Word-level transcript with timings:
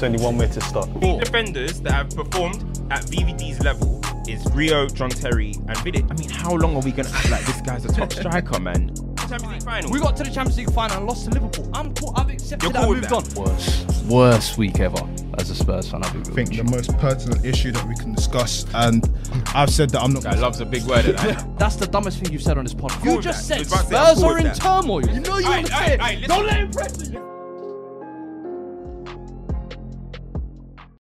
It's 0.00 0.06
only 0.06 0.24
one 0.24 0.38
way 0.38 0.46
to 0.46 0.60
start. 0.62 0.88
Three 0.98 1.18
defenders 1.18 1.78
that 1.82 1.92
have 1.92 2.08
performed 2.16 2.62
at 2.90 3.02
VVD's 3.04 3.60
level 3.60 4.00
is 4.26 4.42
Rio, 4.54 4.86
John 4.88 5.10
Terry, 5.10 5.50
and 5.68 5.76
Vidic. 5.76 6.10
I 6.10 6.14
mean, 6.14 6.30
how 6.30 6.54
long 6.54 6.74
are 6.74 6.80
we 6.80 6.90
gonna 6.90 7.10
act 7.12 7.28
like 7.30 7.44
this 7.44 7.60
guy's 7.60 7.84
a 7.84 7.88
top 7.92 8.10
striker, 8.14 8.58
man? 8.58 8.94
Champions 9.28 9.52
League 9.52 9.62
final. 9.62 9.90
We 9.90 10.00
got 10.00 10.16
to 10.16 10.22
the 10.22 10.30
Champions 10.30 10.56
League 10.56 10.72
final 10.72 10.96
and 10.96 11.06
lost 11.06 11.26
to 11.26 11.30
Liverpool. 11.32 11.70
I'm 11.74 11.92
cool. 11.94 12.14
I've 12.16 12.30
accepted 12.30 12.62
You're 12.62 12.72
that. 12.72 12.84
cool 12.86 12.92
I 12.92 12.94
moved 12.94 13.10
that? 13.10 13.38
on. 13.38 13.44
Worst, 13.44 14.04
worst 14.06 14.56
week 14.56 14.80
ever 14.80 15.06
as 15.36 15.50
a 15.50 15.54
Spurs 15.54 15.90
fan. 15.90 16.02
I'll 16.02 16.12
be 16.14 16.20
real 16.20 16.30
I 16.30 16.34
think 16.34 16.56
the 16.56 16.64
most 16.64 16.96
pertinent 16.96 17.44
issue 17.44 17.70
that 17.72 17.86
we 17.86 17.94
can 17.94 18.14
discuss, 18.14 18.64
and 18.72 19.06
I've 19.54 19.68
said 19.68 19.90
that 19.90 20.00
I'm 20.00 20.14
not. 20.14 20.22
Guy 20.24 20.34
loves 20.36 20.60
a 20.60 20.64
big 20.64 20.82
word. 20.84 21.04
At 21.04 21.16
that. 21.18 21.46
That's 21.58 21.76
the 21.76 21.86
dumbest 21.86 22.20
thing 22.20 22.32
you've 22.32 22.42
said 22.42 22.56
on 22.56 22.64
this 22.64 22.72
podcast. 22.72 23.04
You 23.04 23.20
just 23.20 23.46
that. 23.50 23.66
said 23.66 23.70
I 23.70 23.82
was 23.82 23.90
about 23.90 23.90
to 23.90 23.90
say, 23.90 23.96
I'm 23.98 24.16
Spurs 24.16 24.22
are 24.24 24.38
in 24.38 24.44
that. 24.44 24.56
turmoil. 24.56 25.06
You 25.06 25.20
know 25.20 25.36
you 25.36 25.44
Aight, 25.44 25.48
want 25.50 25.66
to 25.66 25.72
aight, 25.74 25.98
say 26.08 26.22
it. 26.22 26.26
Don't 26.28 26.46
let 26.46 26.56
him 26.56 26.70
press 26.70 27.10
you. 27.10 27.29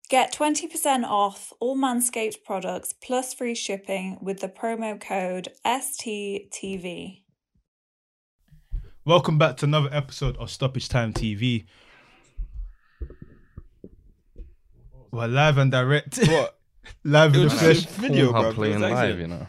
Get 0.08 0.32
20% 0.32 1.04
off 1.04 1.52
all 1.60 1.76
Manscaped 1.76 2.42
products 2.42 2.94
plus 2.94 3.34
free 3.34 3.54
shipping 3.54 4.16
with 4.22 4.40
the 4.40 4.48
promo 4.48 4.98
code 4.98 5.48
STTV. 5.66 7.24
Welcome 9.04 9.36
back 9.36 9.58
to 9.58 9.66
another 9.66 9.90
episode 9.92 10.38
of 10.38 10.50
Stoppage 10.50 10.88
Time 10.88 11.12
TV. 11.12 11.66
We're 15.10 15.26
live 15.26 15.58
and 15.58 15.70
direct. 15.70 16.16
What? 16.26 16.58
live 17.04 17.34
in 17.34 17.42
the 17.42 17.50
flesh. 17.50 17.84
Video, 17.84 18.32
Pornhub 18.32 18.42
bro. 18.42 18.52
playing 18.54 18.80
live, 18.80 19.20
you 19.20 19.26
know. 19.26 19.46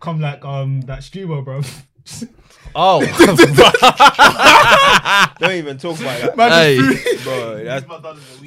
Come 0.00 0.20
like 0.20 0.44
um 0.44 0.80
that 0.82 1.04
streamer, 1.04 1.40
bro. 1.40 1.60
Oh, 2.74 3.00
Don't 5.38 5.52
even 5.52 5.78
talk 5.78 5.98
about 6.00 6.20
that, 6.20 6.36
Man, 6.36 6.50
Hey. 6.50 6.76
bro. 7.22 7.64
That's 7.64 7.84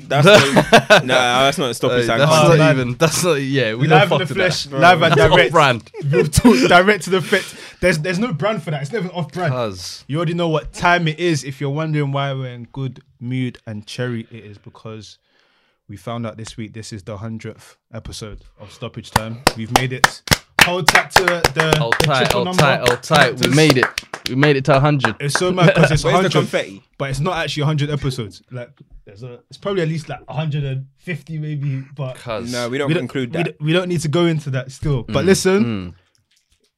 that's 0.08 0.26
not, 0.26 0.90
nah, 1.06 1.44
that's 1.44 1.58
not 1.58 1.70
a 1.70 1.74
stop 1.74 1.92
Hey, 1.92 2.06
that's 2.06 2.20
not 2.20 2.58
man. 2.58 2.76
even. 2.76 2.94
That's 2.96 3.24
not. 3.24 3.36
Yeah, 3.36 3.76
we 3.76 3.88
live 3.88 4.10
don't 4.10 4.22
in 4.22 4.28
the 4.28 4.34
flesh, 4.34 4.64
that. 4.66 4.80
live 4.80 5.02
and 5.02 5.14
That's 5.16 5.32
direct. 5.34 5.48
off-brand. 5.48 5.92
Real 6.06 6.26
talk, 6.28 6.58
direct 6.70 7.04
to 7.06 7.10
the 7.10 7.22
fit. 7.22 7.46
There's 7.80 8.00
there's 8.00 8.20
no 8.20 8.34
brand 8.34 8.64
for 8.64 8.72
that. 8.72 8.82
It's 8.82 8.92
never 8.92 9.10
off 9.10 9.32
brand. 9.32 9.54
Cuz. 9.54 10.04
You 10.08 10.18
already 10.18 10.34
know 10.34 10.50
what 10.50 10.74
time 10.74 11.08
it 11.08 11.20
is. 11.20 11.44
If 11.44 11.62
you're 11.62 11.70
wondering 11.70 12.12
why 12.12 12.34
we're 12.34 12.48
in 12.54 12.66
good 12.72 13.02
mood 13.20 13.60
and 13.66 13.86
cherry, 13.86 14.28
it 14.32 14.46
is 14.46 14.58
because 14.58 15.18
we 15.88 15.98
found 15.98 16.26
out 16.28 16.38
this 16.38 16.58
week 16.58 16.74
this 16.74 16.92
is 16.92 17.04
the 17.04 17.18
hundredth 17.18 17.78
episode 17.94 18.42
of 18.60 18.72
Stoppage 18.72 19.12
Time. 19.12 19.42
We've 19.56 19.72
made 19.74 19.94
it. 19.94 20.22
Hold 20.68 20.88
tight 20.88 21.12
to 21.12 21.24
the, 21.24 21.76
Hold 21.80 21.96
the 22.00 22.06
tight, 22.08 22.18
triple 22.26 22.34
hold 22.34 22.46
number. 22.46 22.62
tight, 22.62 22.88
hold 22.90 23.02
tight. 23.04 23.40
We 23.40 23.56
made 23.56 23.78
it. 23.78 23.88
We 24.30 24.36
made 24.36 24.58
it 24.58 24.66
to 24.66 24.74
100. 24.74 25.16
It's 25.22 25.36
so 25.40 25.52
mad 25.54 25.74
because 25.74 25.92
it's 25.92 26.04
Where's 26.04 26.14
the 26.14 26.28
100, 26.28 26.32
confetti? 26.34 26.84
but 26.98 27.10
it's 27.10 27.22
not 27.22 27.38
actually 27.38 27.64
100 27.64 27.90
episodes. 27.90 28.42
Like 28.52 28.72
there's 29.06 29.24
a, 29.24 29.40
it's 29.50 29.58
probably 29.58 29.84
at 29.84 29.88
least 29.88 30.10
like 30.10 30.28
150 30.30 31.40
maybe, 31.40 31.86
but 31.96 32.18
Cuz. 32.18 32.52
No, 32.52 32.68
we 32.68 32.78
don't 32.78 32.90
we 32.90 32.94
don't 32.96 33.04
include 33.04 33.30
we 33.30 33.38
that. 33.38 33.44
don't, 33.46 33.62
we 33.62 33.72
don't 33.74 33.88
need 33.88 34.02
to 34.02 34.10
go 34.10 34.26
into 34.26 34.50
that 34.50 34.72
still. 34.74 35.04
But 35.04 35.24
Mm, 35.24 35.28
listen, 35.28 35.96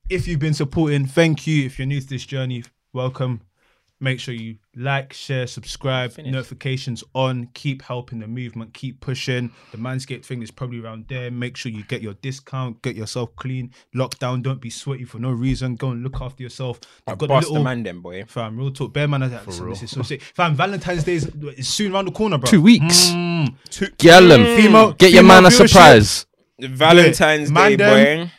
if 0.09 0.27
you've 0.27 0.39
been 0.39 0.53
supporting, 0.53 1.07
thank 1.07 1.47
you. 1.47 1.65
If 1.65 1.79
you're 1.79 1.87
new 1.87 1.99
to 1.99 2.07
this 2.07 2.25
journey, 2.25 2.63
welcome. 2.93 3.41
Make 4.02 4.22
sure 4.22 4.33
you 4.33 4.55
like, 4.78 5.11
share, 5.11 5.45
subscribe, 5.45 6.17
notifications 6.17 7.03
on. 7.14 7.50
Keep 7.53 7.81
helping 7.81 8.19
the 8.19 8.28
movement, 8.28 8.73
keep 8.73 9.02
pushing. 9.02 9.52
The 9.72 9.78
Manscaped 9.78 10.23
thing 10.23 10.42
is 10.42 10.52
probably 10.52 10.80
around 10.80 11.05
there. 11.09 11.30
Make 11.30 11.58
sure 11.58 11.69
you 11.69 11.83
get 11.83 12.02
your 12.02 12.14
discount, 12.14 12.81
get 12.81 12.95
yourself 12.95 13.36
clean, 13.36 13.72
lockdown. 13.94 14.42
Don't 14.42 14.61
be 14.61 14.70
sweaty 14.70 15.03
for 15.03 15.20
no 15.20 15.31
reason. 15.31 15.75
Go 15.75 15.89
and 15.92 16.02
look 16.02 16.22
after 16.22 16.42
yourself. 16.44 16.80
I've 17.08 17.17
got 17.17 17.25
a 17.25 17.27
Bust 17.27 17.47
the 17.47 17.53
little 17.55 17.64
man, 17.66 17.83
then 17.83 18.00
boy. 18.00 18.23
fam. 18.25 18.58
Real 18.58 18.72
talk, 18.72 18.94
bear 18.94 19.05
man. 19.08 19.20
Listen, 19.20 19.70
this 19.70 19.83
is 19.83 19.92
so 19.92 20.02
sick. 20.02 20.22
Fam, 20.22 20.55
Valentine's 20.55 21.03
Day 21.03 21.16
is, 21.16 21.25
is 21.58 21.67
soon 21.67 21.94
around 21.94 22.05
the 22.05 22.11
corner, 22.11 22.38
bro. 22.38 22.50
Two 22.50 22.61
weeks. 22.61 23.08
Mm. 23.09 23.53
Get 23.97 24.22
them. 24.22 24.45
Female- 24.61 24.94
Get 24.94 25.11
your 25.11 25.23
man 25.23 25.45
a 25.45 25.52
surprise. 25.52 26.25
Valentine's 26.58 27.52
Man 27.52 27.72
Day, 27.72 27.75
them. 27.75 28.27
boy. 28.27 28.31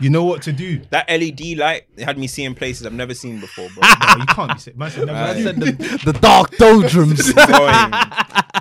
You 0.00 0.10
know 0.10 0.22
what 0.24 0.42
to 0.42 0.52
do. 0.52 0.80
That 0.90 1.08
LED 1.08 1.58
light 1.58 1.86
it 1.96 2.04
had 2.04 2.18
me 2.18 2.26
seeing 2.28 2.54
places 2.54 2.86
I've 2.86 2.92
never 2.92 3.14
seen 3.14 3.40
before, 3.40 3.68
bro. 3.74 3.82
No, 4.00 4.16
you 4.20 4.26
can't 4.26 4.54
be 4.54 4.60
sick. 4.60 4.76
Man 4.76 4.90
said 4.90 5.06
never 5.06 5.18
Aye. 5.18 5.34
had 5.40 5.56
you. 5.58 5.72
the 5.72 6.18
dark 6.20 6.56
doldrums. 6.56 7.32
Boy, 7.34 7.72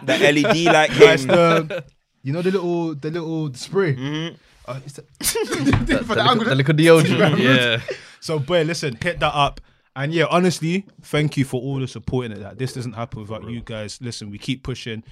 the 0.04 0.18
LED 0.34 0.74
light 0.74 0.90
Guys, 1.00 1.26
came. 1.26 1.28
the, 1.28 1.84
you 2.24 2.34
know 2.34 2.42
the 2.42 2.52
little 2.52 2.96
the 2.96 3.12
little 3.12 3.54
spray. 3.54 3.96
Mhm. 3.96 4.36
Uh, 4.68 4.80
it's 4.86 4.94
the- 4.94 5.04
the, 5.20 5.98
for 6.00 6.16
the 6.16 6.24
little, 6.24 6.30
angle- 6.30 6.46
the 6.46 6.56
little. 6.56 7.40
Yeah. 7.40 7.82
so, 8.20 8.38
boy, 8.40 8.64
listen, 8.64 8.98
hit 9.02 9.20
that 9.22 9.34
up. 9.34 9.62
And 9.96 10.14
yeah, 10.14 10.26
honestly, 10.30 10.86
thank 11.04 11.38
you 11.38 11.46
for 11.46 11.62
all 11.62 11.80
the 11.80 11.88
support 11.88 12.26
in 12.26 12.32
it. 12.34 12.40
That 12.40 12.58
this 12.58 12.74
doesn't 12.74 12.94
happen 12.94 13.22
without 13.22 13.50
you 13.50 13.62
guys. 13.62 14.00
Listen, 14.02 14.30
we 14.30 14.38
keep 14.38 14.64
pushing. 14.64 15.04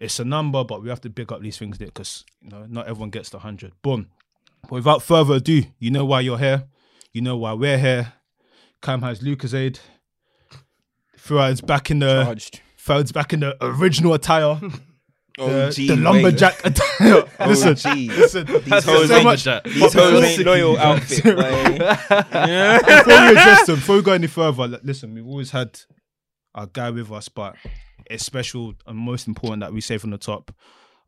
It's 0.00 0.18
a 0.20 0.24
number, 0.24 0.64
but 0.64 0.82
we 0.82 0.88
have 0.88 1.00
to 1.02 1.10
big 1.10 1.30
up 1.32 1.40
these 1.42 1.58
things 1.58 1.78
there 1.78 1.86
because 1.88 2.24
you 2.40 2.50
know 2.50 2.66
not 2.68 2.86
everyone 2.88 3.10
gets 3.10 3.30
the 3.30 3.38
hundred. 3.40 3.72
Boom. 3.82 4.08
But 4.68 4.76
without 4.76 5.02
further 5.02 5.34
ado, 5.34 5.62
you 5.78 5.90
know 5.90 6.04
why 6.04 6.20
you're 6.20 6.38
here. 6.38 6.64
You 7.12 7.22
know 7.22 7.36
why 7.36 7.52
we're 7.52 7.78
here. 7.78 8.12
Cam 8.82 9.02
has 9.02 9.20
Lucozade. 9.20 9.78
Fuad's 11.16 11.60
back 11.60 11.90
in 11.90 12.00
the 12.00 12.24
Charged. 12.24 12.60
Fuad's 12.76 13.12
back 13.12 13.32
in 13.32 13.40
the 13.40 13.56
original 13.60 14.14
attire. 14.14 14.60
Oh, 15.38 15.48
the, 15.66 15.72
gee, 15.74 15.88
the 15.88 15.96
lumberjack 15.96 16.64
attire. 16.64 17.24
Oh, 17.40 17.48
listen, 17.48 17.74
gee. 17.74 18.08
listen. 18.08 18.46
These 18.46 18.84
hoes 18.84 19.08
so 19.08 19.22
much. 19.22 19.44
These 19.64 19.92
hoes 19.92 20.24
ain't 20.24 20.44
loyal 20.44 20.78
outfit, 20.78 21.24
boy. 21.24 21.32
before 21.78 23.04
we 23.06 23.28
address 23.28 23.66
them, 23.66 23.76
before 23.76 23.96
we 23.96 24.02
go 24.02 24.12
any 24.12 24.26
further, 24.26 24.68
li- 24.68 24.78
listen, 24.82 25.14
we've 25.14 25.26
always 25.26 25.50
had 25.50 25.80
our 26.54 26.66
guy 26.66 26.90
with 26.90 27.10
us, 27.10 27.28
but 27.28 27.56
it's 28.08 28.24
special 28.24 28.74
and 28.86 28.96
most 28.96 29.26
important 29.26 29.60
that 29.60 29.72
we 29.72 29.80
say 29.80 29.98
from 29.98 30.10
the 30.10 30.18
top 30.18 30.54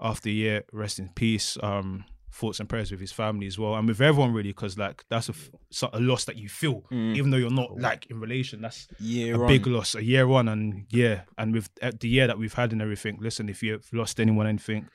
after 0.00 0.28
a 0.28 0.32
year, 0.32 0.64
rest 0.72 0.98
in 0.98 1.08
peace. 1.10 1.56
Um, 1.62 2.04
thoughts 2.38 2.60
and 2.60 2.68
prayers 2.68 2.90
with 2.92 3.00
his 3.00 3.10
family 3.10 3.46
as 3.48 3.58
well, 3.58 3.74
and 3.74 3.88
with 3.88 4.00
everyone 4.00 4.32
really, 4.32 4.50
because 4.50 4.78
like 4.78 5.04
that's 5.10 5.28
a, 5.28 5.90
a 5.92 5.98
loss 6.00 6.24
that 6.26 6.36
you 6.36 6.48
feel, 6.48 6.84
even 6.90 7.30
though 7.30 7.36
you're 7.36 7.50
not 7.50 7.76
like 7.78 8.06
in 8.10 8.20
relation. 8.20 8.60
That's 8.60 8.86
Year 9.00 9.34
a 9.34 9.40
on. 9.40 9.46
big 9.48 9.66
loss, 9.66 9.94
a 9.94 10.04
year 10.04 10.28
on, 10.30 10.48
and 10.48 10.86
yeah, 10.90 11.22
and 11.36 11.52
with 11.52 11.68
uh, 11.82 11.90
the 11.98 12.08
year 12.08 12.26
that 12.28 12.38
we've 12.38 12.54
had 12.54 12.72
and 12.72 12.80
everything. 12.80 13.18
Listen, 13.20 13.48
if 13.48 13.62
you've 13.62 13.88
lost 13.92 14.20
anyone, 14.20 14.46
anything, 14.46 14.88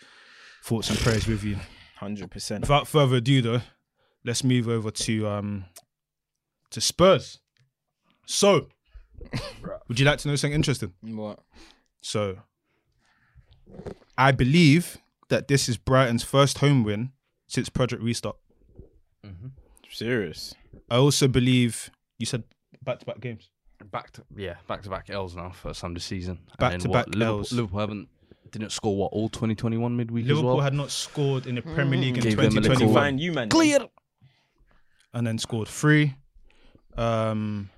thoughts 0.63 0.89
and 0.89 0.97
prayers 0.99 1.27
with 1.27 1.43
you. 1.43 1.57
Hundred 1.97 2.31
percent. 2.31 2.61
Without 2.61 2.87
further 2.87 3.17
ado, 3.17 3.41
though, 3.41 3.61
let's 4.23 4.43
move 4.43 4.67
over 4.69 4.89
to 4.91 5.27
um 5.27 5.65
to 6.71 6.79
Spurs. 6.79 7.39
So, 8.25 8.67
would 9.87 9.99
you 9.99 10.05
like 10.05 10.19
to 10.19 10.29
know 10.29 10.35
something 10.37 10.55
interesting? 10.55 10.93
What? 11.01 11.39
So, 12.01 12.37
I 14.17 14.31
believe 14.31 14.97
that 15.29 15.47
this 15.49 15.67
is 15.67 15.77
Brighton's 15.77 16.23
first 16.23 16.59
home 16.59 16.83
win 16.83 17.11
since 17.53 17.69
Project 17.69 18.01
Restart. 18.01 18.35
Serious. 19.91 20.55
I 20.89 20.95
also 20.97 21.27
believe 21.27 21.91
you 22.17 22.25
said 22.25 22.43
back-to-back 22.83 23.19
games. 23.19 23.49
Back 23.91 24.09
to 24.11 24.23
yeah, 24.35 24.55
back 24.67 24.81
to 24.83 24.89
back 24.89 25.09
L's 25.11 25.35
now 25.35 25.51
first 25.51 25.81
time 25.81 25.93
this 25.93 26.03
season. 26.05 26.39
Back 26.57 26.79
to 26.79 26.89
back 26.89 27.05
Liverpool, 27.09 27.37
Ls. 27.39 27.51
Liverpool 27.51 27.79
haven't 27.79 28.07
didn't 28.49 28.71
score 28.71 28.95
what 28.97 29.11
all 29.11 29.29
2021 29.29 29.95
midweek 29.95 30.25
Liverpool 30.25 30.49
as 30.51 30.55
well. 30.55 30.63
had 30.63 30.73
not 30.73 30.89
scored 30.89 31.45
in 31.45 31.55
the 31.55 31.61
Premier 31.61 31.99
League 31.99 32.17
in 32.17 32.23
Gave 32.23 32.37
them 32.37 32.45
a 32.45 32.49
little- 32.49 32.61
2021, 32.63 32.93
Find 33.03 33.19
you, 33.19 33.33
man. 33.33 33.49
Clear. 33.49 33.79
and 35.13 35.27
then 35.27 35.37
scored 35.37 35.67
three. 35.67 36.15
Um, 36.97 37.69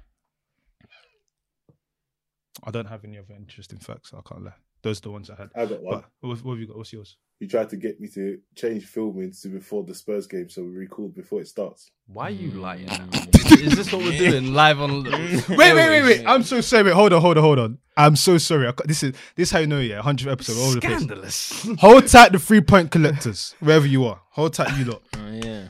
I 2.63 2.71
don't 2.71 2.85
have 2.87 3.03
any 3.03 3.17
other 3.17 3.33
interesting 3.35 3.79
facts. 3.79 4.13
I 4.13 4.21
can't 4.27 4.43
lie. 4.45 4.53
Those 4.85 4.99
are 4.99 5.01
the 5.01 5.09
ones 5.09 5.31
I 5.31 5.35
had. 5.35 5.49
I 5.55 5.65
got 5.65 5.81
one. 5.81 6.03
But 6.21 6.27
what, 6.27 6.45
what 6.45 6.51
have 6.53 6.59
you 6.59 6.67
got? 6.67 6.77
What's 6.77 6.93
yours? 6.93 7.17
He 7.39 7.47
tried 7.47 7.69
to 7.71 7.75
get 7.75 7.99
me 7.99 8.07
to 8.09 8.37
change 8.53 8.85
filming 8.85 9.33
to 9.41 9.47
before 9.47 9.83
the 9.83 9.95
Spurs 9.95 10.27
game, 10.27 10.47
so 10.47 10.61
we 10.61 10.69
record 10.69 11.15
before 11.15 11.41
it 11.41 11.47
starts. 11.47 11.89
Why 12.05 12.27
are 12.27 12.29
you 12.29 12.51
lying? 12.51 12.85
Mm. 12.85 13.61
Is 13.65 13.75
this 13.75 13.91
what 13.91 14.03
we're 14.03 14.15
doing 14.15 14.53
live 14.53 14.79
on? 14.79 15.03
Wait, 15.49 15.49
wait, 15.49 15.73
wait, 15.73 16.03
wait! 16.03 16.23
I'm 16.27 16.43
so 16.43 16.61
sorry. 16.61 16.83
Wait, 16.83 16.93
hold 16.93 17.13
on, 17.13 17.21
hold 17.21 17.35
on, 17.35 17.43
hold 17.43 17.57
on. 17.57 17.79
I'm 17.97 18.15
so 18.15 18.37
sorry. 18.37 18.67
I 18.67 18.73
this 18.85 19.01
is 19.01 19.13
this 19.35 19.47
is 19.47 19.51
how 19.51 19.57
you 19.57 19.65
know, 19.65 19.79
yeah. 19.79 19.95
100 19.95 20.31
episode 20.31 20.55
all 20.55 20.65
over 20.67 20.75
the 20.75 20.81
place. 20.81 20.97
Scandalous. 20.97 21.67
Hold 21.79 22.05
tight, 22.07 22.33
the 22.33 22.37
three 22.37 22.61
point 22.61 22.91
collectors, 22.91 23.55
wherever 23.61 23.87
you 23.87 24.05
are. 24.05 24.21
Hold 24.33 24.53
tight, 24.53 24.77
you 24.77 24.85
lot. 24.85 25.01
Oh, 25.15 25.31
yeah. 25.31 25.67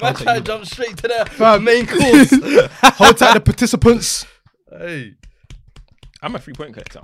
Man, 0.00 0.14
try 0.14 0.36
to 0.36 0.40
jump 0.40 0.64
straight 0.64 0.96
to 0.96 1.02
the 1.02 1.28
Fam. 1.32 1.64
main 1.64 1.86
course. 1.86 2.30
Hold 2.96 3.18
tight, 3.18 3.34
the 3.34 3.42
participants. 3.44 4.24
hey. 4.70 5.16
I'm 6.26 6.34
a 6.34 6.40
three 6.40 6.54
point 6.54 6.74
collector. 6.74 7.02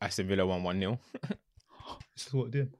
Aston 0.00 0.28
Villa 0.28 0.46
won 0.46 0.62
1 0.62 0.78
0. 0.78 1.00
This 2.14 2.26
is 2.28 2.34
what 2.34 2.44
we're 2.44 2.50
doing. 2.50 2.70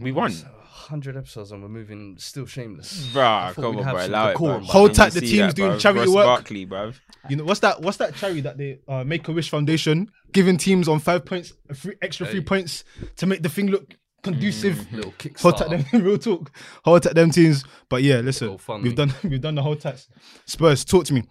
We 0.00 0.10
won. 0.10 0.32
100 0.32 1.16
episodes 1.16 1.52
and 1.52 1.62
we're 1.62 1.68
moving 1.68 2.16
still 2.18 2.44
shameless. 2.44 3.08
Bruh, 3.12 3.54
come 3.54 3.78
on, 3.78 3.84
bro. 3.84 4.06
Allow 4.06 4.28
it, 4.28 4.32
decorum, 4.32 4.62
bruv. 4.62 4.66
bruv. 4.66 4.70
Hold 4.70 4.94
tight, 4.94 5.12
the 5.12 5.20
teams 5.20 5.54
that, 5.54 5.54
doing 5.54 5.70
bruv? 5.72 5.80
charity 5.80 6.00
Ross 6.00 6.14
work. 6.14 6.26
Barkley, 6.26 6.66
bruv. 6.66 6.96
You 7.28 7.36
know 7.36 7.44
what's 7.44 7.60
that? 7.60 7.80
What's 7.80 7.98
that 7.98 8.16
charity 8.16 8.40
that 8.40 8.58
they 8.58 8.80
uh, 8.88 9.04
Make 9.04 9.28
a 9.28 9.32
Wish 9.32 9.48
Foundation 9.48 10.10
giving 10.32 10.56
teams 10.56 10.88
on 10.88 10.98
five 10.98 11.24
points, 11.24 11.52
a 11.68 11.74
free, 11.74 11.94
extra 12.02 12.26
three 12.26 12.40
points 12.40 12.82
to 13.16 13.26
make 13.26 13.44
the 13.44 13.48
thing 13.48 13.68
look 13.68 13.94
conducive. 14.24 14.92
Little 14.92 15.14
Hold 15.38 15.56
tight 15.56 15.70
them, 15.70 15.84
real 16.04 16.18
talk. 16.18 16.50
Hold 16.84 17.04
tight 17.04 17.14
them 17.14 17.30
teams. 17.30 17.64
But 17.88 18.02
yeah, 18.02 18.16
listen, 18.16 18.58
we've 18.82 18.96
done 18.96 19.14
we've 19.22 19.40
done 19.40 19.54
the 19.54 19.62
whole 19.62 19.76
tax. 19.76 20.08
Spurs, 20.46 20.84
talk 20.84 21.04
to 21.06 21.14
me. 21.14 21.22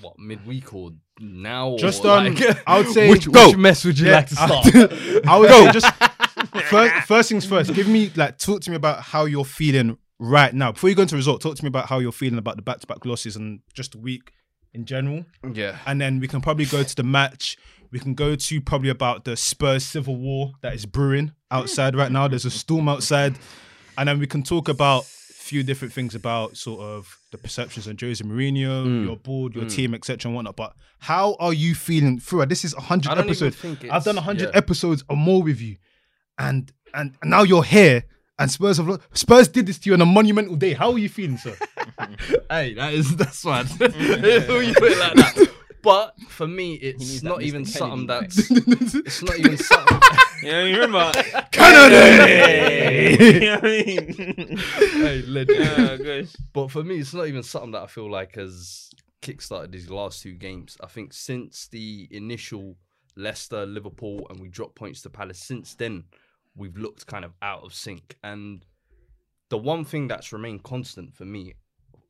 Bro, 0.00 0.10
what 0.10 0.18
midweek 0.18 0.74
or 0.74 0.92
now? 1.20 1.76
Just, 1.78 2.04
or, 2.04 2.10
um, 2.18 2.34
like, 2.34 2.62
I 2.66 2.78
would 2.78 2.88
say- 2.88 3.08
which, 3.10 3.30
Go. 3.30 3.48
which 3.48 3.56
mess 3.56 3.84
would 3.84 3.98
you 3.98 4.06
Yeah, 4.06 4.12
like 4.16 4.28
to 4.28 4.34
start? 4.34 4.66
I 5.26 5.38
would 5.38 5.50
say 5.50 5.72
just 5.72 5.94
first, 6.68 7.06
first 7.06 7.28
things 7.28 7.44
first. 7.46 7.74
Give 7.74 7.88
me 7.88 8.10
like 8.16 8.38
talk 8.38 8.60
to 8.62 8.70
me 8.70 8.76
about 8.76 9.02
how 9.02 9.24
you're 9.24 9.44
feeling 9.44 9.98
right 10.18 10.54
now 10.54 10.72
before 10.72 10.90
you 10.90 10.96
go 10.96 11.02
into 11.02 11.16
result. 11.16 11.40
Talk 11.40 11.56
to 11.56 11.64
me 11.64 11.68
about 11.68 11.86
how 11.88 11.98
you're 11.98 12.12
feeling 12.12 12.38
about 12.38 12.56
the 12.56 12.62
back-to-back 12.62 13.04
losses 13.04 13.36
and 13.36 13.60
just 13.72 13.92
the 13.92 13.98
week 13.98 14.32
in 14.72 14.84
general, 14.84 15.24
yeah, 15.52 15.78
and 15.86 16.00
then 16.00 16.18
we 16.18 16.26
can 16.26 16.40
probably 16.40 16.64
go 16.64 16.82
to 16.82 16.96
the 16.96 17.04
match. 17.04 17.56
We 17.92 18.00
can 18.00 18.14
go 18.14 18.34
to 18.34 18.60
probably 18.60 18.88
about 18.90 19.24
the 19.24 19.36
Spurs 19.36 19.84
civil 19.84 20.16
war 20.16 20.50
that 20.62 20.74
is 20.74 20.84
brewing 20.84 21.30
outside 21.52 21.94
right 21.94 22.10
now. 22.10 22.26
There's 22.26 22.44
a 22.44 22.50
storm 22.50 22.88
outside, 22.88 23.36
and 23.96 24.08
then 24.08 24.18
we 24.18 24.26
can 24.26 24.42
talk 24.42 24.68
about 24.68 25.04
a 25.04 25.06
few 25.44 25.62
different 25.62 25.92
things 25.92 26.14
about 26.14 26.56
sort 26.56 26.80
of 26.80 27.18
the 27.30 27.36
perceptions 27.36 27.86
on 27.86 27.96
Jose 28.00 28.24
Mourinho, 28.24 29.04
your 29.04 29.16
board, 29.16 29.54
your 29.54 29.66
team, 29.68 29.94
etc. 29.94 30.28
and 30.28 30.34
whatnot. 30.34 30.56
But 30.56 30.74
how 30.98 31.36
are 31.38 31.52
you 31.52 31.74
feeling 31.74 32.18
through? 32.18 32.46
This 32.46 32.64
is 32.64 32.72
hundred 32.72 33.18
episodes. 33.18 33.62
I've 33.62 33.78
done 33.78 34.16
it's- 34.16 34.24
hundred 34.24 34.50
yeah. 34.50 34.58
episodes 34.58 35.04
or 35.08 35.16
more 35.16 35.42
with 35.42 35.60
you, 35.60 35.76
and 36.38 36.72
and 36.94 37.14
and 37.20 37.30
now 37.30 37.42
you're 37.42 37.64
here. 37.64 38.04
And 38.36 38.50
Spurs 38.50 38.78
have 38.78 39.00
Spurs 39.12 39.46
did 39.46 39.66
this 39.66 39.78
to 39.80 39.90
you 39.90 39.94
on 39.94 40.00
a 40.00 40.06
monumental 40.06 40.56
day. 40.56 40.72
How 40.72 40.90
are 40.90 40.98
you 40.98 41.08
feeling, 41.08 41.38
sir? 41.38 41.56
hey, 42.50 42.74
that 42.74 42.92
is 42.94 43.14
that's 43.14 43.44
mad. 43.44 43.66
when 43.78 43.92
you 43.92 44.74
put 44.74 44.90
it 44.90 44.98
like 44.98 45.14
that. 45.14 45.50
But 45.84 46.18
for 46.28 46.46
me, 46.46 46.74
it's 46.74 47.22
not 47.22 47.42
even 47.42 47.64
Kennedy 47.64 47.78
something 47.78 48.06
next. 48.06 48.48
that's. 48.48 48.94
it's 48.94 49.22
not 49.22 49.38
even 49.38 49.58
something. 49.58 50.00
Yeah, 50.42 50.64
you 50.64 50.80
remember? 50.80 51.12
Kennedy! 51.52 53.24
you 53.24 53.40
know 53.40 53.54
what 53.56 53.64
I 53.64 53.84
mean? 53.84 54.56
hey, 54.56 55.22
legend. 55.26 55.68
oh, 55.78 55.98
gosh. 55.98 56.32
But 56.54 56.70
for 56.70 56.82
me, 56.82 57.00
it's 57.00 57.12
not 57.12 57.28
even 57.28 57.42
something 57.42 57.72
that 57.72 57.82
I 57.82 57.86
feel 57.86 58.10
like 58.10 58.36
has 58.36 58.90
kickstarted 59.20 59.72
these 59.72 59.90
last 59.90 60.22
two 60.22 60.34
games. 60.34 60.78
I 60.82 60.86
think 60.86 61.12
since 61.12 61.68
the 61.68 62.08
initial 62.10 62.76
Leicester, 63.16 63.66
Liverpool, 63.66 64.26
and 64.30 64.40
we 64.40 64.48
dropped 64.48 64.76
points 64.76 65.02
to 65.02 65.10
Palace, 65.10 65.38
since 65.38 65.74
then, 65.74 66.04
we've 66.56 66.78
looked 66.78 67.06
kind 67.06 67.26
of 67.26 67.32
out 67.42 67.62
of 67.62 67.74
sync. 67.74 68.16
And 68.22 68.64
the 69.50 69.58
one 69.58 69.84
thing 69.84 70.08
that's 70.08 70.32
remained 70.32 70.62
constant 70.62 71.14
for 71.14 71.24
me 71.26 71.54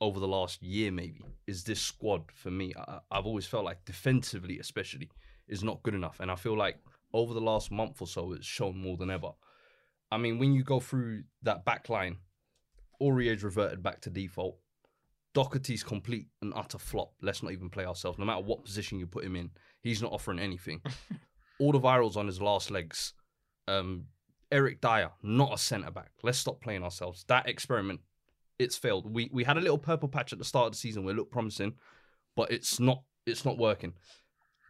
over 0.05 0.21
the 0.21 0.29
last 0.29 0.62
year, 0.62 0.93
maybe, 0.93 1.25
is 1.47 1.65
this 1.65 1.81
squad 1.81 2.25
for 2.35 2.51
me. 2.51 2.75
I, 2.77 2.99
I've 3.11 3.25
always 3.25 3.47
felt 3.47 3.65
like 3.65 3.85
defensively, 3.87 4.59
especially, 4.59 5.11
is 5.49 5.65
not 5.65 5.83
good 5.83 5.95
enough. 5.95 6.21
And 6.21 6.31
I 6.31 6.35
feel 6.35 6.56
like 6.56 6.79
over 7.15 7.33
the 7.33 7.41
last 7.41 7.71
month 7.71 8.03
or 8.03 8.06
so, 8.06 8.33
it's 8.33 8.47
shown 8.47 8.79
more 8.79 8.99
than 8.99 9.11
ever. 9.11 9.31
I 10.12 10.19
mean, 10.19 10.39
when 10.39 10.53
you 10.53 10.62
go 10.62 10.79
through 10.79 11.25
that 11.43 11.65
back 11.65 11.89
line, 11.89 12.19
Aurier's 13.01 13.43
reverted 13.43 13.83
back 13.83 14.03
to 14.03 14.11
default. 14.11 14.59
Doherty's 15.33 15.83
complete 15.83 16.29
and 16.43 16.53
utter 16.55 16.79
flop. 16.79 17.12
Let's 17.23 17.43
not 17.43 17.53
even 17.53 17.71
play 17.71 17.87
ourselves. 17.87 18.19
No 18.19 18.27
matter 18.27 18.43
what 18.43 18.65
position 18.65 18.99
you 18.99 19.07
put 19.07 19.25
him 19.25 19.37
in, 19.37 19.50
he's 19.81 20.03
not 20.03 20.12
offering 20.12 20.39
anything. 20.39 20.83
All 21.59 21.73
the 21.73 21.81
virals 21.81 22.17
on 22.17 22.27
his 22.27 22.43
last 22.43 22.71
legs. 22.71 23.15
Um, 23.67 24.05
Eric 24.53 24.81
Dier, 24.81 25.11
not 25.23 25.55
a 25.55 25.59
centre 25.59 25.91
back. 25.91 26.11
Let's 26.23 26.39
stop 26.39 26.61
playing 26.61 26.85
ourselves. 26.85 27.25
That 27.27 27.49
experiment, 27.49 28.00
it's 28.59 28.77
failed. 28.77 29.12
We 29.12 29.31
we 29.33 29.45
had 29.45 29.56
a 29.56 29.61
little 29.61 29.79
purple 29.79 30.09
patch 30.09 30.33
at 30.33 30.39
the 30.39 30.45
start 30.45 30.67
of 30.67 30.73
the 30.73 30.79
season 30.79 31.05
where 31.05 31.15
it 31.15 31.17
looked 31.17 31.33
promising, 31.33 31.75
but 32.37 32.51
it's 32.51 32.81
not 32.81 33.03
it's 33.27 33.45
not 33.45 33.59
working. 33.59 33.95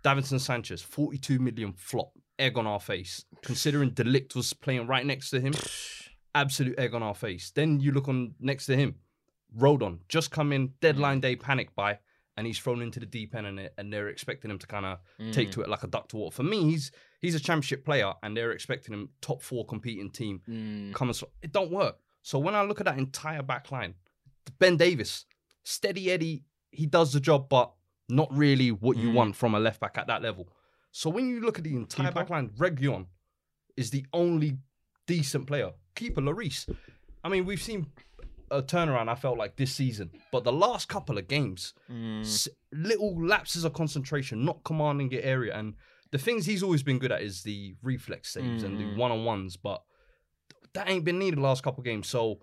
Davinson 0.05 0.41
Sanchez, 0.41 0.83
42 0.83 1.39
million 1.39 1.73
flop, 1.73 2.13
egg 2.39 2.59
on 2.59 2.67
our 2.67 2.81
face. 2.81 3.25
Considering 3.43 3.91
De 3.91 4.05
Ligt 4.05 4.35
was 4.35 4.53
playing 4.53 4.87
right 4.87 5.05
next 5.05 5.31
to 5.31 5.41
him, 5.41 5.55
absolute 6.35 6.79
egg 6.79 6.95
on 6.95 7.03
our 7.03 7.15
face. 7.15 7.51
Then 7.55 7.81
you 7.81 7.93
look 7.93 8.09
on 8.09 8.35
next 8.39 8.67
to 8.67 8.77
him, 8.77 8.97
Rodon, 9.57 10.01
just 10.09 10.31
come 10.31 10.53
in, 10.53 10.73
deadline 10.81 11.21
day 11.21 11.37
panic 11.37 11.75
buy, 11.75 11.99
and 12.37 12.47
he's 12.47 12.59
thrown 12.59 12.83
into 12.83 13.01
the 13.01 13.07
deep 13.07 13.35
end, 13.35 13.47
and, 13.47 13.61
it, 13.61 13.75
and 13.79 13.93
they're 13.93 14.09
expecting 14.09 14.51
him 14.51 14.59
to 14.59 14.67
kind 14.67 14.85
of 14.85 14.99
take 15.33 15.53
to 15.53 15.61
mm. 15.61 15.65
it 15.65 15.69
like 15.69 15.85
a 15.85 15.87
duck 15.87 16.09
to 16.09 16.17
water. 16.17 16.35
For 16.35 16.43
me, 16.43 16.65
he's 16.65 16.91
he's 17.21 17.35
a 17.35 17.41
championship 17.41 17.85
player, 17.85 18.13
and 18.23 18.37
they're 18.37 18.53
expecting 18.53 18.93
him 18.93 19.11
top 19.21 19.43
four 19.43 19.65
competing 19.65 20.11
team. 20.11 20.43
Mm. 20.49 20.93
Come 20.93 21.09
and 21.09 21.23
it 21.43 21.53
don't 21.53 21.71
work. 21.71 21.97
So 22.25 22.39
when 22.39 22.55
I 22.55 22.63
look 22.63 22.81
at 22.81 22.87
that 22.87 22.97
entire 22.97 23.43
back 23.43 23.71
line, 23.71 23.95
Ben 24.59 24.79
Davies, 24.79 25.27
steady 25.63 26.11
Eddie, 26.11 26.43
he 26.71 26.87
does 26.87 27.13
the 27.13 27.21
job, 27.21 27.51
but 27.51 27.71
not 28.09 28.35
really 28.35 28.73
what 28.73 28.97
you 28.97 29.11
hmm. 29.11 29.15
want 29.15 29.37
from 29.37 29.55
a 29.55 29.61
left 29.61 29.79
back 29.79 29.99
at 29.99 30.07
that 30.07 30.23
level. 30.23 30.49
So 30.91 31.11
when 31.11 31.29
you 31.29 31.41
look 31.41 31.59
at 31.59 31.65
the 31.65 31.77
entire 31.77 32.11
back 32.11 32.31
line, 32.31 32.49
Reguilon 32.57 33.07
is 33.77 33.91
the 33.91 34.07
only 34.15 34.57
decent 35.07 35.47
player. 35.47 35.73
Keeper 35.95 36.23
Lloris. 36.23 36.67
I 37.23 37.29
mean, 37.29 37.45
we've 37.45 37.63
seen 37.63 37.89
a 38.51 38.63
turnaround. 38.63 39.11
I 39.11 39.17
felt 39.17 39.37
like 39.37 39.57
this 39.57 39.75
season, 39.75 40.11
but 40.33 40.45
the 40.45 40.53
last 40.53 40.89
couple 40.89 41.19
of 41.19 41.29
games, 41.29 41.75
hmm. 41.89 42.23
s- 42.23 42.49
little 42.73 43.23
lapses 43.23 43.65
of 43.65 43.75
concentration, 43.75 44.47
not 44.47 44.65
commanding 44.65 45.11
the 45.11 45.23
area, 45.23 45.55
and 45.55 45.75
the 46.11 46.19
things 46.19 46.47
he's 46.47 46.63
always 46.63 46.83
been 46.83 46.99
good 46.99 47.13
at 47.13 47.21
is 47.21 47.43
the 47.43 47.75
reflex 47.83 48.33
saves 48.33 48.63
and 48.63 48.79
the 48.79 48.85
hmm. 48.85 48.97
one 48.97 49.13
on 49.13 49.27
ones, 49.27 49.59
but 49.59 49.83
that 50.75 50.89
ain't 50.89 51.05
been 51.05 51.19
needed 51.19 51.39
the 51.39 51.43
last 51.43 51.63
couple 51.63 51.81
of 51.81 51.85
games. 51.85 52.07
So 52.09 52.41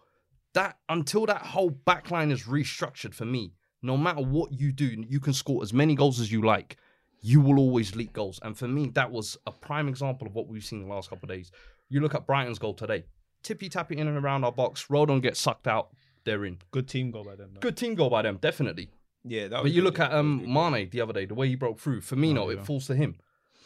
that 0.54 0.78
until 0.90 1.26
that 1.28 1.42
whole 1.42 1.70
back 1.70 2.12
line 2.12 2.32
is 2.32 2.44
restructured 2.44 3.14
for 3.14 3.26
me, 3.26 3.54
no 3.82 3.98
matter 3.98 4.22
what 4.22 4.52
you 4.52 4.72
do, 4.72 5.04
you 5.08 5.20
can 5.20 5.34
score 5.34 5.62
as 5.64 5.74
many 5.74 5.96
goals 5.96 6.20
as 6.20 6.32
you 6.32 6.42
like. 6.42 6.78
You 7.22 7.40
will 7.42 7.60
always 7.60 7.96
leak 7.96 8.14
goals. 8.14 8.40
And 8.44 8.58
for 8.58 8.68
me, 8.68 8.88
that 8.96 9.12
was 9.12 9.38
a 9.46 9.52
prime 9.52 9.88
example 9.88 10.28
of 10.28 10.34
what 10.34 10.48
we've 10.48 10.64
seen 10.64 10.82
the 10.82 10.88
last 10.94 11.10
couple 11.10 11.30
of 11.30 11.36
days. 11.36 11.52
You 11.90 12.00
look 12.02 12.16
at 12.16 12.26
Brighton's 12.26 12.58
goal 12.60 12.74
today. 12.74 13.06
Tippy 13.44 13.70
tappy 13.70 13.98
in 13.98 14.08
and 14.08 14.18
around 14.18 14.44
our 14.44 14.52
box. 14.52 14.86
Rodon 14.90 15.22
gets 15.22 15.40
sucked 15.40 15.68
out. 15.68 15.90
They're 16.24 16.46
in. 16.46 16.58
Good 16.72 16.88
team 16.88 17.12
goal 17.12 17.24
by 17.24 17.36
them. 17.36 17.52
though. 17.54 17.60
Good 17.60 17.78
team 17.78 17.96
goal 17.96 18.10
by 18.10 18.22
them, 18.24 18.38
definitely. 18.42 18.90
Yeah, 19.24 19.48
that 19.50 19.64
But 19.64 19.72
you 19.72 19.82
look 19.84 19.98
yeah, 20.00 20.06
at 20.06 20.14
um. 20.14 20.52
Mane 20.52 20.90
the 20.90 21.02
other 21.02 21.14
day, 21.14 21.26
the 21.26 21.36
way 21.36 21.48
he 21.48 21.56
broke 21.56 21.80
through. 21.80 22.02
Firmino, 22.02 22.40
Oh, 22.40 22.50
yeah. 22.50 22.60
it 22.60 22.66
falls 22.66 22.88
to 22.88 22.96
him. 22.96 23.16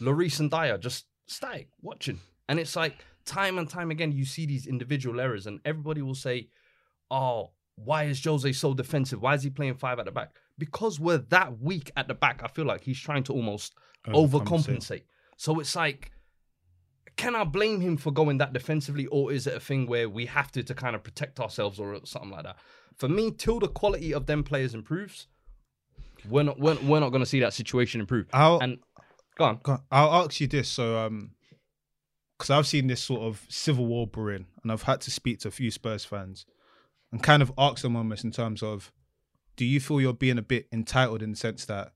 Lloris 0.01 0.39
and 0.39 0.51
Dier 0.51 0.77
just 0.77 1.05
static 1.27 1.69
watching, 1.81 2.19
and 2.49 2.59
it's 2.59 2.75
like 2.75 3.05
time 3.25 3.57
and 3.57 3.69
time 3.69 3.91
again 3.91 4.11
you 4.11 4.25
see 4.25 4.45
these 4.45 4.67
individual 4.67 5.19
errors, 5.19 5.47
and 5.47 5.59
everybody 5.65 6.01
will 6.01 6.15
say, 6.15 6.49
"Oh, 7.09 7.51
why 7.75 8.03
is 8.05 8.23
Jose 8.23 8.51
so 8.53 8.73
defensive? 8.73 9.21
Why 9.21 9.33
is 9.35 9.43
he 9.43 9.49
playing 9.49 9.75
five 9.75 9.99
at 9.99 10.05
the 10.05 10.11
back?" 10.11 10.35
Because 10.57 10.99
we're 10.99 11.17
that 11.17 11.59
weak 11.59 11.91
at 11.97 12.07
the 12.07 12.13
back. 12.13 12.41
I 12.43 12.47
feel 12.47 12.65
like 12.65 12.83
he's 12.83 12.99
trying 12.99 13.23
to 13.23 13.33
almost 13.33 13.75
Overcompensate. 14.07 15.03
So 15.37 15.59
it's 15.59 15.75
like, 15.75 16.11
can 17.17 17.35
I 17.35 17.43
blame 17.43 17.81
him 17.81 17.97
for 17.97 18.11
going 18.11 18.37
that 18.37 18.53
defensively, 18.53 19.07
or 19.07 19.31
is 19.31 19.47
it 19.47 19.55
a 19.55 19.59
thing 19.59 19.87
where 19.87 20.07
we 20.09 20.25
have 20.27 20.51
to 20.53 20.63
to 20.63 20.73
kind 20.73 20.95
of 20.95 21.03
protect 21.03 21.39
ourselves 21.39 21.79
or 21.79 21.99
something 22.05 22.31
like 22.31 22.43
that? 22.43 22.57
For 22.97 23.09
me, 23.09 23.31
till 23.31 23.59
the 23.59 23.67
quality 23.67 24.13
of 24.13 24.25
them 24.25 24.43
players 24.43 24.73
improves, 24.73 25.27
we're 26.29 26.43
not 26.43 26.59
we're, 26.59 26.77
we're 26.83 26.99
not 26.99 27.09
going 27.09 27.23
to 27.23 27.25
see 27.25 27.39
that 27.41 27.53
situation 27.53 27.99
improve. 28.01 28.27
I'll, 28.31 28.59
And 28.59 28.77
go 29.37 29.45
on. 29.45 29.59
Go- 29.63 29.73
on. 29.73 29.81
I'll 29.91 30.25
ask 30.25 30.39
you 30.39 30.47
this. 30.47 30.69
So, 30.69 30.97
um, 30.97 31.31
because 32.37 32.49
I've 32.49 32.67
seen 32.67 32.87
this 32.87 33.01
sort 33.01 33.21
of 33.21 33.45
civil 33.49 33.85
war 33.85 34.07
brewing, 34.07 34.47
and 34.63 34.71
I've 34.71 34.83
had 34.83 35.01
to 35.01 35.11
speak 35.11 35.39
to 35.39 35.47
a 35.47 35.51
few 35.51 35.71
Spurs 35.71 36.05
fans, 36.05 36.45
and 37.11 37.21
kind 37.23 37.41
of 37.41 37.51
ask 37.57 37.81
them 37.81 37.95
almost 37.95 38.23
in 38.23 38.31
terms 38.31 38.61
of, 38.61 38.91
do 39.55 39.65
you 39.65 39.79
feel 39.79 40.01
you're 40.01 40.13
being 40.13 40.37
a 40.37 40.41
bit 40.43 40.67
entitled 40.71 41.21
in 41.23 41.31
the 41.31 41.37
sense 41.37 41.65
that 41.65 41.93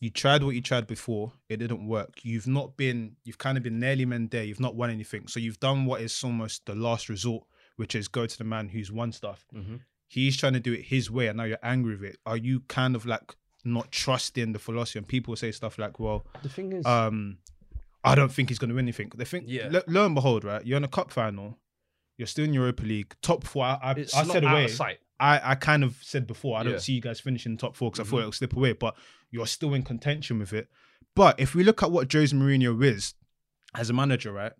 you 0.00 0.10
tried 0.10 0.44
what 0.44 0.54
you 0.54 0.60
tried 0.60 0.86
before, 0.86 1.32
it 1.48 1.56
didn't 1.56 1.84
work. 1.86 2.20
You've 2.22 2.46
not 2.46 2.76
been, 2.76 3.16
you've 3.24 3.38
kind 3.38 3.56
of 3.58 3.64
been 3.64 3.80
nearly 3.80 4.04
men 4.04 4.28
there. 4.28 4.44
You've 4.44 4.60
not 4.60 4.76
won 4.76 4.90
anything, 4.90 5.26
so 5.26 5.40
you've 5.40 5.58
done 5.58 5.86
what 5.86 6.00
is 6.00 6.22
almost 6.22 6.66
the 6.66 6.74
last 6.76 7.08
resort, 7.08 7.44
which 7.76 7.96
is 7.96 8.06
go 8.06 8.24
to 8.26 8.38
the 8.38 8.44
man 8.44 8.68
who's 8.68 8.92
won 8.92 9.10
stuff. 9.10 9.44
Mhm. 9.52 9.80
He's 10.06 10.36
trying 10.36 10.52
to 10.52 10.60
do 10.60 10.72
it 10.72 10.82
his 10.82 11.10
way, 11.10 11.26
and 11.26 11.36
now 11.36 11.44
you're 11.44 11.58
angry 11.64 11.96
with 11.96 12.10
it. 12.10 12.18
Are 12.24 12.36
you 12.36 12.60
kind 12.60 12.94
of 12.94 13.06
like 13.06 13.34
not 13.64 13.90
trusting 13.90 14.52
the 14.52 14.58
philosophy? 14.60 15.00
And 15.00 15.08
people 15.08 15.34
say 15.34 15.50
stuff 15.50 15.78
like, 15.78 15.98
"Well." 15.98 16.24
The 16.42 16.48
thing 16.48 16.72
is, 16.72 16.86
um, 16.86 17.38
I 18.08 18.14
don't 18.14 18.32
think 18.32 18.48
he's 18.48 18.58
going 18.58 18.70
to 18.70 18.74
win 18.76 18.84
anything. 18.84 19.10
They 19.14 19.24
think, 19.24 19.44
Yeah. 19.48 19.68
lo, 19.70 19.82
lo 19.86 20.06
and 20.06 20.14
behold, 20.14 20.44
right? 20.44 20.64
You're 20.66 20.76
in 20.76 20.84
a 20.84 20.88
cup 20.88 21.10
final. 21.10 21.58
You're 22.16 22.26
still 22.26 22.44
in 22.44 22.52
Europa 22.52 22.82
League, 22.82 23.14
top 23.22 23.44
four. 23.44 23.64
I, 23.64 23.78
I, 23.82 23.92
it's 23.92 24.14
I 24.16 24.22
not 24.24 24.32
said 24.32 24.44
away. 24.44 24.68
I, 25.20 25.40
I 25.52 25.54
kind 25.54 25.84
of 25.84 25.96
said 26.02 26.26
before. 26.26 26.56
I 26.58 26.62
don't 26.62 26.72
Yeah. 26.72 26.76
Mm-hmm. 26.76 26.82
see 26.82 26.92
you 26.94 27.00
guys 27.00 27.20
finishing 27.20 27.56
top 27.56 27.76
four 27.76 27.90
because 27.90 28.06
I 28.06 28.10
thought 28.10 28.18
it'll 28.20 28.32
slip 28.32 28.54
away. 28.56 28.72
But 28.72 28.96
you're 29.30 29.46
still 29.46 29.74
in 29.74 29.82
contention 29.82 30.38
with 30.38 30.52
it. 30.52 30.68
But 31.14 31.38
if 31.40 31.54
we 31.54 31.64
look 31.64 31.82
at 31.82 31.90
what 31.90 32.12
Jose 32.12 32.34
Mourinho 32.36 32.82
is 32.84 33.14
as 33.74 33.90
a 33.90 33.92
manager, 33.92 34.32
right? 34.32 34.52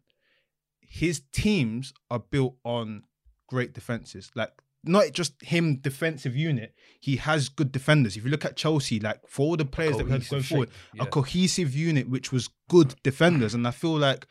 His 0.80 1.22
teams 1.32 1.92
are 2.10 2.18
built 2.18 2.56
on 2.64 3.04
great 3.46 3.72
defenses. 3.72 4.30
Like 4.34 4.52
not 4.84 5.12
just 5.12 5.40
him 5.42 5.76
defensive 5.76 6.34
unit. 6.36 6.74
He 7.00 7.16
has 7.16 7.48
good 7.48 7.72
defenders. 7.72 8.16
If 8.16 8.24
you 8.24 8.30
look 8.30 8.44
at 8.44 8.56
Chelsea, 8.56 8.98
like 9.00 9.20
for 9.28 9.42
all 9.46 9.56
the 9.56 9.64
players 9.64 9.96
that 9.98 10.04
we 10.06 10.12
had 10.12 10.28
going 10.28 10.42
forward, 10.42 10.70
shape, 10.94 11.02
a 11.02 11.06
cohesive 11.06 11.74
unit 11.74 12.08
which 12.08 12.32
was 12.32 12.48
good 12.68 12.94
defenders. 13.02 13.54
And 13.54 13.66
I 13.66 13.70
feel 13.70 13.96
like 13.96 14.26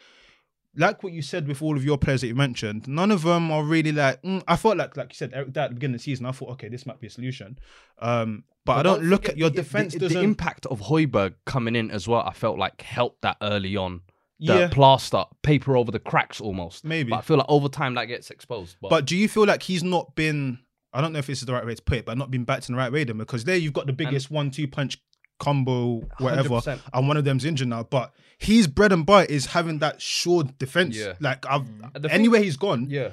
like 0.76 1.02
what 1.02 1.12
you 1.12 1.24
said 1.24 1.48
with 1.48 1.62
all 1.64 1.76
of 1.76 1.84
your 1.84 1.98
players 1.98 2.22
that 2.22 2.28
you 2.28 2.36
mentioned, 2.36 2.88
none 2.88 3.10
of 3.10 3.24
them 3.24 3.50
are 3.52 3.64
really 3.64 3.92
like. 3.92 4.22
Mm, 4.22 4.44
I 4.48 4.56
felt 4.56 4.78
like, 4.78 4.96
like 4.96 5.12
you 5.12 5.16
said, 5.16 5.32
Eric, 5.34 5.54
Dier 5.54 5.64
at 5.64 5.70
the 5.70 5.74
beginning 5.74 5.96
of 5.96 6.02
the 6.02 6.04
season, 6.04 6.26
I 6.28 6.32
thought, 6.32 6.52
okay, 6.52 6.70
this 6.70 6.86
might 6.86 7.00
be 7.00 7.08
a 7.08 7.10
solution. 7.10 7.58
Um, 8.00 8.44
but, 8.64 8.78
I 8.78 8.84
don't 8.84 9.04
look 9.04 9.28
at 9.28 9.38
your 9.38 9.50
defense. 9.50 9.94
The, 9.94 10.00
doesn't 10.00 10.18
the 10.18 10.24
impact 10.24 10.68
of 10.68 10.82
Højbjerg 10.82 11.34
coming 11.46 11.76
in 11.76 11.90
as 11.90 12.08
well, 12.08 12.22
I 12.22 12.34
felt 12.34 12.60
like 12.60 12.82
helped 12.82 13.22
that 13.24 13.38
early 13.42 13.76
on. 13.76 14.02
The 14.40 14.60
Yeah. 14.60 14.68
plaster, 14.68 15.24
paper 15.42 15.76
over 15.76 15.90
the 15.90 16.00
cracks 16.00 16.40
almost. 16.40 16.86
Maybe. 16.86 17.10
But 17.10 17.18
I 17.18 17.22
feel 17.22 17.38
like 17.38 17.48
over 17.50 17.70
time 17.70 17.96
that 17.96 18.06
gets 18.06 18.30
exposed. 18.30 18.78
But, 18.80 18.90
But 18.90 19.06
do 19.06 19.18
you 19.18 19.28
feel 19.28 19.46
like 19.48 19.64
he's 19.64 19.84
not 19.84 20.14
been? 20.16 20.60
I 20.94 21.02
don't 21.02 21.12
know 21.12 21.20
if 21.20 21.26
this 21.28 21.40
is 21.40 21.48
the 21.48 21.54
right 21.54 21.66
way 21.66 21.74
to 21.74 21.82
put 21.82 21.98
it, 22.00 22.06
but 22.06 22.18
not 22.20 22.30
been 22.30 22.44
backed 22.44 22.70
in 22.70 22.76
the 22.76 22.80
right 22.80 22.92
way 22.92 23.04
then, 23.04 23.18
because 23.18 23.46
there 23.46 23.58
you've 23.58 23.74
got 23.74 23.88
the 23.88 23.94
biggest 23.94 24.30
one-two 24.30 24.68
punch 24.68 25.00
combo, 25.40 26.02
whatever, 26.20 26.50
100%. 26.50 26.80
and 26.94 27.08
one 27.08 27.18
of 27.18 27.24
them's 27.26 27.46
injured 27.46 27.68
now. 27.68 27.84
But 27.84 28.14
his 28.38 28.68
bread 28.68 28.92
and 28.92 29.06
butter 29.06 29.32
is 29.32 29.48
having 29.48 29.80
that 29.80 30.02
sure 30.02 30.44
defense. 30.44 30.96
Yeah. 30.98 31.14
Like 31.20 31.46
I've 31.46 31.66
The 31.94 32.02
thing- 32.02 32.12
anywhere 32.12 32.42
he's 32.42 32.58
gone, 32.58 32.88
Yeah. 32.90 33.12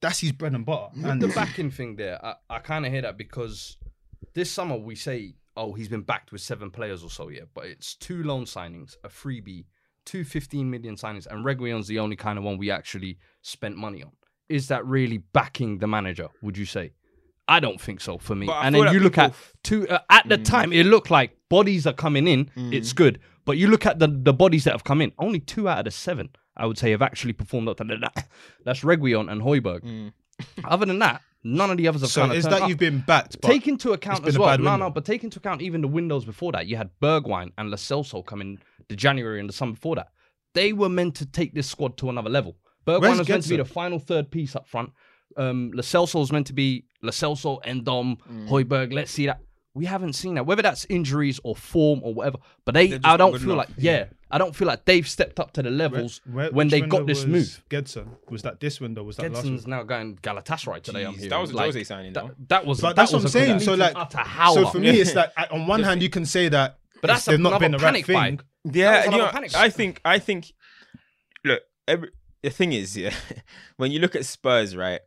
that's 0.00 0.20
his 0.20 0.32
bread 0.32 0.54
and 0.54 0.64
butter. 0.66 0.88
With 0.96 1.04
And 1.04 1.20
the 1.22 1.28
backing 1.28 1.70
thing 1.70 1.96
there, 1.96 2.24
I, 2.24 2.34
I 2.50 2.58
kind 2.60 2.86
of 2.86 2.92
hear 2.92 3.02
that 3.02 3.16
because 3.16 3.76
this 4.34 4.50
summer 4.50 4.76
we 4.76 4.94
say, 4.94 5.34
oh, 5.56 5.72
he's 5.72 5.88
been 5.88 6.02
backed 6.02 6.32
with 6.32 6.40
seven 6.42 6.70
players 6.70 7.02
or 7.02 7.10
so, 7.10 7.28
yeah. 7.28 7.42
But 7.54 7.66
it's 7.66 7.94
two 7.94 8.22
loan 8.22 8.44
signings, 8.44 8.96
a 9.04 9.08
freebie, 9.08 9.64
two 10.04 10.24
15 10.24 10.70
million 10.70 10.96
signings, 10.96 11.26
and 11.26 11.44
Reguilon's 11.44 11.86
the 11.88 11.98
only 11.98 12.16
kind 12.16 12.38
of 12.38 12.44
one 12.44 12.58
we 12.58 12.70
actually 12.70 13.18
spent 13.42 13.76
money 13.76 14.02
on. 14.02 14.12
Is 14.48 14.68
that 14.68 14.86
really 14.86 15.18
backing 15.18 15.78
the 15.78 15.86
manager, 15.88 16.28
would 16.42 16.56
you 16.56 16.66
say? 16.66 16.92
I 17.48 17.60
don't 17.60 17.80
think 17.80 18.00
so 18.00 18.18
for 18.18 18.34
me. 18.34 18.46
But 18.46 18.64
and 18.64 18.74
then 18.74 18.84
like 18.84 18.92
you 18.92 19.00
look 19.00 19.18
at 19.18 19.32
two 19.62 19.88
uh, 19.88 20.00
at 20.10 20.28
the 20.28 20.36
time, 20.38 20.72
it 20.72 20.84
looked 20.84 21.10
like 21.10 21.35
bodies 21.48 21.86
are 21.86 21.92
coming 21.92 22.26
in. 22.28 22.50
It's 22.56 22.92
good, 22.92 23.18
but 23.44 23.56
you 23.58 23.68
look 23.68 23.86
at 23.86 23.98
the 23.98 24.08
the 24.08 24.32
bodies 24.32 24.64
that 24.64 24.72
have 24.72 24.84
come 24.84 25.00
in. 25.02 25.12
Only 25.18 25.40
two 25.40 25.68
out 25.68 25.78
of 25.78 25.84
the 25.84 25.90
seven, 25.90 26.30
I 26.56 26.66
would 26.66 26.78
say, 26.78 26.90
have 26.90 27.02
actually 27.02 27.32
performed 27.32 27.68
up 27.68 27.76
to 27.78 27.84
that. 27.84 28.28
That's 28.64 28.80
Reguilon 28.80 29.30
and 29.30 29.42
Højbjerg. 29.42 30.12
Other 30.64 30.86
than 30.86 30.98
that, 30.98 31.22
none 31.42 31.70
of 31.70 31.76
the 31.78 31.88
others 31.88 32.02
have 32.02 32.10
so 32.10 32.20
kind 32.22 32.32
of 32.32 32.38
is 32.38 32.44
that 32.44 32.62
up. 32.62 32.68
you've 32.68 32.78
been 32.78 33.00
backed? 33.06 33.40
Take 33.42 33.66
into 33.68 33.92
account 33.92 34.26
as 34.26 34.38
well. 34.38 34.58
No, 34.58 34.70
window. 34.72 34.86
no, 34.86 34.90
but 34.90 35.04
take 35.04 35.24
into 35.24 35.38
account 35.38 35.62
even 35.62 35.80
the 35.80 35.88
windows 35.88 36.24
before 36.24 36.52
that. 36.52 36.66
You 36.66 36.76
had 36.76 36.90
Bergwijn 37.00 37.52
and 37.56 37.70
Lo 37.70 37.76
Celso 37.76 38.24
coming 38.24 38.58
the 38.88 38.96
January 38.96 39.40
and 39.40 39.48
the 39.48 39.52
summer 39.54 39.72
before 39.72 39.96
that. 39.96 40.08
They 40.54 40.72
were 40.72 40.88
meant 40.90 41.14
to 41.16 41.26
take 41.26 41.54
this 41.54 41.66
squad 41.66 41.96
to 41.98 42.10
another 42.10 42.30
level. 42.30 42.56
Bergwijn 42.86 43.00
Where's 43.00 43.18
was 43.18 43.28
meant 43.28 43.42
to 43.44 43.48
be 43.48 43.56
the 43.56 43.64
final 43.64 43.98
third 43.98 44.30
piece 44.30 44.54
up 44.56 44.66
front. 44.68 44.90
Um, 45.36 45.72
Celso 45.76 46.20
was 46.20 46.32
meant 46.32 46.46
to 46.48 46.52
be 46.54 46.84
Lo 47.02 47.10
Celso, 47.10 47.60
Endom, 47.64 48.16
Mm. 48.30 48.48
Højbjerg. 48.48 48.92
Let's 48.92 49.10
see 49.10 49.26
that. 49.26 49.40
We 49.76 49.84
haven't 49.84 50.14
seen 50.14 50.36
that. 50.36 50.46
Whether 50.46 50.62
that's 50.62 50.86
injuries 50.86 51.38
or 51.44 51.54
form 51.54 52.00
or 52.02 52.14
whatever. 52.14 52.38
But 52.64 52.74
they, 52.74 52.98
I 53.04 53.18
don't 53.18 53.38
feel 53.38 53.52
enough. 53.52 53.68
like, 53.68 53.76
yeah, 53.76 54.06
I 54.30 54.38
don't 54.38 54.56
feel 54.56 54.66
like 54.66 54.86
they've 54.86 55.06
stepped 55.06 55.38
up 55.38 55.52
to 55.52 55.62
the 55.62 55.68
levels 55.68 56.22
Where- 56.32 56.50
when 56.50 56.68
they 56.68 56.80
got 56.80 57.06
this 57.06 57.26
move. 57.26 57.62
Gedson 57.68 58.08
was 58.30 58.40
that 58.42 58.58
this 58.58 58.80
window? 58.80 59.02
Was 59.02 59.18
that 59.18 59.30
Gedson's 59.30 59.64
one? 59.64 59.70
now 59.70 59.82
going 59.82 60.16
Galatasaray 60.16 60.82
today. 60.82 61.04
I'm 61.04 61.12
Jeez, 61.12 61.16
hearing. 61.16 61.28
that 61.30 61.40
was 61.40 61.50
a 61.50 61.56
Like, 61.56 61.66
Jose 61.66 61.84
signing, 61.84 62.14
That, 62.14 62.48
that 62.48 62.64
was. 62.64 62.80
But 62.80 62.88
that 62.88 62.96
that's 62.96 63.12
what 63.12 63.22
I'm 63.22 63.28
saying. 63.28 63.60
So 63.60 63.74
like, 63.74 63.92
utter 63.94 64.22
so 64.54 64.66
for 64.68 64.78
me, 64.78 64.98
it's 64.98 65.14
like 65.14 65.30
on 65.50 65.66
one 65.66 65.82
hand 65.82 66.02
you 66.02 66.08
can 66.08 66.24
say 66.24 66.48
that, 66.48 66.78
But 67.02 67.08
that's 67.08 67.26
they've 67.26 67.38
not 67.38 67.60
been 67.60 67.72
the 67.72 67.78
right 67.78 68.02
panic 68.02 68.06
thing. 68.06 68.40
Yeah, 68.72 69.04
you 69.04 69.18
know, 69.18 69.30
I 69.54 69.68
think 69.68 70.00
I 70.06 70.18
think 70.18 70.54
look, 71.44 71.60
every, 71.86 72.10
the 72.42 72.48
thing 72.48 72.72
is, 72.72 72.96
yeah, 72.96 73.12
when 73.76 73.92
you 73.92 73.98
look 73.98 74.16
at 74.16 74.24
Spurs, 74.24 74.74
right, 74.74 75.00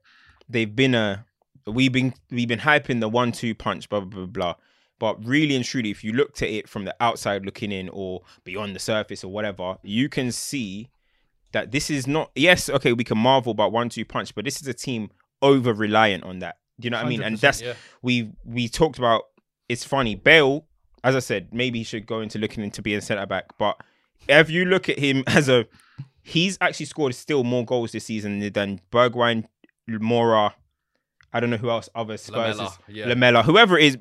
they've 0.47 0.75
been 0.75 0.93
a 0.93 1.25
we've 1.66 1.92
been 1.92 2.13
we've 2.30 2.48
been 2.48 2.60
hyping 2.60 3.00
the 3.00 3.10
one 3.10 3.32
two 3.32 3.56
punch, 3.56 3.89
blah 3.89 4.01
blah 4.01 4.25
blah 4.25 4.25
blah. 4.25 4.56
But 5.00 5.25
really 5.25 5.56
and 5.56 5.63
truly, 5.63 5.92
if 5.92 6.04
you 6.04 6.12
looked 6.12 6.42
at 6.42 6.50
it 6.50 6.68
from 6.68 6.86
the 6.86 6.96
outside 7.00 7.46
looking 7.46 7.72
in 7.72 7.89
or 7.89 8.22
beyond 8.44 8.75
the 8.75 8.80
surface 8.80 9.24
or 9.24 9.32
whatever, 9.32 9.78
you 9.82 10.10
can 10.10 10.32
see 10.32 10.89
that 11.54 11.72
this 11.72 11.89
is 11.89 12.06
not 12.06 12.32
yes, 12.36 12.70
okay, 12.70 12.94
we 12.94 13.04
can 13.04 13.18
marvel 13.18 13.51
about 13.51 13.72
one 13.72 13.89
two 13.89 14.06
punch, 14.06 14.36
but 14.36 14.46
this 14.46 14.62
is 14.62 14.68
a 14.68 14.74
team 14.74 15.10
over 15.42 15.74
reliant 15.74 16.24
on 16.24 16.39
that. 16.39 16.58
Do 16.80 16.86
you 16.86 16.89
know 16.92 16.98
what 16.98 17.06
I 17.06 17.10
mean? 17.10 17.24
And 17.24 17.38
that's 17.38 17.62
yeah. 17.62 17.74
we 18.01 18.32
we 18.46 18.68
talked 18.70 18.98
about 18.98 19.24
it's 19.68 19.84
funny. 19.84 20.16
Bale, 20.16 20.66
as 21.04 21.16
I 21.16 21.20
said, 21.20 21.54
maybe 21.54 21.80
he 21.80 21.84
should 21.84 22.06
go 22.06 22.22
into 22.22 22.39
looking 22.39 22.63
into 22.63 22.82
being 22.82 23.01
centre 23.01 23.25
back. 23.25 23.58
But 23.58 23.78
if 24.28 24.50
you 24.50 24.66
look 24.66 24.89
at 24.89 25.00
him 25.00 25.24
as 25.28 25.50
a 25.50 25.68
he's 26.22 26.58
actually 26.62 26.86
scored 26.86 27.16
still 27.16 27.44
more 27.44 27.66
goals 27.66 27.92
this 27.92 28.06
season 28.06 28.39
than 28.51 28.82
Bergwijn, 28.92 29.46
Moura, 29.89 30.54
I 31.33 31.39
don't 31.39 31.50
know 31.50 31.57
who 31.57 31.69
else, 31.69 31.89
other 31.93 32.17
Spurs, 32.17 32.57
Lamela, 32.57 32.65
is- 32.65 32.95
yeah. 32.95 33.05
Lamela, 33.07 33.43
whoever 33.43 33.77
it 33.77 33.86
is. 33.86 33.98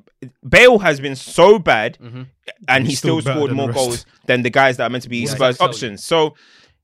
Bale 0.48 0.78
has 0.78 0.98
been 1.00 1.16
so 1.16 1.58
bad, 1.58 1.98
Mm-hmm. 2.00 2.22
and 2.68 2.86
he 2.86 2.94
still, 2.94 3.20
still 3.20 3.34
scored 3.34 3.52
more 3.52 3.70
goals 3.72 4.06
than 4.26 4.42
the 4.42 4.50
guys 4.50 4.76
that 4.78 4.84
are 4.84 4.90
meant 4.90 5.02
to 5.04 5.08
be 5.10 5.18
Yeah, 5.18 5.30
Spurs 5.34 5.60
options. 5.60 6.02
So 6.04 6.34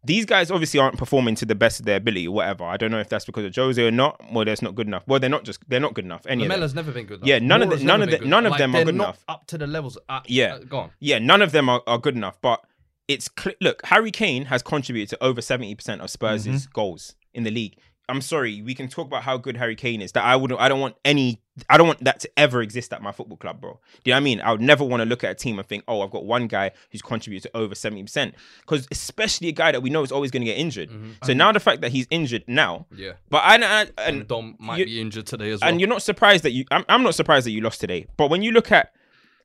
these 0.04 0.26
guys 0.26 0.50
obviously 0.50 0.78
aren't 0.80 0.98
performing 0.98 1.34
to 1.36 1.46
the 1.46 1.54
best 1.54 1.80
of 1.80 1.86
their 1.86 1.96
ability, 1.96 2.28
whatever. 2.28 2.62
I 2.64 2.76
don't 2.76 2.90
know 2.90 3.00
if 3.00 3.08
that's 3.08 3.24
because 3.24 3.44
of 3.46 3.54
Jose 3.54 3.82
or 3.82 3.90
not. 3.90 4.20
Well, 4.30 4.44
that's 4.44 4.60
not 4.60 4.74
good 4.74 4.86
enough. 4.86 5.02
Well, 5.06 5.18
they're 5.18 5.30
not 5.30 5.44
just 5.44 5.60
they're 5.68 5.80
not 5.80 5.94
good 5.94 6.04
enough. 6.04 6.26
Any 6.26 6.42
of 6.44 6.50
them. 6.50 6.60
Lamela's 6.60 6.74
never 6.74 6.92
been 6.92 7.06
good. 7.06 7.20
Enough. 7.20 7.28
Yeah, 7.28 7.38
none 7.38 7.62
of 7.62 7.68
Moura's 7.68 7.80
the- 7.80 7.86
none 7.86 8.02
of 8.02 8.06
been 8.08 8.12
the- 8.12 8.18
good. 8.18 8.28
none 8.28 8.44
of 8.46 8.50
Like, 8.50 8.58
them 8.58 8.70
are 8.70 8.72
they're 8.78 8.84
good 8.84 8.94
not 8.96 9.04
enough. 9.04 9.24
Up 9.28 9.46
to 9.46 9.56
the 9.58 9.66
levels. 9.66 9.96
Uh, 10.08 10.20
Yeah. 10.26 10.54
uh, 10.56 10.58
go 10.58 10.76
on. 10.78 10.90
Yeah, 11.00 11.18
none 11.20 11.40
of 11.40 11.52
them 11.52 11.70
are, 11.70 11.82
are 11.86 11.98
good 11.98 12.16
enough. 12.16 12.38
But 12.42 12.60
it's 13.08 13.30
cl- 13.38 13.56
look, 13.62 13.80
Harry 13.86 14.10
Kane 14.10 14.44
has 14.46 14.62
contributed 14.62 15.08
to 15.18 15.24
over 15.24 15.40
seventy 15.40 15.74
percent 15.74 16.02
of 16.02 16.10
Spurs' 16.10 16.46
Mm-hmm. 16.46 16.70
goals 16.74 17.14
in 17.32 17.44
the 17.44 17.50
league. 17.50 17.78
I'm 18.08 18.20
sorry, 18.20 18.60
we 18.60 18.74
can 18.74 18.88
talk 18.88 19.06
about 19.06 19.22
how 19.22 19.38
good 19.38 19.56
Harry 19.56 19.74
Kane 19.76 20.02
is. 20.02 20.12
That 20.12 20.24
I 20.24 20.36
wouldn't. 20.36 20.60
I 20.60 20.68
don't 20.68 20.80
want 20.80 20.96
any. 21.06 21.40
I 21.70 21.78
don't 21.78 21.86
want 21.86 22.04
that 22.04 22.20
to 22.20 22.30
ever 22.38 22.60
exist 22.60 22.92
at 22.92 23.00
my 23.00 23.12
football 23.12 23.36
club, 23.38 23.60
bro. 23.60 23.72
Do 23.72 23.78
you 24.04 24.12
know 24.12 24.16
what 24.16 24.20
I 24.20 24.24
mean? 24.24 24.40
I 24.42 24.50
would 24.52 24.60
never 24.60 24.84
want 24.84 25.00
to 25.00 25.06
look 25.06 25.24
at 25.24 25.30
a 25.30 25.34
team 25.34 25.58
and 25.58 25.66
think, 25.66 25.84
oh, 25.88 26.02
I've 26.02 26.10
got 26.10 26.24
one 26.26 26.46
guy 26.46 26.72
who's 26.90 27.00
contributed 27.00 27.50
to 27.50 27.56
over 27.56 27.74
seventy 27.74 28.02
percent. 28.02 28.34
Because 28.60 28.86
especially 28.90 29.48
a 29.48 29.52
guy 29.52 29.72
that 29.72 29.80
we 29.82 29.88
know 29.88 30.02
is 30.02 30.12
always 30.12 30.30
going 30.30 30.42
to 30.42 30.46
get 30.46 30.58
injured. 30.58 30.90
Mm-hmm. 30.90 31.12
So 31.22 31.32
now 31.32 31.50
the 31.52 31.60
fact 31.60 31.80
that 31.80 31.92
he's 31.92 32.06
injured 32.10 32.44
now, 32.46 32.86
Yeah. 32.94 33.12
but 33.30 33.38
I, 33.38 33.54
I 33.54 33.80
And 33.82 33.92
and 33.98 34.28
Dom 34.28 34.56
might 34.58 34.80
you- 34.80 34.84
be 34.84 35.00
injured 35.00 35.26
today 35.26 35.50
as 35.52 35.60
well. 35.62 35.70
and 35.70 35.80
you're 35.80 35.88
not 35.88 36.02
surprised 36.02 36.42
that 36.44 36.50
you 36.52 36.64
I'm, 36.70 36.84
I'm 36.90 37.02
not 37.02 37.14
surprised 37.14 37.46
that 37.46 37.52
you 37.52 37.60
lost 37.62 37.80
today 37.80 38.06
but 38.16 38.28
when 38.28 38.42
you 38.42 38.50
look 38.52 38.70
at 38.70 38.92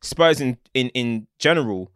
spurs 0.02 0.42
in 0.42 0.58
in 0.74 0.90
in 0.90 1.28
general 1.38 1.92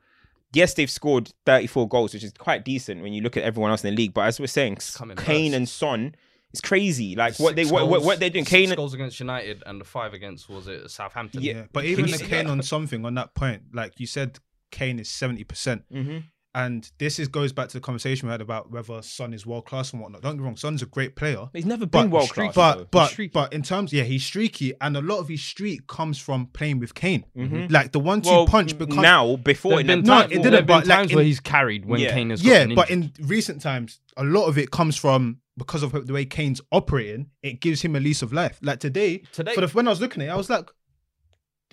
yes 0.54 0.74
they've 0.76 0.90
scored 0.90 1.32
34 1.46 1.88
goals 1.88 2.14
which 2.14 2.24
is 2.24 2.34
quite 2.34 2.64
decent 2.66 3.02
when 3.02 3.14
you 3.14 3.22
look 3.22 3.38
at 3.38 3.44
everyone 3.44 3.72
else 3.72 3.84
in 3.84 3.90
the 3.94 3.98
league 4.02 4.14
but 4.14 4.22
as 4.28 4.40
we're 4.40 4.48
saying 4.48 4.76
kane 5.18 5.52
first. 5.52 5.56
and 5.56 5.70
son 5.70 6.16
is 6.54 6.62
crazy 6.62 7.16
like 7.16 7.38
what 7.40 7.56
they 7.56 7.66
what, 7.66 7.88
what, 7.88 8.04
what 8.04 8.20
they're 8.20 8.30
doing 8.30 8.46
six 8.46 8.52
kane 8.70 8.76
goals 8.76 8.94
against 8.94 9.20
United 9.20 9.64
and 9.66 9.82
the 9.82 9.86
five 9.86 10.14
against 10.14 10.48
was 10.50 10.68
it 10.68 10.90
Southampton? 10.92 11.42
Yeah. 11.42 11.54
Yeah, 11.54 11.64
but 11.74 11.86
even 11.86 12.06
the 12.10 12.18
Kane 12.18 12.48
on 12.48 12.62
something 12.62 13.06
on 13.06 13.16
that 13.16 13.34
point, 13.34 13.64
like 13.74 14.00
you 14.00 14.06
said, 14.08 14.40
Kane 14.72 15.00
is 15.00 15.10
seventy 15.10 15.44
percent, 15.44 15.84
Mhm. 15.92 16.24
and 16.56 16.92
this 17.00 17.18
is 17.18 17.28
goes 17.28 17.52
back 17.52 17.70
to 17.70 17.74
the 17.78 17.82
conversation 17.82 18.28
we 18.28 18.32
had 18.32 18.42
about 18.42 18.70
whether 18.72 19.02
Son 19.02 19.34
is 19.34 19.46
world 19.46 19.66
class 19.66 19.92
and 19.94 20.02
whatnot. 20.02 20.22
Don't 20.22 20.34
get 20.36 20.40
me 20.42 20.46
wrong, 20.46 20.56
Son's 20.58 20.82
a 20.84 20.86
great 20.86 21.16
player, 21.16 21.48
he's 21.54 21.66
never 21.66 21.86
been 21.88 22.12
world 22.12 22.30
class 22.30 22.54
But 22.54 22.92
but 22.92 23.18
but 23.34 23.52
in 23.54 23.64
terms, 23.64 23.92
yeah, 23.92 24.04
he's 24.04 24.24
streaky, 24.24 24.74
and 24.80 24.96
a 24.96 25.02
lot 25.02 25.18
of 25.20 25.28
his 25.30 25.42
streak 25.44 25.88
comes 25.88 26.20
from 26.20 26.48
playing 26.48 26.80
with 26.80 26.94
Kane. 26.94 27.26
Mhm. 27.36 27.72
Like 27.72 27.92
the 27.92 28.00
one-two 28.00 28.30
well, 28.30 28.46
punch 28.48 28.78
because 28.78 28.96
now 28.98 29.36
before 29.38 29.80
it 29.80 29.88
been, 29.88 30.02
never- 30.04 30.08
No, 30.08 30.20
it 30.26 30.30
there've 30.30 30.44
didn't, 30.44 30.52
been 30.52 30.66
but, 30.68 30.88
like, 30.88 30.98
times 30.98 31.10
in- 31.12 31.16
where 31.16 31.26
he's 31.26 31.40
carried 31.40 31.86
when 31.86 32.00
Yeah. 32.00 32.14
Kane 32.14 32.30
has 32.30 32.44
yeah, 32.44 32.66
but 32.68 32.92
injured. 32.92 33.18
in 33.20 33.28
recent 33.28 33.62
times, 33.62 34.00
a 34.18 34.24
lot 34.24 34.46
of 34.46 34.58
it 34.60 34.70
comes 34.70 34.96
from 34.96 35.40
because 35.58 35.84
of 35.84 36.08
the 36.08 36.14
way 36.14 36.26
Kane's 36.26 36.62
operating. 36.72 37.30
It 37.42 37.62
gives 37.62 37.82
him 37.82 37.96
a 37.96 38.00
lease 38.00 38.22
of 38.22 38.34
life. 38.34 38.60
Like 38.62 38.80
today, 38.80 39.24
Today- 39.32 39.54
for 39.56 39.62
the, 39.62 39.68
when 39.68 39.88
I 39.88 39.92
was 39.92 40.02
looking 40.02 40.22
at 40.24 40.30
it, 40.30 40.32
I 40.32 40.36
was 40.36 40.50
like, 40.50 40.70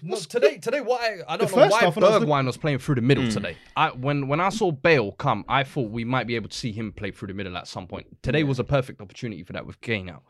No, 0.02 0.16
today, 0.16 0.58
today, 0.58 0.80
why 0.80 1.20
I, 1.28 1.34
I 1.34 1.36
don't 1.36 1.50
know 1.50 1.56
first 1.58 1.72
why 1.72 1.80
half 1.80 1.96
when 1.96 2.04
I 2.04 2.08
was 2.18 2.22
Bergwijn 2.24 2.46
was 2.46 2.56
playing 2.56 2.78
through 2.78 2.94
the 2.96 3.02
middle 3.02 3.24
Mm. 3.24 3.32
today. 3.34 3.56
I 3.76 3.88
when 3.90 4.28
when 4.28 4.40
I 4.40 4.48
saw 4.48 4.70
Bale 4.70 5.12
come, 5.12 5.44
I 5.48 5.62
thought 5.64 5.90
we 5.90 6.04
might 6.04 6.26
be 6.26 6.36
able 6.36 6.48
to 6.48 6.56
see 6.56 6.72
him 6.72 6.92
play 6.92 7.10
through 7.10 7.28
the 7.28 7.34
middle 7.34 7.56
at 7.56 7.66
some 7.68 7.86
point. 7.86 8.06
Today 8.22 8.42
was 8.44 8.58
a 8.58 8.64
perfect 8.64 9.00
opportunity 9.00 9.42
for 9.42 9.52
that 9.52 9.66
with 9.66 9.80
Kane 9.80 10.08
out. 10.08 10.22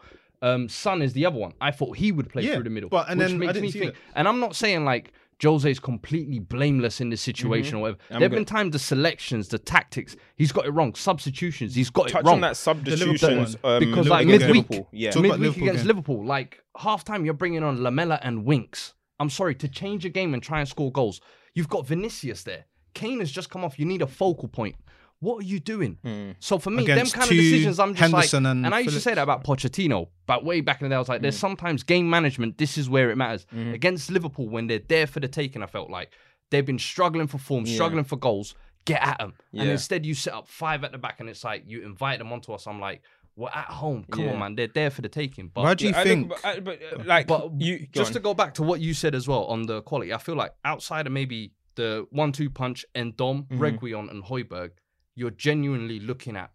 Um, 0.42 0.68
Son 0.68 1.02
is 1.02 1.12
the 1.12 1.26
other 1.26 1.38
one. 1.38 1.52
I 1.60 1.70
thought 1.70 1.96
he 1.98 2.12
would 2.12 2.30
play 2.30 2.42
Yeah, 2.44 2.54
through 2.54 2.64
the 2.64 2.70
middle, 2.70 2.88
but- 2.88 3.10
and 3.10 3.18
which 3.20 3.28
then 3.28 3.36
I 3.36 3.38
makes 3.38 3.52
didn't 3.52 3.62
me 3.66 3.70
see 3.72 3.78
think. 3.80 3.92
that. 3.94 4.00
And 4.14 4.26
I'm 4.28 4.40
not 4.40 4.56
saying 4.56 4.84
like 4.84 5.12
Jose's 5.42 5.80
completely 5.80 6.38
blameless 6.38 7.00
in 7.00 7.10
this 7.10 7.20
situation 7.20 7.76
or 7.76 7.80
whatever. 7.82 7.98
Mm-hmm. 7.98 8.14
I'm 8.14 8.20
There've 8.20 8.30
good. 8.32 8.36
been 8.36 8.44
times 8.44 8.72
the 8.72 8.78
selections, 8.78 9.48
the 9.48 9.58
tactics, 9.58 10.16
he's 10.36 10.52
got 10.52 10.66
it 10.66 10.70
wrong. 10.70 10.94
Substitutions, 10.94 11.74
he's 11.74 11.90
got 11.90 12.08
touch 12.08 12.22
it 12.22 12.26
wrong. 12.26 12.34
on 12.36 12.40
that 12.42 12.56
substitutions 12.56 13.56
one. 13.62 13.74
um, 13.74 13.80
because 13.80 14.08
like 14.08 14.26
against 14.26 14.46
midweek, 14.46 14.70
Liverpool. 14.70 14.88
yeah 14.92 15.10
midweek 15.14 15.32
Liverpool 15.40 15.62
against 15.64 15.78
game. 15.82 15.86
Liverpool, 15.86 16.24
like 16.26 16.62
half 16.76 17.04
time, 17.04 17.24
you're 17.24 17.34
bringing 17.34 17.62
on 17.62 17.82
Lamela 17.82 18.18
and 18.22 18.44
Winks. 18.44 18.94
I'm 19.18 19.30
sorry 19.30 19.54
to 19.56 19.68
change 19.68 20.04
a 20.04 20.08
game 20.08 20.34
and 20.34 20.42
try 20.42 20.60
and 20.60 20.68
score 20.68 20.90
goals. 20.92 21.20
You've 21.54 21.68
got 21.68 21.86
Vinicius 21.86 22.42
there. 22.42 22.64
Kane 22.94 23.20
has 23.20 23.30
just 23.30 23.50
come 23.50 23.64
off. 23.64 23.78
You 23.78 23.84
need 23.86 24.02
a 24.02 24.06
focal 24.06 24.48
point. 24.48 24.76
What 25.20 25.42
are 25.44 25.46
you 25.46 25.60
doing? 25.60 25.98
Hmm. 26.02 26.30
So 26.40 26.58
for 26.58 26.70
me, 26.70 26.82
Against 26.82 27.12
them 27.12 27.20
kind 27.20 27.30
two 27.30 27.36
of 27.36 27.42
decisions, 27.44 27.78
I'm 27.78 27.94
just 27.94 28.00
Henderson 28.00 28.44
like, 28.44 28.50
and 28.52 28.66
and, 28.66 28.74
I 28.74 28.78
used 28.80 28.94
to 28.94 29.00
say 29.02 29.14
that 29.14 29.22
about 29.22 29.44
Pochettino, 29.44 30.08
but 30.26 30.44
way 30.44 30.62
back 30.62 30.80
in 30.80 30.86
the 30.86 30.88
day, 30.92 30.96
I 30.96 30.98
was 30.98 31.08
like, 31.10 31.18
Hmm. 31.20 31.24
there's 31.24 31.38
sometimes 31.38 31.82
game 31.82 32.08
management. 32.08 32.56
This 32.58 32.78
is 32.78 32.88
where 32.88 33.10
it 33.10 33.16
matters. 33.16 33.44
Mm-hmm. 33.54 33.74
Against 33.74 34.10
Liverpool, 34.10 34.48
when 34.48 34.66
they're 34.66 34.80
there 34.88 35.06
for 35.06 35.20
the 35.20 35.28
taking, 35.28 35.62
I 35.62 35.66
felt 35.66 35.90
like 35.90 36.12
they've 36.50 36.64
been 36.64 36.78
struggling 36.78 37.26
for 37.26 37.38
form, 37.38 37.66
struggling 37.66 38.04
for 38.04 38.16
goals. 38.16 38.54
Get 38.86 39.02
at 39.06 39.18
them, 39.18 39.34
and 39.52 39.68
instead 39.68 40.06
you 40.06 40.14
set 40.14 40.32
up 40.32 40.48
five 40.48 40.84
at 40.84 40.92
the 40.92 40.98
back, 40.98 41.20
and 41.20 41.28
it's 41.28 41.44
like 41.44 41.64
you 41.66 41.82
invite 41.84 42.18
them 42.18 42.32
onto 42.32 42.52
us. 42.52 42.66
I'm 42.66 42.80
like, 42.80 43.02
we're 43.36 43.50
at 43.50 43.66
home. 43.66 44.06
Come 44.10 44.24
Yeah. 44.24 44.32
on, 44.32 44.38
man. 44.38 44.54
They're 44.54 44.68
there 44.68 44.88
for 44.88 45.02
the 45.02 45.08
taking. 45.10 45.48
But 45.48 45.64
why 45.64 45.74
do 45.74 45.84
you 45.84 45.90
Yeah, 45.90 46.00
I 46.00 46.04
think? 46.04 46.28
don't- 46.30 46.42
but, 46.42 46.48
I- 46.48 46.60
but, 46.60 46.80
uh, 46.82 47.04
like 47.04 47.26
but 47.26 47.52
you 47.60 47.74
you, 47.74 47.86
just 47.92 48.08
on. 48.10 48.14
to 48.14 48.20
go 48.20 48.32
back 48.32 48.54
to 48.54 48.62
what 48.62 48.80
you 48.80 48.94
said 48.94 49.14
as 49.14 49.28
well 49.28 49.44
on 49.44 49.66
the 49.66 49.82
quality, 49.82 50.14
I 50.14 50.18
feel 50.18 50.34
like 50.34 50.52
outside 50.64 51.06
of 51.06 51.12
maybe 51.12 51.52
the 51.74 52.06
one-two 52.10 52.48
punch 52.48 52.86
and 52.94 53.14
Dom, 53.18 53.44
Mm-hmm. 53.50 53.62
Reguilon, 53.62 54.10
and 54.10 54.24
Højbjerg, 54.24 54.70
you're 55.14 55.30
genuinely 55.30 56.00
looking 56.00 56.36
at 56.36 56.50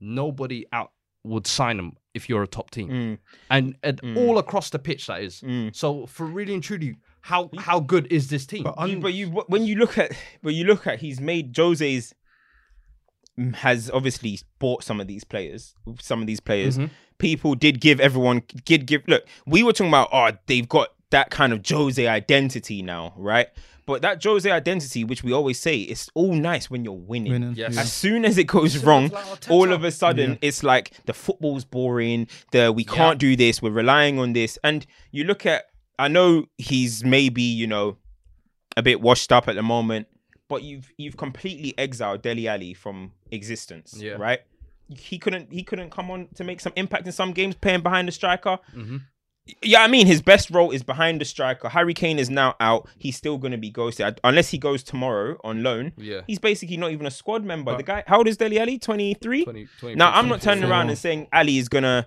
nobody 0.00 0.66
out 0.72 0.92
would 1.24 1.46
sign 1.46 1.76
them 1.76 1.96
if 2.14 2.28
you're 2.28 2.42
a 2.42 2.46
top 2.46 2.70
team, 2.70 2.88
Mm. 2.88 3.18
and, 3.50 3.76
and 3.82 4.00
all 4.18 4.38
across 4.38 4.70
the 4.70 4.78
pitch 4.78 5.06
that 5.06 5.22
is. 5.22 5.42
Mm. 5.42 5.74
So 5.76 6.06
for 6.06 6.24
really 6.26 6.54
and 6.54 6.62
truly, 6.62 6.96
how 7.20 7.50
how 7.58 7.78
good 7.80 8.06
is 8.10 8.28
this 8.30 8.46
team? 8.46 8.62
But 8.64 8.74
un- 8.78 9.00
but 9.00 9.12
you 9.14 9.28
when 9.28 9.64
you 9.64 9.76
look 9.76 9.98
at 9.98 10.12
when 10.40 10.54
you 10.54 10.64
look 10.64 10.86
at 10.86 10.98
he's 11.00 11.20
made 11.20 11.54
Jose's 11.54 12.14
mm, 13.38 13.54
has 13.56 13.90
obviously 13.90 14.40
bought 14.58 14.82
some 14.82 15.00
of 15.00 15.06
these 15.06 15.24
players. 15.24 15.74
Some 16.00 16.20
of 16.20 16.26
these 16.26 16.40
players, 16.40 16.78
Mhm. 16.78 16.90
people 17.18 17.54
did 17.54 17.80
give 17.80 18.00
everyone 18.00 18.42
did 18.64 18.86
give. 18.86 19.02
Look, 19.06 19.26
we 19.46 19.62
were 19.62 19.72
talking 19.72 19.90
about 19.90 20.08
oh 20.12 20.30
they've 20.46 20.68
got 20.68 20.88
that 21.10 21.30
kind 21.30 21.52
of 21.52 21.66
Jose 21.66 22.06
identity 22.06 22.82
now, 22.82 23.12
right? 23.16 23.48
But 23.86 24.02
that 24.02 24.22
Jose 24.22 24.48
identity, 24.48 25.02
which 25.02 25.24
we 25.24 25.32
always 25.32 25.58
say, 25.58 25.78
it's 25.78 26.08
all 26.14 26.32
nice 26.34 26.70
when 26.70 26.84
you're 26.84 26.92
winning. 26.94 27.32
Winning, 27.32 27.54
Yes. 27.56 27.74
yeah. 27.74 27.80
As 27.80 27.92
soon 27.92 28.24
as 28.24 28.38
it 28.38 28.44
goes 28.44 28.84
wrong, 28.84 29.08
like 29.08 29.50
all 29.50 29.72
of 29.72 29.82
a 29.82 29.90
sudden 29.90 30.38
it's 30.40 30.62
like 30.62 30.92
the 31.06 31.12
football's 31.12 31.64
boring. 31.64 32.28
The 32.52 32.70
we 32.72 32.84
can't 32.84 33.18
do 33.18 33.34
this. 33.34 33.60
We're 33.60 33.70
relying 33.70 34.18
on 34.20 34.32
this. 34.32 34.58
And 34.62 34.86
you 35.10 35.24
look 35.24 35.44
at, 35.46 35.64
I 35.98 36.06
know 36.08 36.46
he's 36.58 37.04
maybe 37.04 37.42
you 37.42 37.66
know 37.66 37.96
a 38.76 38.82
bit 38.82 39.00
washed 39.00 39.32
up 39.32 39.48
at 39.48 39.56
the 39.56 39.62
moment, 39.62 40.06
but 40.48 40.62
you've 40.62 40.92
you've 40.96 41.16
completely 41.16 41.74
exiled 41.76 42.22
Dele 42.22 42.46
Alli 42.46 42.74
from 42.74 43.10
existence. 43.32 43.94
Yeah. 43.98 44.12
Right. 44.12 44.40
He 44.88 45.18
couldn't 45.18 45.52
he 45.52 45.64
couldn't 45.64 45.90
come 45.90 46.10
on 46.12 46.28
to 46.36 46.44
make 46.44 46.60
some 46.60 46.72
impact 46.76 47.06
in 47.06 47.12
some 47.12 47.32
games 47.32 47.56
playing 47.56 47.82
behind 47.82 48.06
the 48.06 48.12
striker. 48.12 48.58
Mhm. 48.74 49.00
Yeah, 49.62 49.82
I 49.82 49.88
mean 49.88 50.06
his 50.06 50.22
best 50.22 50.50
role 50.50 50.70
is 50.70 50.82
behind 50.82 51.20
the 51.20 51.24
striker. 51.24 51.68
Harry 51.68 51.94
Kane 51.94 52.18
is 52.18 52.30
now 52.30 52.54
out. 52.60 52.88
He's 52.98 53.16
still 53.16 53.36
going 53.36 53.52
to 53.52 53.58
be 53.58 53.70
ghosted 53.70 54.20
unless 54.22 54.50
he 54.50 54.58
goes 54.58 54.82
tomorrow 54.82 55.38
on 55.42 55.62
loan. 55.62 55.92
Yeah. 55.96 56.20
He's 56.26 56.38
basically 56.38 56.76
not 56.76 56.92
even 56.92 57.06
a 57.06 57.10
squad 57.10 57.44
member. 57.44 57.76
the 57.76 57.82
guy, 57.82 58.04
how 58.06 58.18
old 58.18 58.28
is 58.28 58.36
Dele 58.36 58.60
Alli? 58.60 58.78
23? 58.78 59.44
20, 59.44 59.68
20, 59.80 59.94
Now, 59.96 60.10
I'm 60.12 60.28
not 60.28 60.40
24. 60.40 60.54
turning 60.54 60.70
around 60.70 60.88
and 60.90 60.98
saying 60.98 61.26
Alli 61.32 61.58
is 61.58 61.68
going 61.68 61.84
to 61.84 62.06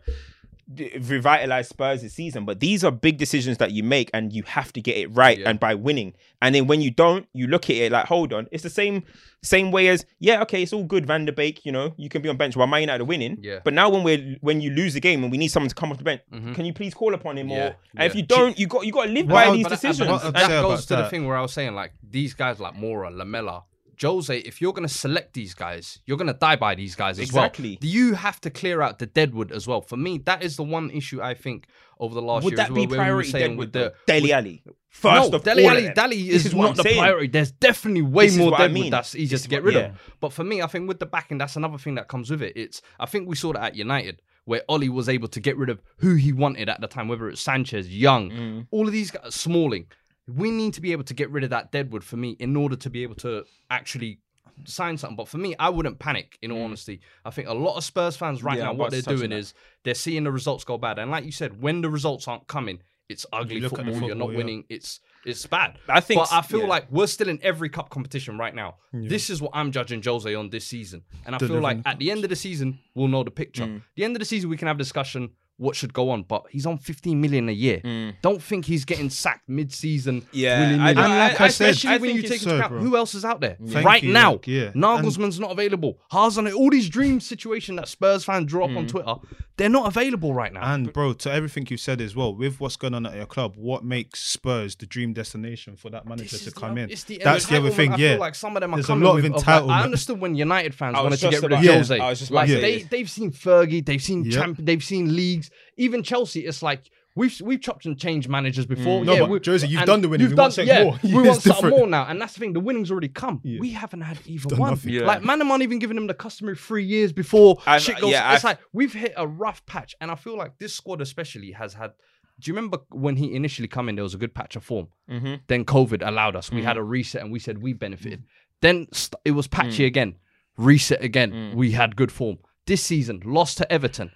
revitalize 0.70 1.68
Spurs 1.70 2.02
this 2.02 2.14
season, 2.14 2.46
but 2.46 2.60
these 2.60 2.84
are 2.84 2.92
big 2.92 3.18
decisions 3.18 3.58
that 3.58 3.72
you 3.72 3.84
make 3.84 4.10
and 4.14 4.32
you 4.34 4.44
have 4.44 4.72
to 4.74 4.82
get 4.82 4.98
it 4.98 5.08
right 5.08 5.38
Yeah. 5.38 5.50
and 5.50 5.60
by 5.60 5.76
winning. 5.76 6.14
And 6.42 6.54
then 6.56 6.68
when 6.68 6.82
you 6.82 6.92
don't, 6.92 7.28
you 7.34 7.48
look 7.48 7.70
at 7.70 7.76
it 7.76 7.92
like, 7.92 8.06
hold 8.06 8.34
on, 8.34 8.48
it's 8.52 8.64
the 8.64 8.70
same 8.70 9.04
same 9.42 9.72
way 9.72 9.90
as 9.90 10.06
yeah, 10.20 10.42
okay, 10.44 10.64
it's 10.64 10.72
all 10.72 10.84
good, 10.86 11.06
Van 11.06 11.26
der 11.26 11.34
Beek, 11.34 11.66
you 11.66 11.72
know, 11.72 11.94
you 11.98 12.08
can 12.10 12.22
be 12.22 12.30
on 12.30 12.38
bench 12.38 12.56
while 12.56 12.68
Man 12.68 12.82
United 12.82 13.02
are 13.02 13.06
winning. 13.06 13.38
Yeah. 13.42 13.60
But 13.64 13.74
now 13.74 13.90
when 13.90 14.04
we're 14.04 14.38
when 14.42 14.62
you 14.62 14.72
lose 14.72 14.94
the 14.94 15.02
game 15.02 15.22
and 15.24 15.32
we 15.32 15.38
need 15.38 15.50
someone 15.50 15.70
to 15.70 15.76
come 15.76 15.92
off 15.92 15.98
the 15.98 16.04
bench, 16.04 16.22
Mhm. 16.34 16.56
can 16.56 16.66
you 16.66 16.74
please 16.74 16.94
call 16.94 17.14
upon 17.14 17.38
him? 17.38 17.50
Yeah, 17.50 17.68
Or 17.68 17.76
and 17.96 18.04
if 18.04 18.16
you 18.16 18.24
don't, 18.24 18.58
you 18.58 18.68
got 18.68 18.86
you 18.86 18.94
got 18.94 19.06
to 19.06 19.12
live 19.12 19.28
What 19.28 19.46
by 19.46 19.52
these 19.56 19.64
but 19.64 19.70
decisions. 19.70 20.10
what 20.10 20.24
And- 20.24 20.38
I'd 20.38 20.50
that 20.50 20.62
goes 20.62 20.86
about 20.86 20.98
to 20.98 21.04
the 21.04 21.10
thing 21.10 21.28
where 21.28 21.36
I 21.38 21.42
was 21.42 21.52
saying 21.54 21.76
like 21.76 21.92
these 22.10 22.34
guys 22.34 22.60
like 22.60 22.76
Moura, 22.76 23.16
Lamela, 23.16 23.64
Jose. 24.12 24.38
If 24.38 24.62
you're 24.62 24.74
gonna 24.74 24.88
select 24.88 25.34
these 25.34 25.54
guys, 25.54 26.00
you're 26.06 26.18
gonna 26.18 26.34
die 26.34 26.56
by 26.56 26.76
these 26.76 26.96
guys 26.96 27.18
as 27.20 27.26
Exactly. 27.26 27.78
well. 27.82 27.90
You 27.90 28.14
have 28.14 28.40
to 28.42 28.50
clear 28.50 28.82
out 28.82 29.00
the 29.00 29.06
deadwood 29.06 29.52
as 29.52 29.68
well. 29.68 29.82
For 29.82 29.98
me, 29.98 30.20
that 30.20 30.44
is 30.44 30.56
the 30.58 30.64
one 30.64 30.90
issue 30.92 31.22
I 31.22 31.34
think 31.34 31.68
over 32.00 32.14
the 32.14 32.22
last 32.22 32.44
would 32.44 32.52
year. 32.54 32.58
Would 32.58 32.58
that 32.60 32.64
as 32.66 32.70
well, 32.72 32.76
be 32.76 32.88
where 32.88 33.00
we 33.00 33.04
priority 33.06 33.30
saying 33.32 33.58
with 33.58 33.74
the 33.74 33.94
Dele 34.08 34.34
Alli? 34.34 34.64
First 34.90 35.32
no, 35.32 35.38
of 35.38 35.44
Dele 35.44 35.64
all 35.68 35.74
them. 35.74 35.94
This 36.30 36.46
is, 36.46 36.54
not 36.54 36.76
the 36.76 36.84
saying. 36.84 37.00
priority. 37.00 37.28
There's 37.28 37.52
definitely 37.52 38.04
way 38.04 38.28
This 38.28 38.38
more 38.38 38.52
what 38.52 38.60
I 38.62 38.68
deadwood 38.68 38.82
mean. 38.82 38.92
that's 38.92 39.16
easier 39.16 39.30
This 39.36 39.42
to 39.42 39.46
is 39.46 39.50
get 39.50 39.64
what- 39.64 39.74
rid 39.74 39.76
yeah. 39.76 39.86
of. 39.90 40.14
But 40.20 40.34
for 40.34 40.44
me, 40.44 40.62
I 40.62 40.68
think 40.68 40.88
with 40.88 41.00
the 41.00 41.08
backing, 41.08 41.40
that's 41.40 41.56
another 41.56 41.80
thing 41.80 41.96
that 41.96 42.08
comes 42.08 42.30
with 42.30 42.44
it. 42.44 42.54
It's 42.56 42.82
I 43.00 43.08
think 43.08 43.28
we 43.28 43.36
saw 43.36 43.54
that 43.54 43.64
at 43.64 43.76
United 43.76 44.22
where 44.46 44.62
Ollie 44.68 44.90
was 44.90 45.08
able 45.08 45.30
to 45.30 45.40
get 45.40 45.56
rid 45.58 45.70
of 45.70 45.82
who 45.98 46.16
he 46.16 46.34
wanted 46.34 46.68
at 46.68 46.82
the 46.82 46.88
time, 46.88 47.08
whether 47.08 47.30
it's 47.30 47.40
Sanchez, 47.42 47.88
Young, 47.90 48.30
Mm. 48.30 48.68
all 48.72 48.86
of 48.88 48.92
these 48.92 49.10
guys, 49.10 49.34
Smalling. 49.34 49.86
We 50.28 50.52
need 50.52 50.74
to 50.76 50.82
be 50.82 50.92
able 50.92 51.04
to 51.04 51.14
get 51.14 51.30
rid 51.32 51.44
of 51.44 51.50
that 51.50 51.72
deadwood 51.72 52.04
for 52.04 52.18
me 52.18 52.32
in 52.40 52.56
order 52.56 52.76
to 52.78 52.90
be 52.90 53.04
able 53.04 53.16
to 53.16 53.44
actually 53.70 54.20
sign 54.66 54.98
something. 54.98 55.16
But 55.16 55.28
for 55.28 55.38
me, 55.38 55.56
I 55.60 55.70
wouldn't 55.70 56.00
panic. 56.00 56.38
In 56.42 56.52
all 56.52 56.64
honesty, 56.64 57.02
I 57.26 57.30
think 57.30 57.48
a 57.48 57.54
lot 57.54 57.78
of 57.78 57.84
Spurs 57.84 58.16
fans 58.16 58.44
right 58.44 58.58
Mm. 58.58 58.62
Yeah, 58.62 58.66
now, 58.66 58.74
what 58.74 58.92
they're 58.92 59.02
to 59.02 59.06
touch 59.06 59.14
on 59.14 59.18
doing 59.20 59.30
that. 59.32 59.38
is 59.38 59.54
they're 59.84 59.94
seeing 59.94 60.24
the 60.24 60.32
results 60.32 60.64
go 60.64 60.78
bad, 60.78 61.00
and 61.00 61.12
like 61.12 61.26
you 61.26 61.32
said, 61.32 61.62
when 61.62 61.82
the 61.82 61.90
results 61.90 62.28
aren't 62.28 62.48
coming. 62.48 62.80
It's 63.10 63.26
ugly 63.34 63.58
at 63.58 63.64
the 63.64 63.70
football. 63.70 64.08
You're 64.08 64.16
not 64.16 64.32
yeah. 64.32 64.38
winning. 64.38 64.64
It's 64.70 65.02
it's 65.26 65.46
bad. 65.46 65.78
I 65.90 66.00
think 66.00 66.22
but 66.22 66.32
I 66.32 66.42
feel 66.42 66.62
yeah. 66.62 66.68
like 66.68 66.88
we're 66.90 67.08
still 67.08 67.28
in 67.28 67.38
every 67.44 67.70
cup 67.70 67.90
competition 67.90 68.38
right 68.38 68.56
now. 68.56 68.76
This 68.94 69.30
is 69.30 69.42
what 69.42 69.52
I'm 69.54 69.74
judging 69.74 70.02
Jose 70.02 70.34
on 70.34 70.50
this 70.50 70.66
season, 70.66 71.04
and 71.26 71.36
I 71.36 71.38
feel 71.38 71.60
like 71.60 71.80
at 71.86 72.00
the 72.00 72.12
end 72.12 72.24
of 72.24 72.30
the 72.30 72.36
season 72.36 72.80
we'll 72.96 73.10
know 73.10 73.24
the 73.24 73.30
picture. 73.30 73.66
Mm. 73.66 73.82
The 73.96 74.06
end 74.06 74.16
of 74.16 74.22
the 74.22 74.26
season 74.26 74.50
we 74.50 74.56
can 74.56 74.70
have 74.70 74.78
discussion 74.78 75.32
what 75.58 75.76
should 75.76 75.94
go 75.94 76.10
on, 76.10 76.24
but 76.24 76.44
he's 76.50 76.66
on 76.66 76.78
15 76.78 77.22
million 77.22 77.48
a 77.48 77.52
year. 77.52 77.82
Don't 78.22 78.42
think 78.42 78.66
he's 78.66 78.86
getting 78.86 79.10
sacked 79.10 79.48
mid-season. 79.48 80.22
Mm. 80.22 80.26
Yeah, 80.32 80.60
willy-nilly. 80.60 80.84
I- 80.84 80.90
And 80.90 80.98
like 80.98 81.42
I 81.42 81.48
said- 81.48 81.70
especially 81.72 81.90
I 81.90 81.98
when 81.98 82.16
you 82.16 82.22
take 82.24 82.32
it's- 82.42 82.44
into 82.44 82.56
account 82.58 82.82
who 82.82 82.98
else 82.98 83.14
is 83.16 83.24
out 83.24 83.40
there 83.40 83.58
Thank 83.66 83.86
right 83.86 84.04
you, 84.04 84.12
now. 84.14 84.34
like, 84.34 84.48
yeah. 84.48 84.72
Nagelsmann's 84.74 85.40
not 85.40 85.52
available. 85.52 86.00
Hazard, 86.12 86.52
all 86.54 86.70
these 86.70 86.90
dream 86.90 87.20
situations 87.20 87.78
that 87.78 87.88
Spurs 87.88 88.26
fans 88.26 88.48
draw 88.48 88.66
up 88.66 88.72
Mm. 88.72 88.78
on 88.78 88.88
Twitter, 88.88 89.16
they're 89.58 89.70
not 89.70 89.88
available 89.88 90.34
right 90.34 90.52
now. 90.52 90.74
And 90.74 90.92
bro, 90.92 91.14
to 91.14 91.32
everything 91.32 91.68
you 91.70 91.78
said 91.78 92.02
as 92.02 92.16
well, 92.16 92.36
with 92.36 92.60
what's 92.60 92.76
going 92.76 92.96
on 92.96 93.06
at 93.06 93.16
your 93.16 93.28
club, 93.28 93.54
what 93.56 93.84
makes 93.86 94.22
Spurs 94.26 94.76
the 94.76 94.88
dream 94.88 95.14
destination 95.14 95.76
for 95.76 95.90
that 95.92 96.08
manager 96.08 96.32
This 96.38 96.46
to 96.46 96.52
come 96.52 96.76
the, 96.76 96.82
in? 96.82 96.90
It's 96.90 97.04
the 97.04 97.22
That's 97.24 97.46
the 97.46 97.58
other 97.58 97.70
thing. 97.70 97.94
I 97.94 97.98
Yeah, 97.98 98.10
feel 98.14 98.20
like 98.20 98.36
some 98.36 98.58
of 98.58 98.62
them 98.62 98.74
are 98.74 98.78
There's 98.78 98.86
a 98.86 98.88
coming 98.88 99.04
lot 99.04 99.18
of 99.18 99.24
with, 99.24 99.32
of 99.34 99.48
like- 99.48 99.64
I 99.70 99.84
understood 99.84 100.20
when 100.20 100.34
United 100.36 100.74
fans 100.74 100.96
wanted 100.96 101.18
to 101.20 101.30
get 101.30 101.42
rid 101.44 101.54
of 101.54 101.60
about- 101.64 101.66
Jose. 101.76 102.00
I 102.00 102.10
was 102.10 102.20
just 102.20 102.32
like 102.32 102.50
they 102.50 102.82
they've 102.90 103.10
seen 103.10 103.32
Fergie, 103.32 103.86
they've 103.86 104.02
seen 104.02 104.26
Yeah. 104.26 104.32
champ, 104.32 104.58
they've 104.60 104.84
seen 104.84 105.16
leagues. 105.16 105.43
Even 105.78 106.04
Chelsea, 106.04 106.42
it's 106.42 106.62
like 106.64 106.90
we've 107.16 107.40
we've 107.42 107.62
chopped 107.62 107.86
and 107.86 107.98
changed 107.98 108.28
managers 108.30 108.66
before. 108.66 109.04
No, 109.06 109.14
yeah, 109.14 109.20
but 109.22 109.30
we- 109.30 109.40
Jose, 109.46 109.68
you've 109.68 109.86
done 109.86 110.02
the 110.02 110.10
winning. 110.10 110.24
You've 110.24 110.32
We 110.32 110.36
done 110.36 110.52
want 110.52 110.58
yeah. 110.68 110.84
more. 110.84 111.00
We 111.04 111.14
want 111.14 111.28
it's 111.38 111.44
something 111.46 111.70
more 111.70 111.88
now, 111.88 112.06
and 112.08 112.20
that's 112.22 112.34
the 112.34 112.40
thing. 112.40 112.54
The 112.54 112.60
winning's 112.60 112.92
already 112.92 113.10
come. 113.10 113.42
Yeah. 113.44 113.60
We 113.60 113.72
haven't 113.72 114.02
had 114.02 114.20
either 114.26 114.56
one. 114.56 114.80
Yeah. 114.84 115.06
Like 115.06 115.24
man, 115.24 115.42
aren't 115.50 115.64
even 115.64 115.80
giving 115.80 115.96
them 115.96 116.08
the 116.08 116.14
customary 116.14 116.56
three 116.58 116.86
years 116.86 117.12
before 117.14 117.58
I've- 117.66 117.84
shit 117.84 118.00
goes. 118.00 118.12
yeah, 118.12 118.34
it's 118.34 118.44
I've- 118.44 118.52
like 118.54 118.60
we've 118.74 118.94
hit 118.94 119.14
a 119.18 119.28
rough 119.28 119.66
patch, 119.66 119.96
and 120.02 120.10
I 120.12 120.16
feel 120.16 120.38
like 120.38 120.58
this 120.58 120.74
squad 120.74 121.02
especially 121.02 121.52
has 121.52 121.74
had. 121.74 121.92
Do 122.40 122.50
you 122.50 122.56
remember 122.56 122.80
when 122.90 123.16
he 123.16 123.36
initially 123.36 123.68
come 123.68 123.90
in? 123.90 123.96
There 123.96 124.04
was 124.04 124.16
a 124.16 124.18
good 124.18 124.34
patch 124.34 124.56
of 124.56 124.64
form. 124.64 124.88
Mm-hmm. 125.10 125.36
Then 125.48 125.66
COVID 125.66 126.06
allowed 126.06 126.36
us. 126.36 126.52
We 126.52 126.62
Mm. 126.62 126.66
had 126.66 126.78
a 126.78 126.84
reset 126.84 127.22
and 127.22 127.32
we 127.32 127.38
said 127.38 127.62
we 127.62 127.74
benefited. 127.74 128.24
Then 128.60 128.88
st- 128.92 129.22
it 129.24 129.32
was 129.32 129.48
Mm. 129.48 129.52
patchy 129.52 129.86
again. 129.86 130.16
Reset 130.58 131.02
again. 131.04 131.54
We 131.56 131.72
had 131.72 131.96
good 131.96 132.12
form. 132.12 132.38
This 132.66 132.82
season, 132.82 133.22
lost 133.24 133.58
to 133.60 133.72
Everton. 133.72 134.12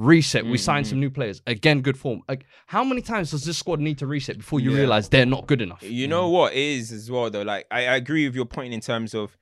Reset. 0.00 0.46
We 0.46 0.56
signed 0.56 0.86
Mm, 0.86 0.88
some 0.88 1.00
new 1.00 1.10
players. 1.10 1.42
Again, 1.46 1.82
good 1.82 1.98
form. 1.98 2.22
Like, 2.26 2.46
how 2.66 2.82
many 2.84 3.02
times 3.02 3.32
does 3.32 3.44
this 3.44 3.58
squad 3.58 3.80
need 3.80 3.98
to 3.98 4.06
reset 4.06 4.38
before 4.38 4.58
you 4.58 4.74
realize 4.74 5.10
they're 5.10 5.26
not 5.26 5.46
good 5.46 5.60
enough? 5.60 5.82
You 5.82 6.08
know 6.08 6.28
what 6.30 6.52
it 6.54 6.58
is 6.58 6.90
as 6.90 7.10
well 7.10 7.28
though. 7.28 7.42
Like 7.42 7.66
I, 7.70 7.80
I 7.86 7.96
agree 7.96 8.26
with 8.26 8.34
your 8.34 8.46
point 8.46 8.72
in 8.72 8.80
terms 8.80 9.14
of 9.14 9.36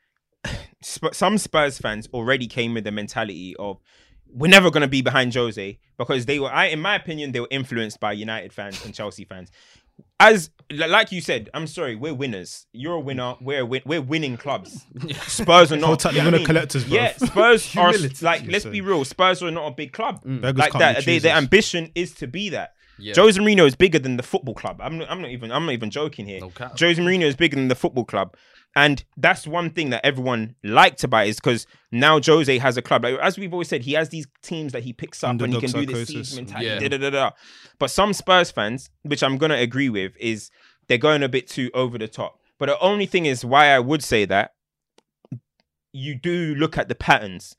Sp- 0.83 1.13
some 1.15 1.39
Spurs 1.39 1.79
fans 1.79 2.09
already 2.13 2.47
came 2.49 2.75
with 2.75 2.83
the 2.85 2.91
mentality 2.91 3.55
of 3.57 3.79
we're 4.31 4.51
never 4.51 4.71
going 4.71 4.83
to 4.83 4.89
be 4.89 5.01
behind 5.01 5.33
Jose 5.35 5.79
because 5.97 6.27
they 6.27 6.39
were. 6.39 6.51
I, 6.53 6.67
in 6.67 6.81
my 6.81 6.97
opinion, 6.97 7.33
they 7.33 7.41
were 7.41 7.49
influenced 7.51 7.99
by 7.99 8.13
United 8.13 8.53
fans 8.53 8.85
and 8.85 8.93
Chelsea 8.95 9.25
fans. 9.25 9.51
As 10.21 10.51
like 10.71 11.13
you 11.13 11.21
said, 11.21 11.49
I'm 11.55 11.67
sorry, 11.67 11.97
we're 11.97 12.13
winners. 12.15 12.67
You're 12.73 12.95
a 12.95 13.01
winner. 13.01 13.37
We're 13.41 13.65
win- 13.65 13.83
we're 13.87 14.03
winning 14.03 14.37
clubs. 14.37 14.85
Spurs 15.27 15.73
are 15.73 15.77
not. 15.77 16.05
You 16.05 16.19
know 16.19 16.25
what 16.25 16.35
I 16.35 16.39
not 16.39 16.47
collectors, 16.47 16.85
bro. 16.85 16.95
Yeah, 16.95 17.13
Spurs 17.17 17.65
are 17.77 17.91
Humility. 17.93 18.25
like. 18.25 18.47
Let's 18.47 18.65
be 18.65 18.81
real. 18.81 19.05
Spurs 19.05 19.43
are 19.43 19.51
not 19.51 19.67
a 19.69 19.71
big 19.71 19.93
club 19.93 20.21
Beggars 20.25 20.59
like 20.59 20.73
can't 20.73 20.81
that. 20.81 21.05
They, 21.05 21.19
their 21.19 21.31
choosers. 21.33 21.43
ambition 21.45 21.93
is 21.95 22.15
to 22.17 22.27
be 22.27 22.51
that. 22.51 22.75
Yeah. 22.99 23.15
Jose 23.17 23.41
Mourinho 23.41 23.65
is 23.67 23.77
bigger 23.77 24.01
than 24.01 24.17
the 24.17 24.25
football 24.25 24.55
club. 24.55 24.81
I'm 24.83 24.99
not, 24.99 25.09
I'm 25.11 25.23
not 25.23 25.31
even 25.31 25.53
I'm 25.53 25.65
not 25.67 25.73
even 25.73 25.91
joking 25.91 26.27
here. 26.27 26.41
No 26.41 26.51
cap. 26.51 26.79
Jose 26.79 27.01
Mourinho 27.01 27.23
is 27.27 27.37
bigger 27.37 27.55
than 27.55 27.69
the 27.69 27.77
football 27.77 28.05
club, 28.05 28.35
and 28.77 29.05
that's 29.17 29.47
one 29.47 29.71
thing 29.71 29.91
that 29.91 30.05
everyone 30.07 30.55
liked 30.63 31.03
about 31.03 31.27
it 31.27 31.31
is 31.31 31.37
because 31.37 31.67
now 31.91 32.21
Jose 32.21 32.59
has 32.59 32.77
a 32.77 32.83
club. 32.83 33.03
Like, 33.05 33.19
as 33.19 33.39
we've 33.39 33.53
always 33.53 33.69
said, 33.69 33.83
he 33.83 33.95
has 33.95 34.11
these 34.11 34.27
teams 34.43 34.73
that 34.73 34.85
he 34.85 34.93
picks 34.93 35.25
up 35.25 35.31
and 35.31 35.41
he 35.41 35.45
Underdog 35.47 35.63
can 35.73 35.81
do 35.81 35.87
this 35.93 36.09
psychosis. 36.09 36.29
siege 36.31 36.37
mentality. 36.37 36.67
Yeah. 36.67 36.79
Da, 36.81 36.89
da, 36.89 36.99
da, 36.99 37.11
da. 37.11 37.31
But 37.79 37.91
some 37.91 38.13
Spurs 38.13 38.51
fans, 38.51 38.91
which 39.03 39.23
I'm 39.23 39.37
gonna 39.39 39.57
agree 39.57 39.89
with, 39.89 40.13
is 40.21 40.51
they're 40.87 40.99
going 40.99 41.23
a 41.23 41.29
bit 41.29 41.49
too 41.49 41.71
over 41.75 41.99
the 41.99 42.09
top. 42.09 42.41
But 42.59 42.67
the 42.67 42.79
only 42.81 43.07
thing 43.07 43.27
is 43.27 43.45
why 43.45 43.69
I 43.69 43.79
would 43.79 44.03
say 44.05 44.25
that 44.27 44.53
you 45.93 46.15
do 46.15 46.55
look 46.57 46.77
at 46.79 46.89
the 46.89 46.95
patterns. 46.95 47.57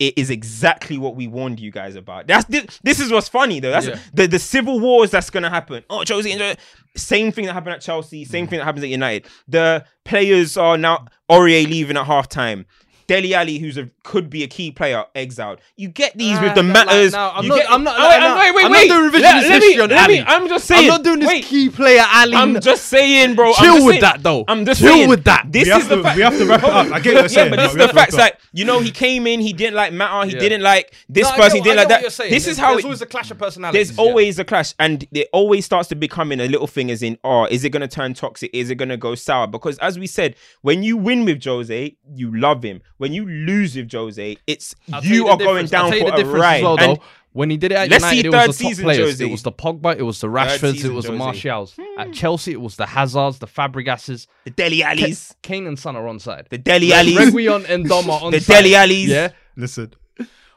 It 0.00 0.18
is 0.18 0.28
exactly 0.28 0.98
what 0.98 1.14
we 1.14 1.26
warned 1.28 1.60
you 1.60 1.70
guys 1.70 1.94
about. 1.94 2.26
That's 2.26 2.44
this, 2.46 2.80
this 2.82 2.98
is 3.00 3.12
what's 3.12 3.28
funny 3.28 3.60
though. 3.60 3.70
That's 3.70 3.86
Yeah. 3.86 3.98
the 4.12 4.26
the 4.26 4.38
civil 4.40 4.80
wars 4.80 5.10
that's 5.10 5.30
gonna 5.30 5.50
happen. 5.50 5.84
Oh, 5.88 6.02
Chelsea, 6.04 6.32
and 6.32 6.40
Jose- 6.40 6.56
same 6.96 7.32
thing 7.32 7.46
that 7.46 7.52
happened 7.52 7.74
at 7.74 7.80
Chelsea. 7.80 8.24
Mm. 8.24 8.28
Same 8.28 8.46
thing 8.46 8.58
that 8.58 8.64
happens 8.64 8.84
at 8.84 8.90
United. 8.90 9.26
The 9.48 9.84
players 10.04 10.56
are 10.56 10.78
now 10.78 11.06
Aurier 11.30 11.68
leaving 11.68 11.96
at 11.96 12.06
halftime. 12.06 12.64
Dele 13.06 13.34
Alli, 13.34 13.58
who's 13.58 13.76
a 13.76 13.88
could 14.02 14.30
be 14.30 14.42
a 14.42 14.46
key 14.46 14.70
player, 14.70 15.04
exiled. 15.14 15.58
You 15.76 15.88
get 15.88 16.16
these 16.16 16.38
with 16.40 16.54
the 16.54 16.60
Ah, 16.60 16.62
no, 16.62 16.72
like, 16.72 16.86
matters. 16.86 17.12
no, 17.12 17.32
I'm 17.34 17.42
you 17.44 17.48
not- 17.50 17.56
get- 17.58 17.70
I'm 17.70 17.84
not- 17.84 17.94
Oh, 17.96 18.02
no, 18.02 18.08
wait, 18.08 18.20
no, 18.20 18.36
wait, 18.36 18.54
wait, 18.54 18.64
I'm 18.64 18.72
not 18.72 18.78
wait. 18.78 18.88
doing 18.88 19.10
revisionist 19.10 19.20
Let- 19.22 19.22
let 19.22 19.60
me- 19.60 19.66
history 19.66 19.80
on 19.82 19.88
let 19.90 20.08
me- 20.10 20.18
Alli. 20.20 20.26
I'm 20.28 20.48
just 20.48 20.64
saying. 20.66 20.80
I'm 20.82 20.86
not 20.88 21.02
doing 21.04 21.18
this 21.20 21.28
wait, 21.28 21.44
key 21.44 21.68
player 21.68 22.04
Alli. 22.06 22.34
I'm 22.36 22.60
just 22.60 22.84
saying, 22.86 23.34
bro. 23.34 23.48
I'm 23.48 23.54
Chill 23.54 23.74
just 23.74 23.86
with 23.86 23.92
saying- 23.94 24.00
that, 24.02 24.22
though. 24.22 24.44
I'm 24.48 24.64
just 24.66 24.80
Chill 24.80 24.92
saying. 24.94 25.08
with 25.08 25.24
that. 25.24 25.46
This 25.50 25.64
We 25.66 25.70
is 25.70 25.76
have 25.78 25.88
the 25.88 25.96
to- 25.96 26.02
fact. 26.02 26.16
we 26.16 26.22
have 26.22 26.38
to 26.38 26.46
wrap 26.46 26.62
it 26.62 26.70
up. 26.70 26.86
I 26.86 26.88
get 26.88 26.94
what 26.96 27.04
you're 27.04 27.14
yeah, 27.22 27.26
saying, 27.28 27.50
but 27.50 27.56
but 27.56 27.62
this 27.62 27.70
is 27.70 27.74
we 27.74 27.78
the 27.78 27.82
have 27.86 27.90
to 27.90 27.96
wrap 27.96 28.04
facts. 28.06 28.14
it 28.14 28.20
up. 28.20 28.24
Like 28.24 28.38
you 28.52 28.64
know, 28.64 28.80
he 28.80 28.90
came 28.90 29.26
in, 29.26 29.40
he 29.40 29.52
didn't 29.52 29.74
like 29.74 29.92
Matter, 29.92 30.28
he 30.28 30.34
Yeah. 30.34 30.40
didn't 30.40 30.62
like 30.62 30.92
this 31.08 31.24
No, 31.24 31.30
I 31.30 31.36
person, 31.36 31.52
he 31.56 31.60
what- 31.60 31.64
didn't 31.64 31.78
I 31.78 31.82
like 31.82 31.88
get 31.88 31.94
what 31.94 31.98
that. 31.98 32.02
you're 32.02 32.10
saying. 32.10 32.30
This 32.30 32.42
is 32.42 32.56
There's- 32.56 32.58
how 32.58 32.68
there's 32.72 32.80
it, 32.80 32.84
always 32.84 33.02
a 33.02 33.06
clash 33.06 33.30
of 33.30 33.38
personalities. 33.38 33.88
there's 33.88 33.98
yeah. 33.98 34.04
always 34.04 34.38
a 34.38 34.44
clash, 34.44 34.74
and 34.78 35.06
it 35.12 35.28
always 35.32 35.64
starts 35.64 35.88
to 35.88 35.94
become 35.94 36.32
in 36.32 36.40
a 36.40 36.46
little 36.48 36.66
thing 36.66 36.90
as 36.90 37.02
in, 37.02 37.18
oh, 37.24 37.44
is 37.46 37.64
it 37.64 37.70
going 37.70 37.80
to 37.82 37.88
turn 37.88 38.14
toxic? 38.14 38.50
Is 38.52 38.70
it 38.70 38.76
going 38.76 38.88
to 38.88 38.96
go 38.96 39.14
sour? 39.14 39.46
Because 39.46 39.78
as 39.78 39.98
we 39.98 40.06
said, 40.06 40.34
when 40.62 40.82
you 40.82 40.96
win 40.96 41.24
with 41.24 41.42
Jose, 41.44 41.96
you 42.14 42.36
love 42.36 42.62
him. 42.62 42.80
When 42.98 43.12
you 43.12 43.26
lose 43.28 43.76
with 43.76 43.90
Jose, 43.92 44.36
it's 44.46 44.74
I'll 44.92 45.02
tell 45.02 45.10
you 45.10 45.28
are 45.28 45.36
going 45.36 45.66
difference. 45.66 45.72
I'll 45.72 45.90
down 45.90 45.98
for 45.98 46.06
the 46.10 46.14
a 46.14 46.16
difference 46.16 46.40
ride. 46.40 46.56
As 46.56 46.62
well, 46.62 46.80
And. 46.80 46.98
When 47.34 47.50
he 47.50 47.56
did 47.56 47.72
it 47.72 47.74
at 47.74 47.90
Let's 47.90 48.04
see 48.04 48.18
United, 48.18 48.28
it 48.28 48.30
third 48.30 48.46
was 48.46 48.58
the 48.58 48.62
top 48.62 48.70
season 48.70 48.84
players. 48.84 49.00
Jose. 49.00 49.24
It 49.26 49.30
was 49.32 49.42
the 49.42 49.50
Pogba, 49.50 49.96
it 49.96 50.02
was 50.02 50.20
the 50.20 50.28
Rashfords, 50.28 50.62
it 50.62 50.72
season 50.74 50.94
was 50.94 51.04
the 51.06 51.10
Jose. 51.10 51.18
Martials. 51.18 51.76
At 51.98 52.06
hmm. 52.06 52.12
Chelsea, 52.12 52.52
it 52.52 52.60
was 52.60 52.76
the 52.76 52.86
Hazards, 52.86 53.40
the 53.40 53.48
Fabregases. 53.48 54.28
the 54.44 54.50
Dele 54.50 54.84
Allis, 54.84 55.34
Kane 55.42 55.66
and 55.66 55.76
Son 55.76 55.96
are 55.96 56.06
on 56.06 56.20
side. 56.20 56.46
the 56.50 56.58
Dele 56.58 56.92
Allis, 56.92 57.16
Reguilon 57.16 57.68
and 57.68 57.86
Doma 57.90 58.22
on 58.22 58.30
the 58.30 58.38
side. 58.38 58.62
Dele 58.62 58.76
Allis. 58.76 59.08
Yeah. 59.08 59.30
Listen, 59.56 59.92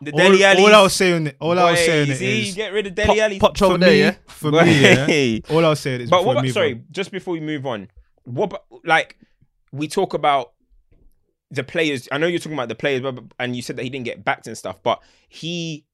The 0.01 0.11
all, 0.11 0.19
Dele 0.19 0.43
Allis. 0.43 0.63
all 0.65 0.75
I 0.75 0.81
was 0.83 0.93
saying, 0.93 1.31
all 1.39 1.57
I 1.57 1.71
was 1.71 1.79
saying 1.79 2.13
see, 2.13 2.49
is 2.49 2.53
get 2.53 2.71
rid 2.71 2.85
of 2.85 2.93
Dele 2.93 3.21
Alli. 3.21 3.39
Potch 3.39 3.57
for 3.57 3.65
over 3.65 3.79
me, 3.79 3.85
there, 3.87 3.95
yeah. 3.95 4.11
for 4.27 4.51
me, 4.51 4.81
yeah. 4.81 5.39
All 5.49 5.65
I 5.65 5.69
was 5.69 5.79
saying 5.79 6.01
is, 6.01 6.09
But 6.11 6.25
what? 6.25 6.35
we 6.43 6.49
About, 6.49 6.53
sorry, 6.53 6.73
on, 6.73 6.85
just 6.91 7.09
before 7.11 7.33
we 7.33 7.39
move 7.39 7.65
on, 7.65 7.89
what? 8.23 8.51
about- 8.51 8.65
Like, 8.85 9.17
we 9.71 9.87
talk 9.87 10.13
about 10.13 10.51
the 11.51 11.63
players. 11.63 12.07
I 12.11 12.17
know 12.17 12.27
you're 12.27 12.39
talking 12.39 12.53
about 12.53 12.69
the 12.69 12.75
players, 12.75 13.01
but- 13.01 13.23
and 13.39 13.55
you 13.55 13.61
said 13.61 13.75
that 13.77 13.83
he 13.83 13.89
didn't 13.89 14.05
get 14.05 14.23
backed 14.25 14.47
and 14.47 14.57
stuff, 14.57 14.81
but 14.83 15.01
he. 15.29 15.85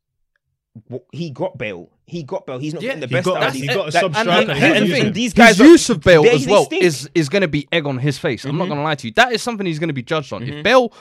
He 1.11 1.29
got 1.29 1.57
Bale. 1.59 1.91
He 2.07 2.23
got 2.23 2.47
Bale. 2.47 2.57
He's 2.57 2.73
not 2.73 2.81
Yeah, 2.81 2.95
getting 2.95 3.01
the 3.01 3.07
best 3.07 3.25
got- 3.25 3.43
out 3.43 3.49
of 3.49 3.53
he 3.53 3.67
got 3.67 3.75
a 3.77 3.83
like, 3.83 3.91
sub 3.93 4.15
striker. 4.15 4.51
and- 4.51 4.59
He 4.59 4.65
and 4.65 4.81
was 4.81 4.91
thing, 4.91 5.13
these 5.13 5.33
guys, 5.33 5.57
his 5.59 5.61
are- 5.61 5.65
use 5.71 5.89
of 5.91 6.01
Bale 6.01 6.23
they- 6.23 6.31
as 6.31 6.47
well 6.47 6.67
is 6.71 7.07
is 7.13 7.29
going 7.29 7.43
to 7.43 7.47
be 7.47 7.67
egg 7.71 7.85
on 7.85 7.99
his 7.99 8.17
face. 8.17 8.43
I'm 8.43 8.57
not 8.57 8.65
Mhm. 8.65 8.69
going 8.69 8.77
to 8.79 8.83
lie 8.83 8.95
to 8.95 9.07
you. 9.07 9.13
That 9.13 9.31
is 9.33 9.43
something 9.43 9.67
he's 9.67 9.77
going 9.77 9.89
to 9.89 9.93
be 9.93 10.01
judged 10.01 10.33
on. 10.33 10.43
Mhm. 10.43 10.57
If 10.57 10.63
Bale, 10.63 10.91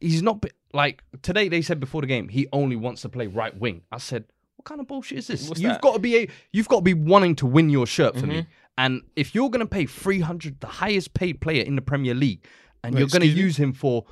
he's 0.00 0.22
not 0.22 0.42
like 0.72 1.02
today. 1.20 1.48
They 1.50 1.60
said 1.60 1.78
before 1.78 2.00
the 2.00 2.06
game 2.06 2.28
he 2.30 2.46
only 2.54 2.74
wants 2.76 3.02
to 3.02 3.10
play 3.10 3.26
right 3.26 3.54
wing. 3.54 3.82
I 3.92 3.98
said, 3.98 4.24
what 4.56 4.64
kind 4.64 4.80
of 4.80 4.86
bullshit 4.86 5.18
is 5.18 5.26
this? 5.26 5.46
What's 5.46 5.60
you've 5.60 5.72
that? 5.72 5.82
got 5.82 5.92
to 5.92 5.98
be 5.98 6.16
a, 6.16 6.28
you've 6.54 6.68
got 6.68 6.76
to 6.76 6.82
be 6.82 6.94
wanting 6.94 7.36
to 7.36 7.46
win 7.46 7.68
your 7.68 7.86
shirt 7.86 8.14
for 8.14 8.22
Mm-hmm. 8.22 8.30
me. 8.30 8.46
And 8.78 9.02
if 9.14 9.34
you're 9.34 9.50
going 9.50 9.60
to 9.60 9.66
pay 9.66 9.84
300, 9.84 10.60
the 10.60 10.66
highest 10.68 11.12
paid 11.12 11.42
player 11.42 11.62
in 11.64 11.76
the 11.76 11.82
Premier 11.82 12.14
League, 12.14 12.46
and 12.84 12.94
Wait, 12.94 13.00
you're 13.00 13.08
going 13.08 13.22
to 13.22 13.26
use 13.26 13.56
him 13.56 13.72
for 13.72 14.04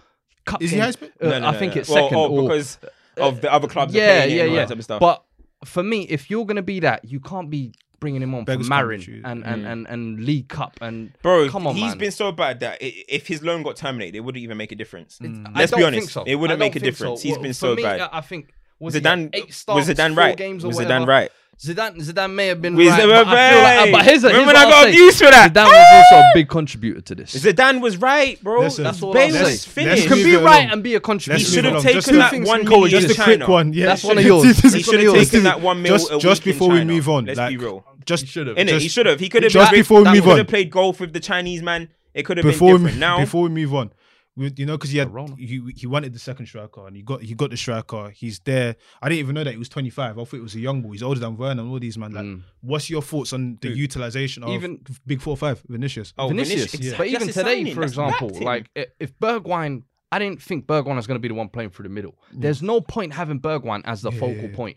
cup 0.44 0.62
Is 0.62 0.70
he 0.70 0.76
games- 0.76 0.96
highest 0.96 1.02
uh, 1.20 1.28
No, 1.28 1.38
no, 1.40 1.46
I 1.48 1.52
no, 1.52 1.58
think 1.58 1.74
no. 1.74 1.80
it's 1.80 1.88
Well, 1.88 2.04
second. 2.06 2.18
oh, 2.18 2.28
or, 2.28 2.42
because 2.48 2.78
of 3.16 3.40
the 3.40 3.52
other 3.52 3.68
clubs. 3.68 3.94
are 3.94 3.98
yeah, 3.98 4.20
paying 4.24 4.36
yeah, 4.36 4.44
yeah. 4.44 4.54
that 4.56 4.68
type 4.68 4.78
of 4.78 4.84
stuff. 4.84 5.00
But 5.00 5.22
for 5.64 5.82
me, 5.82 6.02
if 6.02 6.30
you're 6.30 6.44
gonna 6.44 6.62
be 6.62 6.80
that, 6.80 7.04
you 7.04 7.18
can't 7.20 7.48
be 7.50 7.72
bringing 7.98 8.20
him 8.22 8.34
on 8.34 8.44
Beggars 8.44 8.68
for 8.68 8.74
Marine 8.74 9.00
choosers. 9.00 9.22
and, 9.24 9.42
and, 9.44 9.66
and, 9.66 9.86
and 9.88 10.22
League 10.22 10.48
Cup 10.48 10.78
and 10.82 11.12
Bro, 11.22 11.48
come 11.48 11.66
on, 11.66 11.74
he's 11.74 11.84
man. 11.92 11.98
been 11.98 12.10
so 12.10 12.30
bad 12.30 12.60
that 12.60 12.74
i- 12.82 13.04
if 13.08 13.26
his 13.26 13.42
loan 13.42 13.62
got 13.62 13.74
terminated, 13.76 14.18
it 14.18 14.20
wouldn't 14.20 14.42
even 14.44 14.56
make 14.58 14.70
a 14.70 14.74
difference. 14.76 15.18
I 15.22 15.26
Let's 15.26 15.70
don't 15.70 15.80
be 15.80 15.84
think 15.84 15.84
honest, 16.02 16.12
so. 16.12 16.24
it 16.24 16.34
wouldn't 16.34 16.58
make 16.58 16.76
a 16.76 16.80
difference. 16.80 17.22
so. 17.22 17.28
He's 17.28 17.32
Well, 17.36 17.42
been 17.42 17.54
so 17.54 17.74
me, 17.74 17.82
bad. 17.82 18.00
I 18.02 18.08
I 18.18 18.20
think 18.20 18.52
was 18.78 18.92
he 18.94 19.00
Zidane 19.00 19.26
at 19.28 19.34
eight 19.36 19.46
was 19.46 19.56
starts, 19.56 19.88
Zidane 19.88 20.08
four 20.14 20.16
right? 20.18 20.36
Games 20.36 20.64
Was 20.64 20.76
whatever. 20.76 21.04
Zidane 21.04 21.06
right? 21.06 21.30
Zidane, 21.58 21.96
Zidane 21.96 22.34
may 22.34 22.48
have 22.48 22.60
been 22.60 22.76
Was 22.76 22.86
right, 22.88 23.00
Zidane 23.00 23.24
but 23.24 23.28
I 23.28 23.50
feel 23.50 23.62
like, 23.62 23.78
right? 23.78 23.92
but 23.92 24.04
here's, 24.04 24.24
a- 24.24 24.28
here's 24.28 24.40
Remember 24.40 24.46
what 24.46 24.46
when 24.46 24.56
I 24.56 24.60
I'll 24.64 24.70
got 24.70 24.82
say. 24.84 24.90
abused 24.90 25.18
for 25.18 25.24
that? 25.30 25.52
Zidane 25.54 25.64
was 25.64 26.04
also 26.12 26.16
a 26.16 26.30
big 26.34 26.48
contributor 26.50 27.00
to 27.00 27.14
this. 27.14 27.34
Zidane 27.34 27.80
was 27.80 27.96
right, 27.96 28.42
bro. 28.42 28.60
Listen, 28.60 28.84
That's 28.84 29.02
all 29.02 29.14
Bale 29.14 29.34
I'll 29.36 29.42
was 29.44 29.62
say. 29.62 29.70
finished. 29.70 30.02
You 30.02 30.08
can 30.08 30.16
Leave 30.18 30.26
be 30.26 30.32
it 30.34 30.42
right 30.42 30.58
alone. 30.64 30.72
and 30.72 30.82
be 30.82 30.94
a 30.96 31.00
contributor. 31.00 31.38
He 31.38 31.44
Let's 31.44 31.54
should 31.54 31.64
move 31.64 31.72
have 31.72 31.76
on. 31.78 31.82
taken 31.82 31.96
Just 31.96 32.06
that 32.12 32.30
two 32.30 32.44
one 32.44 32.58
things, 32.60 32.68
million 32.70 32.90
Just 32.90 33.04
in 33.06 33.10
a 33.10 33.14
quick 33.24 33.38
China. 33.40 33.50
one. 33.50 33.72
Yeah, 33.72 33.86
That's 33.86 34.04
one 34.04 34.18
of 34.18 34.24
yours. 34.26 34.44
He 34.44 34.52
That's 34.68 34.84
should 34.84 34.94
have 34.94 35.02
yours. 35.02 35.30
taken 35.30 35.44
that 35.44 35.60
one 35.62 35.80
mil. 35.82 35.92
Just, 35.94 36.10
a 36.12 36.18
just 36.18 36.42
week 36.44 36.46
in 36.46 36.52
before 36.58 36.68
we 36.72 36.78
China. 36.80 36.92
move 36.92 37.08
on, 37.08 37.24
Let's 37.24 37.38
like, 37.38 37.48
be 37.50 37.56
real. 37.56 37.84
Just 38.04 38.24
He 38.24 38.28
should 38.28 38.46
have. 38.48 38.56
Innit? 38.56 38.68
Just- 38.68 38.82
he 38.82 38.88
should 38.88 39.06
have. 39.06 39.18
He 39.20 39.28
could 39.30 39.42
have. 39.42 39.52
just 39.52 39.70
been, 39.70 39.80
before 39.80 39.98
we 40.00 40.04
that 40.04 40.14
move 40.14 40.24
could 40.24 40.32
on. 40.32 40.38
have 40.38 40.48
played 40.48 40.70
golf 40.70 41.00
with 41.00 41.14
the 41.14 41.20
Chinese 41.20 41.62
man. 41.62 41.88
It 42.12 42.24
could 42.24 42.36
have 42.36 42.44
been 42.44 42.52
before 42.52 42.72
we, 42.72 42.78
different. 42.78 42.98
now, 42.98 43.18
before 43.20 43.42
we 43.42 43.48
move 43.50 43.74
on, 43.74 43.88
we, 43.88 43.92
you 44.36 44.66
know, 44.66 44.76
because 44.76 44.90
he 44.90 44.98
had 44.98 45.10
he, 45.38 45.62
he 45.74 45.86
wanted 45.86 46.12
the 46.12 46.18
second 46.18 46.46
striker 46.46 46.86
and 46.86 46.94
he 46.94 47.02
got 47.02 47.22
he 47.22 47.34
got 47.34 47.50
the 47.50 47.56
striker. 47.56 48.10
He's 48.10 48.38
there. 48.40 48.76
I 49.00 49.08
didn't 49.08 49.20
even 49.20 49.34
know 49.34 49.44
that 49.44 49.52
he 49.52 49.56
was 49.58 49.68
25. 49.70 50.18
I 50.18 50.24
thought 50.24 50.34
it 50.34 50.42
was 50.42 50.54
a 50.54 50.60
young 50.60 50.82
boy. 50.82 50.92
He's 50.92 51.02
older 51.02 51.20
than 51.20 51.36
Werner 51.38 51.62
and 51.62 51.70
all 51.70 51.78
these 51.78 51.96
man. 51.96 52.12
Like, 52.12 52.24
Mm. 52.24 52.42
what's 52.60 52.90
your 52.90 53.00
thoughts 53.02 53.32
on 53.32 53.56
the 53.62 53.68
Who? 53.68 53.74
utilization 53.74 54.42
of 54.44 54.50
Even- 54.50 54.80
big 55.06 55.20
four 55.22 55.36
five 55.36 55.62
Vinicius? 55.68 56.12
oh, 56.18 56.28
Vinicius. 56.28 56.70
Vinicius. 56.72 56.96
But 56.98 57.06
even 57.08 57.28
today, 57.28 57.42
signing. 57.60 57.74
for 57.74 57.80
That's 57.80 57.92
example, 57.92 58.30
like 58.42 58.68
if 59.00 59.18
Bergwijn, 59.18 59.84
I 60.12 60.18
didn't 60.18 60.42
think 60.42 60.66
Bergwijn 60.66 60.96
was 60.96 61.06
going 61.06 61.16
to 61.16 61.22
be 61.22 61.28
the 61.28 61.34
one 61.34 61.48
playing 61.48 61.70
through 61.70 61.84
the 61.84 61.88
middle. 61.88 62.14
There's 62.32 62.62
no 62.62 62.80
point 62.80 63.12
having 63.14 63.40
Bergwijn 63.40 63.82
as 63.86 64.02
the 64.02 64.10
Yeah, 64.12 64.20
focal 64.20 64.36
yeah, 64.36 64.48
yeah. 64.50 64.56
point. 64.56 64.76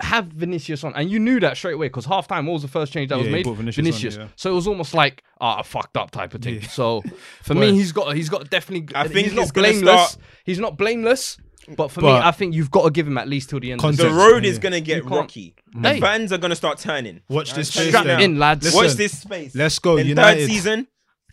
Have 0.00 0.26
Vinicius 0.26 0.84
on, 0.84 0.94
and 0.94 1.10
you 1.10 1.18
knew 1.18 1.40
that 1.40 1.56
straight 1.56 1.74
away 1.74 1.86
because 1.86 2.04
half 2.04 2.28
time, 2.28 2.46
what 2.46 2.52
was 2.54 2.62
the 2.62 2.68
first 2.68 2.92
change 2.92 3.08
that 3.08 3.16
Yeah, 3.16 3.22
was 3.24 3.32
made? 3.32 3.44
put 3.44 3.56
Vinicius 3.56 4.16
on, 4.16 4.22
yeah. 4.22 4.28
So 4.36 4.50
it 4.50 4.54
was 4.54 4.66
almost 4.68 4.94
like 4.94 5.24
ah, 5.40 5.62
fucked 5.62 5.96
up 5.96 6.10
type 6.12 6.34
of 6.34 6.42
thing. 6.42 6.56
Yeah. 6.62 6.68
So 6.68 7.02
for 7.42 7.54
Well- 7.54 7.70
me, 7.72 7.76
he's 7.76 7.92
got 7.92 8.14
he's 8.14 8.28
got 8.28 8.48
definitely. 8.48 8.94
I 8.94 9.08
think 9.08 9.26
he's 9.28 9.34
not 9.36 9.52
blameless. 9.52 9.82
start- 10.10 10.16
He's 10.44 10.58
not 10.58 10.76
blameless. 10.78 11.38
But 11.76 11.88
for 11.90 12.00
me, 12.00 12.08
I 12.08 12.30
think 12.30 12.54
you've 12.54 12.70
got 12.70 12.84
to 12.84 12.90
give 12.90 13.06
him 13.06 13.18
at 13.18 13.28
least 13.28 13.50
till 13.50 13.60
the 13.60 13.72
end. 13.72 13.84
of 13.84 13.94
the 13.94 14.04
the 14.04 14.08
Context. 14.08 14.32
road 14.32 14.44
is 14.46 14.58
gonna 14.58 14.80
get 14.80 14.96
You 14.98 15.02
can't- 15.02 15.14
rocky. 15.16 15.54
The 15.74 15.98
fans 16.00 16.32
are 16.32 16.38
gonna 16.38 16.56
start 16.56 16.78
turning. 16.78 17.20
Watch 17.28 17.52
this 17.52 17.68
Strap 17.68 17.82
space 17.82 17.94
Strap 18.00 18.20
in, 18.20 18.38
lads. 18.38 18.64
Listen, 18.64 18.84
Watch 18.84 18.92
this 18.94 19.18
space. 19.20 19.54
Let's 19.54 19.78
go 19.78 19.98
In 19.98 20.06
United. 20.06 20.40
third 20.42 20.48
season, 20.48 20.86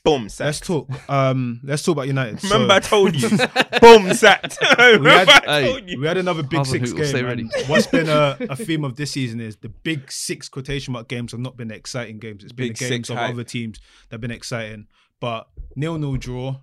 boom, 0.06 0.30
sacked. 0.30 0.46
Let's 0.46 0.60
talk. 0.62 1.10
Um, 1.10 1.60
let's 1.63 1.84
talk 1.84 1.94
about 1.94 2.08
United. 2.08 2.39
So, 2.39 2.50
Remember, 2.54 2.74
I 2.76 2.80
told 2.80 3.15
you, 3.15 3.30
boom, 3.82 4.13
sacked. 4.13 4.58
Remember, 4.78 5.10
had- 5.10 5.30
I 5.46 5.62
Hey. 5.62 5.72
told 5.72 5.89
you. 5.89 6.00
we 6.00 6.08
had 6.08 6.18
another 6.18 6.44
big 6.44 6.60
Hustle 6.60 6.74
six 6.74 6.91
Hoot 6.91 7.13
game. 7.13 7.26
ready. 7.26 7.50
What's 7.68 7.88
been 7.88 8.08
a, 8.08 8.38
a 8.41 8.56
theme 8.56 8.84
of 8.86 8.96
this 8.96 9.12
season 9.12 9.41
is 9.41 9.58
the 9.58 9.70
big 9.70 10.10
six 10.12 10.48
quotation 10.48 10.94
mark 10.94 11.08
games 11.10 11.32
have 11.34 11.41
not 11.41 11.58
been 11.58 11.72
exciting 11.72 12.20
games. 12.20 12.44
It's 12.44 12.54
been 12.54 12.70
Big 12.70 12.78
the 12.78 12.89
games 12.89 13.10
of 13.10 13.18
hype. 13.18 13.32
other 13.32 13.44
teams 13.44 13.80
that 14.10 14.15
have 14.15 14.22
been 14.22 14.32
exciting. 14.32 14.88
But 15.20 15.48
nil 15.76 15.98
nil 15.98 16.15
draw, 16.18 16.58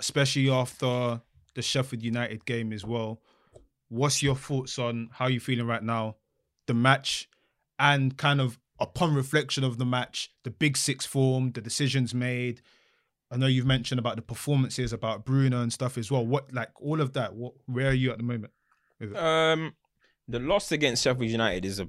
especially 0.00 0.50
after 0.50 1.20
the 1.54 1.62
Sheffield 1.62 2.02
United 2.02 2.44
game 2.44 2.72
as 2.72 2.84
well. 2.84 3.20
What's 3.88 4.22
your 4.22 4.36
thoughts 4.36 4.78
on 4.78 5.08
how 5.12 5.28
you 5.28 5.40
feeling 5.40 5.66
right 5.66 5.82
now, 5.82 6.16
the 6.66 6.74
match, 6.74 7.28
and 7.78 8.16
kind 8.16 8.40
of 8.40 8.58
upon 8.80 9.14
reflection 9.14 9.64
of 9.64 9.78
the 9.78 9.84
match, 9.86 10.30
the 10.44 10.50
big 10.50 10.76
six 10.76 11.04
form, 11.06 11.50
the 11.52 11.60
decisions 11.60 12.14
made. 12.14 12.60
I 13.30 13.36
know 13.36 13.46
you've 13.46 13.66
mentioned 13.66 13.98
about 13.98 14.16
the 14.16 14.22
performances, 14.22 14.92
about 14.92 15.24
Bruno 15.24 15.60
and 15.60 15.72
stuff 15.72 15.98
as 15.98 16.10
well. 16.10 16.24
What 16.24 16.52
like 16.52 16.70
all 16.80 17.00
of 17.00 17.12
that? 17.12 17.34
What 17.34 17.54
where 17.66 17.88
are 17.88 17.94
you 17.94 18.10
at 18.10 18.18
the 18.18 18.24
moment? 18.24 18.52
Um, 19.14 19.74
the 20.26 20.38
loss 20.38 20.72
against 20.72 21.04
Sheffield 21.04 21.30
United 21.30 21.64
is 21.64 21.78
a 21.78 21.88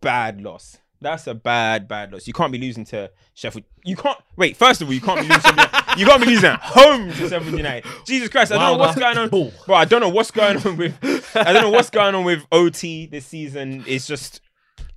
bad 0.00 0.40
loss. 0.40 0.78
That's 1.00 1.28
a 1.28 1.34
bad, 1.34 1.86
bad 1.86 2.12
loss. 2.12 2.26
You 2.26 2.32
can't 2.32 2.50
be 2.50 2.58
losing 2.58 2.84
to 2.86 3.10
Sheffield. 3.34 3.64
You 3.84 3.94
can't 3.94 4.18
wait. 4.36 4.56
First 4.56 4.82
of 4.82 4.88
all, 4.88 4.94
you 4.94 5.00
can't 5.00 5.20
be 5.20 5.28
losing. 5.28 5.54
To 5.54 5.84
You 5.96 6.06
can't 6.06 6.20
be 6.20 6.26
losing 6.26 6.50
at 6.50 6.60
home 6.60 7.08
to 7.08 7.28
Sheffield 7.28 7.56
United. 7.56 7.88
Jesus 8.04 8.28
Christ! 8.28 8.52
I 8.52 8.56
don't 8.56 8.78
know 8.78 8.84
what's 8.84 8.98
going 8.98 9.18
on, 9.18 9.28
bro. 9.28 9.76
I 9.76 9.84
don't 9.84 10.00
know 10.00 10.08
what's 10.08 10.30
going 10.30 10.56
on 10.64 10.76
with. 10.76 10.96
I 11.36 11.52
don't 11.52 11.62
know 11.62 11.70
what's 11.70 11.90
going 11.90 12.14
on 12.14 12.24
with 12.24 12.44
OT 12.50 13.06
this 13.06 13.26
season. 13.26 13.84
It's 13.86 14.06
just, 14.06 14.40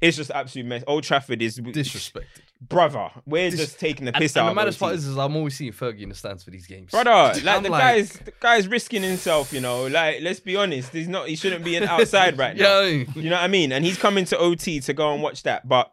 it's 0.01 0.17
just 0.17 0.31
absolute 0.31 0.65
mess. 0.65 0.83
Old 0.87 1.03
Trafford 1.03 1.41
is 1.41 1.59
Disrespected. 1.59 2.23
brother. 2.59 3.09
We're 3.25 3.51
just 3.51 3.79
taking 3.79 4.05
the 4.05 4.11
piss 4.13 4.35
and 4.35 4.41
out. 4.41 4.45
the 4.45 4.49
of 4.51 4.55
maddest 4.55 4.79
part 4.79 4.95
is, 4.95 5.05
is 5.05 5.17
I'm 5.17 5.35
always 5.35 5.55
seeing 5.55 5.71
Fergie 5.71 6.01
in 6.01 6.09
the 6.09 6.15
stands 6.15 6.43
for 6.43 6.49
these 6.51 6.65
games. 6.67 6.91
brother. 6.91 7.39
Like 7.43 7.63
the 7.63 7.69
like- 7.69 7.81
guy's, 7.81 8.11
the 8.13 8.33
guy's 8.39 8.67
risking 8.67 9.03
himself. 9.03 9.53
You 9.53 9.61
know, 9.61 9.87
like 9.87 10.21
let's 10.21 10.39
be 10.39 10.55
honest. 10.55 10.91
He's 10.91 11.07
not. 11.07 11.27
He 11.27 11.35
shouldn't 11.35 11.63
be 11.63 11.75
in 11.75 11.83
outside 11.87 12.37
right 12.37 12.55
now. 12.57 12.79
Yeah. 12.81 13.03
You 13.15 13.29
know 13.29 13.35
what 13.35 13.43
I 13.43 13.47
mean? 13.47 13.71
And 13.71 13.85
he's 13.85 13.97
coming 13.97 14.25
to 14.25 14.37
OT 14.37 14.79
to 14.81 14.93
go 14.93 15.13
and 15.13 15.21
watch 15.21 15.43
that. 15.43 15.67
But 15.67 15.91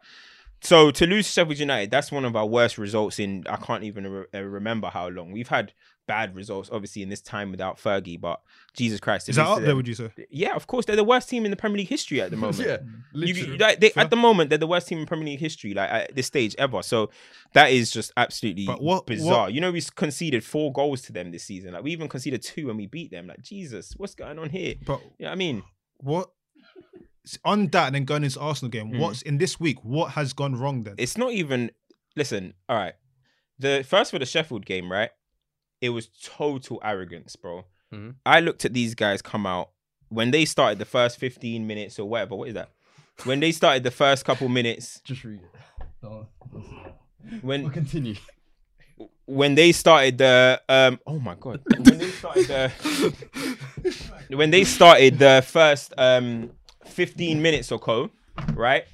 so 0.61 0.91
to 0.91 1.05
lose 1.07 1.25
to 1.27 1.31
Sheffield 1.31 1.59
United, 1.59 1.91
that's 1.91 2.11
one 2.11 2.25
of 2.25 2.35
our 2.35 2.45
worst 2.45 2.77
results 2.77 3.19
in 3.19 3.45
I 3.49 3.55
can't 3.57 3.83
even 3.83 4.25
re- 4.33 4.39
remember 4.41 4.87
how 4.89 5.07
long. 5.07 5.31
We've 5.31 5.47
had 5.47 5.71
bad 6.09 6.35
results, 6.35 6.69
obviously, 6.73 7.01
in 7.03 7.09
this 7.09 7.21
time 7.21 7.51
without 7.51 7.77
Fergie. 7.77 8.19
But 8.19 8.41
Jesus 8.75 8.99
Christ, 8.99 9.29
Is 9.29 9.37
that 9.37 9.47
up 9.47 9.61
there? 9.61 9.75
Would 9.75 9.87
you 9.87 9.93
say? 9.93 10.09
Yeah, 10.29 10.55
of 10.55 10.67
course, 10.67 10.85
they're 10.85 10.95
the 10.97 11.03
worst 11.03 11.29
team 11.29 11.45
in 11.45 11.51
the 11.51 11.55
Premier 11.57 11.77
League 11.77 11.87
history 11.87 12.19
at 12.19 12.31
the 12.31 12.37
moment. 12.45 12.67
yeah. 12.67 12.77
You, 13.13 13.55
like, 13.57 13.79
they, 13.79 13.91
at 13.95 14.09
the 14.09 14.15
moment, 14.15 14.49
they're 14.49 14.57
the 14.57 14.67
worst 14.67 14.87
team 14.87 14.97
in 14.99 15.05
Premier 15.05 15.25
League 15.27 15.39
history, 15.39 15.73
like 15.73 15.89
at 15.89 16.15
this 16.15 16.27
stage 16.27 16.55
ever. 16.57 16.81
So 16.81 17.09
that 17.53 17.71
is 17.71 17.91
just 17.91 18.11
absolutely 18.17 18.65
what- 18.65 19.05
bizarre. 19.05 19.43
what- 19.43 19.53
You 19.53 19.61
know, 19.61 19.71
we 19.71 19.81
conceded 19.95 20.43
four 20.43 20.73
goals 20.73 21.01
to 21.03 21.13
them 21.13 21.31
this 21.31 21.43
season. 21.45 21.73
Like 21.73 21.83
we 21.83 21.91
even 21.91 22.07
conceded 22.09 22.41
two 22.41 22.69
and 22.69 22.77
we 22.77 22.87
beat 22.87 23.11
them. 23.11 23.27
Like 23.27 23.41
Jesus, 23.41 23.93
what's 23.97 24.15
going 24.15 24.39
on 24.39 24.49
here? 24.49 24.75
But 24.85 25.01
You 25.19 25.25
know 25.27 25.31
I 25.31 25.35
mean? 25.35 25.63
what 25.97 26.29
on 27.45 27.67
that 27.67 27.87
and 27.87 27.95
then 27.95 28.05
going 28.05 28.23
into 28.23 28.39
Arsenal 28.39 28.69
game? 28.71 28.91
Mm. 28.91 28.99
What's 28.99 29.21
in 29.21 29.37
this 29.37 29.59
week? 29.59 29.83
What 29.83 30.11
has 30.11 30.33
gone 30.33 30.55
wrong 30.55 30.81
then? 30.83 30.95
it's 30.97 31.17
not 31.17 31.31
even 31.33 31.69
listen 32.15 32.53
all 32.67 32.75
right 32.75 32.93
the 33.59 33.85
first 33.87 34.09
for 34.11 34.17
the 34.19 34.25
sheffield 34.25 34.65
game 34.65 34.91
right 34.91 35.11
it 35.81 35.89
was 35.89 36.07
total 36.23 36.79
arrogance 36.83 37.35
bro 37.35 37.65
Mhm. 37.93 38.15
i 38.25 38.39
looked 38.39 38.65
at 38.65 38.73
these 38.73 38.93
guys 38.95 39.21
come 39.21 39.45
out 39.45 39.69
when 40.09 40.31
they 40.31 40.45
started 40.45 40.77
the 40.79 40.85
first 40.85 41.17
15 41.17 41.65
minutes 41.65 41.97
or 41.99 42.07
whatever 42.09 42.35
what 42.35 42.47
is 42.49 42.53
that 42.53 42.69
when 43.23 43.39
they 43.39 43.51
started 43.51 43.83
the 43.83 43.91
first 43.91 44.25
couple 44.25 44.47
minutes 44.49 45.01
Just 45.05 45.23
read 45.23 45.41
it. 45.41 46.25
When 47.41 47.69
continue. 47.69 48.15
when 49.25 49.55
they 49.55 49.71
started 49.71 50.17
the 50.17 50.61
um 50.69 50.99
oh 51.05 51.19
my 51.19 51.35
god 51.35 51.61
when 51.77 51.97
they 51.97 52.07
started 52.09 52.47
the 52.47 54.35
when 54.37 54.51
they 54.51 54.63
started 54.63 55.19
the 55.19 55.43
first 55.45 55.93
um 55.97 56.51
15 56.85 57.41
minutes 57.41 57.71
or 57.71 57.79
so 57.85 58.09
right 58.53 58.85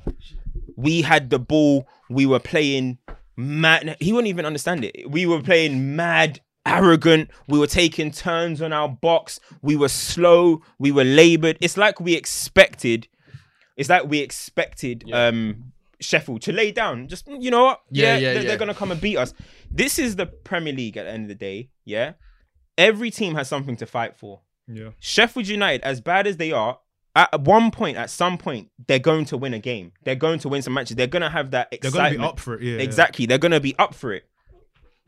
we 0.75 1.01
had 1.01 1.29
the 1.29 1.39
ball 1.39 1.87
we 2.09 2.25
were 2.25 2.39
playing 2.39 2.97
mad 3.37 3.95
he 3.99 4.11
wouldn't 4.11 4.27
even 4.29 4.45
understand 4.45 4.83
it 4.83 5.09
we 5.09 5.25
were 5.25 5.41
playing 5.41 5.95
mad 5.95 6.41
arrogant 6.65 7.29
we 7.47 7.59
were 7.59 7.67
taking 7.67 8.11
turns 8.11 8.61
on 8.61 8.73
our 8.73 8.89
box 8.89 9.39
we 9.61 9.75
were 9.75 9.87
slow 9.87 10.61
we 10.79 10.91
were 10.91 11.03
labored 11.03 11.57
it's 11.61 11.77
like 11.77 11.99
we 11.99 12.15
expected 12.15 13.07
it's 13.77 13.89
like 13.89 14.05
we 14.07 14.19
expected 14.19 15.03
um 15.13 15.71
Sheffield 15.99 16.41
to 16.43 16.51
lay 16.51 16.71
down. 16.71 17.07
Just 17.07 17.27
you 17.27 17.51
know 17.51 17.63
what? 17.65 17.81
Yeah, 17.89 18.17
yeah, 18.17 18.33
they're, 18.33 18.41
yeah. 18.41 18.47
they're 18.49 18.57
gonna 18.57 18.73
come 18.73 18.91
and 18.91 18.99
beat 18.99 19.17
us. 19.17 19.33
This 19.71 19.99
is 19.99 20.15
the 20.15 20.25
Premier 20.25 20.73
League 20.73 20.97
at 20.97 21.05
the 21.05 21.11
end 21.11 21.23
of 21.23 21.29
the 21.29 21.35
day. 21.35 21.69
Yeah, 21.83 22.13
every 22.77 23.11
team 23.11 23.35
has 23.35 23.47
something 23.47 23.75
to 23.77 23.85
fight 23.85 24.15
for. 24.15 24.41
yeah. 24.67 24.89
Sheffield 24.99 25.47
United, 25.47 25.83
as 25.83 26.01
bad 26.01 26.27
as 26.27 26.37
they 26.37 26.51
are, 26.51 26.79
at 27.15 27.41
one 27.41 27.71
point, 27.71 27.97
at 27.97 28.09
some 28.09 28.37
point, 28.37 28.69
they're 28.87 28.99
going 28.99 29.25
to 29.25 29.37
win 29.37 29.53
a 29.53 29.59
game. 29.59 29.93
They're 30.03 30.15
going 30.15 30.39
to 30.39 30.49
win 30.49 30.61
some 30.61 30.73
matches. 30.73 30.95
They're 30.95 31.07
gonna 31.07 31.29
have 31.29 31.51
that 31.51 31.69
excitement. 31.71 31.93
They're 31.93 32.11
gonna 32.11 32.17
be 32.17 32.29
up 32.29 32.39
for 32.39 32.55
it. 32.55 32.63
Yeah. 32.63 32.77
Exactly. 32.77 33.25
They're 33.25 33.37
gonna 33.37 33.59
be 33.59 33.75
up 33.79 33.93
for 33.93 34.13
it. 34.13 34.25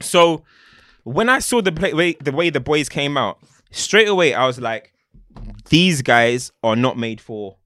So 0.02 0.44
when 1.08 1.30
I 1.30 1.40
saw 1.40 1.62
the 1.62 1.72
play, 1.72 1.94
way 1.94 2.14
the 2.20 2.34
way 2.34 2.50
the 2.50 2.60
boys 2.60 2.90
came 2.90 3.18
out, 3.18 3.40
straight 3.72 4.10
away 4.10 4.34
I 4.34 4.46
was 4.46 4.60
like, 4.60 4.94
these 5.70 6.02
guys 6.02 6.52
are 6.64 6.76
not 6.76 6.98
made 6.98 7.22
for 7.22 7.58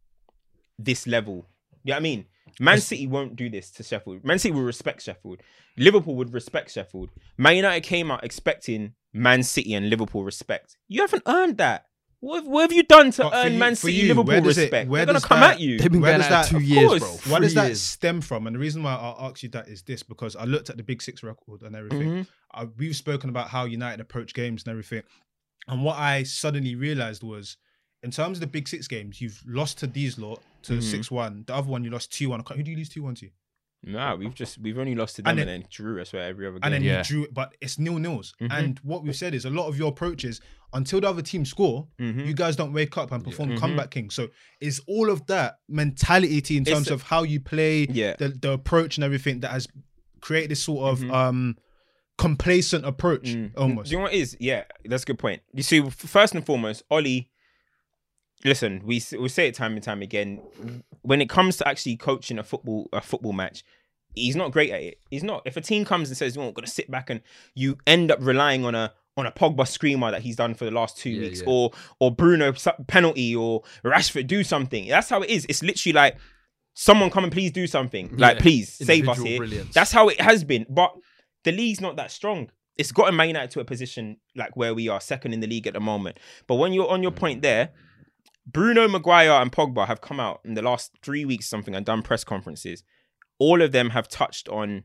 this 0.77 1.07
level. 1.07 1.47
You 1.83 1.91
know 1.91 1.95
what 1.95 1.97
I 1.97 1.99
mean? 2.01 2.25
Man 2.59 2.79
City 2.79 3.07
won't 3.07 3.35
do 3.35 3.49
this 3.49 3.71
to 3.71 3.83
Sheffield. 3.83 4.23
Man 4.23 4.37
City 4.37 4.53
will 4.53 4.61
respect 4.61 5.01
Sheffield. 5.01 5.41
Liverpool 5.77 6.15
would 6.15 6.33
respect 6.33 6.71
Sheffield. 6.71 7.09
Man 7.37 7.55
United 7.55 7.81
came 7.81 8.11
out 8.11 8.23
expecting 8.23 8.93
Man 9.13 9.41
City 9.41 9.73
and 9.73 9.89
Liverpool 9.89 10.23
respect. 10.23 10.77
You 10.87 11.01
haven't 11.01 11.23
earned 11.25 11.57
that. 11.57 11.85
What 12.21 12.35
have, 12.37 12.47
what 12.47 12.61
have 12.61 12.71
you 12.71 12.83
done 12.83 13.09
to 13.11 13.23
But 13.23 13.33
earn 13.33 13.53
you- 13.53 13.59
Man 13.59 13.75
City 13.75 13.93
you, 13.93 14.07
Liverpool 14.09 14.25
where 14.25 14.41
does 14.41 14.57
it- 14.57 14.61
respect? 14.61 14.89
where 14.89 15.05
They're 15.05 15.13
gonna 15.15 15.25
come 15.27 15.39
that- 15.39 15.55
at 15.55 15.59
you. 15.59 15.77
They've 15.79 15.91
been 15.91 16.01
Where 16.01 16.11
going 16.11 16.21
does 16.21 16.27
at 16.31 16.43
that- 16.43 16.49
two 16.49 16.59
years, 16.63 16.87
course. 17.01 17.21
bro. 17.23 17.31
Where 17.33 17.41
does 17.41 17.53
that 17.55 17.65
years. 17.65 17.81
stem 17.81 18.21
from? 18.21 18.45
And 18.47 18.55
the 18.55 18.59
reason 18.59 18.83
why 18.83 18.93
I 18.93 19.27
asked 19.27 19.41
you 19.43 19.49
that 19.49 19.67
is 19.67 19.81
this 19.81 20.03
because 20.03 20.35
I 20.35 20.43
looked 20.45 20.69
at 20.69 20.77
the 20.77 20.83
Big 20.83 21.01
Six 21.01 21.23
record 21.23 21.63
and 21.63 21.75
everything. 21.75 22.07
Mhm. 22.07 22.27
Uh, 22.53 22.67
we've 22.77 22.95
spoken 22.95 23.29
about 23.31 23.49
how 23.49 23.65
United 23.65 23.99
approach 23.99 24.33
games 24.35 24.63
and 24.63 24.69
everything. 24.71 25.01
And 25.67 25.83
what 25.83 25.97
I 25.97 26.23
suddenly 26.23 26.75
realized 26.75 27.23
was, 27.23 27.57
in 28.03 28.11
terms 28.11 28.37
of 28.37 28.41
the 28.41 28.47
Big 28.47 28.67
Six 28.67 28.87
games, 28.87 29.19
you've 29.19 29.41
lost 29.47 29.79
to 29.79 29.87
these 29.87 30.17
lot 30.19 30.43
to 30.63 30.73
Mhm. 30.73 30.83
six 30.83 31.09
one. 31.09 31.43
The 31.47 31.55
other 31.55 31.67
one 31.69 31.83
you 31.83 31.89
lost 31.89 32.11
two 32.11 32.29
one. 32.29 32.43
Who 32.55 32.61
do 32.63 32.69
you 32.71 32.77
lose 32.77 32.89
two 32.89 33.01
one 33.03 33.15
to? 33.15 33.29
Nah, 33.83 34.15
we've 34.15 34.33
just 34.35 34.59
we've 34.59 34.77
only 34.77 34.93
lost 34.93 35.15
to 35.15 35.21
them 35.23 35.31
And 35.31 35.39
and, 35.39 35.49
then- 35.49 35.61
then 35.61 35.67
drew. 35.71 35.99
I 35.99 36.03
swear 36.03 36.23
every 36.23 36.45
other 36.45 36.59
game. 36.59 36.61
And 36.63 36.73
then 36.75 36.83
Yeah. 36.83 36.99
you 36.99 37.03
drew, 37.03 37.27
but 37.31 37.55
it's 37.61 37.79
nil 37.79 37.97
nils. 37.97 38.33
Mhm. 38.39 38.47
And 38.51 38.79
what 38.83 39.03
we've 39.03 39.15
said 39.15 39.33
is 39.33 39.43
a 39.45 39.49
lot 39.49 39.67
of 39.67 39.77
your 39.77 39.89
approaches 39.89 40.39
until 40.73 41.01
the 41.01 41.09
other 41.09 41.21
team 41.23 41.45
score, 41.45 41.87
Mhm. 41.99 42.27
you 42.27 42.33
guys 42.33 42.55
don't 42.55 42.73
wake 42.73 42.95
up 42.97 43.11
and 43.11 43.23
perform 43.23 43.49
Mhm. 43.49 43.57
comeback 43.57 43.89
king. 43.91 44.09
So 44.11 44.29
it's 44.59 44.79
all 44.87 45.09
of 45.09 45.25
that 45.27 45.59
mentality 45.67 46.57
in 46.57 46.61
It's 46.63 46.69
terms 46.71 46.89
a- 46.89 46.93
of 46.93 47.01
how 47.03 47.23
you 47.23 47.39
play, 47.39 47.87
Yeah. 47.89 48.15
the, 48.17 48.29
the 48.29 48.51
approach 48.51 48.97
and 48.97 49.03
everything 49.03 49.39
that 49.39 49.49
has 49.51 49.67
created 50.21 50.51
this 50.51 50.61
sort 50.63 50.91
of 50.93 50.99
Mhm. 50.99 51.11
um 51.13 51.57
complacent 52.19 52.85
approach 52.85 53.23
Mm. 53.33 53.51
almost. 53.57 53.89
Do 53.89 53.93
you 53.93 53.97
know 53.97 54.03
what 54.03 54.13
it 54.13 54.19
is? 54.19 54.37
Yeah, 54.39 54.65
that's 54.85 55.01
a 55.01 55.05
good 55.07 55.17
point. 55.17 55.41
You 55.55 55.63
see, 55.63 55.81
first 55.89 56.35
and 56.35 56.45
foremost, 56.45 56.83
Ollie. 56.91 57.31
Listen, 58.45 58.81
we 58.85 59.01
we 59.19 59.27
say 59.29 59.47
it 59.47 59.55
time 59.55 59.73
and 59.73 59.83
time 59.83 60.01
again. 60.03 60.39
When 61.03 61.21
it 61.21 61.29
comes 61.29 61.57
to 61.57 61.67
actually 61.67 61.97
coaching 61.97 62.37
a 62.39 62.43
football 62.43 62.87
a 62.93 63.01
football 63.01 63.33
match, 63.33 63.63
he's 64.15 64.35
not 64.35 64.51
great 64.51 64.71
at 64.71 64.81
it. 64.81 64.99
He's 65.09 65.23
not. 65.23 65.41
If 65.45 65.57
a 65.57 65.61
team 65.61 65.85
comes 65.85 66.09
and 66.09 66.17
says, 66.17 66.35
"You're 66.35 66.51
going 66.51 66.65
to 66.65 66.71
sit 66.71 66.89
back," 66.91 67.09
and 67.09 67.21
you 67.55 67.77
end 67.87 68.11
up 68.11 68.19
relying 68.21 68.65
on 68.65 68.75
a 68.75 68.93
on 69.17 69.25
a 69.25 69.31
Pogba 69.31 69.67
screamer 69.67 70.09
that 70.11 70.21
he's 70.21 70.35
done 70.37 70.53
for 70.53 70.63
the 70.65 70.71
last 70.71 70.97
two 70.97 71.09
Yeah, 71.09 71.21
weeks, 71.21 71.39
yeah. 71.41 71.47
or 71.49 71.71
or 71.99 72.15
Bruno 72.15 72.53
penalty, 72.87 73.35
or 73.35 73.63
Rashford 73.83 74.27
do 74.27 74.43
something. 74.43 74.87
That's 74.87 75.09
how 75.09 75.21
it 75.21 75.29
is. 75.29 75.45
It's 75.49 75.61
literally 75.63 75.93
like 75.93 76.17
someone 76.73 77.09
come 77.09 77.23
and 77.25 77.33
please 77.33 77.51
do 77.51 77.67
something. 77.67 78.15
Like 78.17 78.37
Yeah. 78.37 78.41
please 78.41 78.71
save 78.73 79.09
us 79.09 79.21
here. 79.21 79.37
brilliance. 79.37 79.73
That's 79.73 79.91
how 79.91 80.07
it 80.07 80.21
has 80.21 80.43
been. 80.43 80.65
But 80.69 80.93
the 81.43 81.51
league's 81.51 81.81
not 81.81 81.97
that 81.97 82.11
strong. 82.11 82.49
It's 82.77 82.91
gotten 82.93 83.15
Man 83.15 83.27
United 83.27 83.51
to 83.51 83.59
a 83.59 83.65
position 83.65 84.17
like 84.35 84.55
where 84.55 84.73
we 84.73 84.87
are, 84.87 85.01
second 85.01 85.33
in 85.33 85.41
the 85.41 85.47
league 85.47 85.67
at 85.67 85.73
the 85.73 85.79
moment. 85.81 86.17
But 86.47 86.55
when 86.55 86.71
you're 86.71 86.87
on 86.89 87.01
your 87.03 87.11
point 87.11 87.41
there, 87.41 87.71
Bruno 88.45 88.87
Maguire 88.87 89.31
and 89.31 89.51
Pogba 89.51 89.87
have 89.87 90.01
come 90.01 90.19
out 90.19 90.41
in 90.43 90.55
the 90.55 90.61
last 90.61 90.91
three 91.01 91.25
weeks, 91.25 91.47
something, 91.47 91.75
and 91.75 91.85
done 91.85 92.01
press 92.01 92.23
conferences. 92.23 92.83
All 93.39 93.61
of 93.61 93.71
them 93.71 93.91
have 93.91 94.07
touched 94.07 94.49
on 94.49 94.83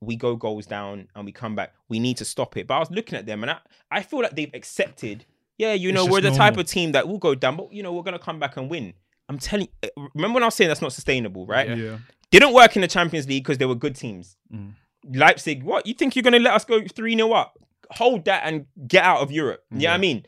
we 0.00 0.16
go 0.16 0.36
goals 0.36 0.66
down 0.66 1.08
and 1.14 1.24
we 1.24 1.32
come 1.32 1.54
back. 1.54 1.72
We 1.88 1.98
need 1.98 2.18
to 2.18 2.24
stop 2.24 2.56
it. 2.56 2.66
But 2.66 2.74
I 2.74 2.78
was 2.78 2.90
looking 2.90 3.18
at 3.18 3.26
them 3.26 3.42
and 3.42 3.52
I, 3.52 3.58
I 3.90 4.02
feel 4.02 4.20
like 4.20 4.36
they've 4.36 4.52
accepted, 4.52 5.24
yeah, 5.56 5.72
you 5.72 5.92
know, 5.92 6.06
we're 6.06 6.20
the 6.20 6.30
type 6.30 6.56
of 6.56 6.66
team 6.66 6.92
that 6.92 7.08
will 7.08 7.18
go 7.18 7.34
down, 7.34 7.56
but 7.56 7.72
you 7.72 7.82
know, 7.82 7.92
we're 7.92 8.02
gonna 8.02 8.18
come 8.18 8.38
back 8.38 8.56
and 8.56 8.68
win. 8.68 8.94
I'm 9.28 9.38
telling 9.38 9.68
you, 9.82 10.08
remember 10.14 10.34
when 10.34 10.42
I 10.42 10.46
was 10.46 10.54
saying 10.54 10.68
that's 10.68 10.82
not 10.82 10.92
sustainable, 10.92 11.46
right? 11.46 11.68
Yeah. 11.68 11.74
yeah. 11.74 11.98
Didn't 12.30 12.52
work 12.52 12.76
in 12.76 12.82
the 12.82 12.88
Champions 12.88 13.28
League 13.28 13.44
because 13.44 13.58
they 13.58 13.64
were 13.64 13.74
good 13.74 13.96
teams. 13.96 14.36
Mm. 14.52 14.72
Leipzig, 15.12 15.62
what? 15.62 15.86
You 15.86 15.94
think 15.94 16.16
you're 16.16 16.22
going 16.22 16.32
to 16.32 16.40
let 16.40 16.54
us 16.54 16.64
go 16.64 16.80
3 16.84 17.16
0 17.16 17.32
up? 17.32 17.56
Hold 17.92 18.24
that 18.24 18.42
and 18.44 18.66
get 18.88 19.04
out 19.04 19.20
of 19.20 19.30
Europe. 19.30 19.62
Yeah, 19.70 19.76
you 19.76 19.82
know 19.84 19.90
what 19.90 19.94
I 19.94 19.98
mean? 19.98 20.26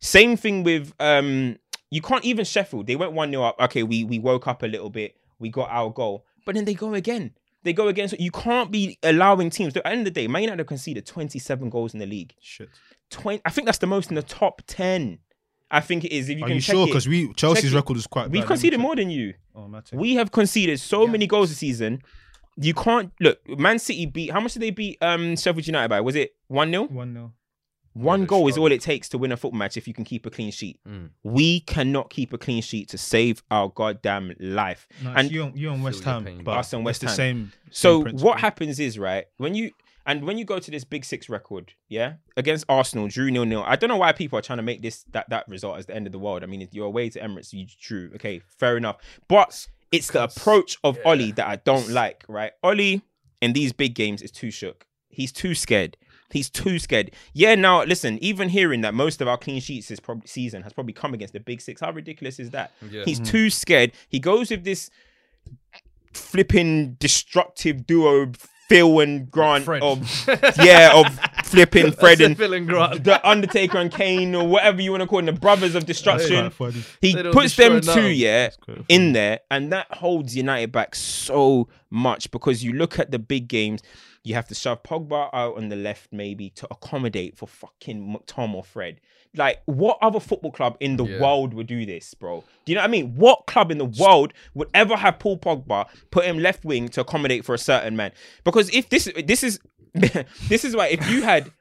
Same 0.00 0.36
thing 0.36 0.64
with, 0.64 0.92
um, 1.00 1.56
you 1.90 2.02
can't 2.02 2.24
even 2.24 2.44
Sheffield. 2.44 2.86
They 2.86 2.96
went 2.96 3.12
1 3.12 3.30
0 3.30 3.42
up. 3.42 3.56
Okay, 3.60 3.82
we, 3.82 4.04
we 4.04 4.18
woke 4.18 4.46
up 4.46 4.62
a 4.62 4.66
little 4.66 4.90
bit. 4.90 5.16
We 5.38 5.50
got 5.50 5.70
our 5.70 5.90
goal. 5.90 6.24
But 6.44 6.54
then 6.54 6.64
they 6.64 6.74
go 6.74 6.94
again. 6.94 7.32
They 7.62 7.72
go 7.72 7.88
again. 7.88 8.08
So 8.08 8.16
you 8.18 8.30
can't 8.30 8.70
be 8.70 8.98
allowing 9.02 9.50
teams. 9.50 9.76
At 9.76 9.82
the 9.82 9.88
end 9.88 10.00
of 10.00 10.04
the 10.06 10.10
day, 10.12 10.28
Man 10.28 10.42
United 10.42 10.60
have 10.60 10.66
conceded 10.66 11.06
27 11.06 11.68
goals 11.70 11.94
in 11.94 12.00
the 12.00 12.06
league. 12.06 12.34
Shit. 12.40 12.68
20, 13.10 13.42
I 13.44 13.50
think 13.50 13.66
that's 13.66 13.78
the 13.78 13.86
most 13.86 14.08
in 14.10 14.14
the 14.14 14.22
top 14.22 14.62
10. 14.66 15.18
I 15.70 15.80
think 15.80 16.04
it 16.04 16.12
is. 16.12 16.28
If 16.28 16.38
you 16.38 16.44
Are 16.44 16.46
can 16.46 16.54
you 16.56 16.60
sure? 16.60 16.86
Because 16.86 17.08
we 17.08 17.32
Chelsea's 17.34 17.74
record 17.74 17.96
is 17.96 18.06
quite. 18.06 18.30
We've 18.30 18.42
bad. 18.42 18.48
Conceded 18.48 18.78
more 18.78 18.94
than 18.94 19.10
you. 19.10 19.34
Oh. 19.54 19.68
We 19.92 20.14
have 20.14 20.30
conceded 20.30 20.78
so 20.78 21.06
many 21.08 21.26
goals 21.26 21.48
this 21.48 21.58
season. 21.58 22.02
You 22.56 22.72
can't 22.72 23.12
look. 23.20 23.40
Man 23.48 23.78
City 23.78 24.06
beat. 24.06 24.30
How 24.30 24.38
much 24.38 24.52
did 24.52 24.62
they 24.62 24.70
beat 24.70 24.98
um 25.02 25.36
Sheffield 25.36 25.66
United 25.66 25.88
by? 25.88 26.00
Was 26.00 26.14
it 26.14 26.36
one 26.46 26.70
0 26.70 26.84
one 26.84 27.12
0 27.12 27.32
One 27.96 28.20
they 28.20 28.26
goal 28.26 28.48
is 28.48 28.58
all 28.58 28.70
it 28.70 28.80
takes 28.80 29.08
to 29.10 29.18
win 29.18 29.32
a 29.32 29.36
football 29.36 29.58
match 29.58 29.76
if 29.76 29.88
you 29.88 29.94
can 29.94 30.04
keep 30.04 30.26
a 30.26 30.30
clean 30.30 30.50
sheet. 30.50 30.78
Mm. 30.86 31.10
We 31.22 31.60
cannot 31.60 32.10
keep 32.10 32.32
a 32.32 32.38
clean 32.38 32.62
sheet 32.62 32.88
to 32.90 32.98
save 32.98 33.42
our 33.50 33.68
goddamn 33.68 34.34
life. 34.38 34.86
No, 35.02 35.10
And- 35.10 35.18
and 35.18 35.30
you 35.32 35.42
on, 35.44 35.56
you 35.56 35.70
on 35.70 35.82
West 35.82 36.04
Ham, 36.04 36.24
pain. 36.24 36.44
but 36.44 36.58
Us 36.58 36.72
and 36.72 36.84
West 36.84 37.02
it's 37.02 37.16
the 37.16 37.22
Ham. 37.22 37.36
same. 37.36 37.52
So 37.70 37.96
same 37.98 38.02
principle. 38.02 38.26
what 38.28 38.40
happens 38.40 38.78
is 38.80 38.98
right 38.98 39.24
when 39.38 39.54
you 39.54 39.70
and 40.08 40.22
when 40.24 40.38
you 40.38 40.44
go 40.44 40.60
to 40.60 40.70
this 40.70 40.84
big 40.84 41.04
six 41.04 41.28
record, 41.28 41.72
yeah, 41.88 42.14
against 42.36 42.64
Arsenal, 42.68 43.08
drew 43.08 43.28
nil 43.30 43.44
nil. 43.44 43.64
I 43.66 43.74
don't 43.74 43.88
know 43.88 43.96
why 43.96 44.12
people 44.12 44.38
are 44.38 44.42
trying 44.42 44.58
to 44.58 44.62
make 44.62 44.80
this 44.82 45.04
that 45.12 45.28
that 45.30 45.48
result 45.48 45.78
as 45.78 45.86
the 45.86 45.96
end 45.96 46.06
of 46.06 46.12
the 46.12 46.18
world. 46.20 46.42
I 46.44 46.46
mean, 46.46 46.62
if 46.62 46.72
you're 46.72 46.86
away 46.86 47.08
to 47.10 47.18
Emirates, 47.20 47.52
you 47.52 47.66
drew. 47.80 48.12
Okay, 48.14 48.40
fair 48.58 48.76
enough. 48.76 48.98
But 49.26 49.66
it's 49.90 50.10
the 50.10 50.22
approach 50.24 50.76
of 50.84 50.98
Ollie 51.04 51.32
that 51.32 51.46
I 51.46 51.56
don't 51.56 51.88
like. 51.88 52.24
Right, 52.28 52.52
Ollie 52.62 53.02
in 53.40 53.52
these 53.52 53.72
big 53.72 53.94
games 53.94 54.22
is 54.22 54.30
too 54.30 54.50
shook. 54.52 54.86
He's 55.08 55.32
too 55.32 55.54
scared. 55.54 55.96
He's 56.30 56.50
too 56.50 56.78
scared. 56.78 57.12
Yeah, 57.32 57.54
now 57.54 57.84
listen. 57.84 58.18
Even 58.22 58.48
hearing 58.48 58.80
that 58.82 58.94
most 58.94 59.20
of 59.20 59.28
our 59.28 59.38
clean 59.38 59.60
sheets 59.60 59.88
this 59.88 60.00
prob- 60.00 60.26
season 60.26 60.62
has 60.62 60.72
probably 60.72 60.92
come 60.92 61.14
against 61.14 61.32
the 61.34 61.40
big 61.40 61.60
six. 61.60 61.80
How 61.80 61.90
ridiculous 61.92 62.38
is 62.38 62.50
that? 62.50 62.72
Yeah. 62.90 63.04
He's 63.04 63.20
too 63.20 63.50
scared. 63.50 63.92
He 64.08 64.18
goes 64.18 64.50
with 64.50 64.64
this 64.64 64.90
flipping 66.12 66.94
destructive 66.94 67.86
duo, 67.86 68.32
Phil 68.68 68.98
and 69.00 69.30
Grant 69.30 69.64
Fred. 69.64 69.82
of 69.82 70.00
yeah 70.62 70.92
of 70.94 71.18
flipping 71.44 71.92
Fred 71.92 72.20
and 72.20 72.36
Phil 72.36 72.52
and 72.52 72.66
Grant. 72.66 73.04
the 73.04 73.24
Undertaker 73.28 73.78
and 73.78 73.92
Kane 73.92 74.34
or 74.34 74.46
whatever 74.48 74.82
you 74.82 74.90
want 74.90 75.02
to 75.02 75.06
call 75.06 75.18
them, 75.18 75.26
the 75.26 75.40
brothers 75.40 75.74
of 75.74 75.86
destruction. 75.86 76.50
He 77.00 77.14
puts 77.30 77.54
them 77.56 77.80
two, 77.80 78.00
now. 78.00 78.06
yeah, 78.06 78.50
in 78.88 79.12
there, 79.12 79.40
and 79.50 79.72
that 79.72 79.92
holds 79.94 80.36
United 80.36 80.72
back 80.72 80.94
so 80.96 81.68
much 81.90 82.30
because 82.32 82.64
you 82.64 82.72
look 82.72 82.98
at 82.98 83.12
the 83.12 83.18
big 83.20 83.46
games, 83.46 83.82
you 84.26 84.34
have 84.34 84.48
to 84.48 84.54
shove 84.56 84.82
Pogba 84.82 85.30
out 85.32 85.56
on 85.56 85.68
the 85.68 85.76
left 85.76 86.12
maybe 86.12 86.50
to 86.50 86.66
accommodate 86.70 87.36
for 87.36 87.46
fucking 87.46 88.18
Tom 88.26 88.56
or 88.56 88.64
Fred. 88.64 89.00
Like, 89.36 89.62
what 89.66 89.98
other 90.02 90.18
football 90.18 90.50
club 90.50 90.76
in 90.80 90.96
the 90.96 91.04
Yeah. 91.04 91.20
world 91.20 91.54
would 91.54 91.68
do 91.68 91.86
this, 91.86 92.12
bro? 92.14 92.42
Do 92.64 92.72
you 92.72 92.74
know 92.74 92.80
what 92.82 92.88
I 92.88 92.90
mean? 92.90 93.14
What 93.14 93.46
club 93.46 93.70
in 93.70 93.78
the 93.78 93.84
world 93.84 94.32
would 94.54 94.68
ever 94.74 94.96
have 94.96 95.20
Paul 95.20 95.38
Pogba 95.38 95.86
put 96.10 96.24
him 96.24 96.38
left 96.38 96.64
wing 96.64 96.88
to 96.90 97.02
accommodate 97.02 97.44
for 97.44 97.54
a 97.54 97.58
certain 97.58 97.94
man? 97.94 98.10
Because 98.42 98.68
if 98.70 98.88
this 98.88 99.08
this 99.24 99.44
is 99.44 99.60
this 100.48 100.64
is 100.64 100.74
why 100.74 100.88
if 100.88 101.08
you 101.08 101.22
had 101.22 101.52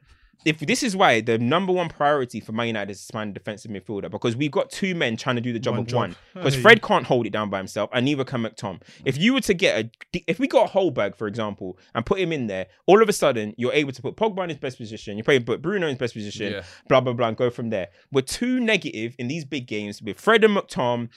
if 0.44 0.60
this 0.60 0.84
is 0.84 0.96
why 0.96 1.22
the 1.22 1.38
number 1.38 1.72
one 1.72 1.90
priority 1.90 2.40
for 2.40 2.52
Man 2.52 2.68
United 2.68 2.92
is 2.92 3.08
to 3.08 3.18
a 3.20 3.26
defensive 3.28 3.72
midfielder 3.72 4.12
because 4.12 4.36
we've 4.36 4.52
got 4.52 4.70
two 4.70 4.94
men 4.94 5.18
trying 5.18 5.36
to 5.38 5.42
do 5.42 5.54
the 5.54 5.60
job 5.60 5.74
One 5.74 5.80
of 5.82 5.88
job. 5.88 5.98
one. 6.00 6.16
Because 6.34 6.56
Hey. 6.56 6.62
Fred 6.62 6.82
can't 6.82 7.06
hold 7.06 7.26
it 7.26 7.32
down 7.32 7.50
by 7.50 7.58
himself, 7.58 7.90
and 7.94 8.06
neither 8.06 8.24
can 8.24 8.44
McTom. 8.44 8.82
If 9.06 9.18
you 9.18 9.34
were 9.34 9.42
to 9.42 9.54
get 9.54 9.86
a, 9.86 10.20
if 10.28 10.38
we 10.40 10.48
got 10.48 10.72
Højbjerg, 10.72 11.16
for 11.16 11.28
example, 11.28 11.78
and 11.94 12.06
put 12.06 12.20
him 12.20 12.32
in 12.32 12.48
there, 12.48 12.68
all 12.88 13.02
of 13.02 13.10
a 13.10 13.14
sudden 13.14 13.54
you're 13.58 13.74
able 13.74 13.92
to 13.92 14.02
put 14.02 14.16
Pogba 14.16 14.44
in 14.44 14.50
his 14.50 14.58
best 14.60 14.78
position, 14.78 15.18
you're 15.18 15.24
playing 15.24 15.44
put 15.46 15.62
Bruno 15.62 15.88
in 15.88 15.92
his 15.94 16.00
best 16.00 16.14
position, 16.14 16.52
Yeah. 16.54 16.64
blah 16.90 17.02
blah 17.02 17.14
blah, 17.14 17.30
and 17.30 17.38
go 17.38 17.50
from 17.50 17.70
there. 17.70 17.88
We're 18.12 18.22
too 18.22 18.60
negative 18.60 19.16
in 19.18 19.28
these 19.28 19.46
big 19.46 19.68
games 19.68 20.02
with 20.02 20.20
Fred 20.20 20.44
and 20.44 20.56
McTom. 20.58 21.10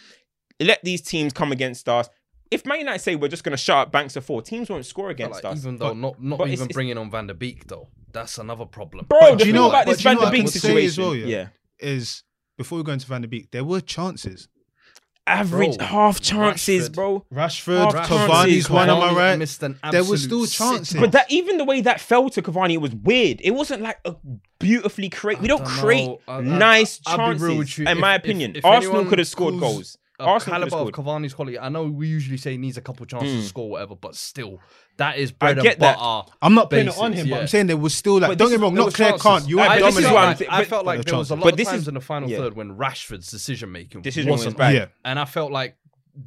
Let 0.60 0.82
these 0.82 1.00
teams 1.02 1.32
come 1.32 1.52
against 1.52 1.88
us. 1.88 2.08
If 2.50 2.64
Man 2.64 2.78
United 2.78 3.00
say 3.00 3.14
we're 3.14 3.28
just 3.28 3.44
going 3.44 3.52
to 3.52 3.58
shut 3.62 3.76
up 3.76 3.92
banks 3.92 4.16
of 4.16 4.24
four, 4.24 4.40
teams 4.40 4.70
won't 4.70 4.86
score 4.86 5.10
against 5.10 5.44
like, 5.44 5.52
us. 5.52 5.58
even 5.60 5.76
though 5.76 5.88
But- 5.88 5.96
not 5.98 6.22
not 6.22 6.40
even 6.48 6.52
it's- 6.64 6.72
bringing 6.72 6.96
on 6.96 7.10
Van 7.10 7.26
der 7.26 7.34
Beek 7.34 7.66
though, 7.66 7.88
that's 8.12 8.38
another 8.38 8.64
problem. 8.64 9.06
Bro, 9.08 9.18
But 9.20 9.38
do 9.40 9.46
you 9.46 9.52
know- 9.52 9.68
about 9.68 9.86
this 9.86 10.00
Van 10.02 10.16
know 10.16 10.24
der 10.26 10.30
Beek 10.30 10.44
would 10.44 10.52
say 10.52 10.58
situation, 10.60 10.86
as 10.88 10.98
well, 10.98 11.14
yeah? 11.14 11.26
yeah. 11.26 11.48
Is 11.80 12.22
before 12.56 12.78
we 12.78 12.84
go 12.84 12.92
into 12.92 13.06
Van 13.06 13.22
der 13.22 13.28
Beek, 13.28 13.50
there 13.50 13.64
were 13.64 13.80
chances. 13.80 14.48
average 15.26 15.76
Bro, 15.76 15.86
half 15.88 16.20
chances, 16.22 16.88
Rashford. 16.88 16.94
bro. 16.94 17.26
Rashford, 17.32 17.92
Half 17.92 18.08
Cavani's 18.08 18.46
chances, 18.66 18.70
one, 18.70 18.88
am 18.88 18.96
I 19.02 19.12
right? 19.12 19.38
Missed 19.38 19.62
an 19.62 19.78
There 19.92 20.02
were 20.02 20.16
still 20.16 20.46
sit- 20.46 20.56
chances. 20.56 20.98
But 20.98 21.12
that 21.12 21.30
even 21.30 21.58
the 21.58 21.64
way 21.66 21.82
that 21.82 22.00
fell 22.00 22.30
to 22.30 22.40
Cavani, 22.40 22.72
it 22.72 22.80
was 22.80 22.94
weird. 22.94 23.40
It 23.42 23.50
wasn't 23.50 23.82
like 23.82 23.98
a 24.06 24.16
beautifully 24.58 25.10
create. 25.10 25.38
We 25.40 25.48
don't, 25.48 25.58
don't 25.58 25.68
create. 25.68 26.10
I- 26.26 26.38
I- 26.38 26.40
nice 26.40 27.00
I'll 27.06 27.18
be 27.18 27.22
real 27.22 27.38
chances. 27.38 27.58
with 27.58 27.78
you. 27.78 27.84
In 27.84 27.98
If- 27.98 28.00
my 28.00 28.14
opinion, 28.14 28.56
if 28.56 28.64
Arsenal 28.64 29.04
could 29.04 29.18
have 29.18 29.28
scored 29.28 29.60
goals. 29.60 29.98
a 30.18 30.24
Arsenal 30.24 30.38
could 30.60 30.62
have 30.64 30.70
caliber 30.72 30.88
of. 30.88 30.94
Cavani's 31.04 31.34
quality. 31.34 31.58
I 31.58 31.68
know 31.68 31.84
we 31.84 32.08
usually 32.08 32.38
say 32.38 32.52
he 32.52 32.56
needs 32.58 32.78
a 32.78 32.80
couple 32.80 33.04
chances 33.04 33.30
Mm. 33.30 33.40
to 33.42 33.46
score, 33.48 33.70
whatever, 33.70 33.94
but 33.96 34.16
still, 34.16 34.60
that 34.98 35.18
is 35.18 35.32
I 35.40 35.52
bread 35.52 35.62
get 35.62 35.74
and 35.74 35.82
that. 35.82 35.96
butter. 35.98 36.30
I'm 36.42 36.54
not 36.54 36.70
putting 36.70 36.88
it 36.88 36.98
on 36.98 37.10
Basics, 37.12 37.24
him, 37.24 37.30
but. 37.30 37.40
I'm 37.40 37.46
saying 37.48 37.66
there 37.68 37.76
was 37.76 37.94
still 37.94 38.18
like. 38.18 38.30
But 38.30 38.38
don't 38.38 38.50
get 38.50 38.60
me 38.60 38.64
wrong, 38.64 38.74
not 38.74 38.84
was 38.86 38.94
clear 38.96 39.10
chances. 39.10 39.22
can't. 39.22 39.48
You 39.48 39.60
I- 39.60 39.68
weren't 39.68 39.80
this 39.84 39.96
is 39.98 40.04
dominant. 40.04 40.14
why 40.14 40.22
I, 40.22 40.30
I'm 40.30 40.36
felt 40.36 40.50
like, 40.50 40.60
I 40.60 40.64
felt 40.64 40.86
like 40.86 41.04
there 41.04 41.18
was 41.18 41.30
a 41.30 41.34
lot 41.34 41.42
but 41.44 41.52
of 41.54 41.56
this 41.56 41.68
times 41.68 41.82
is- 41.82 41.88
in 41.88 41.94
the 41.94 42.00
final 42.00 42.28
yeah. 42.28 42.38
third 42.38 42.54
when 42.56 42.76
Rashford's 42.76 43.30
decision 43.30 43.72
making 43.72 44.02
Decision 44.02 44.30
was 44.30 44.40
wasn't 44.40 44.58
bad. 44.58 44.74
Yeah. 44.74 44.86
and 45.04 45.18
I 45.18 45.24
felt 45.24 45.50
like 45.52 45.76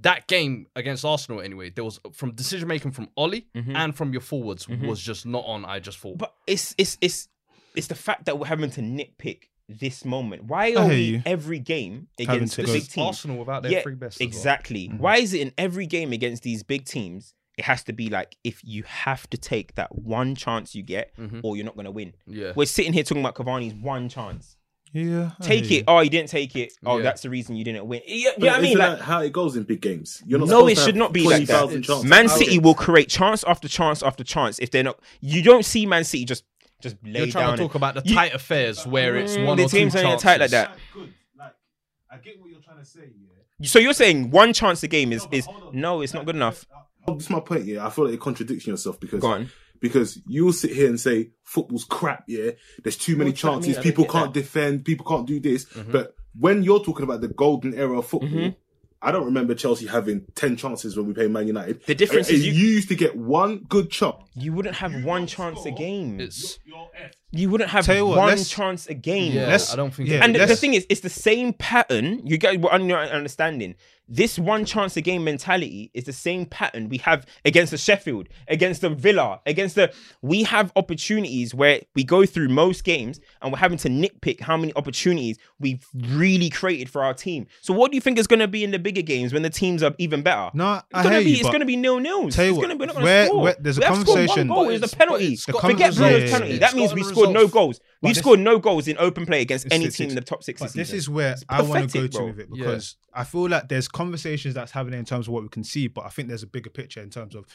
that 0.01 0.27
game 0.27 0.67
against 0.75 1.03
Arsenal 1.03 1.41
anyway. 1.41 1.69
There 1.69 1.83
was 1.83 1.99
from 2.13 2.31
decision 2.31 2.67
making 2.67 2.91
from 2.91 3.09
Ollie 3.17 3.47
and 3.53 3.95
from 3.95 4.13
your 4.13 4.21
forwards 4.21 4.67
was 4.67 5.01
just 5.01 5.25
not 5.25 5.43
on. 5.45 5.65
I 5.65 5.79
just 5.79 5.97
thought, 5.99 6.17
But 6.17 6.33
it's 6.47 6.73
it's 6.77 6.97
it's 7.01 7.27
it's 7.75 7.87
the 7.87 7.95
fact 7.95 8.25
that 8.25 8.39
we're 8.39 8.47
having 8.47 8.69
to 8.71 8.81
nitpick 8.81 9.43
this 9.67 10.03
moment? 10.03 10.45
Why 10.45 10.73
are 10.75 10.87
we 10.87 10.95
you. 10.95 11.23
every 11.25 11.59
game 11.59 12.07
against 12.19 12.57
the 12.57 12.63
big 12.63 12.87
teams? 12.89 12.97
Arsenal 13.07 13.37
without 13.37 13.63
their 13.63 13.81
three 13.81 13.95
best. 13.95 14.19
Exactly. 14.21 14.87
Mm-hmm. 14.89 14.97
Why 14.97 15.17
is 15.17 15.33
it 15.33 15.41
in 15.41 15.53
every 15.57 15.85
game 15.85 16.11
against 16.13 16.43
these 16.43 16.63
big 16.63 16.85
teams? 16.85 17.33
It 17.61 17.65
has 17.65 17.83
to 17.83 17.93
be 17.93 18.09
like 18.09 18.35
if 18.43 18.59
you 18.63 18.81
have 18.87 19.29
to 19.29 19.37
take 19.37 19.75
that 19.75 19.95
one 19.95 20.33
chance 20.33 20.73
you 20.73 20.81
get, 20.81 21.15
Mhm. 21.15 21.41
or 21.43 21.55
you're 21.55 21.63
not 21.65 21.75
gonna 21.75 21.91
win. 21.91 22.15
Yeah. 22.25 22.53
We're 22.55 22.65
sitting 22.65 22.91
here 22.91 23.03
talking 23.03 23.21
about 23.21 23.35
Cavani's 23.35 23.75
one 23.75 24.09
chance. 24.09 24.55
Yeah, 24.93 25.31
Take 25.43 25.65
hear 25.65 25.81
it. 25.81 25.85
Oh, 25.87 25.99
you 26.01 26.09
didn't 26.09 26.29
take 26.29 26.55
it. 26.55 26.73
Oh, 26.83 26.97
Yeah. 26.97 27.03
that's 27.03 27.21
the 27.21 27.29
reason 27.29 27.55
you 27.55 27.63
didn't 27.63 27.85
win. 27.85 28.01
Yeah, 28.07 28.31
But 28.35 28.45
yeah. 28.45 28.53
I 28.55 28.61
mean, 28.61 28.77
like, 28.79 28.97
that 28.97 29.01
how 29.05 29.21
it 29.21 29.31
goes 29.31 29.55
in 29.55 29.61
big 29.63 29.79
games? 29.79 30.23
You're 30.25 30.39
not 30.39 30.49
No, 30.49 30.67
it 30.67 30.77
should 30.79 30.95
not 30.95 31.13
be 31.13 31.21
like 31.23 31.45
that. 31.47 32.03
Man 32.03 32.27
City 32.27 32.57
will 32.57 32.73
create 32.73 33.09
chance 33.09 33.43
after 33.43 33.67
chance 33.67 34.01
after 34.01 34.23
chance 34.23 34.57
if 34.57 34.71
they're 34.71 34.83
not. 34.83 34.99
You 35.19 35.43
don't 35.43 35.63
see 35.63 35.85
Man 35.85 36.03
City 36.03 36.25
just 36.25 36.43
just 36.81 36.95
lay 37.03 37.19
You're 37.19 37.27
trying 37.27 37.45
down. 37.49 37.57
to 37.57 37.63
talk 37.65 37.75
about 37.75 37.93
the 37.93 38.01
You- 38.03 38.15
tight 38.15 38.33
affairs 38.33 38.87
where 38.87 39.15
it's 39.15 39.37
Mm, 39.37 39.45
one 39.45 39.57
the 39.57 39.65
or 39.65 39.69
two 39.69 39.77
teams 39.77 39.95
ain't 39.95 40.03
chances. 40.03 40.23
tight 40.23 40.39
like 40.39 40.49
that. 40.49 40.75
Good. 40.95 41.13
Like, 41.37 41.53
I 42.09 42.17
get 42.17 42.41
what 42.41 42.49
you're 42.49 42.59
trying 42.59 42.79
to 42.79 42.85
say. 42.85 43.01
Yeah. 43.61 43.67
so 43.67 43.77
you're 43.77 43.93
saying 43.93 44.31
one 44.31 44.51
chance 44.51 44.81
a 44.81 44.87
game 44.87 45.13
is 45.13 45.21
No, 45.25 45.29
is 45.37 45.47
on. 45.47 45.69
no, 45.79 46.01
it's 46.01 46.15
not 46.15 46.25
good 46.25 46.35
enough. 46.35 46.65
Oh, 47.07 47.15
This 47.15 47.23
is 47.25 47.29
my 47.29 47.39
point. 47.39 47.65
Yeah, 47.65 47.85
I 47.85 47.89
feel 47.89 48.05
like 48.05 48.13
you're 48.13 48.21
contradicting 48.21 48.71
yourself 48.71 48.99
because 48.99 49.21
Go 49.21 49.27
on. 49.31 49.49
because 49.79 50.19
you'll 50.27 50.53
sit 50.53 50.71
here 50.71 50.87
and 50.87 50.99
say 50.99 51.31
football's 51.43 51.83
crap. 51.85 52.23
Yeah, 52.27 52.51
there's 52.83 52.97
too 52.97 53.15
many 53.15 53.31
What 53.31 53.37
do 53.37 53.47
you 53.47 53.51
mean? 53.53 53.61
chances. 53.61 53.69
I 53.71 53.73
don't 53.75 53.83
People 53.83 54.03
get 54.05 54.11
can't 54.11 54.33
that. 54.33 54.39
defend. 54.39 54.85
People 54.85 55.05
can't 55.05 55.27
do 55.27 55.39
this. 55.39 55.65
Mm-hmm. 55.65 55.91
But 55.91 56.15
when 56.39 56.63
you're 56.63 56.79
talking 56.83 57.03
about 57.03 57.21
the 57.21 57.27
golden 57.29 57.73
era 57.73 57.97
of 57.99 58.05
football. 58.05 58.29
Mhm. 58.29 58.55
I 59.03 59.11
don't 59.11 59.25
remember 59.25 59.55
Chelsea 59.55 59.87
having 59.87 60.27
ten 60.35 60.55
chances 60.55 60.95
when 60.95 61.07
we 61.07 61.13
played 61.15 61.31
Man 61.31 61.47
United. 61.47 61.83
The 61.87 61.95
difference 61.95 62.29
is 62.29 62.45
you, 62.45 62.51
you- 62.53 62.67
used 62.75 62.87
to 62.89 62.95
get 62.95 63.17
one 63.17 63.65
good 63.67 63.91
shot. 63.91 64.27
You 64.35 64.53
wouldn't 64.53 64.75
have 64.75 65.03
one 65.03 65.25
chance 65.25 65.65
a 65.65 65.71
game. 65.71 66.19
It's 66.19 66.59
You 67.31 67.49
wouldn't 67.49 67.71
have 67.71 67.83
Tell 67.83 67.95
you 67.95 68.05
what, 68.05 68.17
one 68.19 68.27
let's- 68.27 68.47
chance 68.47 68.85
a 68.85 68.93
game. 68.93 69.33
yeah. 69.33 69.47
Let's- 69.47 69.73
I 69.73 69.75
don't 69.75 69.91
think. 69.91 70.07
yeah, 70.07 70.23
And 70.23 70.35
the, 70.35 70.39
the 70.39 70.45
let's- 70.45 70.61
thing 70.61 70.75
is, 70.75 70.85
it's 70.87 71.01
the 71.01 71.09
same 71.09 71.53
pattern. 71.53 72.21
You 72.27 72.37
guys 72.37 72.59
were 72.59 72.71
under 72.71 72.95
understanding. 72.95 73.73
This 74.13 74.37
one 74.37 74.65
chance 74.65 74.97
a 74.97 75.01
game 75.01 75.23
mentality 75.23 75.89
is 75.93 76.03
the 76.03 76.11
same 76.11 76.45
pattern 76.45 76.89
we 76.89 76.97
have 76.97 77.25
against 77.45 77.71
the 77.71 77.77
Sheffield, 77.77 78.27
against 78.49 78.81
the 78.81 78.89
Villa, 78.89 79.39
against 79.45 79.75
the. 79.75 79.93
We 80.21 80.43
have 80.43 80.69
opportunities 80.75 81.55
where 81.55 81.79
we 81.95 82.03
go 82.03 82.25
through 82.25 82.49
most 82.49 82.83
games 82.83 83.21
and 83.41 83.53
we're 83.53 83.57
having 83.59 83.77
to 83.77 83.87
nitpick 83.89 84.41
how 84.41 84.57
many 84.57 84.73
opportunities 84.75 85.37
we've 85.61 85.87
really 86.09 86.49
created 86.49 86.89
for 86.89 87.05
our 87.05 87.13
team. 87.13 87.47
So, 87.61 87.73
what 87.73 87.91
do 87.91 87.95
you 87.95 88.01
think 88.01 88.19
is 88.19 88.27
going 88.27 88.41
to 88.41 88.49
be 88.49 88.65
in 88.65 88.71
the 88.71 88.79
bigger 88.79 89.01
games 89.01 89.31
when 89.31 89.43
the 89.43 89.49
teams 89.49 89.81
are 89.81 89.95
even 89.97 90.23
better? 90.23 90.51
No, 90.53 90.73
It's 90.73 90.83
I 90.93 91.03
gonna 91.03 91.15
hear 91.15 91.23
be 91.23 91.29
you, 91.31 91.37
it's 91.39 91.49
gonna 91.49 91.63
be 91.65 91.77
nil 91.77 91.99
nils. 92.01 92.35
tell 92.35 92.43
you 92.43 92.51
it's 92.51 92.57
what, 92.57 92.63
gonna 92.63 92.75
be 92.79 92.85
not 92.87 92.95
gonna 92.95 93.05
where- 93.05 93.25
score. 93.27 93.41
where- 93.43 93.55
there's 93.61 93.77
a 93.77 93.79
we 93.79 93.85
have 93.85 93.95
scored 94.01 94.07
conversation- 94.17 94.47
One 94.49 94.57
goal 94.57 94.65
But 94.65 94.73
is 94.73 94.81
the 94.81 94.85
it's- 94.87 94.97
penalty. 94.97 95.25
but 95.27 95.31
it's 95.33 95.45
Forget 95.45 95.61
conversation- 95.61 95.95
Bruno's 96.03 96.23
yeah, 96.23 96.31
penalty. 96.35 96.53
yeah, 96.55 96.59
That 96.59 96.75
means 96.75 96.93
we 96.93 97.01
Scotland 97.03 97.15
scored 97.17 97.33
no 97.33 97.47
goals. 97.47 97.79
But 98.01 98.07
We've 98.09 98.15
this- 98.15 98.21
scored 98.23 98.39
no 98.39 98.57
goals 98.57 98.87
in 98.87 98.97
open 98.97 99.25
play 99.27 99.41
against 99.41 99.67
any 99.71 99.87
team 99.89 100.09
in 100.09 100.15
the 100.15 100.21
top 100.21 100.43
six. 100.43 100.59
But 100.59 100.67
this 100.67 100.73
this 100.73 100.87
season. 100.89 100.97
is 100.97 101.09
where 101.09 101.31
It's 101.33 101.43
I 101.49 101.61
want 101.61 101.89
to 101.91 101.97
go 102.01 102.07
to 102.07 102.17
bro. 102.17 102.25
with 102.27 102.39
it 102.39 102.49
Yeah. 102.51 102.65
because 102.65 102.95
I 103.13 103.23
feel 103.23 103.47
like 103.47 103.69
there's 103.69 103.87
conversations 103.87 104.55
that's 104.55 104.71
happening 104.71 104.97
in 104.99 105.05
terms 105.05 105.27
of 105.27 105.33
what 105.33 105.43
we 105.43 105.49
can 105.49 105.63
see, 105.63 105.87
but 105.87 106.05
I 106.05 106.09
think 106.09 106.27
there's 106.27 106.41
a 106.43 106.47
bigger 106.47 106.69
picture 106.71 107.01
in 107.01 107.09
terms 107.11 107.35
of 107.35 107.45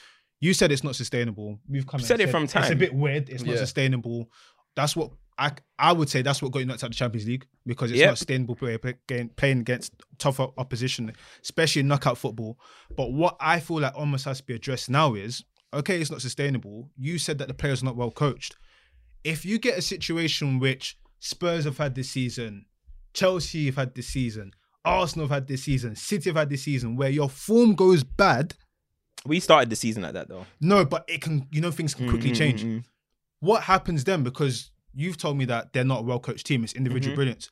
you 0.41 0.55
said 0.55 0.71
it's 0.71 0.85
not 0.85 0.95
sustainable. 0.95 1.59
We've 1.69 1.87
come 1.87 1.99
and 1.99 2.07
Said 2.07 2.21
it 2.21 2.31
from 2.31 2.47
time. 2.47 2.63
It's 2.65 2.73
a 2.73 2.77
bit 2.77 2.95
weird. 2.95 3.29
It's 3.29 3.43
not 3.43 3.55
Yeah. 3.55 3.61
sustainable. 3.61 4.31
That's 4.77 4.95
what 4.95 5.11
I 5.39 5.53
I 5.79 5.93
would 5.93 6.09
say. 6.09 6.23
That's 6.23 6.41
what 6.41 6.53
got 6.53 6.61
you 6.61 6.67
knocked 6.67 6.85
out 6.85 6.89
of 6.89 6.93
the 6.93 6.97
Champions 6.97 7.27
League 7.27 7.47
because 7.67 7.91
it's 7.91 7.99
Yep. 8.01 8.11
not 8.11 8.19
sustainable 8.19 8.55
play, 8.57 8.79
play, 8.79 8.95
playing 9.37 9.61
against 9.61 9.93
tougher 10.19 10.47
opposition, 10.59 11.13
especially 11.43 11.81
in 11.81 11.89
knockout 11.89 12.19
football. 12.19 12.59
But 12.97 13.13
what 13.13 13.37
I 13.41 13.59
feel 13.61 13.81
like 13.81 13.95
almost 13.97 14.27
has 14.27 14.39
to 14.39 14.45
be 14.45 14.55
addressed 14.55 14.89
now 14.91 15.15
is 15.15 15.45
okay, 15.75 16.01
it's 16.01 16.11
not 16.11 16.23
sustainable. 16.23 16.91
You 16.97 17.19
said 17.19 17.39
that 17.39 17.49
the 17.49 17.55
players 17.55 17.83
are 17.83 17.87
not 17.87 17.97
well 17.97 18.11
coached. 18.11 18.57
If 19.27 19.45
you 19.45 19.59
get 19.59 19.77
a 19.77 19.83
situation 19.83 20.61
which 20.61 20.97
Spurs 21.19 21.65
have 21.65 21.79
had 21.79 21.97
this 21.97 22.09
season, 22.11 22.67
Chelsea 23.13 23.67
have 23.67 23.75
had 23.75 23.93
this 23.97 24.07
season, 24.07 24.53
Arsenal 24.85 25.27
have 25.27 25.35
had 25.35 25.49
this 25.49 25.65
season, 25.65 25.97
City 25.97 26.31
have 26.31 26.37
had 26.37 26.49
this 26.49 26.63
season, 26.63 26.95
where 26.95 27.11
your 27.11 27.29
form 27.29 27.75
goes 27.75 28.05
bad. 28.05 28.55
We 29.25 29.41
started 29.41 29.69
the 29.69 29.75
season 29.75 30.05
like 30.05 30.13
that 30.13 30.29
though. 30.29 30.47
No, 30.61 30.85
but 30.85 31.05
it 31.09 31.23
can, 31.23 31.49
you 31.51 31.61
know, 31.61 31.73
things 31.73 31.93
can 31.93 32.09
quickly 32.09 32.31
Mhm, 32.31 32.37
change. 32.37 32.63
mhm. 32.63 32.85
What 33.41 33.65
happens 33.65 34.05
then? 34.05 34.23
Because 34.23 34.71
you've 34.95 35.17
told 35.17 35.37
me 35.39 35.45
that 35.47 35.73
they're 35.73 35.83
not 35.85 36.01
a 36.01 36.05
well 36.05 36.21
coached 36.21 36.47
team, 36.47 36.63
it's 36.63 36.75
individual 36.75 37.13
Mhm. 37.13 37.17
brilliance. 37.17 37.51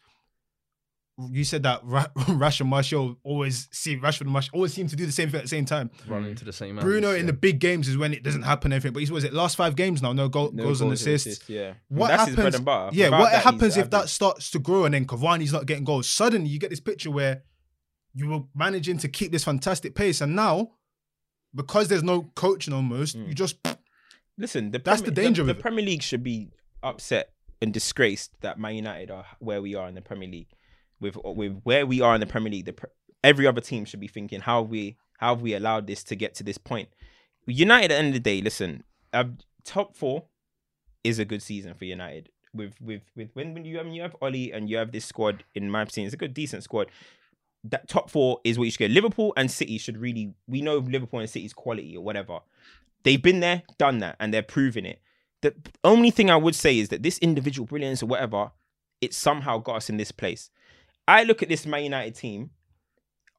You 1.31 1.45
said 1.45 1.63
that 1.63 1.81
Ra- 1.85 2.09
Rash 2.29 2.59
and 2.61 2.69
Martial 2.69 3.17
always 3.23 3.69
see 3.71 3.97
Rashford 3.97 4.23
and 4.23 4.31
Martial 4.31 4.51
always 4.55 4.73
seem 4.75 4.89
to 4.89 4.97
do 4.97 5.07
the 5.07 5.13
same 5.13 5.29
thing 5.31 5.39
at 5.39 5.45
the 5.45 5.49
same 5.49 5.65
time. 5.65 5.91
run 6.09 6.25
into 6.25 6.45
the 6.45 6.53
same. 6.53 6.75
Bruno 6.77 7.11
alleys, 7.11 7.21
in 7.21 7.27
the 7.27 7.33
big 7.33 7.61
games 7.61 7.87
is 7.87 7.97
when 7.97 8.13
it 8.13 8.25
doesn't 8.25 8.43
happen 8.43 8.73
Everything, 8.73 8.93
But 8.95 9.01
he's 9.01 9.13
was 9.13 9.23
it 9.23 9.33
last 9.33 9.57
five 9.57 9.77
games 9.77 10.03
now? 10.03 10.13
No 10.13 10.29
goal, 10.29 10.51
No 10.53 10.65
goals 10.65 10.81
and 10.81 10.91
and 10.91 10.99
assists. 10.99 11.49
Yeah. 11.49 11.75
What 11.89 12.09
That's 12.09 12.21
happens? 12.21 12.37
his 12.37 12.43
bread 12.43 12.55
and 12.57 12.65
butter. 12.65 12.97
Yeah, 12.97 13.07
Without 13.07 13.21
what 13.21 13.33
that, 13.33 13.43
happens 13.45 13.77
if 13.77 13.91
that 13.91 14.09
starts 14.09 14.51
to 14.51 14.59
grow 14.59 14.87
and 14.87 14.95
then 14.95 15.07
Cavani's 15.07 15.53
not 15.53 15.67
getting 15.67 15.85
goals? 15.85 16.09
Suddenly 16.09 16.49
you 16.49 16.59
get 16.59 16.71
this 16.71 16.81
picture 16.81 17.13
where 17.13 17.43
you 18.13 18.29
were 18.29 18.41
managing 18.55 18.99
to 18.99 19.09
keep 19.09 19.31
this 19.31 19.45
fantastic 19.45 19.95
pace, 19.95 20.21
and 20.21 20.35
now 20.35 20.73
because 21.55 21.87
there's 21.87 22.03
no 22.03 22.23
coaching 22.35 22.75
almost, 22.75 23.17
Mm. 23.17 23.29
you 23.29 23.35
just 23.35 23.57
Listen, 24.37 24.73
the 24.73 24.81
That's 24.81 25.01
the 25.03 25.13
danger 25.13 25.45
The, 25.45 25.53
of 25.53 25.59
it. 25.59 25.63
Premier 25.63 25.85
League 25.85 26.03
should 26.03 26.25
be 26.25 26.49
upset 26.83 27.31
and 27.63 27.73
disgraced 27.73 28.33
that 28.41 28.59
Man 28.59 28.75
United 28.75 29.13
are 29.13 29.27
where 29.39 29.63
we 29.63 29.77
are 29.77 29.87
in 29.89 29.95
the 29.95 30.01
Premier 30.03 30.29
League. 30.29 30.49
With 31.01 31.17
with 31.25 31.61
where 31.65 31.87
we 31.87 32.01
are 32.01 32.15
in 32.15 32.21
the 32.21 32.27
Premier 32.27 32.51
League, 32.51 32.67
the, 32.67 32.75
every 33.23 33.47
other 33.47 33.61
team 33.61 33.85
should 33.85 34.01
be 34.01 34.09
thinking 34.09 34.41
how 34.41 34.63
have 34.63 34.71
we 34.71 34.97
how 35.19 35.35
have 35.35 35.43
we 35.43 35.55
allowed 35.55 35.87
this 35.87 36.03
to 36.05 36.17
get 36.17 36.35
to 36.37 36.45
this 36.45 36.59
point. 36.59 36.89
United, 37.47 37.85
at 37.85 37.89
the 37.89 37.97
end 37.97 38.09
of 38.09 38.15
the 38.15 38.21
day, 38.21 38.41
listen, 38.41 38.85
uh, 39.13 39.25
top 39.65 39.95
four 39.95 40.25
is 41.03 41.19
a 41.19 41.25
good 41.25 41.43
season 41.43 41.75
for 41.75 41.85
United. 41.85 42.31
With 42.55 42.81
with 42.81 43.03
with 43.17 43.31
when, 43.35 43.55
when 43.55 43.65
you 43.65 43.83
mean, 43.83 43.95
you 43.95 44.03
have 44.03 44.17
Oli 44.23 44.53
and 44.53 44.71
you 44.71 44.77
have 44.77 44.93
this 44.93 45.05
squad 45.05 45.45
in 45.55 45.71
my 45.71 45.83
opinion, 45.83 46.07
it's 46.07 46.15
a 46.15 46.19
good 46.19 46.35
decent 46.35 46.63
squad. 46.63 46.89
That 47.65 47.89
top 47.89 48.11
four 48.11 48.41
is 48.45 48.59
what 48.59 48.65
you 48.65 48.71
should 48.71 48.79
get. 48.79 48.91
Liverpool 48.91 49.33
and 49.37 49.51
City 49.51 49.79
should 49.79 49.99
really 49.99 50.35
we 50.47 50.61
know 50.61 50.79
Liverpool 50.79 51.21
and 51.21 51.29
City's 51.29 51.53
quality 51.53 51.97
or 51.97 52.05
whatever. 52.05 52.41
They've 53.03 53.23
been 53.23 53.41
there, 53.41 53.63
done 53.77 53.99
that, 53.99 54.17
and 54.19 54.33
they're 54.33 54.43
proving 54.43 54.87
it. 54.87 55.01
The 55.43 55.55
only 55.83 56.11
thing 56.11 56.31
I 56.31 56.37
would 56.37 56.55
say 56.55 56.79
is 56.79 56.89
that 56.89 57.03
this 57.03 57.19
individual 57.19 57.67
brilliance 57.67 58.03
or 58.03 58.07
whatever, 58.07 58.53
it 59.03 59.13
somehow 59.13 59.59
got 59.59 59.77
us 59.77 59.91
in 59.91 59.99
this 59.99 60.11
place. 60.11 60.49
I 61.07 61.25
look 61.25 61.43
at 61.43 61.49
this 61.49 61.67
Man 61.67 61.85
United 61.85 62.15
team 62.15 62.51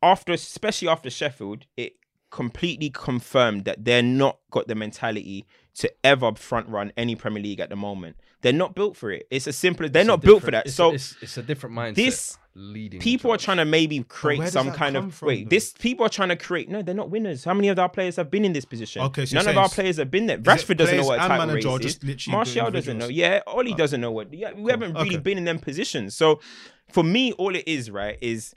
after, 0.01 0.33
especially 0.33 0.87
after 0.87 1.09
Sheffield, 1.09 1.65
it 1.77 1.93
completely 2.29 2.89
confirmed 2.89 3.65
that 3.65 3.85
they're 3.85 4.03
not 4.03 4.39
got 4.51 4.67
the 4.67 4.75
mentality 4.75 5.45
to 5.75 5.91
ever 6.03 6.33
front 6.35 6.67
run 6.69 6.91
any 6.97 7.15
Premier 7.15 7.41
League 7.41 7.59
at 7.59 7.69
the 7.69 7.75
moment. 7.75 8.17
They're 8.41 8.53
not 8.53 8.75
built 8.75 8.95
for 8.95 9.11
it. 9.11 9.27
It's 9.31 9.47
as 9.47 9.55
simple 9.57 9.85
as 9.85 9.91
they're 9.91 10.01
It's 10.01 10.07
not 10.07 10.21
built 10.21 10.43
for 10.43 10.51
that. 10.51 10.65
it's- 10.67 10.75
So 10.75 10.91
it's, 10.91 11.15
it's 11.21 11.37
a 11.37 11.43
different 11.43 11.75
mindset. 11.75 11.95
this- 11.95 12.37
leading 12.57 13.01
people 13.01 13.31
are 13.31 13.37
trying 13.37 13.57
to 13.57 13.65
maybe 13.65 14.01
create 14.03 14.47
some 14.47 14.71
kind 14.71 14.95
of 14.95 15.13
from, 15.13 15.27
wait. 15.27 15.43
though? 15.43 15.49
This 15.49 15.73
people 15.73 16.05
are 16.05 16.09
trying 16.09 16.29
to 16.29 16.37
create. 16.37 16.69
No, 16.69 16.81
they're 16.81 16.95
not 16.95 17.09
winners. 17.09 17.43
How 17.43 17.53
many 17.53 17.67
of 17.67 17.77
our 17.77 17.89
players 17.89 18.15
have 18.15 18.31
been 18.31 18.45
in 18.45 18.53
this 18.53 18.63
position? 18.63 19.01
Okay, 19.01 19.25
so 19.25 19.35
none 19.35 19.47
of 19.49 19.57
our 19.57 19.67
players 19.67 19.97
have 19.97 20.09
been 20.09 20.25
there. 20.27 20.37
it 20.37 20.43
Rashford 20.43 20.77
doesn't 20.77 20.95
know 20.95 21.03
what 21.05 21.19
a 21.19 21.23
and 21.23 21.29
title 21.31 21.53
race 21.53 21.65
is. 21.65 21.81
just 21.81 22.03
literally 22.05 22.31
the 22.31 22.37
Martial 22.37 22.71
doesn't 22.71 22.97
know. 22.97 23.07
Yeah, 23.09 23.41
Ollie 23.45 23.73
Oh. 23.73 23.77
doesn't 23.77 23.99
know 23.99 24.11
what. 24.11 24.33
Yeah, 24.33 24.53
we 24.53 24.71
haven't 24.71 24.93
really 24.93 25.15
Okay. 25.15 25.17
been 25.17 25.37
in 25.37 25.43
them 25.43 25.59
positions. 25.59 26.15
So 26.15 26.39
for 26.89 27.03
me, 27.03 27.33
all 27.33 27.53
it 27.57 27.65
is 27.67 27.91
right 27.91 28.17
is 28.21 28.55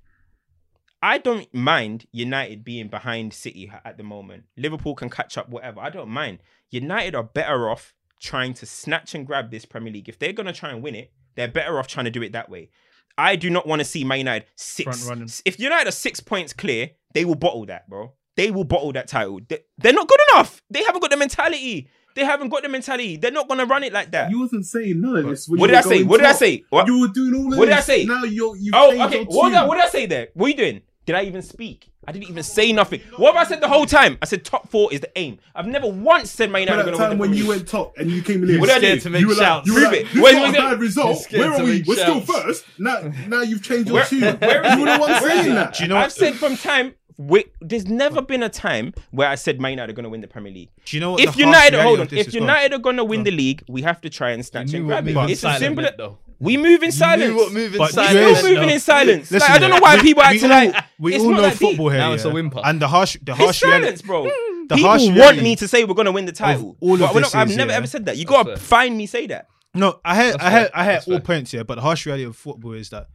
I 1.03 1.19
don't 1.19 1.53
mind 1.53 2.07
United 2.13 2.63
being 2.65 2.87
behind 2.89 3.33
City 3.35 3.71
at 3.85 3.97
the 3.97 4.03
moment. 4.05 4.45
Liverpool 4.57 4.95
can 4.95 5.11
catch 5.11 5.37
up, 5.37 5.49
whatever. 5.49 5.81
I 5.81 5.91
don't 5.91 6.09
mind. 6.09 6.39
United 6.71 7.15
are 7.17 7.23
better 7.25 7.69
off 7.69 7.95
trying 8.21 8.55
to 8.55 8.67
snatch 8.67 9.15
and 9.15 9.27
grab 9.27 9.51
this 9.51 9.65
Premier 9.65 9.93
League. 9.93 10.09
If 10.09 10.19
they're 10.19 10.33
gonna 10.33 10.53
try 10.53 10.71
and 10.71 10.83
win 10.83 10.95
it, 10.95 11.13
they're 11.35 11.49
better 11.49 11.79
off 11.79 11.87
trying 11.87 12.05
to 12.05 12.11
do 12.11 12.23
it 12.23 12.33
that 12.33 12.49
way. 12.49 12.71
I 13.17 13.37
do 13.37 13.51
not 13.51 13.67
want 13.67 13.81
to 13.81 13.85
see 13.85 14.05
Man 14.05 14.19
United 14.19 14.47
six. 14.55 15.43
If 15.45 15.59
United 15.59 15.89
are 15.89 15.93
six 15.93 16.21
points 16.21 16.53
clear, 16.53 16.91
they 17.15 17.25
will 17.25 17.35
bottle 17.35 17.67
that, 17.67 17.89
bro. 17.89 18.13
They 18.37 18.53
will 18.53 18.65
bottle 18.65 18.93
that 18.93 19.09
title. 19.09 19.41
They, 19.49 19.59
they're 19.79 19.93
not 19.93 20.07
good 20.07 20.21
enough. 20.33 20.63
They 20.71 20.85
haven't 20.85 21.01
got 21.01 21.11
the 21.11 21.17
mentality. 21.17 21.89
They 22.15 22.25
haven't 22.25 22.49
got 22.49 22.63
the 22.63 22.69
mentality. 22.69 23.17
They're 23.17 23.33
not 23.33 23.49
gonna 23.49 23.67
run 23.67 23.83
it 23.83 23.93
like 23.93 24.13
that. 24.13 24.31
You 24.31 24.41
wasn't 24.41 24.67
saying 24.67 25.01
none 25.01 25.17
of 25.17 25.27
this. 25.27 25.49
What 25.49 25.67
did 25.67 25.77
I 25.77 25.81
say? 25.81 26.03
What 26.05 26.19
did 26.19 26.27
I 26.27 26.33
say? 26.33 26.65
What? 26.71 26.87
You 26.87 27.01
were 27.01 27.09
doing 27.09 27.35
all 27.35 27.53
of 27.53 27.59
What 27.59 27.67
did 27.67 27.75
I 27.75 27.81
say? 27.81 28.05
Now 28.05 28.25
you're 28.25 28.57
you. 28.57 28.73
Oh, 28.75 29.07
okay. 29.07 29.25
What 29.25 29.49
did, 29.49 29.59
I, 29.59 29.67
what 29.67 29.75
did 29.77 29.85
I 29.85 29.89
say 29.89 30.07
there? 30.07 30.29
What 30.35 30.47
are 30.47 30.49
you 30.51 30.57
doing? 30.57 30.83
Did 31.07 31.17
I 31.17 31.23
even 31.25 31.43
speak? 31.43 31.91
I 32.09 32.13
didn't 32.13 32.31
even 32.31 32.43
say 32.43 32.73
nothing. 32.73 33.01
What 33.19 33.35
have 33.35 33.47
I 33.47 33.47
said 33.47 33.61
the 33.61 33.69
whole 33.69 33.85
time? 33.85 34.17
I 34.23 34.25
said 34.25 34.43
top 34.43 34.71
four 34.71 34.91
is 34.91 35.01
the 35.01 35.11
aim. 35.19 35.39
I've 35.55 35.67
never 35.67 35.87
once 35.87 36.31
said 36.31 36.51
Man 36.51 36.63
But 36.67 36.73
United 36.73 36.81
at 36.81 36.89
are 36.89 36.91
the 36.93 36.97
going 36.97 36.99
to 36.99 37.03
win 37.03 37.09
time 37.11 37.19
the 37.19 37.21
when 37.21 37.35
you 37.35 37.41
League. 37.43 37.49
went 37.51 37.69
top 37.69 37.99
and 37.99 38.11
you 38.11 38.23
came 38.23 38.43
in 38.45 38.49
here, 38.49 38.59
What 38.61 38.69
did 38.71 38.77
I 38.77 38.79
scared 38.79 38.99
do? 38.99 39.03
to 39.03 39.11
make 39.11 39.21
you 39.21 39.29
were 39.29 39.35
like, 39.35 39.67
you 39.67 39.75
were 39.75 39.81
like, 39.83 39.93
it. 39.93 40.07
this 40.15 40.23
When 40.23 40.35
is 40.37 40.41
not 40.41 40.47
was 40.49 40.55
a 40.57 40.59
bad 40.59 40.81
result. 40.81 41.27
Where 41.33 41.53
are 41.53 41.63
we? 41.65 41.71
make 41.79 41.87
We're 41.87 41.97
still 41.97 42.21
first. 42.23 42.65
Now, 42.79 43.13
now 43.29 43.43
you've 43.43 43.63
changed 43.63 43.89
your 43.89 43.97
Where- 43.97 44.07
tune. 44.07 44.37
where 44.39 44.65
is 44.65 44.73
you 44.73 44.81
were 44.81 44.87
the 44.87 44.95
it? 44.95 45.01
one 45.01 45.11
Where 45.11 45.31
is 45.31 45.43
saying 45.43 45.55
that. 45.55 45.75
Do 45.75 45.83
you 45.83 45.89
know? 45.91 45.97
I've 45.99 46.13
said 46.13 46.35
from 46.37 46.57
time. 46.57 46.95
Wait, 47.19 47.53
there's 47.61 47.87
never 47.87 48.23
been 48.23 48.43
a 48.45 48.49
time 48.49 48.95
where 49.11 49.29
I 49.29 49.35
said 49.35 49.61
Man 49.61 49.73
United 49.73 49.91
are 49.91 49.95
going 49.95 50.05
to 50.05 50.09
win 50.09 50.21
the 50.23 50.29
Premier 50.29 50.53
League. 50.53 50.71
Do 50.87 50.97
you 50.97 51.01
know 51.01 51.13
what? 51.13 51.21
If 51.21 51.37
United, 51.37 51.83
hold 51.83 51.99
on, 52.01 52.07
if 52.07 52.13
is, 52.13 52.27
bro? 52.29 52.41
United 52.43 52.73
are 52.75 52.79
going 52.79 52.97
to 52.97 53.05
win 53.05 53.25
the 53.25 53.33
league, 53.33 53.65
we 53.69 53.83
have 53.83 54.01
to 54.03 54.09
try 54.09 54.31
and 54.31 54.47
snatch 54.47 54.73
and 54.73 54.87
grab 54.87 55.07
it. 55.07 55.15
moving 55.15 55.31
It's 55.31 55.45
as 55.45 55.59
silent 55.59 55.61
simple. 55.99 56.19
Meant, 56.41 56.51
as- 56.51 56.63
though. 56.63 56.65
We 56.65 56.71
move 56.71 56.83
in 56.83 56.93
silence. 56.93 57.31
knew 57.31 57.37
what 57.37 57.53
moving 57.53 57.79
But 57.79 57.93
silent 57.93 58.15
you 58.15 58.25
We're 58.27 58.35
still 58.37 58.51
moving 58.55 58.71
in 58.71 58.81
silence. 58.81 59.31
Listen, 59.31 59.39
Like, 59.41 59.51
I 59.51 59.59
don't 59.59 59.71
know 59.71 59.81
why 59.81 59.97
we- 59.97 60.03
people 60.03 60.23
we 60.23 60.37
act 60.37 60.43
like 60.75 60.85
we 60.99 61.15
it's 61.15 61.25
all 61.25 61.31
not 61.31 61.37
know 61.37 61.43
that 61.43 61.59
deep. 61.59 61.69
football 61.69 61.89
here. 61.91 61.99
Now 61.99 62.13
it's 62.13 62.25
a 62.25 62.31
whimper. 62.31 62.61
And 62.65 62.81
the 62.81 62.89
harsh, 62.89 63.17
the 63.23 63.33
It's 63.33 63.41
harsh 63.41 63.63
reality- 63.63 63.85
silence, 63.85 64.03
bro. 64.03 64.25
The 64.25 64.75
People 64.75 64.91
harsh 64.91 65.03
want 65.05 65.15
reality 65.17 65.41
me 65.43 65.57
to 65.57 65.67
say 65.69 65.85
we're 65.85 65.95
gonna 65.95 66.13
win 66.13 66.27
the 66.27 66.33
title. 66.33 66.77
all 66.81 66.95
of 66.95 67.01
But 67.01 67.15
we're 67.15 67.21
this 67.23 67.33
not- 67.35 67.41
I've 67.41 67.51
is, 67.51 67.57
never 67.57 67.71
yeah. 67.71 67.77
ever 67.79 67.87
said 67.87 68.05
that. 68.07 68.17
You 68.19 68.25
That's 68.25 68.37
gotta 68.37 68.49
fair. 68.51 68.57
find 68.59 68.97
me 68.99 69.07
say 69.07 69.27
that. 69.29 69.47
No, 69.75 70.01
I 70.05 70.15
hear, 70.23 70.33
That's 70.33 70.45
I 70.45 70.51
hear, 70.51 70.61
fair. 70.61 70.71
I 70.75 70.85
hear 70.85 70.93
That's 70.95 71.09
all 71.09 71.13
fair. 71.15 71.21
points 71.21 71.51
here, 71.53 71.65
but 71.65 71.77
the 71.77 71.81
harsh 71.83 72.05
reality 72.07 72.25
of 72.25 72.37
football 72.37 72.73
is 72.73 72.91
that 72.91 73.07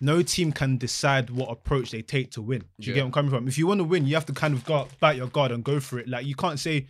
no 0.00 0.22
team 0.22 0.50
can 0.52 0.78
decide 0.78 1.30
what 1.30 1.50
approach 1.50 1.90
they 1.92 2.02
take 2.02 2.32
to 2.32 2.42
win. 2.42 2.60
Do 2.80 2.86
you 2.86 2.92
Yeah. 2.92 2.94
get 2.96 3.00
where 3.02 3.06
I'm 3.06 3.12
coming 3.12 3.30
from? 3.30 3.46
If 3.46 3.56
you 3.58 3.66
want 3.68 3.78
to 3.78 3.84
win, 3.84 4.06
you 4.06 4.14
have 4.14 4.26
to 4.26 4.32
kind 4.32 4.54
of 4.54 4.64
go 4.64 4.88
back 5.00 5.16
your 5.16 5.28
guard 5.28 5.52
and 5.52 5.62
go 5.62 5.78
for 5.78 5.98
it. 6.00 6.08
Like 6.08 6.26
you 6.26 6.34
can't 6.34 6.58
say, 6.58 6.86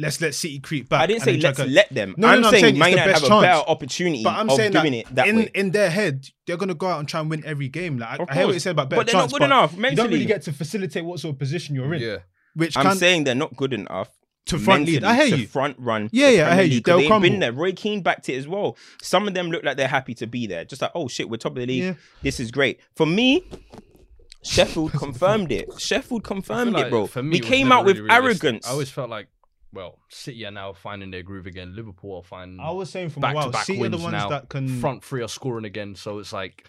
"Let's 0.00 0.20
let 0.20 0.34
City 0.34 0.58
creep 0.58 0.88
back." 0.88 1.02
I 1.02 1.06
didn't 1.06 1.22
say 1.22 1.36
let's 1.36 1.58
to- 1.58 1.66
let 1.66 1.92
them. 1.94 2.14
No, 2.16 2.26
no, 2.26 2.32
I'm 2.34 2.40
no, 2.40 2.48
I'm 2.48 2.52
saying 2.52 2.62
saying 2.62 2.74
it's 2.74 2.78
Man 2.80 2.90
United 2.90 3.12
best 3.12 3.28
have 3.28 3.38
a 3.38 3.40
better 3.42 3.70
opportunity 3.70 4.24
But 4.24 4.34
I'm 4.34 4.50
of 4.50 4.56
saying 4.56 4.72
doing 4.72 4.92
that 4.92 4.98
it 4.98 5.14
that 5.14 5.28
in 5.28 5.36
way. 5.36 5.50
in 5.54 5.70
their 5.70 5.90
head, 5.90 6.26
they're 6.46 6.56
gonna 6.56 6.74
go 6.74 6.86
out 6.88 6.98
and 7.00 7.08
try 7.08 7.20
and 7.20 7.30
win 7.30 7.42
every 7.44 7.68
game. 7.68 7.98
Like 7.98 8.18
I, 8.20 8.26
I 8.28 8.34
hear 8.34 8.46
what 8.46 8.54
you 8.54 8.60
said 8.60 8.72
about 8.72 8.88
better 8.90 9.00
But 9.00 9.06
they're 9.06 9.16
not 9.20 9.30
good 9.30 9.38
but 9.40 9.44
enough 9.46 9.76
You 9.76 9.96
don't 9.96 10.10
really 10.10 10.24
get 10.24 10.42
to 10.42 10.52
facilitate 10.52 11.04
what 11.04 11.20
sort 11.20 11.34
of 11.34 11.38
position 11.38 11.74
you're 11.74 11.92
in. 11.94 12.02
Yeah. 12.02 12.16
Which 12.54 12.76
I'm 12.76 12.84
can 12.84 12.96
saying 12.96 13.24
they're 13.24 13.34
not 13.34 13.54
good 13.56 13.72
enough 13.72 14.08
to 14.46 14.58
front 14.58 14.86
lead. 14.86 15.04
I 15.04 15.08
mentally 15.12 15.28
hear 15.28 15.36
to 15.36 15.42
you. 15.42 15.46
front 15.48 15.76
run. 15.78 16.08
Yeah, 16.12 16.28
yeah, 16.30 16.50
I 16.50 16.54
hear 16.56 16.64
you. 16.64 16.80
They'll 16.80 16.96
They've 16.98 17.06
crumble. 17.06 17.28
been 17.28 17.38
there. 17.40 17.52
Roy 17.52 17.72
Keane 17.72 18.02
backed 18.02 18.28
it 18.28 18.34
as 18.36 18.48
well. 18.48 18.76
Some 19.02 19.28
of 19.28 19.34
them 19.34 19.50
look 19.50 19.62
like 19.62 19.76
they're 19.76 19.86
happy 19.86 20.14
to 20.14 20.26
be 20.26 20.46
there. 20.46 20.64
Just 20.64 20.80
like, 20.82 20.90
oh 20.94 21.06
shit, 21.08 21.28
we're 21.30 21.36
top 21.36 21.52
of 21.52 21.58
the 21.58 21.66
league. 21.66 21.82
Yeah. 21.84 21.94
This 22.22 22.40
is 22.40 22.50
great. 22.50 22.80
For 22.96 23.06
me, 23.06 23.44
Sheffield 24.42 24.92
confirmed 25.04 25.52
it. 25.52 25.68
Sheffield 25.78 26.24
confirmed 26.24 26.72
like 26.72 26.86
it, 26.86 26.90
bro. 26.90 27.06
for 27.06 27.22
me, 27.22 27.32
we 27.32 27.40
came 27.40 27.70
out 27.70 27.84
with 27.84 27.98
really 27.98 28.08
realistic. 28.08 28.44
arrogance. 28.44 28.66
I 28.66 28.70
always 28.70 28.90
felt 28.90 29.10
like, 29.10 29.28
well, 29.72 29.98
City 30.08 30.44
are 30.46 30.50
now 30.50 30.72
finding 30.72 31.10
their 31.10 31.22
groove 31.22 31.46
again. 31.46 31.74
Liverpool 31.76 32.16
are 32.16 32.22
finding 32.22 32.60
I 32.60 32.70
was 32.70 32.90
saying 32.90 33.10
from 33.10 33.20
a 33.20 33.22
back 33.22 33.32
to 33.32 33.36
while, 33.36 33.50
back 33.50 33.64
City 33.64 33.84
are 33.84 33.88
the 33.88 33.98
ones 33.98 34.12
now. 34.12 34.28
that 34.30 34.48
can 34.48 34.80
front 34.80 35.04
three 35.04 35.22
are 35.22 35.28
scoring 35.28 35.64
again. 35.64 35.94
So 35.94 36.18
it's 36.18 36.32
like 36.32 36.66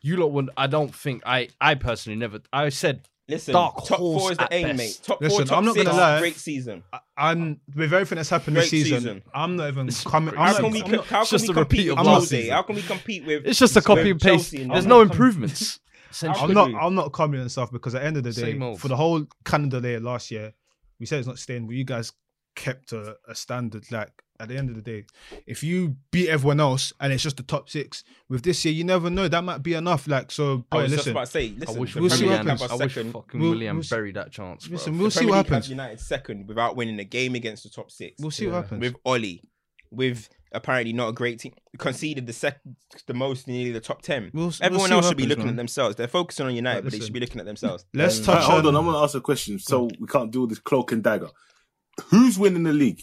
you 0.00 0.16
lot 0.16 0.32
would. 0.32 0.50
I 0.56 0.66
don't 0.66 0.94
think 0.94 1.22
I. 1.26 1.48
I 1.60 1.74
personally 1.74 2.18
never. 2.18 2.40
I 2.52 2.68
said 2.70 3.08
Listen, 3.28 3.52
dark 3.52 3.84
top 3.84 3.98
four 3.98 4.32
is 4.32 4.38
the 4.38 4.48
aim, 4.50 4.68
best. 4.68 4.78
mate. 4.78 5.00
Top 5.02 5.20
Listen, 5.20 5.38
four, 5.40 5.44
top 5.46 5.58
I'm 5.58 5.64
not 5.66 5.74
six, 5.74 5.86
gonna 5.86 5.98
lie. 6.00 6.18
great 6.20 6.36
season. 6.36 6.82
I'm 7.16 7.60
with 7.74 7.92
everything 7.92 8.16
that's 8.16 8.30
happened 8.30 8.56
this 8.56 8.70
Great 8.70 8.84
season, 8.84 8.98
season. 9.00 9.22
I'm 9.34 9.56
not 9.56 9.68
even 9.68 9.88
coming. 10.06 10.34
How 10.34 10.44
I'm 10.44 10.54
can 10.54 10.62
not, 10.62 10.72
we, 10.72 10.82
I'm 10.82 10.90
not- 10.92 11.06
how 11.06 11.24
can 11.24 11.30
just 11.30 11.48
we 11.48 11.54
compete 11.54 11.90
with 11.90 11.98
of 11.98 12.06
Jose? 12.06 12.48
How 12.48 12.62
can 12.62 12.76
we 12.76 12.82
compete 12.82 13.26
with? 13.26 13.44
it's 13.46 13.58
just 13.58 13.76
a 13.76 13.82
copy 13.82 14.10
and 14.10 14.20
paste. 14.20 14.54
And 14.54 14.70
There's 14.70 14.84
all 14.84 14.88
no 14.88 15.04
that? 15.04 15.10
improvements. 15.10 15.80
I'm 16.22 16.54
not. 16.54 16.70
I'm 16.74 16.94
not 16.94 17.12
coming 17.12 17.40
and 17.40 17.50
stuff 17.52 17.70
because 17.70 17.94
at 17.94 18.00
the 18.00 18.06
end 18.06 18.16
of 18.16 18.22
the 18.22 18.32
day, 18.32 18.58
for 18.76 18.88
the 18.88 18.96
whole 18.96 19.26
Canada 19.44 19.80
Day 19.80 19.98
last 19.98 20.30
year, 20.30 20.54
we 20.98 21.04
said 21.04 21.18
it's 21.18 21.28
not 21.28 21.38
staying, 21.38 21.66
but 21.66 21.76
you 21.76 21.84
guys 21.84 22.12
kept 22.58 22.92
a, 22.92 23.16
a 23.28 23.34
standard. 23.34 23.90
Like 23.90 24.10
at 24.40 24.48
the 24.48 24.56
end 24.56 24.68
of 24.70 24.76
the 24.76 24.82
day, 24.82 25.04
if 25.46 25.62
you 25.64 25.96
beat 26.12 26.28
everyone 26.28 26.60
else 26.60 26.92
and 27.00 27.12
it's 27.12 27.22
just 27.22 27.36
the 27.38 27.42
top 27.42 27.68
six, 27.68 28.04
with 28.28 28.42
this 28.42 28.64
year, 28.64 28.72
you 28.74 28.84
never 28.84 29.10
know. 29.10 29.26
That 29.28 29.42
might 29.42 29.62
be 29.62 29.74
enough. 29.74 30.06
Like 30.06 30.30
so, 30.30 30.64
I 30.70 30.76
boy, 30.76 30.82
was 30.82 30.92
just 30.92 31.06
about 31.08 31.20
to 31.26 31.30
say, 31.32 31.46
I 31.48 31.58
listen, 31.58 31.80
wish 31.80 31.94
we'll 31.96 32.10
see 32.10 32.24
what 32.26 32.30
League 32.44 32.46
happens. 32.48 32.62
a 32.70 32.74
I 32.74 32.76
wish 32.76 32.94
fucking 32.94 33.40
We'll- 33.40 33.50
Willian 33.50 33.76
we'll 33.76 33.84
buried 33.88 34.16
that 34.16 34.30
chance. 34.30 34.68
Listen, 34.68 34.94
the 34.96 35.00
we'll 35.02 35.10
see 35.10 35.18
Premier 35.20 35.30
what 35.30 35.36
League 35.38 35.46
have 35.46 35.54
happens. 35.54 35.70
United 35.70 36.00
second 36.00 36.46
without 36.48 36.76
winning 36.76 36.98
a 37.00 37.04
game 37.04 37.34
against 37.34 37.62
the 37.64 37.70
top 37.70 37.90
six. 37.90 38.14
We'll 38.20 38.30
see 38.30 38.46
what 38.46 38.56
happens. 38.64 38.80
with 38.80 38.94
Ollie, 39.04 39.42
with 39.90 40.28
apparently 40.52 40.92
not 40.92 41.08
a 41.08 41.12
great 41.12 41.38
team, 41.40 41.52
conceded 41.78 42.26
the 42.26 42.32
second, 42.32 42.76
the 43.06 43.14
most 43.14 43.48
nearly 43.48 43.72
the 43.72 43.80
top 43.80 44.02
ten. 44.02 44.30
We'll 44.32 44.48
s- 44.48 44.60
we'll 44.60 44.66
Everyone 44.66 44.92
else 44.92 45.04
what 45.04 45.08
should 45.10 45.16
be 45.18 45.26
looking 45.26 45.44
man. 45.46 45.54
at 45.54 45.56
themselves. 45.56 45.96
They're 45.96 46.06
focusing 46.08 46.46
on 46.46 46.54
United, 46.54 46.78
But 46.84 46.84
but 46.84 46.92
they 46.92 47.04
should 47.04 47.12
be 47.12 47.20
looking 47.20 47.40
at 47.40 47.46
themselves. 47.46 47.84
Let's 47.92 48.18
Um, 48.20 48.24
touch 48.24 48.44
hold 48.44 48.66
on- 48.66 48.74
on, 48.76 48.76
I'm 48.76 48.90
gonna 48.92 49.02
ask 49.04 49.14
a 49.16 49.20
question. 49.20 49.58
So 49.58 49.88
we 49.98 50.06
can't 50.06 50.30
do 50.30 50.46
this 50.46 50.58
cloak 50.60 50.92
and 50.92 51.02
dagger. 51.02 51.28
Who's 52.06 52.38
winning 52.38 52.62
the 52.62 52.72
league? 52.72 53.00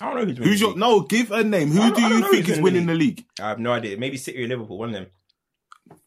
I 0.00 0.06
don't 0.06 0.14
know 0.16 0.24
who's 0.24 0.38
winning. 0.38 0.48
Who's 0.50 0.60
your 0.60 0.76
no? 0.76 1.00
Give 1.02 1.30
a 1.30 1.44
name. 1.44 1.70
Who 1.70 1.94
do 1.94 2.00
you 2.02 2.30
think 2.30 2.48
is 2.48 2.58
winning 2.60 2.86
the 2.86 2.92
the 2.94 2.98
league? 2.98 3.24
I 3.40 3.48
have 3.50 3.58
no 3.58 3.72
idea. 3.72 3.96
Maybe 3.98 4.16
City 4.16 4.44
or 4.44 4.48
Liverpool, 4.48 4.78
one 4.78 4.88
of 4.90 4.94
them. 4.94 5.06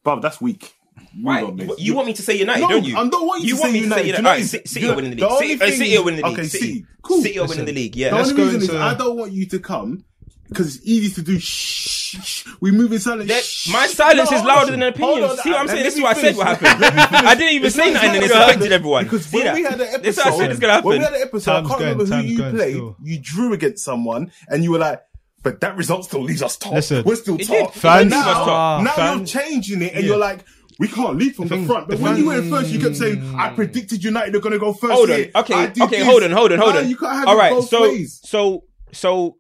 Bruv, 0.05 0.21
that's 0.21 0.41
weak. 0.41 0.73
Why? 1.21 1.41
mate. 1.43 1.71
You 1.79 1.95
want 1.95 2.07
me 2.07 2.13
to 2.13 2.21
say 2.21 2.37
United, 2.37 2.61
no, 2.61 2.69
don't 2.69 2.85
you? 2.85 2.95
I 2.97 3.07
don't 3.07 3.25
want 3.27 3.41
you, 3.41 3.49
You 3.49 3.55
to 3.55 3.61
want 3.61 3.73
say 3.73 3.81
me 3.81 3.87
to 3.87 3.95
say 3.95 4.05
United. 4.05 4.07
United? 4.07 4.21
You 4.21 4.27
Alright, 4.27 4.67
City- 4.67 4.79
you 4.85 4.91
are 4.91 4.95
winning 4.95 5.11
the 5.11 5.15
league. 5.17 5.31
only 5.31 5.47
City- 5.47 5.61
uh, 5.63 5.71
City 5.77 5.97
are 5.97 6.03
winning 6.03 6.21
the 6.21 6.27
league. 6.27 6.39
Okay, 6.39 6.47
City. 6.47 6.65
City. 6.67 6.85
Cool. 7.01 7.21
City 7.21 7.39
are 7.39 7.47
winning 7.47 7.65
the 7.65 7.71
league. 7.73 7.93
The 7.93 7.99
Yeah. 7.99 8.15
Let's 8.15 8.29
only 8.29 8.43
go 8.43 8.51
reason 8.51 8.61
is 8.61 8.69
I 8.81 8.93
don't 8.93 9.17
want 9.17 9.31
you 9.33 9.45
to 9.47 9.59
come 9.59 10.05
because 10.49 10.75
it's 10.75 10.85
easy 10.85 11.13
to 11.15 11.21
do 11.21 11.39
shh. 11.39 12.19
shh. 12.21 12.47
We 12.59 12.71
move 12.71 12.91
in 12.93 12.99
silence. 12.99 13.27
That- 13.29 13.71
my 13.73 13.87
silence 13.87 14.29
No, 14.31 14.37
is 14.37 14.43
louder 14.43 14.65
on. 14.65 14.71
than 14.71 14.83
an 14.83 14.89
opinion. 14.93 15.23
on, 15.29 15.37
See 15.37 15.49
what 15.51 15.59
I'm 15.61 15.67
saying? 15.67 15.83
This 15.83 15.93
is 15.93 15.97
me 15.99 16.03
what 16.03 16.17
I 16.17 16.21
said 16.21 16.35
what 16.37 16.47
happened. 16.47 16.83
I 17.27 17.35
didn't 17.35 17.53
even 17.55 17.67
It's 17.67 17.75
say 17.75 17.91
nothing 17.91 18.09
and 18.11 18.23
it's 18.23 18.33
affected 18.33 18.71
everyone. 18.71 19.03
Because 19.05 19.25
See 19.25 19.37
when 19.37 19.45
that? 19.47 19.55
we 19.55 19.63
had 19.63 19.77
the 19.79 19.91
episode, 19.91 20.03
That's 20.03 20.17
what 20.17 20.33
I 20.33 20.37
said 20.37 20.51
is 20.51 20.59
gonna 20.59 20.73
happen. 20.73 20.89
when 20.89 20.99
we 20.99 21.03
had 21.05 21.13
the 21.13 21.21
episode, 21.21 21.51
Time's 21.51 21.65
I 21.65 21.69
can't 21.69 21.79
going, 21.79 21.97
remember 21.97 22.15
who 22.15 22.21
you 22.23 22.51
played. 22.57 22.73
still. 22.75 22.95
You 23.03 23.19
drew 23.19 23.53
against 23.53 23.83
someone, 23.83 24.31
and 24.47 24.63
you 24.63 24.71
were 24.71 24.79
like, 24.79 25.01
"But 25.41 25.61
that 25.61 25.75
result 25.75 26.05
still 26.05 26.21
leaves 26.21 26.43
us 26.43 26.57
top. 26.57 26.73
Listen. 26.73 27.03
We're 27.03 27.15
still 27.15 27.35
It 27.39 27.47
top." 27.47 27.73
Fans- 27.73 28.09
now, 28.11 28.27
Leave 28.27 28.35
top. 28.45 28.83
now 28.83 28.91
Fans- 28.93 29.33
you're 29.33 29.41
changing 29.43 29.81
it, 29.81 29.93
and 29.93 30.03
Yeah. 30.03 30.09
you're 30.09 30.17
like. 30.19 30.45
We 30.79 30.87
can't 30.87 31.17
lead 31.19 31.35
from 31.35 31.47
the, 31.49 31.55
thing- 31.57 31.67
front, 31.67 31.87
but 31.87 31.97
the 31.99 32.03
when 32.03 32.17
you 32.17 32.25
went 32.25 32.49
first, 32.49 32.69
you 32.71 32.79
kept 32.79 32.95
saying, 32.97 33.35
"I 33.37 33.49
predicted 33.49 34.03
United 34.03 34.35
are 34.35 34.39
going 34.39 34.53
to 34.53 34.59
go 34.59 34.73
first." 34.73 34.91
Hold 34.91 35.11
on. 35.11 35.25
Okay. 35.35 35.53
I 35.53 35.67
did 35.67 35.83
Okay. 35.83 36.03
Hold 36.03 36.23
on. 36.23 36.31
Hold 36.31 36.51
on. 36.51 36.57
Hold 36.57 36.75
on. 36.77 36.89
You 36.89 36.97
can't 36.97 37.13
have 37.13 37.27
All 37.27 37.35
it 37.35 37.37
right. 37.37 37.63
So 37.63 37.95
so 38.07 38.63
so 38.91 39.23
y- 39.25 39.31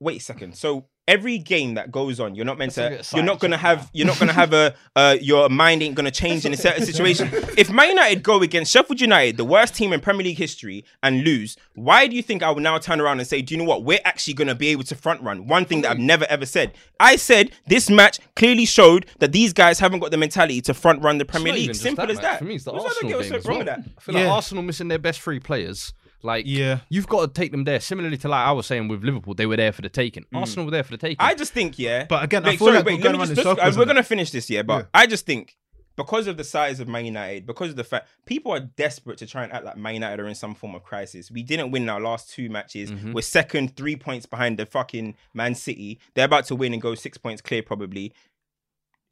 wait 0.00 0.20
a 0.20 0.24
second. 0.24 0.54
So 0.56 0.86
every 1.06 1.36
game 1.36 1.74
that 1.74 1.92
goes 1.92 2.18
on, 2.18 2.34
you're 2.34 2.46
not 2.46 2.56
meant 2.56 2.74
Let's 2.78 3.10
to. 3.10 3.16
You're 3.16 3.24
not 3.24 3.38
gonna 3.38 3.58
have. 3.58 3.82
now. 3.82 3.90
You're 3.92 4.06
not 4.06 4.18
gonna 4.18 4.32
have 4.32 4.52
a. 4.52 4.74
Uh, 4.96 5.16
your 5.20 5.48
mind 5.48 5.82
ain't 5.82 5.94
gonna 5.94 6.10
change 6.10 6.44
in 6.46 6.52
a 6.52 6.56
certain 6.56 6.84
situation. 6.90 7.28
If 7.58 7.70
Man 7.70 7.90
United 7.90 8.22
go 8.22 8.40
against 8.42 8.72
Sheffield 8.72 9.00
United, 9.00 9.36
the 9.36 9.44
worst 9.44 9.74
team 9.74 9.92
in 9.92 10.00
Premier 10.00 10.24
League 10.24 10.38
history, 10.38 10.84
and 11.02 11.22
lose, 11.24 11.56
why 11.74 12.06
do 12.06 12.16
you 12.16 12.22
think 12.22 12.42
I 12.42 12.50
will 12.50 12.60
now 12.62 12.78
turn 12.78 13.00
around 13.00 13.18
and 13.20 13.28
say, 13.28 13.42
do 13.42 13.54
you 13.54 13.58
know 13.58 13.64
what? 13.68 13.84
We're 13.84 13.98
actually 14.04 14.34
gonna 14.34 14.54
be 14.54 14.68
able 14.68 14.84
to 14.84 14.94
front 14.94 15.20
run. 15.22 15.46
One 15.46 15.64
thing 15.64 15.82
that 15.82 15.90
I've 15.92 15.98
never 15.98 16.24
ever 16.28 16.46
said. 16.46 16.72
I 17.00 17.16
said 17.16 17.50
this 17.66 17.90
match 17.90 18.18
clearly 18.36 18.64
showed 18.64 19.06
that 19.18 19.32
these 19.32 19.52
guys 19.52 19.78
haven't 19.78 20.00
got 20.00 20.10
the 20.10 20.16
mentality 20.16 20.60
to 20.62 20.74
front 20.74 21.02
run 21.02 21.18
the 21.18 21.24
Premier 21.24 21.52
League. 21.52 21.64
even 21.64 21.74
just 21.74 21.82
Simple 21.82 22.10
as 22.10 22.18
that. 22.20 22.38
For 22.38 22.44
me, 22.44 22.54
it's 22.54 22.64
the 22.64 22.72
What's- 22.72 22.86
Arsenal 22.86 23.10
get 23.10 23.16
what's 23.18 23.30
as 23.30 23.44
wrong 23.46 23.58
well. 23.64 23.66
with 23.76 23.84
that. 23.84 23.92
I 23.98 24.00
feel 24.00 24.14
like 24.14 24.26
Arsenal 24.26 24.62
missing 24.62 24.88
their 24.88 24.98
best 24.98 25.20
three 25.20 25.40
players. 25.40 25.92
Like, 26.24 26.46
Yeah. 26.46 26.80
you've 26.88 27.06
got 27.06 27.20
to 27.34 27.40
take 27.40 27.52
them 27.52 27.64
there. 27.64 27.78
Similarly 27.80 28.16
to 28.18 28.28
like 28.28 28.46
I 28.46 28.52
was 28.52 28.66
saying 28.66 28.88
with 28.88 29.04
Liverpool, 29.04 29.34
they 29.34 29.46
were 29.46 29.56
there 29.56 29.72
for 29.72 29.82
the 29.82 29.88
taking. 29.90 30.24
Arsenal 30.34 30.64
were 30.64 30.70
there 30.70 30.82
for 30.82 30.92
the 30.92 30.98
taking. 30.98 31.18
I 31.20 31.34
just 31.34 31.52
think, 31.52 31.78
yeah. 31.78 32.06
But 32.08 32.24
again, 32.24 32.44
I 32.46 32.56
feel 32.56 32.66
sorry, 32.68 32.78
like 32.78 32.86
wait, 32.86 32.96
we're 32.96 33.02
going 33.02 33.16
just, 33.18 33.30
in 33.30 33.36
just- 33.36 33.48
circles 33.48 33.78
we're 33.78 33.84
gonna 33.84 34.02
finish 34.02 34.30
this, 34.30 34.48
yeah. 34.48 34.62
But 34.62 34.78
Yeah. 34.78 34.86
I 34.94 35.06
just 35.06 35.26
think 35.26 35.56
because 35.96 36.26
of 36.26 36.36
the 36.36 36.42
size 36.42 36.80
of 36.80 36.88
Man 36.88 37.04
United, 37.04 37.46
because 37.46 37.70
of 37.70 37.76
the 37.76 37.84
fact 37.84 38.08
people 38.26 38.52
are 38.52 38.58
desperate 38.60 39.18
to 39.18 39.26
try 39.26 39.44
and 39.44 39.52
act 39.52 39.64
like 39.64 39.76
Man 39.76 39.94
United 39.94 40.18
are 40.20 40.26
in 40.26 40.34
some 40.34 40.54
form 40.54 40.74
of 40.74 40.82
crisis. 40.82 41.30
We 41.30 41.42
didn't 41.42 41.70
win 41.70 41.88
our 41.88 42.00
last 42.00 42.30
two 42.32 42.48
matches. 42.48 42.90
Mm-hmm. 42.90 43.12
We're 43.12 43.20
second, 43.22 43.76
three 43.76 43.94
points 43.94 44.26
behind 44.26 44.58
the 44.58 44.66
fucking 44.66 45.14
Man 45.34 45.54
City. 45.54 46.00
They're 46.14 46.24
about 46.24 46.46
to 46.46 46.56
win 46.56 46.72
and 46.72 46.82
go 46.82 46.94
six 46.96 47.16
points 47.18 47.42
clear, 47.42 47.62
probably. 47.62 48.12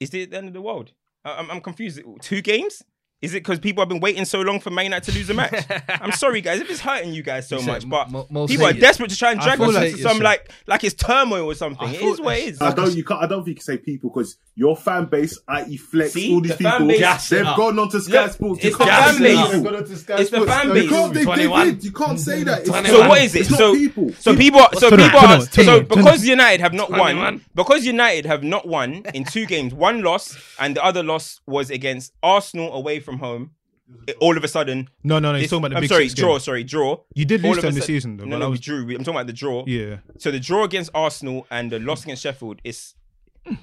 Is 0.00 0.12
it 0.14 0.30
the 0.30 0.38
end 0.38 0.48
of 0.48 0.54
the 0.54 0.62
world? 0.62 0.92
I- 1.24 1.34
I'm, 1.34 1.50
I'm 1.50 1.60
confused. 1.60 2.00
Two 2.20 2.40
games? 2.42 2.82
Is 3.22 3.34
it 3.34 3.38
because 3.44 3.60
people 3.60 3.80
have 3.80 3.88
been 3.88 4.00
waiting 4.00 4.24
so 4.24 4.40
long 4.40 4.58
for 4.58 4.70
Man 4.70 4.86
United 4.86 5.10
to 5.12 5.16
lose 5.16 5.30
a 5.30 5.34
match? 5.34 5.64
I'm 5.88 6.10
sorry, 6.10 6.40
guys, 6.40 6.60
if 6.60 6.68
it's 6.68 6.80
hurting 6.80 7.14
you 7.14 7.22
guys 7.22 7.48
so 7.48 7.60
You 7.60 7.66
much, 7.66 7.88
but 7.88 8.10
mo- 8.10 8.26
most 8.28 8.50
people 8.50 8.66
are 8.66 8.72
desperate 8.72 9.10
to 9.10 9.16
try 9.16 9.30
and 9.30 9.40
drag 9.40 9.58
feel 9.58 9.68
us 9.68 9.74
like 9.76 9.84
into 9.84 9.94
it's 9.98 10.02
some 10.02 10.20
a- 10.20 10.24
like 10.24 10.50
like 10.66 10.82
it's 10.82 10.94
turmoil 10.94 11.44
or 11.46 11.54
something. 11.54 11.88
I 11.88 11.92
thought 11.94 12.14
is 12.14 12.20
what 12.20 12.36
it's- 12.38 12.60
I 12.60 12.74
don't. 12.74 12.94
You 12.96 13.04
can't. 13.04 13.22
I 13.22 13.26
don't 13.28 13.44
think 13.44 13.48
you 13.48 13.54
can 13.54 13.62
say 13.64 13.78
people 13.78 14.10
because 14.10 14.36
your 14.56 14.76
fan 14.76 15.04
base, 15.06 15.38
i.e., 15.48 15.76
Flex, 15.76 16.12
See? 16.14 16.34
all 16.34 16.40
these 16.40 16.50
The 16.56 16.58
people, 16.58 16.86
base- 16.88 16.98
Gas 16.98 17.30
it 17.32 17.36
they've 17.36 17.46
up. 17.46 17.56
gone 17.56 17.78
on 17.78 17.88
to 17.90 18.00
Sky 18.00 18.22
Look, 18.24 18.32
Sports. 18.32 18.64
it's 18.64 18.76
the 18.76 18.84
fan 18.84 19.18
base. 19.22 19.36
that. 19.36 19.52
They've 19.52 19.62
gone 19.64 19.76
on 19.76 19.84
to 19.84 19.96
Sky 19.96 20.14
It's 20.18 20.30
the 20.30 20.36
Sports. 20.36 20.52
fan 20.52 20.66
You 20.68 20.74
base. 20.74 20.90
can't, 20.90 21.14
they, 21.14 21.24
they 21.24 21.64
did. 21.64 21.84
You 21.84 21.92
can't 21.92 22.20
say 22.20 22.42
that. 22.42 22.58
It's 22.66 22.88
So 22.90 23.08
what 23.08 23.22
is 23.22 23.34
it? 23.36 23.40
It's 23.42 23.56
so 23.56 23.72
people. 23.74 24.12
so 24.18 24.36
people 24.36 24.60
so 24.74 24.90
people 24.90 25.18
are, 25.20 25.40
so 25.42 25.62
twenty- 25.62 25.84
because 25.84 26.26
United 26.26 26.60
have 26.60 26.74
not 26.74 26.90
won 26.90 26.98
21. 27.14 27.40
because 27.54 27.84
United 27.86 28.26
have 28.26 28.42
not 28.42 28.66
won 28.66 29.04
in 29.14 29.22
two 29.24 29.46
games, 29.46 29.72
one 29.72 30.02
loss 30.02 30.36
and 30.58 30.74
the 30.76 30.84
other 30.84 31.04
loss 31.04 31.40
was 31.46 31.70
against 31.70 32.12
Arsenal 32.22 32.72
away 32.74 32.98
from 32.98 33.11
home. 33.18 33.50
It- 34.06 34.16
all 34.20 34.36
of 34.36 34.42
a 34.44 34.48
sudden, 34.48 34.88
No, 35.04 35.18
no, 35.18 35.32
no. 35.32 35.34
He's 35.38 35.44
this- 35.44 35.50
talking 35.50 35.62
about 35.66 35.70
the 35.70 35.76
I'm 35.76 35.80
big 35.82 35.88
sorry, 35.90 36.08
six 36.08 36.18
draw. 36.20 36.30
game. 36.34 36.40
Sorry, 36.40 36.64
draw. 36.64 36.96
You 37.14 37.24
did 37.26 37.44
All 37.44 37.50
lose 37.50 37.58
of 37.58 37.64
a 37.64 37.66
them 37.68 37.74
this 37.74 37.84
sudden- 37.84 37.94
season, 37.96 38.16
though. 38.16 38.24
No, 38.24 38.30
but 38.30 38.38
no, 38.38 38.44
that 38.44 38.46
we 38.46 38.50
was- 38.52 38.60
drew. 38.60 38.86
We- 38.86 38.94
I'm 38.94 39.04
talking 39.04 39.16
about 39.16 39.26
the 39.26 39.32
draw. 39.34 39.64
Yeah. 39.66 39.96
So 40.18 40.30
the 40.30 40.40
draw 40.40 40.64
against 40.64 40.90
Arsenal 40.94 41.46
and 41.50 41.70
the 41.70 41.78
loss 41.78 42.04
against 42.04 42.22
Sheffield 42.22 42.60
is 42.64 42.94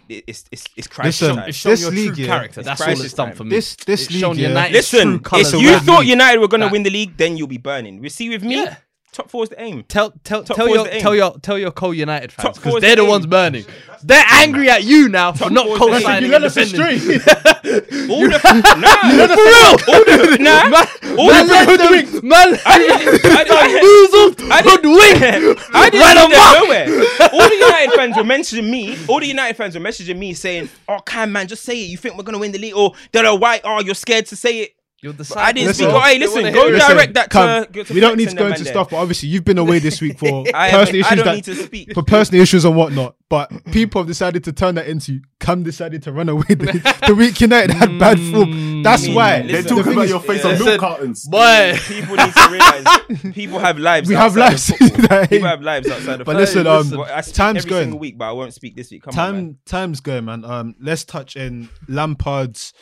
it's 0.10 0.44
it's 0.52 0.66
it's 0.76 0.88
crisis 0.88 1.22
Listen, 1.22 1.36
time. 1.38 1.50
It's 1.50 1.58
shown 1.58 1.72
This 1.72 1.82
your 1.82 1.92
league, 1.92 2.14
true 2.16 2.24
yeah, 2.26 2.28
character. 2.28 2.60
it's 2.60 2.68
That's 2.68 2.82
all 2.82 2.86
crisis 2.88 3.06
it's 3.06 3.14
done 3.14 3.28
time. 3.30 3.36
for 3.38 3.44
me. 3.46 3.50
This- 3.52 3.76
this 3.78 4.06
It's 4.08 4.14
shown 4.16 4.32
league, 4.34 4.42
yeah. 4.42 4.48
United's 4.50 4.74
Listen, 4.74 5.20
true 5.24 5.40
if 5.40 5.54
you 5.54 5.80
thought. 5.80 6.06
United 6.06 6.38
were 6.40 6.48
going 6.50 6.60
to 6.62 6.66
That- 6.66 6.72
win 6.74 6.84
the 6.84 6.90
league, 6.90 7.16
then 7.18 7.38
you'll 7.38 7.48
be 7.48 7.58
burning. 7.58 8.00
We 8.02 8.10
see 8.10 8.30
with 8.30 8.44
me, 8.44 8.58
Yeah. 8.58 8.76
Top 9.12 9.30
four 9.30 9.44
is 9.44 9.50
the 9.50 9.62
aim. 9.62 9.84
Tell 9.88 10.12
tell 10.24 10.44
Top 10.44 10.56
tell 10.58 10.68
four 10.68 10.76
is 10.76 10.76
your 10.76 10.84
the 10.86 10.96
aim. 10.96 11.02
tell 11.02 11.16
your 11.16 11.40
tell 11.40 11.58
your 11.58 11.72
co-United 11.72 12.32
fans 12.32 12.44
Top 12.46 12.56
four 12.56 12.64
because 12.64 12.76
is 12.78 12.82
they're 12.82 12.96
the 12.96 13.02
the 13.02 13.06
aim. 13.06 13.10
ones 13.10 13.26
burning. 13.26 13.66
They're 14.04 14.24
angry 14.30 14.70
at 14.70 14.84
you 14.84 15.10
now 15.10 15.32
for 15.34 15.46
Top 15.46 15.52
not 15.52 15.66
four 15.66 15.74
is 15.74 15.80
the 15.80 15.86
aim. 15.86 16.02
co-signing. 16.02 16.24
You 16.32 16.32
let 16.32 16.44
us 16.44 16.58
independently. 16.58 17.16
astray. 17.18 17.50
All 18.10 18.22
the 18.22 18.40
nah, 18.80 19.28
For 19.28 19.46
real, 19.46 19.74
all 19.90 20.06
the 20.06 20.38
nah, 20.42 21.18
all 21.20 21.28
man, 21.28 21.48
the 21.48 21.54
led 21.54 21.80
them, 21.80 22.28
man, 22.28 22.60
I 22.66 22.78
didn't- 22.80 23.26
I 23.26 23.44
didn't- 23.44 23.50
bamboozled, 23.50 24.52
I 24.52 24.62
didn't- 24.62 24.84
hoodwinked, 24.86 25.76
I 25.76 25.90
didn't 25.90 26.00
ran 26.00 26.16
see 26.18 26.32
that 26.34 26.60
nowhere. 26.62 27.30
All 27.34 27.50
the 27.50 27.56
United 27.56 27.92
fans 27.96 28.16
were 28.18 28.24
messaging 28.24 28.70
me. 28.70 28.98
All 29.08 29.20
the 29.20 29.28
United 29.28 29.56
fans 29.58 29.76
were 29.76 29.82
messaging 29.82 30.18
me 30.18 30.34
saying, 30.34 30.70
"Oh, 30.88 31.00
can 31.00 31.32
man, 31.32 31.48
just 31.48 31.64
say 31.64 31.74
it. 31.80 31.86
You 31.90 31.98
think 31.98 32.18
we're 32.18 32.24
gonna 32.24 32.40
win 32.40 32.52
the 32.52 32.58
league? 32.60 32.76
Or 32.76 32.94
they're 33.12 33.24
like, 33.30 33.40
why? 33.42 33.62
Oh, 33.64 33.82
you're 33.82 33.96
scared 33.96 34.26
to 34.28 34.36
say 34.36 34.60
it." 34.62 34.76
You're 35.02 35.14
the 35.14 35.34
I 35.38 35.54
didn't 35.54 35.68
Listen, 35.68 35.86
speak. 35.86 35.96
Oh, 35.96 36.00
hey, 36.02 36.20
listen, 36.20 36.54
go. 36.54 36.66
Listen, 36.66 36.90
direct 36.96 37.14
that 37.14 37.30
Cam, 37.30 37.66
to. 37.72 37.84
to 37.86 37.94
we 37.94 38.02
don't 38.02 38.18
need 38.18 38.30
to 38.30 38.36
go 38.36 38.48
into 38.48 38.64
man 38.64 38.72
stuff, 38.74 38.90
but 38.90 38.98
obviously 38.98 39.30
you've 39.30 39.46
been 39.46 39.58
away 39.58 39.80
this 39.80 40.02
week 40.02 40.20
for 40.20 40.44
I, 40.54 40.72
personal 40.72 41.06
I 41.06 41.08
issues 41.08 41.16
don't 41.16 41.26
that 41.26 41.36
need 41.36 41.44
to 41.46 41.56
speak. 41.56 41.94
for 41.94 42.04
personal 42.04 42.42
issues 42.42 42.66
and 42.66 42.76
whatnot. 42.76 43.16
But 43.30 43.52
people 43.66 44.02
have 44.02 44.08
decided 44.08 44.44
to 44.46 44.52
turn 44.52 44.74
that 44.74 44.88
into 44.88 45.22
Cam 45.40 45.62
decided 45.62 46.02
to 46.04 46.12
run 46.12 46.30
away 46.30 46.46
the, 46.50 47.04
the 47.08 47.14
week 47.14 47.40
United 47.40 47.70
had 47.76 48.00
bad 48.00 48.20
form. 48.20 48.82
That's 48.82 49.06
mean, 49.06 49.14
why. 49.16 49.42
They 49.44 49.48
listen, 49.54 49.64
The 49.64 49.70
talk 49.70 49.84
thing 49.86 49.94
about 49.94 50.06
is, 50.06 50.10
your 50.10 50.20
face 50.20 50.44
yeah. 50.44 50.50
on 50.50 50.54
milk 50.56 50.66
Listen, 50.66 50.80
cartons. 50.80 51.28
Boy, 51.28 51.78
People 51.88 52.16
need 52.16 52.34
to 52.34 52.50
realize 52.50 53.34
people 53.36 53.60
have 53.60 53.78
lives. 53.78 54.10
We 54.10 54.16
have 54.16 54.36
lives. 54.36 54.72
people 54.76 55.48
have 55.48 55.62
lives 55.62 55.88
outside 55.90 56.22
of 56.22 56.26
But 56.26 56.26
football. 56.26 56.36
listen, 56.36 56.66
Hey, 56.66 56.72
um, 56.72 56.78
listen. 56.80 56.98
Well, 56.98 57.12
I 57.14 57.22
speak 57.22 57.36
time's 57.36 57.58
every 57.60 57.70
going. 57.70 57.84
single 57.84 58.00
week, 58.00 58.18
but 58.18 58.30
I 58.30 58.32
won't 58.32 58.54
speak 58.56 58.76
this 58.76 58.90
week. 58.90 59.04
Come 59.04 59.12
on, 59.12 59.16
man. 59.16 59.44
time 59.44 59.58
time's 59.66 60.00
going, 60.02 60.26
man. 60.26 60.44
Um, 60.44 60.76
let's 60.82 61.06
touch 61.06 61.36
in 61.36 61.70
Lampard's. 61.88 62.74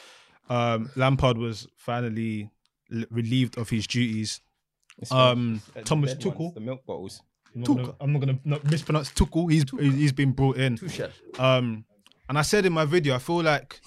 Um, 0.50 0.90
Lampard 0.96 1.38
was 1.38 1.68
finally 1.88 2.52
l- 2.94 3.06
relieved 3.10 3.58
of 3.58 3.70
his 3.70 3.88
duties. 3.88 4.42
Um, 5.12 5.62
the 5.74 5.82
Thomas 5.84 6.14
dead 6.14 6.26
ones, 6.26 6.54
the 6.54 6.60
milk 6.60 6.86
bottles. 6.86 7.22
I'm 7.56 7.62
not, 7.62 7.68
gonna, 7.78 7.96
I'm 8.02 8.14
not 8.14 8.20
gonna 8.20 8.40
not 8.44 8.64
mispronounce 8.66 9.10
Tuchel. 9.12 9.52
He's 9.52 9.64
he's 9.80 10.12
been 10.12 10.32
brought 10.34 10.58
in. 10.58 10.78
Um, 11.40 11.86
and 12.30 12.38
I 12.38 12.42
said 12.44 12.66
in 12.66 12.74
my 12.74 12.86
video, 12.86 13.16
I 13.16 13.20
feel 13.20 13.42
like 13.42 13.80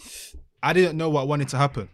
I 0.62 0.72
didn't 0.72 0.96
know 0.96 1.10
what 1.10 1.28
wanted 1.28 1.48
to 1.50 1.58
happen. 1.58 1.88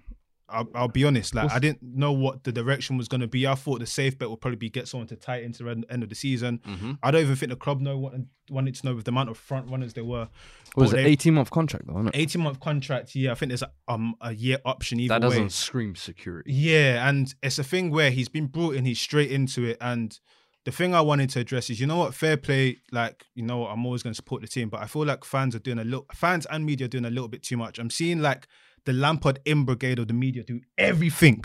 I'll, 0.49 0.69
I'll 0.75 0.89
be 0.89 1.05
honest, 1.05 1.35
like 1.35 1.51
I 1.51 1.59
didn't 1.59 1.83
know 1.83 2.13
what 2.13 2.45
the 2.45 2.53
direction 2.53 2.97
was 2.97 3.09
going 3.09 3.21
to 3.21 3.27
be. 3.27 3.47
I 3.47 3.55
thought 3.55 3.81
the 3.81 3.87
safe 3.87 4.17
bet 4.17 4.31
would 4.31 4.41
probably 4.41 4.57
be 4.57 4.71
get 4.71 4.87
someone 4.87 5.09
to 5.09 5.17
tie 5.17 5.39
into 5.39 5.65
the 5.65 5.85
end, 5.91 6.03
of 6.03 6.09
the 6.09 6.15
season. 6.15 6.61
Mm-hmm. 6.67 6.93
I 7.03 7.11
don't 7.11 7.23
even 7.23 7.37
think 7.37 7.51
the 7.51 7.57
club 7.57 7.81
know 7.81 7.99
what 7.99 8.15
wanted 8.49 8.77
to 8.77 8.87
know 8.87 8.95
with 8.95 9.05
the 9.05 9.11
amount 9.11 9.29
of 9.29 9.37
front 9.37 9.69
runners 9.71 9.95
there 9.95 10.05
were. 10.05 10.29
Was 10.77 10.93
it 10.93 11.01
18 11.01 11.35
month 11.35 11.51
contract 11.51 11.87
though, 11.89 12.11
18 12.15 12.43
month 12.43 12.61
contract. 12.61 13.15
Yeah, 13.15 13.33
I 13.33 13.35
think 13.35 13.51
there's 13.51 13.63
a, 13.63 13.73
um 13.89 14.15
a 14.21 14.33
year 14.33 14.59
option 14.65 15.01
either 15.01 15.15
That 15.15 15.23
doesn't 15.23 15.43
way. 15.43 15.49
scream 15.49 15.97
security. 15.97 16.53
Yeah, 16.53 17.09
and 17.09 17.35
it's 17.43 17.59
a 17.59 17.65
thing 17.65 17.91
where 17.91 18.11
he's 18.11 18.29
been 18.29 18.47
brought 18.47 18.77
in, 18.77 18.85
he's 18.85 19.01
straight 19.01 19.33
into 19.33 19.65
it. 19.65 19.79
And 19.81 20.17
the 20.65 20.73
thing 20.73 20.95
I 20.95 21.01
wanted 21.01 21.31
to 21.31 21.41
address 21.41 21.71
is, 21.71 21.81
you 21.81 21.87
know 21.87 21.99
what, 21.99 22.15
fair 22.15 22.37
play. 22.37 22.79
Like, 22.93 23.25
you 23.35 23.43
know, 23.43 23.59
what, 23.59 23.71
I'm 23.71 23.87
always 23.87 24.03
going 24.03 24.13
to 24.13 24.17
support 24.17 24.43
the 24.43 24.49
team, 24.49 24.69
but 24.69 24.81
I 24.81 24.87
feel 24.87 25.07
like 25.07 25.25
fans 25.25 25.55
are 25.55 25.61
doing 25.61 25.79
a 25.79 25.85
little, 25.85 26.07
fans 26.13 26.45
and 26.47 26.67
media 26.67 26.87
are 26.87 26.89
doing 26.89 27.05
a 27.05 27.11
little 27.11 27.29
bit 27.29 27.43
too 27.43 27.57
much. 27.57 27.79
I'm 27.79 27.91
seeing 27.91 28.21
like 28.21 28.49
the 28.87 28.93
Lampard 28.93 29.41
in 29.45 29.65
brigade 29.65 29.99
of 29.99 30.09
the 30.09 30.15
media 30.15 30.43
do 30.43 30.61
everything 30.79 31.45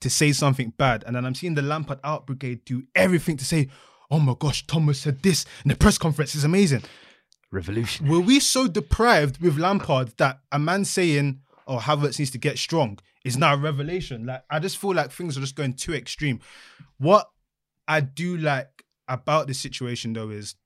to 0.00 0.08
say 0.08 0.32
something 0.32 0.72
bad, 0.76 1.02
and 1.06 1.16
then 1.16 1.24
I'm 1.24 1.34
seeing 1.34 1.54
the 1.54 1.62
Lampard 1.62 1.98
out 2.04 2.26
brigade 2.26 2.64
do 2.64 2.84
everything 2.94 3.36
to 3.38 3.44
say, 3.44 3.68
oh 4.10 4.20
my 4.20 4.34
gosh, 4.38 4.66
Thomas 4.66 5.00
said 5.00 5.22
this, 5.22 5.44
and 5.62 5.70
the 5.72 5.76
press 5.76 5.98
conference 5.98 6.34
is 6.34 6.44
amazing. 6.44 6.82
Revolution. 7.50 8.08
Were 8.08 8.20
we 8.20 8.40
so 8.40 8.68
deprived 8.68 9.40
with 9.40 9.58
Lampard 9.58 10.12
that 10.18 10.40
a 10.50 10.58
man 10.58 10.84
saying, 10.84 11.40
"Oh, 11.68 11.78
Havertz 11.78 12.18
needs 12.18 12.32
to 12.32 12.38
get 12.38 12.58
strong" 12.58 12.98
is 13.24 13.36
now 13.36 13.54
a 13.54 13.56
revelation? 13.56 14.26
Like, 14.26 14.42
I 14.50 14.58
just 14.58 14.76
feel 14.76 14.92
like 14.92 15.12
things 15.12 15.38
are 15.38 15.40
just 15.40 15.54
going 15.54 15.74
too 15.74 15.94
extreme. 15.94 16.40
What 16.98 17.28
I 17.86 18.00
do 18.00 18.36
like 18.36 18.84
about 19.06 19.46
this 19.46 19.60
situation, 19.60 20.14
though, 20.14 20.30
is 20.30 20.56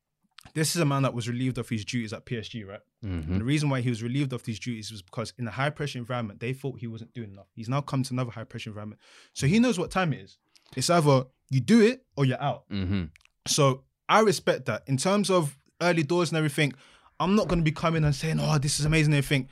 this 0.55 0.75
is 0.75 0.81
a 0.81 0.85
man 0.85 1.03
that 1.03 1.15
was 1.15 1.29
relieved 1.29 1.59
of 1.59 1.69
his 1.69 1.85
duties 1.85 2.13
at 2.13 2.27
PSG, 2.27 2.67
right? 2.67 2.81
Mm-hmm. 3.05 3.33
And 3.33 3.41
the 3.41 3.45
reason 3.45 3.69
why 3.71 3.81
he 3.81 3.89
was 3.89 4.03
relieved 4.03 4.33
of 4.33 4.43
these 4.45 4.59
duties 4.59 4.91
was 4.91 5.03
because 5.03 5.33
in 5.39 5.47
a 5.47 5.51
high 5.51 5.71
pressure 5.71 5.99
environment, 5.99 6.41
they 6.41 6.53
thought 6.53 6.79
he 6.79 6.87
wasn't 6.87 7.13
doing 7.15 7.31
enough. 7.31 7.47
He's 7.55 7.69
now 7.69 7.81
come 7.81 8.03
to 8.03 8.15
another 8.15 8.31
high 8.31 8.45
pressure 8.45 8.71
environment, 8.71 9.01
so 9.33 9.47
he 9.47 9.59
knows 9.59 9.79
what 9.79 9.91
time 9.91 10.13
it 10.13 10.21
is. 10.21 10.39
It's 10.77 10.91
either 10.91 11.25
you 11.51 11.61
do 11.61 11.81
it 11.81 12.05
or 12.17 12.25
you're 12.25 12.43
out. 12.43 12.69
Mm-hmm. 12.71 13.05
So 13.47 13.85
I 14.09 14.21
respect 14.21 14.67
that. 14.67 14.83
In 14.87 14.97
terms 14.97 15.31
of 15.31 15.57
early 15.81 16.03
doors 16.03 16.31
and 16.31 16.37
everything, 16.37 16.73
I'm 17.21 17.35
not 17.35 17.49
going 17.49 17.59
to 17.59 17.65
be 17.65 17.73
coming 17.73 18.05
and 18.05 18.15
saying, 18.15 18.39
"Oh, 18.41 18.59
this 18.59 18.79
is 18.79 18.87
amazing." 18.87 19.13
and 19.13 19.19
Everything. 19.19 19.49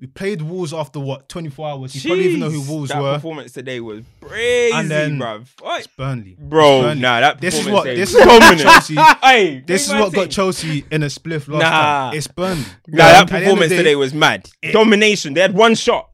We 0.00 0.06
played 0.06 0.42
Wolves 0.42 0.72
after 0.72 1.00
what 1.00 1.28
24 1.28 1.68
hours. 1.68 1.94
You 1.94 2.00
probably 2.08 2.24
even 2.26 2.38
know 2.40 2.50
who 2.50 2.60
Wolves 2.62 2.90
that 2.90 3.02
were. 3.02 3.14
performance 3.14 3.50
today 3.50 3.80
was 3.80 4.04
crazy, 4.20 4.72
And 4.72 4.88
then- 4.88 5.18
bruv. 5.18 5.48
Oi. 5.64 5.82
Burnley, 5.96 6.36
Bro, 6.38 6.82
Burnley. 6.82 7.00
nah, 7.00 7.20
that 7.20 7.40
This 7.40 7.58
is 7.58 7.66
what 7.68 7.82
this 7.84 8.14
is 8.14 8.24
what. 8.24 8.58
Chelsea. 8.58 8.94
Hey, 8.94 9.60
This 9.66 9.88
is 9.88 9.94
what 9.94 10.12
got. 10.12 10.30
Chelsea 10.30 10.84
in 10.92 11.02
a 11.02 11.06
spliff 11.06 11.48
last 11.48 11.62
Nah. 11.62 11.70
time. 11.70 12.14
It's 12.16 12.28
Burnley. 12.28 12.64
Nah, 12.86 13.02
At 13.04 13.06
that 13.06 13.08
the 13.08 13.08
end 13.08 13.22
of 13.22 13.28
the 13.28 13.38
performance 13.40 13.70
day, 13.70 13.76
today 13.78 13.96
was 13.96 14.14
mad. 14.14 14.48
Domination. 14.70 15.34
They 15.34 15.40
had 15.40 15.54
one 15.54 15.74
shot. 15.74 16.10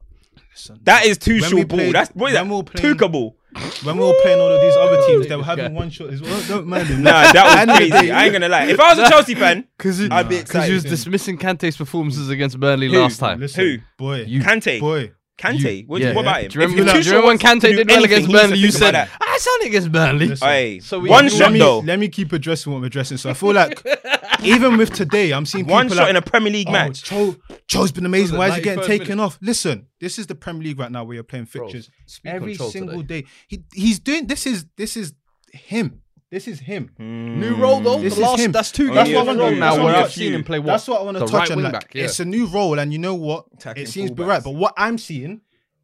listen, 0.51 0.79
That 0.83 1.05
is 1.05 1.19
too 1.19 1.39
short 1.41 1.67
ball. 1.67 1.91
That's 1.91 2.09
what 2.15 2.31
is 2.31 2.39
when 2.39 2.49
that? 2.49 2.65
playing- 2.65 2.95
Tuka 2.95 3.11
ball. 3.11 3.37
When 3.83 3.97
we 3.97 4.03
were 4.03 4.13
playing 4.21 4.39
all 4.39 4.51
of 4.51 4.61
these 4.61 4.75
other 4.75 4.97
oh, 4.99 5.07
teams, 5.07 5.27
they 5.27 5.35
were 5.35 5.43
having 5.43 5.73
one 5.73 5.89
shot 5.89 6.09
as 6.09 6.21
well. 6.21 6.41
Don't 6.47 6.67
mind 6.67 6.87
him. 6.87 7.03
Nah, 7.03 7.31
that 7.31 7.45
was 7.45 7.53
the 7.55 7.59
end 7.61 7.71
of 7.71 7.77
the 7.79 7.89
crazy. 7.89 8.11
I 8.11 8.23
ain't 8.25 8.33
gonna 8.33 8.49
lie. 8.49 8.65
If 8.65 8.79
I 8.79 8.93
was 8.93 8.99
a 8.99 9.09
Chelsea 9.09 9.35
fan, 9.35 9.67
Because 9.77 10.01
I'd 10.09 10.29
be 10.29 10.39
Because 10.39 10.67
you 10.67 10.73
was 10.75 10.83
dismissing 10.83 11.37
Kante's 11.37 11.77
performances 11.77 12.29
against 12.29 12.59
Burnley 12.59 12.87
Who? 12.87 12.99
last 12.99 13.19
time. 13.19 13.39
Listen, 13.39 13.63
Who? 13.65 13.77
boy, 13.97 14.23
You- 14.27 14.41
Kante, 14.41 14.79
boy. 14.79 15.11
Kante. 15.37 15.85
What, 15.87 16.01
Yeah. 16.01 16.13
what 16.13 16.21
about 16.21 16.43
him? 16.43 16.49
Do 16.49 16.59
you 16.59 16.65
remember, 16.65 16.81
If 16.83 16.87
do 16.87 16.93
you're 16.93 17.03
you 17.03 17.09
remember 17.21 17.27
when 17.27 17.37
too 17.37 17.67
Kante 17.67 17.75
did 17.75 17.89
well 17.89 18.03
against 18.05 18.27
he 18.27 18.33
needs 18.33 18.41
to 18.41 18.47
Burnley? 18.47 18.57
You 18.59 18.71
said, 18.71 19.09
that. 19.35 19.49
I 19.51 19.59
sound 19.59 19.63
against 19.69 19.91
Burnley. 19.91 20.27
Listen. 20.27 20.47
Hey, 20.47 20.79
So 20.79 20.99
we- 20.99 21.09
one 21.09 21.25
we- 21.25 21.29
shot 21.31 21.39
let 21.39 21.51
me, 21.53 21.59
though. 21.59 21.79
let 21.79 21.99
me 21.99 22.07
keep 22.09 22.31
addressing 22.33 22.71
what 22.71 22.79
I'm 22.79 22.83
addressing. 22.85 23.17
So 23.17 23.29
I 23.29 23.33
feel 23.33 23.53
like 23.53 23.81
even 24.43 24.77
with 24.77 24.93
today, 24.93 25.31
I'm 25.31 25.45
seeing 25.45 25.65
One 25.67 25.85
people 25.85 25.97
shot 25.97 26.03
like, 26.03 26.09
in 26.11 26.15
a 26.15 26.21
Premier 26.21 26.51
League 26.53 26.67
oh, 26.69 26.73
match. 26.73 27.03
Cho, 27.03 27.35
Cho's 27.67 27.91
been 27.91 28.05
amazing. 28.05 28.37
Why 28.37 28.49
is 28.49 28.55
he 28.55 28.61
getting 28.61 28.83
91st 28.83 28.87
taken 28.87 29.07
minute? 29.09 29.23
off? 29.23 29.37
Listen, 29.41 29.87
this 29.99 30.17
is 30.19 30.27
the 30.27 30.35
Premier 30.35 30.63
League 30.63 30.79
right 30.79 30.91
now 30.91 31.03
where 31.03 31.15
you're 31.15 31.23
playing 31.23 31.45
fixtures 31.45 31.89
speak 32.05 32.31
every 32.33 32.55
Cho 32.55 32.69
single 32.69 33.01
today. 33.01 33.21
day. 33.21 33.27
He 33.47 33.63
he's 33.73 33.99
doing 33.99 34.27
this 34.27 34.45
is 34.45 34.65
this 34.77 34.97
is 34.97 35.13
him. 35.53 36.01
This 36.31 36.47
is 36.47 36.59
him. 36.59 36.91
Hmm. 36.97 37.39
New 37.39 37.55
role 37.55 37.79
though. 37.79 37.99
This 37.99 38.15
the 38.15 38.21
is 38.21 38.27
last, 38.27 38.39
him. 38.39 38.51
That's 38.51 38.71
two 38.71 38.87
That's 38.91 39.07
games 39.09 39.15
what 39.15 39.23
I 39.23 39.37
want 39.37 39.41
a 39.41 39.55
to- 39.55 39.59
now 39.59 39.65
that's 39.69 39.75
where 39.77 39.85
what 39.85 39.95
I 39.95 40.01
I've 40.01 40.11
seen 40.11 40.33
him 40.33 40.43
play 40.43 40.59
what? 40.59 40.65
That's 40.67 40.87
what 40.87 40.99
I 41.01 41.03
want 41.03 41.15
to 41.17 41.19
The 41.19 41.25
touch 41.27 41.39
right 41.39 41.51
on. 41.51 41.57
wing 41.57 41.63
Like, 41.65 41.73
back, 41.73 41.95
yeah. 41.95 42.03
It's 42.05 42.19
a 42.19 42.25
new 42.25 42.47
role, 42.47 42.79
and 42.79 42.91
you 42.91 42.99
know 42.99 43.13
what? 43.15 43.45
Attacking 43.53 43.83
it 43.83 43.89
seems 43.89 44.09
to 44.09 44.15
be 44.15 44.23
fullbacks. 44.23 44.27
right. 44.27 44.43
But 44.43 44.55
what 44.55 44.73
I'm 44.75 44.97
seeing 44.97 45.41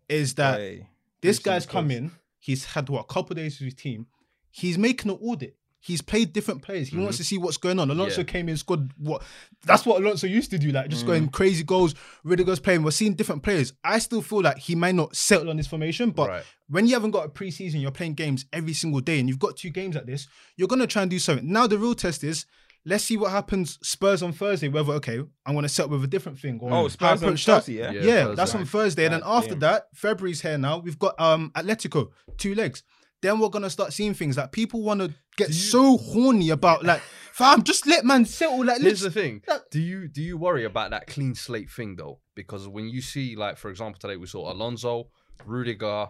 is 0.09 0.33
that 0.35 0.59
Hey. 0.59 0.87
this 1.21 1.39
guy's 1.39 1.63
is 1.63 1.69
come 1.69 1.87
close. 1.87 1.97
in. 1.99 2.11
He's 2.41 2.65
had 2.65 2.89
what 2.89 3.01
a 3.01 3.13
couple 3.13 3.35
days 3.35 3.59
with 3.59 3.65
his 3.65 3.75
team. 3.75 4.07
He's 4.49 4.77
making 4.77 5.11
an 5.11 5.19
audit. 5.21 5.55
He's 5.79 6.01
played 6.01 6.33
different 6.33 6.61
players. 6.61 6.89
He 6.89 6.97
wants 6.97 7.15
mm-hmm. 7.15 7.21
to 7.21 7.23
see 7.23 7.37
what's 7.37 7.57
going 7.57 7.79
on. 7.79 7.89
Alonso 7.89 8.21
Yeah. 8.21 8.25
came 8.25 8.49
in, 8.49 8.57
scored 8.57 8.91
what? 8.97 9.23
That's 9.65 9.85
what 9.85 10.01
Alonso 10.01 10.27
used 10.27 10.51
to 10.51 10.59
do. 10.59 10.71
Like 10.71 10.89
just 10.89 11.05
going 11.05 11.27
mm. 11.27 11.31
crazy 11.31 11.63
goals. 11.63 11.95
Rudiger's 12.23 12.59
playing. 12.59 12.83
We're 12.83 12.91
seeing 12.91 13.13
different 13.15 13.41
players. 13.41 13.73
I 13.83 13.97
still 13.99 14.21
feel 14.21 14.41
like 14.41 14.57
he 14.57 14.75
might 14.75 14.93
not 14.95 15.15
settle 15.15 15.49
on 15.49 15.57
this 15.57 15.67
formation, 15.67 16.11
but 16.11 16.29
Right. 16.29 16.43
when 16.67 16.85
you 16.87 16.93
haven't 16.93 17.11
got 17.11 17.25
a 17.25 17.29
preseason, 17.29 17.81
you're 17.81 17.91
playing 17.91 18.15
games 18.15 18.45
every 18.51 18.73
single 18.73 19.01
day, 19.01 19.19
and 19.19 19.29
you've 19.29 19.39
got 19.39 19.57
two 19.57 19.69
games 19.69 19.95
at 19.95 20.05
this. 20.05 20.27
You're 20.55 20.67
gonna 20.67 20.87
try 20.87 21.03
and 21.03 21.09
do 21.09 21.17
something. 21.19 21.51
Now 21.51 21.67
the 21.67 21.77
real 21.79 21.95
test 21.95 22.23
is. 22.23 22.45
Let's 22.85 23.03
see 23.03 23.15
what 23.17 23.31
happens 23.31 23.77
Spurs 23.83 24.23
on 24.23 24.31
Thursday. 24.33 24.67
Whether 24.67 24.93
okay, 24.93 25.19
I'm 25.45 25.53
gonna 25.55 25.69
set 25.69 25.89
with 25.89 26.03
a 26.03 26.07
different 26.07 26.39
thing. 26.39 26.59
Or 26.61 26.73
Oh, 26.73 26.87
Spurs 26.87 27.21
on 27.21 27.29
approach 27.29 27.45
that. 27.45 27.51
Chelsea, 27.53 27.73
yeah? 27.75 27.91
Yeah. 27.91 28.01
Yeah, 28.01 28.23
Thursday. 28.23 28.35
that's 28.35 28.55
on 28.55 28.65
Thursday. 28.65 29.05
And 29.05 29.13
then 29.13 29.21
after 29.23 29.51
damn. 29.51 29.59
that, 29.59 29.83
February's 29.93 30.41
here 30.41 30.57
now. 30.57 30.79
We've 30.79 30.97
got 30.97 31.19
um 31.19 31.51
Atletico, 31.55 32.09
two 32.37 32.55
legs. 32.55 32.83
Then 33.21 33.39
we're 33.39 33.49
gonna 33.49 33.69
start 33.69 33.93
seeing 33.93 34.15
things 34.15 34.35
that 34.37 34.51
people 34.51 34.81
want 34.81 35.01
to 35.01 35.13
get 35.37 35.53
so 35.53 35.97
horny 35.97 36.49
about. 36.49 36.83
Like, 36.83 37.01
fam, 37.33 37.61
just 37.61 37.85
let 37.85 38.03
man 38.03 38.25
settle. 38.25 38.65
Like, 38.65 38.81
Here's 38.81 39.03
let's, 39.03 39.13
the 39.13 39.21
thing. 39.21 39.43
that- 39.47 39.69
Do 39.69 39.79
you 39.79 40.07
do 40.07 40.23
you 40.23 40.37
worry 40.39 40.65
about 40.65 40.89
that 40.89 41.05
clean 41.05 41.35
slate 41.35 41.69
thing 41.69 41.97
though? 41.97 42.19
Because 42.35 42.67
when 42.67 42.89
you 42.89 42.99
see, 43.01 43.35
like, 43.35 43.57
for 43.57 43.69
example, 43.69 43.99
today 43.99 44.17
we 44.17 44.25
saw 44.25 44.51
Alonso, 44.51 45.09
Rudiger, 45.45 46.07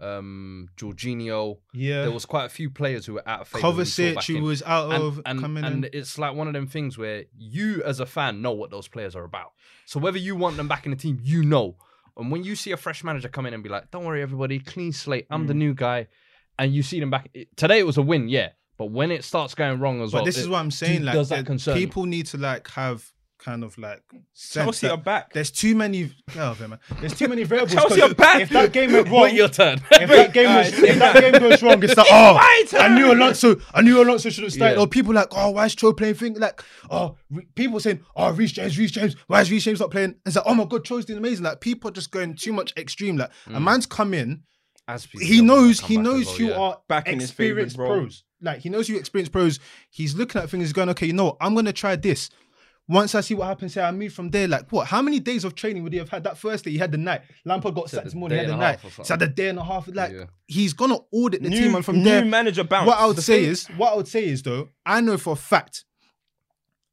um, 0.00 0.68
Jorginho. 0.76 1.58
yeah. 1.72 2.02
There 2.02 2.10
was 2.10 2.24
quite 2.26 2.46
a 2.46 2.48
few 2.48 2.70
players 2.70 3.06
who 3.06 3.14
were 3.14 3.28
out 3.28 3.42
of 3.42 3.48
favour. 3.48 3.70
who 3.72 3.82
Kovacic, 3.82 4.36
who 4.38 4.42
was 4.44 4.62
out 4.64 4.92
and, 4.92 5.02
of 5.02 5.20
and, 5.26 5.40
coming 5.40 5.64
and 5.64 5.84
in. 5.84 5.90
it's 5.92 6.18
like 6.18 6.34
one 6.34 6.46
of 6.46 6.52
them 6.54 6.66
things 6.66 6.96
where 6.98 7.24
you 7.36 7.82
as 7.84 8.00
a 8.00 8.06
fan 8.06 8.42
know 8.42 8.52
what 8.52 8.70
those 8.70 8.88
players 8.88 9.14
are 9.14 9.24
about. 9.24 9.52
So 9.86 10.00
whether 10.00 10.18
you 10.18 10.36
want 10.36 10.56
them 10.56 10.68
back 10.68 10.84
in 10.86 10.90
the 10.90 10.96
team, 10.96 11.18
you 11.22 11.42
know. 11.44 11.76
And 12.16 12.30
when 12.30 12.44
you 12.44 12.56
see 12.56 12.72
a 12.72 12.76
fresh 12.76 13.02
manager 13.04 13.28
come 13.28 13.46
in 13.46 13.54
and 13.54 13.62
be 13.62 13.68
like, 13.68 13.90
"Don't 13.90 14.04
worry, 14.04 14.20
everybody, 14.22 14.58
clean 14.58 14.92
slate. 14.92 15.26
I'm 15.30 15.44
Mm. 15.44 15.48
the 15.48 15.54
new 15.54 15.74
guy," 15.74 16.08
and 16.58 16.74
you 16.74 16.82
see 16.82 17.00
them 17.00 17.10
back 17.10 17.30
today, 17.56 17.78
it 17.78 17.86
was 17.86 17.96
a 17.96 18.02
win, 18.02 18.28
yeah. 18.28 18.50
But 18.76 18.86
when 18.86 19.10
it 19.10 19.24
starts 19.24 19.54
going 19.54 19.78
wrong 19.78 20.02
as 20.02 20.10
But 20.12 20.18
well, 20.18 20.24
this 20.24 20.36
is 20.38 20.48
what 20.48 20.58
I'm 20.58 20.70
saying. 20.70 21.00
do- 21.00 21.04
like, 21.06 21.14
does 21.14 21.28
that 21.30 21.46
concern 21.46 21.76
people 21.76 22.04
need 22.06 22.26
to 22.26 22.38
like 22.38 22.66
have 22.70 23.10
kind 23.40 23.64
of 23.64 23.76
like 23.78 24.02
mm. 24.14 24.20
Chelsea 24.34 24.88
are 24.88 24.96
back. 24.96 25.32
There's 25.32 25.50
too 25.50 25.74
many. 25.74 26.10
Oh, 26.36 26.56
man. 26.60 26.78
There's 27.00 27.14
too 27.14 27.28
many 27.28 27.42
variables. 27.44 27.72
Chelsea 27.72 28.00
'cause 28.00 28.12
are 28.12 28.14
back. 28.14 28.42
If 28.42 28.50
that 28.50 28.72
game 28.72 28.92
went 28.92 29.08
wrong, 29.08 29.22
Wait 29.22 29.34
your 29.34 29.48
turn. 29.48 29.80
if 29.90 30.08
that 30.08 30.32
game 30.32 30.54
was, 30.54 30.72
if 30.72 30.98
that 30.98 31.20
game 31.20 31.40
goes 31.40 31.62
wrong, 31.62 31.82
it's 31.82 31.96
like, 31.96 32.06
oh, 32.10 32.36
I 32.38 32.94
knew 32.94 33.12
Alonso, 33.12 33.56
I 33.74 33.82
knew 33.82 34.02
Alonso 34.02 34.30
should 34.30 34.44
have 34.44 34.52
started. 34.52 34.76
Yeah. 34.76 34.80
Or 34.80 34.86
people 34.86 35.14
like, 35.14 35.28
oh, 35.32 35.50
why 35.50 35.66
is 35.66 35.74
Cho 35.74 35.92
playing? 35.92 36.14
Thing 36.14 36.34
like, 36.34 36.62
oh, 36.90 37.16
Re- 37.30 37.46
people 37.54 37.80
saying, 37.80 38.00
oh, 38.16 38.32
Reece 38.32 38.52
James, 38.52 38.78
Reece 38.78 38.92
James, 38.92 39.16
why 39.26 39.40
is 39.40 39.50
Reece 39.50 39.64
James 39.64 39.80
not 39.80 39.90
playing? 39.90 40.16
It's 40.26 40.36
like, 40.36 40.44
oh 40.46 40.54
my 40.54 40.64
god, 40.64 40.84
Cho's 40.84 41.04
doing 41.04 41.18
amazing. 41.18 41.44
Like 41.44 41.60
people 41.60 41.90
are 41.90 41.94
just 41.94 42.10
going 42.10 42.36
too 42.36 42.52
much 42.52 42.72
extreme. 42.76 43.16
Like 43.16 43.30
a 43.46 43.60
man's 43.60 43.86
come 43.86 44.14
in, 44.14 44.42
As 44.86 45.06
he 45.06 45.40
knows, 45.40 45.80
he 45.80 45.96
knows 45.96 46.36
who 46.36 46.52
are 46.52 46.78
Back 46.88 47.08
in 47.08 47.20
his 47.20 47.30
favourite 47.30 47.66
experienced 47.66 47.76
pros. 47.76 48.24
Like 48.42 48.60
he 48.60 48.68
knows 48.68 48.88
who 48.88 48.96
experienced 48.96 49.32
pros. 49.32 49.58
He's 49.90 50.14
looking 50.14 50.40
at 50.40 50.50
things. 50.50 50.64
He's 50.64 50.72
going, 50.72 50.88
okay, 50.90 51.06
you 51.06 51.12
know 51.12 51.26
what? 51.26 51.36
I'm 51.40 51.54
gonna 51.54 51.72
try 51.72 51.96
this. 51.96 52.30
Once 52.90 53.14
I 53.14 53.20
see 53.20 53.34
what 53.34 53.46
happens 53.46 53.74
here, 53.74 53.84
I 53.84 53.92
move 53.92 54.12
from 54.12 54.30
there. 54.30 54.48
Like 54.48 54.70
what? 54.72 54.88
How 54.88 55.00
many 55.00 55.20
days 55.20 55.44
of 55.44 55.54
training 55.54 55.84
would 55.84 55.92
he 55.92 55.98
have 56.00 56.08
had? 56.08 56.24
That 56.24 56.36
first 56.36 56.64
day, 56.64 56.72
he 56.72 56.78
had 56.78 56.90
the 56.90 56.98
night. 56.98 57.22
Lampard 57.44 57.74
got 57.76 57.88
Said 57.88 57.98
sacked 57.98 58.06
this 58.06 58.14
morning. 58.16 58.38
He 58.38 58.44
had 58.44 58.52
the 58.52 58.56
night. 58.56 58.80
half 58.80 58.92
So 58.96 59.02
something. 59.04 59.20
had 59.26 59.30
a 59.30 59.34
day 59.34 59.48
and 59.48 59.58
a 59.60 59.64
half. 59.64 59.86
Like 59.86 60.12
Yeah. 60.12 60.24
he's 60.48 60.72
gonna 60.72 60.98
audit 61.12 61.40
the 61.42 61.50
New, 61.50 61.60
team, 61.60 61.74
and 61.76 61.84
from 61.84 61.98
new 61.98 62.04
there, 62.04 62.24
manager 62.24 62.64
bounce. 62.64 62.88
what 62.88 62.98
I 62.98 63.06
would 63.06 63.16
The 63.16 63.22
say 63.22 63.42
thing- 63.42 63.50
is, 63.50 63.66
what 63.76 63.92
I 63.92 63.96
would 63.96 64.08
say 64.08 64.24
is 64.24 64.42
though, 64.42 64.70
I 64.84 65.00
know 65.00 65.16
for 65.18 65.34
a 65.34 65.36
fact, 65.36 65.84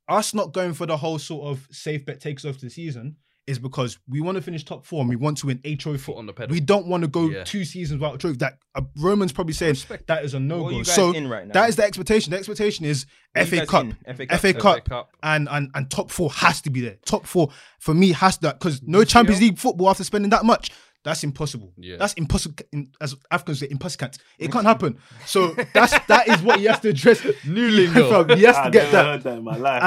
us 0.07 0.33
not 0.35 0.53
going 0.53 0.73
for 0.73 0.85
the 0.85 0.97
whole 0.97 1.17
sort 1.19 1.47
of 1.47 1.67
safe 1.71 2.05
bet 2.05 2.21
takes 2.21 2.45
over 2.45 2.57
the 2.59 2.69
season 2.69 3.15
is 3.47 3.57
because 3.59 3.97
we 4.09 4.19
want 4.21 4.35
to 4.35 4.41
finish 4.41 4.63
top 4.65 4.85
four 4.85 4.99
and 4.99 5.09
we 5.09 5.15
want 5.15 5.37
to 5.37 5.47
win 5.47 5.59
a 5.63 5.75
trophy. 5.77 5.97
Foot 5.97 6.17
on 6.17 6.25
the 6.25 6.33
pedal. 6.33 6.53
We 6.53 6.59
don't 6.59 6.85
want 6.87 7.01
to 7.03 7.07
go 7.07 7.29
Yeah. 7.29 7.43
two 7.45 7.63
seasons 7.63 7.99
without 8.01 8.15
a 8.15 8.17
trophy. 8.17 8.37
That 8.37 8.59
uh, 8.75 8.81
Roman's 8.97 9.31
probably 9.31 9.53
saying 9.53 9.71
Respect. 9.71 10.07
that 10.07 10.25
is 10.25 10.33
a 10.33 10.39
no 10.39 10.69
go. 10.69 10.83
So 10.83 11.13
in 11.13 11.27
right 11.29 11.47
now? 11.47 11.53
that 11.53 11.69
is 11.69 11.77
the 11.77 11.83
expectation. 11.85 12.31
The 12.31 12.37
expectation 12.37 12.85
is 12.85 13.05
What 13.33 13.51
are 13.51 13.55
you 13.55 13.61
FA 13.61 13.65
Cup. 13.65 13.87
FA 14.05 14.37
FA 14.37 14.53
Cup? 14.53 14.61
Cup, 14.61 14.75
FA 14.83 14.89
Cup. 14.89 15.09
and 15.23 15.47
and 15.49 15.71
and 15.73 15.89
top 15.89 16.11
four 16.11 16.29
has 16.31 16.61
to 16.61 16.69
be 16.69 16.81
there. 16.81 16.97
Top 17.05 17.25
four 17.25 17.49
for 17.79 17.93
me 17.93 18.11
has 18.11 18.37
to 18.39 18.51
because 18.53 18.81
no 18.83 19.03
Champions 19.03 19.41
League 19.41 19.57
football 19.57 19.89
after 19.89 20.03
spending 20.03 20.29
that 20.31 20.43
much. 20.45 20.71
That's 21.03 21.23
impossible. 21.23 21.71
Yeah. 21.77 21.95
That's 21.97 22.11
impossible. 22.13 22.55
in- 22.73 22.91
As 22.99 23.15
Africans 23.31 23.59
say, 23.59 23.67
impossible. 23.71 24.09
It 24.39 24.51
can't 24.51 24.65
happen. 24.65 24.97
So 25.25 25.55
that's 25.73 25.97
that 26.07 26.27
is 26.27 26.41
what 26.41 26.59
he 26.59 26.65
has 26.65 26.81
to 26.81 26.89
address. 26.89 27.23
New 27.45 27.69
lingo. 27.69 28.25
He 28.35 28.43
has 28.43 28.57
to 28.57 28.63
I 28.63 28.69
get 28.71 28.83
never 28.83 28.91
that. 28.91 29.05
heard 29.05 29.23
that 29.23 29.37
in 29.37 29.43
my 29.45 29.55
life. 29.55 29.81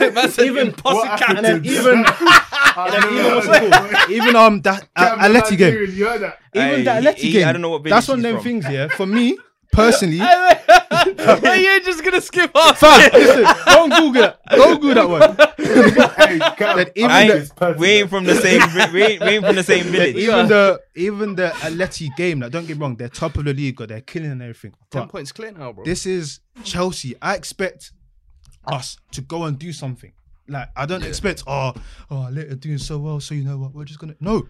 And 0.00 0.14
Man 0.14 0.30
even 0.38 0.66
impossible 0.68 1.36
and 1.38 1.46
then 1.46 1.64
even 1.64 1.94
and 1.96 2.04
then 2.04 2.55
even 2.78 3.34
what's 3.34 3.46
it 3.48 3.72
called? 3.72 4.10
Even 4.10 4.36
um 4.36 4.60
that 4.62 4.88
uh, 4.96 5.16
Atleti 5.16 5.56
game. 5.58 5.90
You 5.92 6.06
heard? 6.06 6.22
Even 6.54 6.68
Hey, 6.68 6.82
that 6.84 7.02
he- 7.02 7.08
Atleti 7.08 7.16
he- 7.18 7.32
game. 7.32 7.48
I 7.48 7.52
don't 7.52 7.62
know 7.62 7.70
what 7.70 7.84
That's 7.84 8.08
one 8.08 8.18
of 8.18 8.22
them 8.22 8.34
from. 8.36 8.44
things. 8.44 8.64
Yeah, 8.70 8.88
for 8.88 9.06
me 9.18 9.38
personally. 9.72 10.16
you 11.16 11.70
ain't 11.70 11.84
just 11.84 12.02
gonna 12.04 12.20
skip 12.20 12.50
off. 12.54 12.78
Fam, 12.78 13.10
listen, 13.12 13.44
don't 13.66 13.90
Google 13.90 14.22
that. 14.22 14.40
Don't 14.50 14.80
Google 14.80 14.94
that 14.94 15.08
one. 15.08 15.36
hey, 15.58 16.38
That 16.38 16.92
even 16.94 17.10
I 17.10 17.28
the- 17.28 17.76
we 17.78 17.88
ain't 17.88 18.10
from 18.10 18.24
the 18.24 18.34
same. 18.36 18.60
we, 18.92 19.02
ain't, 19.02 19.20
we 19.22 19.28
ain't 19.28 19.44
from 19.44 19.56
the 19.56 19.62
same 19.62 19.84
village. 19.84 20.16
Even 20.16 20.48
the 20.48 20.80
even 20.94 21.34
the 21.34 21.48
Atleti 21.56 22.14
game, 22.16 22.40
like 22.40 22.52
don't 22.52 22.66
get 22.66 22.76
me 22.76 22.82
wrong, 22.82 22.96
they're 22.96 23.08
top 23.08 23.36
of 23.36 23.44
the 23.44 23.52
league, 23.54 23.80
or 23.80 23.86
they're 23.86 24.00
killing 24.00 24.30
and 24.32 24.42
everything. 24.42 24.72
Ten 24.90 25.02
But 25.02 25.10
points 25.10 25.32
clear 25.32 25.52
now, 25.52 25.72
bro. 25.72 25.84
this 25.84 26.06
is 26.06 26.40
Chelsea. 26.64 27.14
I 27.20 27.34
expect 27.34 27.92
us 28.66 28.96
to 29.12 29.20
go 29.20 29.44
and 29.44 29.58
do 29.58 29.72
something. 29.72 30.12
Like 30.48 30.68
I 30.76 30.86
don't 30.86 31.04
expect, 31.04 31.44
oh, 31.46 31.74
oh, 32.10 32.28
they're 32.30 32.54
doing 32.54 32.78
so 32.78 32.98
well, 32.98 33.20
so 33.20 33.34
you 33.34 33.44
know 33.44 33.58
what, 33.58 33.74
we're 33.74 33.84
just 33.84 33.98
gonna 33.98 34.16
no. 34.20 34.46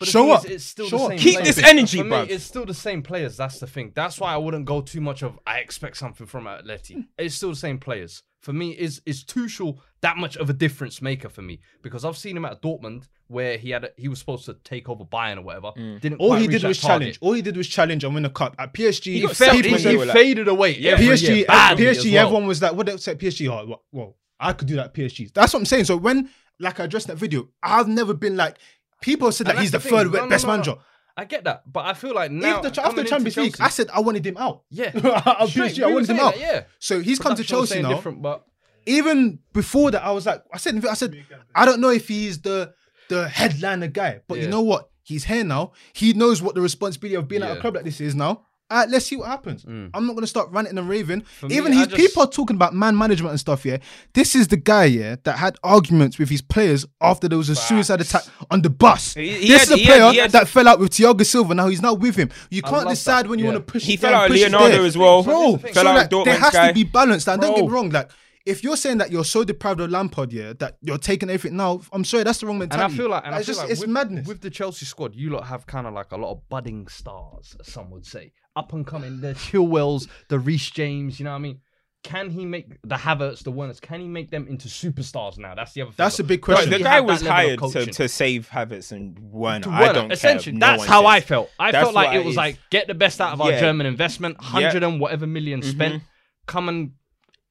But 0.00 0.08
Show 0.08 0.32
up. 0.32 0.44
Is, 0.46 0.50
it's 0.50 0.64
still 0.64 0.88
Show 0.88 0.98
the 0.98 1.04
up. 1.04 1.10
same 1.10 1.18
Keep 1.20 1.38
players. 1.40 1.54
this 1.56 1.64
energy, 1.64 1.98
For 1.98 2.04
me, 2.04 2.16
it's 2.22 2.42
still 2.44 2.66
the 2.66 2.74
same 2.74 3.00
players. 3.02 3.36
That's 3.36 3.60
the 3.60 3.68
thing. 3.68 3.92
That's 3.94 4.18
why 4.18 4.34
I 4.34 4.36
wouldn't 4.38 4.64
go 4.64 4.80
too 4.80 5.00
much 5.00 5.22
of. 5.22 5.38
I 5.46 5.58
expect 5.60 5.96
something 5.98 6.26
from 6.26 6.42
Hmm. 6.44 6.48
Atleti. 6.48 7.04
It's 7.16 7.36
still 7.36 7.50
the 7.50 7.56
same 7.56 7.78
players. 7.78 8.22
For 8.40 8.52
me, 8.52 8.70
is 8.72 9.00
is 9.06 9.24
Tuchel 9.24 9.78
that 10.02 10.16
much 10.18 10.36
of 10.36 10.50
a 10.50 10.52
difference 10.52 11.00
maker 11.00 11.28
for 11.28 11.42
me? 11.42 11.60
Because 11.80 12.04
I've 12.04 12.16
seen 12.18 12.36
him 12.36 12.44
at 12.44 12.60
Dortmund 12.60 13.04
where 13.28 13.56
he 13.56 13.70
had 13.70 13.84
a, 13.84 13.90
he 13.96 14.08
was 14.08 14.18
supposed 14.18 14.44
to 14.46 14.54
take 14.64 14.88
over 14.88 15.04
Bayern 15.04 15.38
or 15.38 15.42
whatever. 15.42 15.70
Mm. 15.78 16.00
Didn't 16.00 16.18
All 16.20 16.34
he 16.34 16.46
did 16.48 16.62
was 16.64 16.78
target. 16.80 17.00
challenge. 17.14 17.18
All 17.22 17.32
he 17.32 17.40
did 17.40 17.56
was 17.56 17.68
challenge 17.68 18.02
and 18.04 18.14
win 18.14 18.24
a 18.26 18.30
cup. 18.30 18.54
At 18.58 18.74
PSG, 18.74 19.14
He, 19.14 19.20
got 19.22 19.36
fell- 19.36 19.54
he, 19.54 19.62
he 19.62 19.96
like- 19.96 20.10
faded 20.10 20.48
away. 20.48 20.76
Yeah, 20.76 20.92
every 20.92 21.06
PSG, 21.06 21.28
year, 21.36 21.44
at 21.48 21.70
badly 21.70 21.86
as 21.86 21.98
PSG, 22.04 22.12
well. 22.14 22.26
everyone 22.26 22.46
was 22.48 22.60
like, 22.60 22.74
"What 22.74 22.86
they 22.86 22.96
said 22.98 23.18
PSG? 23.18 23.48
Oh, 23.48 23.64
well, 23.66 23.84
well, 23.92 24.16
I 24.44 24.52
could 24.52 24.68
do 24.68 24.76
that 24.76 24.94
PSG." 24.94 25.32
That's 25.32 25.52
what 25.52 25.60
I'm 25.60 25.66
saying. 25.66 25.84
So 25.84 25.96
when, 25.96 26.30
like, 26.58 26.80
I 26.80 26.84
addressed 26.84 27.06
that 27.08 27.16
video, 27.16 27.48
I've 27.62 27.88
never 27.88 28.14
been 28.14 28.36
like, 28.36 28.56
people 29.00 29.30
said 29.32 29.46
that 29.48 29.58
he's 29.58 29.70
the 29.70 29.78
the 29.78 29.88
third. 29.88 30.12
No, 30.12 30.28
best 30.28 30.44
no, 30.44 30.50
no. 30.50 30.56
manager. 30.56 30.76
I 31.16 31.24
get 31.26 31.44
that, 31.44 31.70
but 31.72 31.86
I 31.86 31.94
feel 31.94 32.12
like 32.12 32.32
now 32.32 32.58
Even 32.58 32.72
the, 32.72 32.82
after 32.82 33.04
Champions 33.04 33.36
League, 33.36 33.56
I 33.60 33.68
said 33.68 33.88
I 33.94 34.00
wanted 34.00 34.26
him 34.26 34.36
out. 34.36 34.62
yeah, 34.70 34.90
Straight, 35.46 35.74
PSG, 35.74 35.84
I 35.84 35.92
wanted 35.92 36.10
him 36.10 36.18
out. 36.18 36.34
that, 36.34 36.40
yeah. 36.40 36.64
So 36.80 37.00
he's 37.00 37.20
come 37.20 37.36
to 37.36 37.44
Chelsea 37.44 37.80
now. 37.80 37.90
different, 37.90 38.20
but 38.20 38.44
Even 38.86 39.38
before 39.52 39.92
that, 39.92 40.02
I 40.04 40.10
was 40.10 40.26
like, 40.26 40.42
I 40.52 40.58
said, 40.58 40.84
I 40.84 40.94
said, 40.94 41.16
I 41.54 41.64
don't 41.64 41.80
know 41.80 41.90
if 41.90 42.08
he's 42.08 42.40
the 42.40 42.74
the 43.08 43.28
headliner 43.28 43.86
guy, 43.86 44.20
but 44.26 44.38
you 44.38 44.48
know 44.48 44.62
what? 44.62 44.90
He's 45.04 45.24
here 45.24 45.44
now. 45.44 45.72
He 45.92 46.14
knows 46.14 46.42
what 46.42 46.54
the 46.54 46.62
responsibility 46.62 47.14
of 47.14 47.28
being 47.28 47.42
at 47.42 47.56
a 47.56 47.60
club 47.60 47.76
like 47.76 47.84
this 47.84 48.00
is 48.00 48.14
now. 48.14 48.46
Alright, 48.72 48.88
let's 48.88 49.04
see 49.06 49.16
what 49.16 49.28
happens. 49.28 49.62
Mm. 49.64 49.90
I'm 49.92 50.06
not 50.06 50.14
gonna 50.14 50.26
start 50.26 50.50
ranting 50.50 50.78
and 50.78 50.88
raving. 50.88 51.24
me, 51.42 51.54
Even 51.56 51.72
I 51.72 51.76
his 51.76 51.86
just- 51.88 51.96
people 52.00 52.22
are 52.22 52.28
talking 52.28 52.56
about 52.56 52.72
man 52.74 52.96
management 52.96 53.30
and 53.32 53.38
stuff. 53.40 53.64
Yeah, 53.66 53.76
this 54.14 54.34
is 54.34 54.48
the 54.48 54.56
guy. 54.56 54.86
Yeah, 54.86 55.16
that 55.24 55.38
had 55.38 55.56
arguments 55.62 56.18
with 56.18 56.30
his 56.30 56.40
players 56.40 56.86
after 57.00 57.28
there 57.28 57.36
was 57.38 57.50
a 57.50 57.54
suicide 57.56 58.00
attack 58.00 58.24
on 58.50 58.62
the 58.62 58.70
bus. 58.70 59.14
He- 59.14 59.32
he 59.32 59.48
this 59.48 59.68
had- 59.68 59.68
is 59.68 59.70
a 59.70 59.76
he 59.76 59.84
had- 59.84 59.98
player 60.12 60.22
had- 60.22 60.32
that 60.32 60.48
fell 60.48 60.66
out 60.66 60.80
with 60.80 60.92
Thiago 60.92 61.24
Silva. 61.26 61.54
Now 61.54 61.68
he's 61.68 61.82
not 61.82 62.00
with 62.00 62.16
him. 62.16 62.30
You 62.50 62.62
can't 62.62 62.88
decide 62.88 63.24
that, 63.26 63.30
when 63.30 63.38
you 63.38 63.44
yeah. 63.44 63.52
want 63.52 63.66
to 63.66 63.72
push. 63.72 63.84
He 63.84 63.94
it 63.94 64.00
fell 64.00 64.14
out 64.14 64.30
with 64.30 64.38
Leonardo 64.38 64.68
there. 64.76 64.86
as 64.86 64.96
well. 64.96 65.22
bro. 65.22 65.56
Fell 65.58 65.72
so 65.74 65.86
out 65.86 66.10
like, 66.12 66.24
there 66.24 66.38
has 66.38 66.52
guy. 66.52 66.68
to 66.68 66.74
be 66.74 66.84
balance. 66.84 67.28
And 67.28 67.40
don't 67.42 67.54
get 67.54 67.64
me 67.66 67.70
wrong, 67.70 67.90
like. 67.90 68.10
If 68.46 68.62
you're 68.62 68.76
saying 68.76 68.98
that 68.98 69.10
you're 69.10 69.24
so 69.24 69.42
deprived 69.42 69.80
of 69.80 69.88
Lampard, 69.90 70.30
yeah, 70.30 70.52
that 70.58 70.76
you're 70.82 70.98
taking 70.98 71.30
everything 71.30 71.56
now, 71.56 71.80
I'm 71.92 72.04
sorry, 72.04 72.24
that's 72.24 72.40
the 72.40 72.46
wrong 72.46 72.56
And 72.60 72.68
mentality. 72.70 72.92
I 72.94 72.96
feel 72.98 73.08
like, 73.08 73.22
and 73.24 73.34
I 73.34 73.38
it's 73.38 73.46
feel 73.46 73.54
just 73.54 73.62
like 73.64 73.70
it's 73.72 73.80
with, 73.80 73.88
madness. 73.88 74.26
With 74.26 74.42
the 74.42 74.50
Chelsea 74.50 74.84
squad, 74.84 75.14
you 75.14 75.30
lot 75.30 75.46
have 75.46 75.66
kind 75.66 75.86
of 75.86 75.94
like 75.94 76.12
a 76.12 76.18
lot 76.18 76.30
of 76.32 76.46
budding 76.50 76.86
stars, 76.88 77.56
some 77.62 77.90
would 77.90 78.04
say, 78.04 78.32
up 78.56 78.72
and 78.72 78.86
coming. 78.86 79.20
The 79.20 79.34
Chilwells, 79.34 80.08
the 80.28 80.38
Reece 80.38 80.70
James. 80.70 81.18
You 81.18 81.24
know 81.24 81.30
what 81.30 81.36
I 81.36 81.40
mean? 81.40 81.60
Can 82.04 82.28
he 82.28 82.44
make 82.44 82.76
the 82.82 82.96
Havertz, 82.96 83.42
the 83.42 83.50
Werners? 83.50 83.80
Can 83.80 83.98
he 84.00 84.06
make 84.06 84.30
them 84.30 84.46
into 84.46 84.68
superstars 84.68 85.38
now? 85.38 85.54
That's 85.54 85.72
the 85.72 85.82
other. 85.82 85.90
thing. 85.90 85.94
That's 85.96 86.18
a 86.18 86.24
big 86.24 86.42
Bro, 86.42 86.56
question. 86.56 86.72
the 86.72 86.80
guy 86.80 87.00
was 87.00 87.22
hired 87.22 87.58
to, 87.58 87.86
to 87.86 88.08
save 88.08 88.50
Havertz 88.50 88.92
and 88.92 89.18
Werner. 89.18 89.64
To 89.64 89.70
I 89.70 89.92
don't 89.92 90.12
essentially. 90.12 90.52
care. 90.52 90.60
No 90.60 90.66
that's 90.66 90.78
one 90.80 90.88
how 90.88 91.00
says. 91.00 91.08
I 91.08 91.20
felt. 91.20 91.50
I 91.58 91.72
That's 91.72 91.82
felt 91.84 91.94
like 91.94 92.14
it 92.14 92.20
it 92.20 92.24
was 92.24 92.32
is. 92.34 92.36
like 92.36 92.58
get 92.70 92.88
the 92.88 92.94
best 92.94 93.22
out 93.22 93.32
of 93.32 93.40
our 93.40 93.52
German 93.52 93.86
investment, 93.86 94.38
hundred 94.38 94.82
and 94.82 95.00
whatever 95.00 95.26
1000000 95.26 95.60
mm-hmm. 95.60 95.70
spent. 95.70 96.02
Come 96.46 96.68
and 96.68 96.92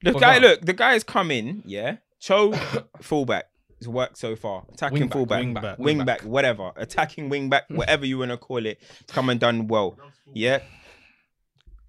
The 0.04 0.12
guy, 0.12 0.38
done. 0.38 0.42
look, 0.42 0.60
the 0.60 0.72
guy's 0.72 1.02
come 1.02 1.32
in, 1.32 1.64
yeah. 1.66 1.96
Cho, 2.20 2.52
fullback. 3.02 3.46
It's 3.78 3.88
worked 3.88 4.16
so 4.18 4.36
far. 4.36 4.64
Attacking 4.72 5.00
Wing 5.00 5.08
fullback, 5.10 5.38
wing 5.40 5.46
wing 5.48 5.54
back, 5.54 5.62
back, 5.62 5.78
wing 5.78 5.98
wing 5.98 6.06
back, 6.06 6.20
whatever. 6.22 6.70
Attacking 6.76 7.28
wing 7.28 7.50
back, 7.50 7.64
whatever 7.68 8.06
you 8.06 8.18
want 8.18 8.30
to 8.30 8.36
call 8.36 8.64
it. 8.64 8.80
It's 9.00 9.12
come 9.12 9.28
and 9.28 9.40
done 9.40 9.66
well. 9.66 9.98
Yeah. 10.32 10.60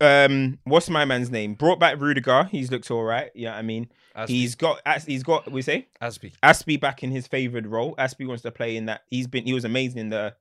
Um, 0.02 0.60
what's 0.66 0.90
my 0.90 1.06
man's 1.06 1.32
name? 1.32 1.54
Brought 1.54 1.80
back 1.80 2.00
Rudiger. 2.00 2.46
He's 2.46 2.72
looked 2.72 2.90
all 2.92 3.04
right. 3.04 3.32
Yeah, 3.34 3.56
I 3.56 3.62
mean, 3.62 3.88
Azpi. 4.16 4.28
he's 4.28 4.56
got, 4.56 4.82
he's 5.06 5.24
got. 5.24 5.50
We 5.52 5.62
say 5.62 5.88
Azpi. 6.02 6.34
Azpi 6.44 6.80
back 6.80 7.04
in 7.04 7.12
his 7.12 7.28
favored 7.28 7.66
role. 7.68 7.96
Azpi 7.96 8.28
wants 8.28 8.44
to 8.44 8.52
play 8.52 8.76
in 8.76 8.86
that. 8.88 9.02
He's 9.10 9.28
been. 9.28 9.46
He 9.46 9.54
was 9.54 9.64
amazing 9.66 10.00
in 10.00 10.10
the 10.10 10.36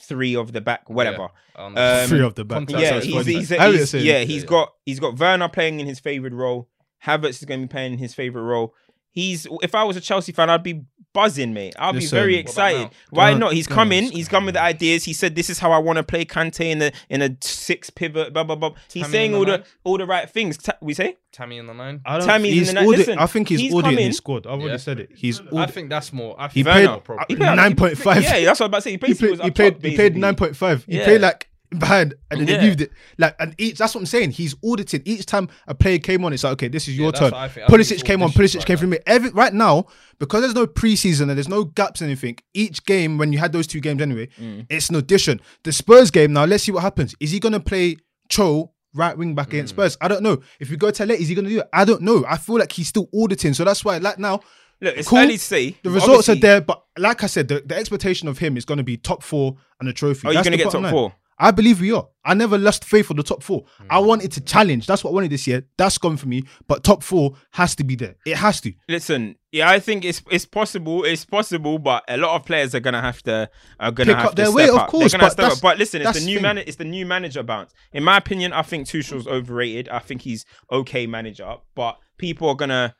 three 0.00 0.34
of 0.36 0.52
the 0.52 0.60
back, 0.60 0.88
whatever. 0.90 1.28
Um, 1.56 1.76
Um, 1.76 2.08
Three 2.08 2.22
of 2.22 2.34
the 2.34 2.44
back. 2.44 2.68
Yeah, 2.70 2.78
That's 2.94 3.06
he's, 3.06 3.14
what 3.14 3.26
he's, 3.26 3.50
Elliot 3.52 3.88
he's- 3.90 3.94
yeah, 4.04 4.20
he's 4.20 4.42
Yeah. 4.42 4.48
got 4.48 4.72
he's 4.86 5.00
got 5.00 5.18
Werner 5.18 5.48
playing 5.48 5.80
in 5.80 5.86
his 5.86 5.98
favorite 6.00 6.32
role. 6.32 6.68
Havertz 7.04 7.30
is 7.40 7.44
going 7.44 7.60
to 7.60 7.66
be 7.66 7.70
playing 7.70 7.92
in 7.94 7.98
his 7.98 8.14
favorite 8.14 8.42
role. 8.42 8.74
He's 9.10 9.46
if 9.62 9.74
I 9.74 9.84
was 9.84 9.96
a 9.96 10.00
Chelsea 10.00 10.32
fan, 10.32 10.50
I'd 10.50 10.62
be 10.62 10.82
buzzing, 11.14 11.52
mate. 11.54 11.74
I'd 11.78 11.96
be 11.96 12.06
very 12.06 12.36
excited. 12.36 12.90
Why 13.10 13.32
Don't- 13.36 13.52
He's 13.52 13.66
don't 13.66 13.74
come 13.74 13.90
in. 13.92 14.04
ask 14.04 14.12
He's 14.12 14.28
come 14.28 14.44
with 14.44 14.54
the 14.54 14.62
ideas. 14.62 15.04
He 15.04 15.12
said, 15.12 15.34
"This 15.34 15.48
is 15.50 15.58
how 15.58 15.72
I 15.72 15.78
want 15.78 15.96
to 15.96 16.02
play 16.04 16.24
Kante 16.24 16.66
in 16.70 16.78
the 16.78 16.92
in 17.08 17.22
a 17.22 17.36
six 17.40 17.90
pivot." 17.90 18.32
Blah 18.32 18.44
blah 18.44 18.54
blah. 18.56 18.74
He's 18.92 19.02
Tammy 19.04 19.12
saying 19.12 19.32
in 19.32 19.32
the 19.32 19.38
all 19.38 19.44
the 19.46 19.64
all 19.84 19.98
the 19.98 20.06
right 20.06 20.28
things. 20.30 20.58
Ta- 20.58 20.76
we 20.80 20.94
say 20.94 21.16
Tammy 21.32 21.56
in 21.58 21.66
the 21.66 21.72
nine. 21.74 22.00
I 22.04 22.18
don't, 22.18 22.28
Tammy's 22.28 22.52
he's 22.52 22.68
in 22.68 22.74
the 22.76 22.80
night. 22.82 22.86
audit, 22.88 22.98
Listen, 23.00 23.18
I 23.18 23.26
think 23.26 23.48
he's, 23.48 23.60
he's 23.60 23.74
auditing 23.74 23.98
in- 23.98 24.06
his 24.08 24.16
squad. 24.18 24.46
I've 24.46 24.60
already 24.60 24.78
said 24.78 25.00
it. 25.00 25.10
He's 25.16 25.40
I 25.40 25.44
audit. 25.44 25.74
think 25.74 25.88
that's 25.90 26.12
more. 26.12 26.36
I 26.38 26.48
He 26.48 26.62
think 26.62 26.66
paid 26.66 26.86
that's 26.88 27.08
more 27.08 27.18
He 27.26 27.34
appropriate. 27.34 27.56
nine 27.56 27.74
point 27.76 27.98
five. 27.98 28.22
Yeah, 28.22 28.44
that's 28.44 28.60
what 28.60 28.66
I'm 28.66 28.70
about 28.70 28.76
to 28.78 28.82
say. 28.82 28.90
He 28.90 28.94
he 29.06 29.14
played, 29.14 29.34
he 29.40 29.40
up 29.48 29.54
played, 29.54 29.74
top, 29.74 29.82
he 29.82 29.96
paid 29.96 30.16
nine 30.16 30.36
point 30.36 30.54
five. 30.54 30.84
He 30.84 30.98
Yeah. 30.98 31.04
played 31.04 31.20
like 31.22 31.47
behind, 31.70 32.14
and 32.30 32.40
then 32.40 32.48
Yeah. 32.48 32.60
he 32.60 32.66
leaved 32.68 32.80
it. 32.80 32.90
Like, 33.18 33.36
and 33.38 33.54
each 33.58 33.78
that's 33.78 33.94
what 33.94 34.00
I'm 34.02 34.06
saying. 34.06 34.30
He's 34.32 34.54
audited 34.62 35.02
each 35.06 35.26
time 35.26 35.48
a 35.66 35.74
player 35.74 35.98
came 35.98 36.24
on. 36.24 36.32
It's 36.32 36.44
like, 36.44 36.52
okay, 36.54 36.68
this 36.68 36.88
is 36.88 36.96
your 36.96 37.12
that's 37.12 37.20
turn. 37.20 37.30
what 37.32 37.40
I 37.40 37.48
think. 37.48 37.64
I 37.64 37.76
think 37.76 37.80
Pulisic 37.82 38.04
came 38.04 38.22
on. 38.22 38.30
Pulisic 38.30 38.56
right 38.56 38.66
came 38.66 38.76
from 38.78 38.90
me. 38.90 38.98
Every 39.06 39.30
right 39.30 39.52
now 39.52 39.86
because 40.18 40.40
there's 40.42 40.54
no 40.54 40.66
preseason 40.66 41.22
and 41.22 41.30
there's 41.32 41.48
no 41.48 41.64
gaps 41.64 42.00
and 42.00 42.08
anything. 42.10 42.36
Each 42.54 42.84
game 42.84 43.18
when 43.18 43.32
you 43.32 43.38
had 43.38 43.52
those 43.52 43.66
two 43.66 43.80
games 43.80 44.00
anyway, 44.02 44.28
Mm. 44.40 44.66
it's 44.70 44.88
an 44.90 44.96
audition. 44.96 45.40
The 45.64 45.72
Spurs 45.72 46.10
game 46.10 46.32
now. 46.32 46.44
Let's 46.44 46.64
see 46.64 46.72
what 46.72 46.82
happens. 46.82 47.14
Is 47.20 47.30
he 47.30 47.40
gonna 47.40 47.60
play 47.60 47.96
Cho? 48.28 48.72
Right 48.94 49.16
wing 49.16 49.34
back 49.34 49.48
Mm. 49.48 49.52
against 49.52 49.74
Spurs. 49.74 49.98
I 50.00 50.08
don't 50.08 50.22
know. 50.22 50.38
If 50.58 50.70
we 50.70 50.76
go 50.76 50.90
to 50.90 51.04
late, 51.06 51.20
is 51.20 51.28
he 51.28 51.34
gonna 51.34 51.50
do 51.50 51.60
it? 51.60 51.68
I 51.74 51.84
don't 51.84 52.00
know. 52.00 52.24
I 52.26 52.38
feel 52.38 52.56
like 52.58 52.72
he's 52.72 52.88
still 52.88 53.06
auditing. 53.14 53.52
So 53.52 53.62
that's 53.64 53.84
why, 53.84 53.98
like 53.98 54.18
now, 54.18 54.40
Look, 54.80 54.96
it's 54.96 55.08
Cool. 55.08 55.18
early 55.18 55.36
to 55.36 55.38
say. 55.42 55.76
the 55.82 55.90
results 55.90 56.28
are 56.28 56.36
there, 56.36 56.60
but 56.60 56.82
like 56.96 57.22
I 57.24 57.26
said, 57.26 57.48
the, 57.48 57.62
the 57.66 57.76
expectation 57.76 58.28
of 58.28 58.38
him 58.38 58.56
is 58.56 58.64
going 58.64 58.78
to 58.78 58.84
be 58.84 58.96
top 58.96 59.24
four 59.24 59.56
and 59.80 59.88
a 59.88 59.92
trophy. 59.92 60.26
Oh, 60.26 60.30
you're 60.30 60.42
gonna 60.44 60.56
get 60.56 60.70
top 60.70 60.82
line. 60.82 60.92
four. 60.92 61.12
I 61.38 61.50
believe 61.52 61.80
we 61.80 61.92
are. 61.92 62.08
I 62.24 62.34
never 62.34 62.58
lost 62.58 62.84
faith 62.84 63.06
for 63.06 63.14
the 63.14 63.22
top 63.22 63.42
four. 63.42 63.64
Hmm. 63.78 63.86
I 63.90 63.98
wanted 64.00 64.32
to 64.32 64.40
challenge. 64.40 64.86
That's 64.86 65.04
what 65.04 65.12
I 65.12 65.14
wanted 65.14 65.30
this 65.30 65.46
year. 65.46 65.64
That's 65.76 65.96
gone 65.96 66.16
for 66.16 66.28
me. 66.28 66.42
But 66.66 66.84
top 66.84 67.02
four 67.02 67.34
has 67.52 67.74
to 67.76 67.84
be 67.84 67.94
there. 67.96 68.16
It 68.26 68.36
has 68.36 68.60
to. 68.62 68.72
Listen, 68.88 69.36
yeah, 69.52 69.70
I 69.70 69.78
think 69.78 70.04
it's 70.04 70.22
it's 70.30 70.44
possible. 70.44 71.04
It's 71.04 71.24
possible, 71.24 71.78
but 71.78 72.04
a 72.08 72.16
lot 72.16 72.34
of 72.36 72.44
players 72.44 72.74
are 72.74 72.80
gonna 72.80 73.00
have 73.00 73.22
to 73.22 73.48
are 73.80 73.90
gonna 73.92 74.08
Pick 74.08 74.16
have 74.16 74.26
up 74.26 74.30
to 74.32 74.36
their 74.36 74.46
step 74.46 74.56
weight, 74.56 74.70
of 74.70 74.86
course, 74.88 75.14
but 75.16 75.32
step 75.32 75.52
up. 75.52 75.60
But 75.62 75.78
listen, 75.78 76.02
it's 76.02 76.20
the 76.20 76.26
new 76.26 76.40
man. 76.40 76.58
It's 76.58 76.76
the 76.76 76.84
new 76.84 77.06
manager 77.06 77.42
bounce. 77.42 77.72
In 77.92 78.04
my 78.04 78.16
opinion, 78.18 78.52
I 78.52 78.62
think 78.62 78.86
Tuchel's 78.86 79.26
overrated. 79.26 79.88
I 79.88 80.00
think 80.00 80.22
he's 80.22 80.44
okay 80.70 81.06
manager, 81.06 81.56
but 81.74 81.98
people 82.18 82.48
are 82.48 82.56
gonna. 82.56 82.94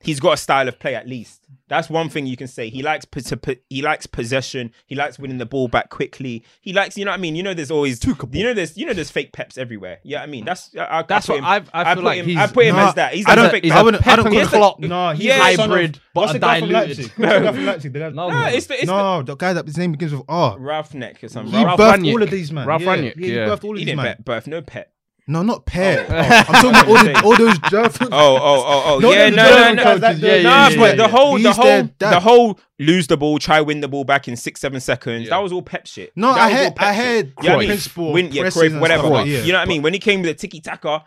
He's 0.00 0.20
got 0.20 0.34
a 0.34 0.36
style 0.36 0.68
of 0.68 0.78
play 0.78 0.94
at 0.94 1.08
least. 1.08 1.42
That's 1.66 1.90
one 1.90 2.08
thing 2.08 2.26
you 2.26 2.36
can 2.36 2.46
say. 2.48 2.70
He 2.70 2.82
likes 2.82 3.04
to 3.04 3.36
put, 3.36 3.62
he 3.68 3.82
likes 3.82 4.06
possession. 4.06 4.70
He 4.86 4.94
likes 4.94 5.18
winning 5.18 5.38
the 5.38 5.44
ball 5.44 5.68
back 5.68 5.90
quickly. 5.90 6.44
He 6.60 6.72
likes, 6.72 6.96
you 6.96 7.04
know 7.04 7.10
what 7.10 7.18
I 7.18 7.20
mean. 7.20 7.34
You 7.36 7.42
know, 7.42 7.52
there's 7.52 7.70
always, 7.70 8.02
you 8.04 8.44
know, 8.44 8.54
there's, 8.54 8.76
you 8.78 8.86
know, 8.86 8.94
there's 8.94 9.10
fake 9.10 9.32
peps 9.32 9.58
everywhere. 9.58 9.98
Yeah, 10.04 10.22
I 10.22 10.26
mean, 10.26 10.44
that's 10.46 10.74
I, 10.76 11.00
I 11.00 11.02
That's 11.02 11.26
put 11.26 11.32
what 11.32 11.38
him, 11.40 11.44
I've- 11.44 11.70
I 11.74 11.84
feel 11.84 11.94
put 11.96 12.04
like 12.04 12.18
him, 12.20 12.26
he's- 12.26 12.48
I 12.50 12.52
put 12.52 12.64
him 12.64 12.76
Nah, 12.76 12.88
as 12.88 12.94
that. 12.94 13.12
He's 13.12 13.26
I 13.26 13.32
a 13.32 13.36
don't- 13.36 13.50
fake 13.50 13.64
He's 13.64 13.72
pep. 13.72 13.76
a 13.76 13.80
I 13.80 13.82
wouldn't- 13.82 14.06
I 14.06 14.16
don't 14.16 14.26
and 14.26 14.34
call 14.34 14.42
it- 14.44 14.48
Klopp. 14.48 14.78
No, 14.80 15.10
he's 15.10 15.24
Yeah, 15.24 15.50
the 15.50 15.56
son 15.56 15.64
of- 15.64 15.76
hybrid, 15.76 16.00
but 16.14 16.20
What's 16.20 16.30
a 16.30 16.32
the 16.34 16.38
guy 16.38 16.60
from 16.60 16.68
diluted. 16.70 16.98
Leipzig? 16.98 17.12
What's 17.18 17.32
the 17.34 17.40
guy 17.40 17.52
from 17.52 17.66
Leipzig? 17.66 17.92
The 17.92 17.98
guy- 17.98 18.08
No, 18.10 18.28
No, 18.30 18.44
it's 18.46 18.66
the, 18.66 18.74
it's 18.74 18.86
no, 18.86 19.22
the 19.22 19.34
guy 19.36 19.52
that 19.52 19.66
his 19.66 19.76
name 19.78 19.92
begins 19.92 20.12
with 20.14 20.22
R. 20.28 20.58
Ralph 20.58 20.94
Neck 20.94 21.22
or 21.24 21.28
something. 21.28 21.52
He 21.58 21.64
Ralph, 21.64 21.78
Ralph 21.78 21.96
birthed 21.96 22.02
Rangnick. 22.04 22.12
all 22.12 22.22
of 22.22 22.30
these 22.30 22.52
man. 22.52 22.66
Ralph 22.68 22.82
yeah, 22.82 22.96
Rangnick, 22.96 23.16
yeah, 23.16 23.26
he 23.26 23.32
birthed 23.32 23.64
all 23.64 23.70
of 23.72 23.78
he 23.78 23.84
these 23.84 23.92
didn't 23.92 23.96
man. 24.04 24.16
birth, 24.24 24.46
no 24.46 24.62
pet. 24.62 24.92
No, 25.30 25.42
not 25.42 25.66
pair. 25.66 26.06
Oh. 26.08 26.14
Oh, 26.14 26.18
I'm 26.18 26.44
talking 26.46 26.70
about 26.70 26.88
all, 26.88 27.04
the, 27.04 27.22
all 27.24 27.36
those 27.36 27.58
German. 27.70 27.92
Oh, 28.00 28.36
oh, 28.36 28.64
oh, 28.66 28.82
oh, 28.86 28.98
No, 29.02 29.12
yeah, 29.12 29.28
no, 29.28 29.36
no, 29.36 29.42
the 29.44 29.50
no, 29.50 29.56
German 29.58 29.76
no, 29.76 29.84
guys, 29.84 30.00
that- 30.00 30.18
yeah, 30.18 30.36
the- 30.38 30.42
Nah, 30.42 30.68
yeah, 30.68 30.76
but 30.76 30.82
yeah, 30.82 30.90
the 30.92 30.96
yeah. 31.02 31.08
whole, 31.08 31.32
the 31.34 31.38
He's 31.48 31.56
whole, 31.56 31.64
their 31.66 31.82
dad. 31.82 32.12
the 32.14 32.20
whole 32.20 32.58
lose 32.80 33.06
the 33.08 33.16
ball, 33.16 33.38
try 33.38 33.60
win 33.60 33.80
the 33.80 33.88
ball 33.88 34.04
back 34.04 34.28
in 34.28 34.36
six, 34.36 34.60
seven 34.60 34.80
seconds. 34.80 35.24
Yeah. 35.24 35.30
That 35.30 35.42
was 35.42 35.52
all 35.52 35.62
Pep 35.62 35.86
shit. 35.86 36.12
No, 36.14 36.32
That 36.34 36.40
I 36.40 36.50
heard- 36.52 36.72
I 36.78 36.94
heard 36.94 37.32
You 37.42 37.48
know 37.48 37.56
what 37.56 37.56
I 37.56 37.56
Cruyff 37.56 37.58
mean? 37.58 37.68
principle, 37.68 38.12
Win, 38.12 38.32
yeah, 38.32 38.42
Cruyff, 38.44 38.80
whatever. 38.80 39.08
like 39.08 39.26
yeah. 39.26 39.42
You 39.42 39.52
know 39.52 39.58
what 39.58 39.66
I 39.66 39.68
mean? 39.68 39.82
When 39.82 39.92
he 39.92 39.98
came 39.98 40.20
with 40.22 40.30
a 40.30 40.34
tiki 40.34 40.60
taka, 40.60 41.04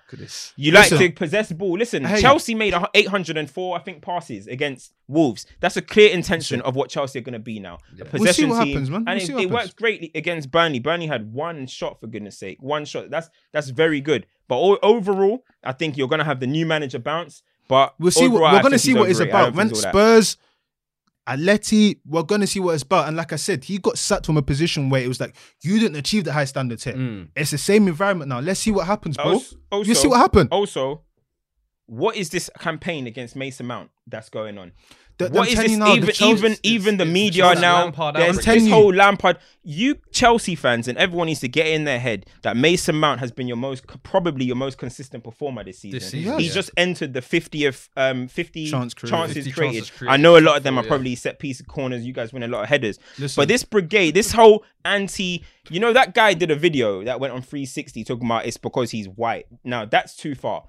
you 0.57 0.71
like 0.73 0.91
Listen. 0.91 0.97
to 1.07 1.11
possess 1.13 1.47
the 1.49 1.55
ball. 1.55 1.77
Listen, 1.77 2.05
I 2.05 2.15
you. 2.15 2.21
Chelsea 2.21 2.55
made 2.55 2.73
a- 2.73 2.89
804, 2.93 3.77
I 3.77 3.79
think, 3.79 4.01
passes 4.01 4.47
against 4.47 4.93
Wolves. 5.07 5.45
That's 5.59 5.77
a 5.77 5.81
clear 5.81 6.09
intention 6.11 6.61
of 6.61 6.75
what 6.75 6.89
Chelsea 6.89 7.19
are 7.19 7.21
going 7.23 7.33
to 7.33 7.39
be 7.39 7.59
now. 7.59 7.75
A 7.75 7.97
Yeah. 7.97 8.03
possession 8.05 8.19
We'll 8.21 8.33
see 8.33 8.45
what 8.45 8.63
team, 8.65 8.73
happens, 8.73 8.89
man. 8.89 8.97
and 8.99 9.07
We'll 9.07 9.15
it, 9.17 9.25
see 9.27 9.43
it 9.43 9.49
worked 9.49 9.75
greatly 9.75 10.11
against 10.15 10.51
Burnley. 10.51 10.79
Burnley 10.79 11.07
had 11.07 11.33
one 11.33 11.67
shot 11.67 11.99
for 11.99 12.07
goodness 12.07 12.37
sake, 12.37 12.57
one 12.61 12.85
shot. 12.85 13.09
That's 13.09 13.29
that's 13.53 13.69
very 13.69 14.01
good. 14.01 14.25
But 14.47 14.57
o- 14.57 14.79
overall, 14.83 15.45
I 15.63 15.71
think 15.71 15.95
you're 15.97 16.07
going 16.09 16.19
to 16.19 16.25
have 16.25 16.39
the 16.41 16.47
new 16.47 16.65
manager 16.65 16.99
bounce. 16.99 17.43
But 17.67 17.93
We'll 17.99 18.11
see. 18.11 18.27
What, 18.27 18.35
overall, 18.35 18.47
I 18.49 18.53
we're 18.55 18.61
going 18.61 18.71
to 18.73 18.79
see 18.79 18.91
he's 18.91 18.97
what 18.99 19.09
it's 19.09 19.19
about. 19.19 19.45
don't 19.45 19.55
When 19.55 19.67
think 19.67 19.77
it's 19.77 19.85
all 19.85 19.91
that. 19.93 19.97
Atleti, 21.27 21.99
we're 22.05 22.23
going 22.23 22.41
to 22.41 22.47
see 22.47 22.59
what 22.59 22.73
it's 22.73 22.83
about. 22.83 23.07
And 23.07 23.15
like 23.15 23.31
I 23.31 23.35
said, 23.35 23.63
he 23.63 23.77
got 23.77 23.97
sacked 23.97 24.25
from 24.25 24.37
a 24.37 24.41
position 24.41 24.89
where 24.89 25.01
it 25.01 25.07
was 25.07 25.19
like 25.19 25.35
you 25.61 25.79
didn't 25.79 25.97
achieve 25.97 26.23
the 26.23 26.33
high 26.33 26.45
standards 26.45 26.83
here. 26.83 26.93
Mm. 26.95 27.29
It's 27.35 27.51
the 27.51 27.57
same 27.57 27.87
environment 27.87 28.29
now. 28.29 28.39
Let's 28.39 28.59
see 28.59 28.71
what 28.71 28.87
happens, 28.87 29.17
bro. 29.17 29.33
Also- 29.33 29.55
you 29.83 29.95
see 29.95 30.07
what 30.07 30.17
happened. 30.17 30.49
Also, 30.51 31.03
what 31.85 32.15
is 32.15 32.29
this 32.29 32.49
campaign 32.59 33.05
against 33.07 33.35
Mason 33.35 33.67
Mount 33.67 33.91
that's 34.07 34.29
going 34.29 34.57
on? 34.57 34.71
The- 35.21 35.27
I'm 35.27 35.33
What 35.33 35.47
is 35.49 35.55
this? 35.57 35.71
you 35.71 35.77
now, 35.77 35.85
the 35.87 35.93
even 35.93 36.13
Chelsea- 36.13 36.31
even 36.31 36.57
even 36.63 36.97
the 36.97 37.05
media 37.05 37.43
just 37.43 37.61
now. 37.61 37.83
Lampard 37.83 38.15
There's 38.15 38.35
this 38.37 38.45
telling 38.45 38.65
you. 38.65 38.71
whole 38.73 38.93
Lampard. 38.93 39.37
You 39.63 39.97
Chelsea 40.11 40.55
fans 40.55 40.87
and 40.87 40.97
everyone 40.97 41.27
needs 41.27 41.39
to 41.41 41.47
get 41.47 41.67
in 41.67 41.83
their 41.83 41.99
head 41.99 42.25
that 42.41 42.57
Mason 42.57 42.95
Mount 42.95 43.19
has 43.19 43.31
been 43.31 43.47
your 43.47 43.57
most 43.57 43.85
probably 44.03 44.45
your 44.45 44.55
most 44.55 44.77
consistent 44.79 45.23
performer 45.23 45.63
this 45.63 45.79
season. 45.79 45.99
This 45.99 46.09
season, 46.09 46.39
He's 46.39 46.47
yeah. 46.49 46.53
just 46.55 46.71
entered 46.77 47.13
the 47.13 47.21
50th 47.21 47.89
um 47.95 48.27
50 48.27 48.69
Chance 48.71 48.93
created. 48.95 49.15
chances 49.15 49.35
50 49.35 49.51
created. 49.51 49.75
chances 49.83 49.97
created. 49.97 50.13
I 50.13 50.17
know 50.17 50.37
a 50.37 50.41
lot 50.41 50.57
of 50.57 50.63
them 50.63 50.77
are 50.79 50.83
Yeah. 50.83 50.87
probably 50.89 51.15
set 51.15 51.37
piece 51.39 51.61
corners. 51.61 52.03
You 52.05 52.13
guys 52.13 52.33
win 52.33 52.41
a 52.43 52.47
lot 52.47 52.63
of 52.63 52.69
headers. 52.69 52.97
Listen. 53.19 53.39
But 53.41 53.47
this 53.47 53.63
brigade, 53.63 54.15
this 54.15 54.31
whole 54.31 54.63
anti, 54.83 55.43
you 55.69 55.79
know, 55.79 55.93
that 55.93 56.15
guy 56.15 56.33
did 56.33 56.49
a 56.49 56.55
video 56.55 57.03
that 57.03 57.19
went 57.19 57.31
on 57.33 57.41
360 57.43 58.03
talking 58.03 58.25
about 58.25 58.45
it's 58.47 58.57
because 58.57 58.89
he's 58.91 59.07
white. 59.07 59.45
Now 59.63 59.85
that's 59.85 60.15
too 60.15 60.33
far, 60.33 60.63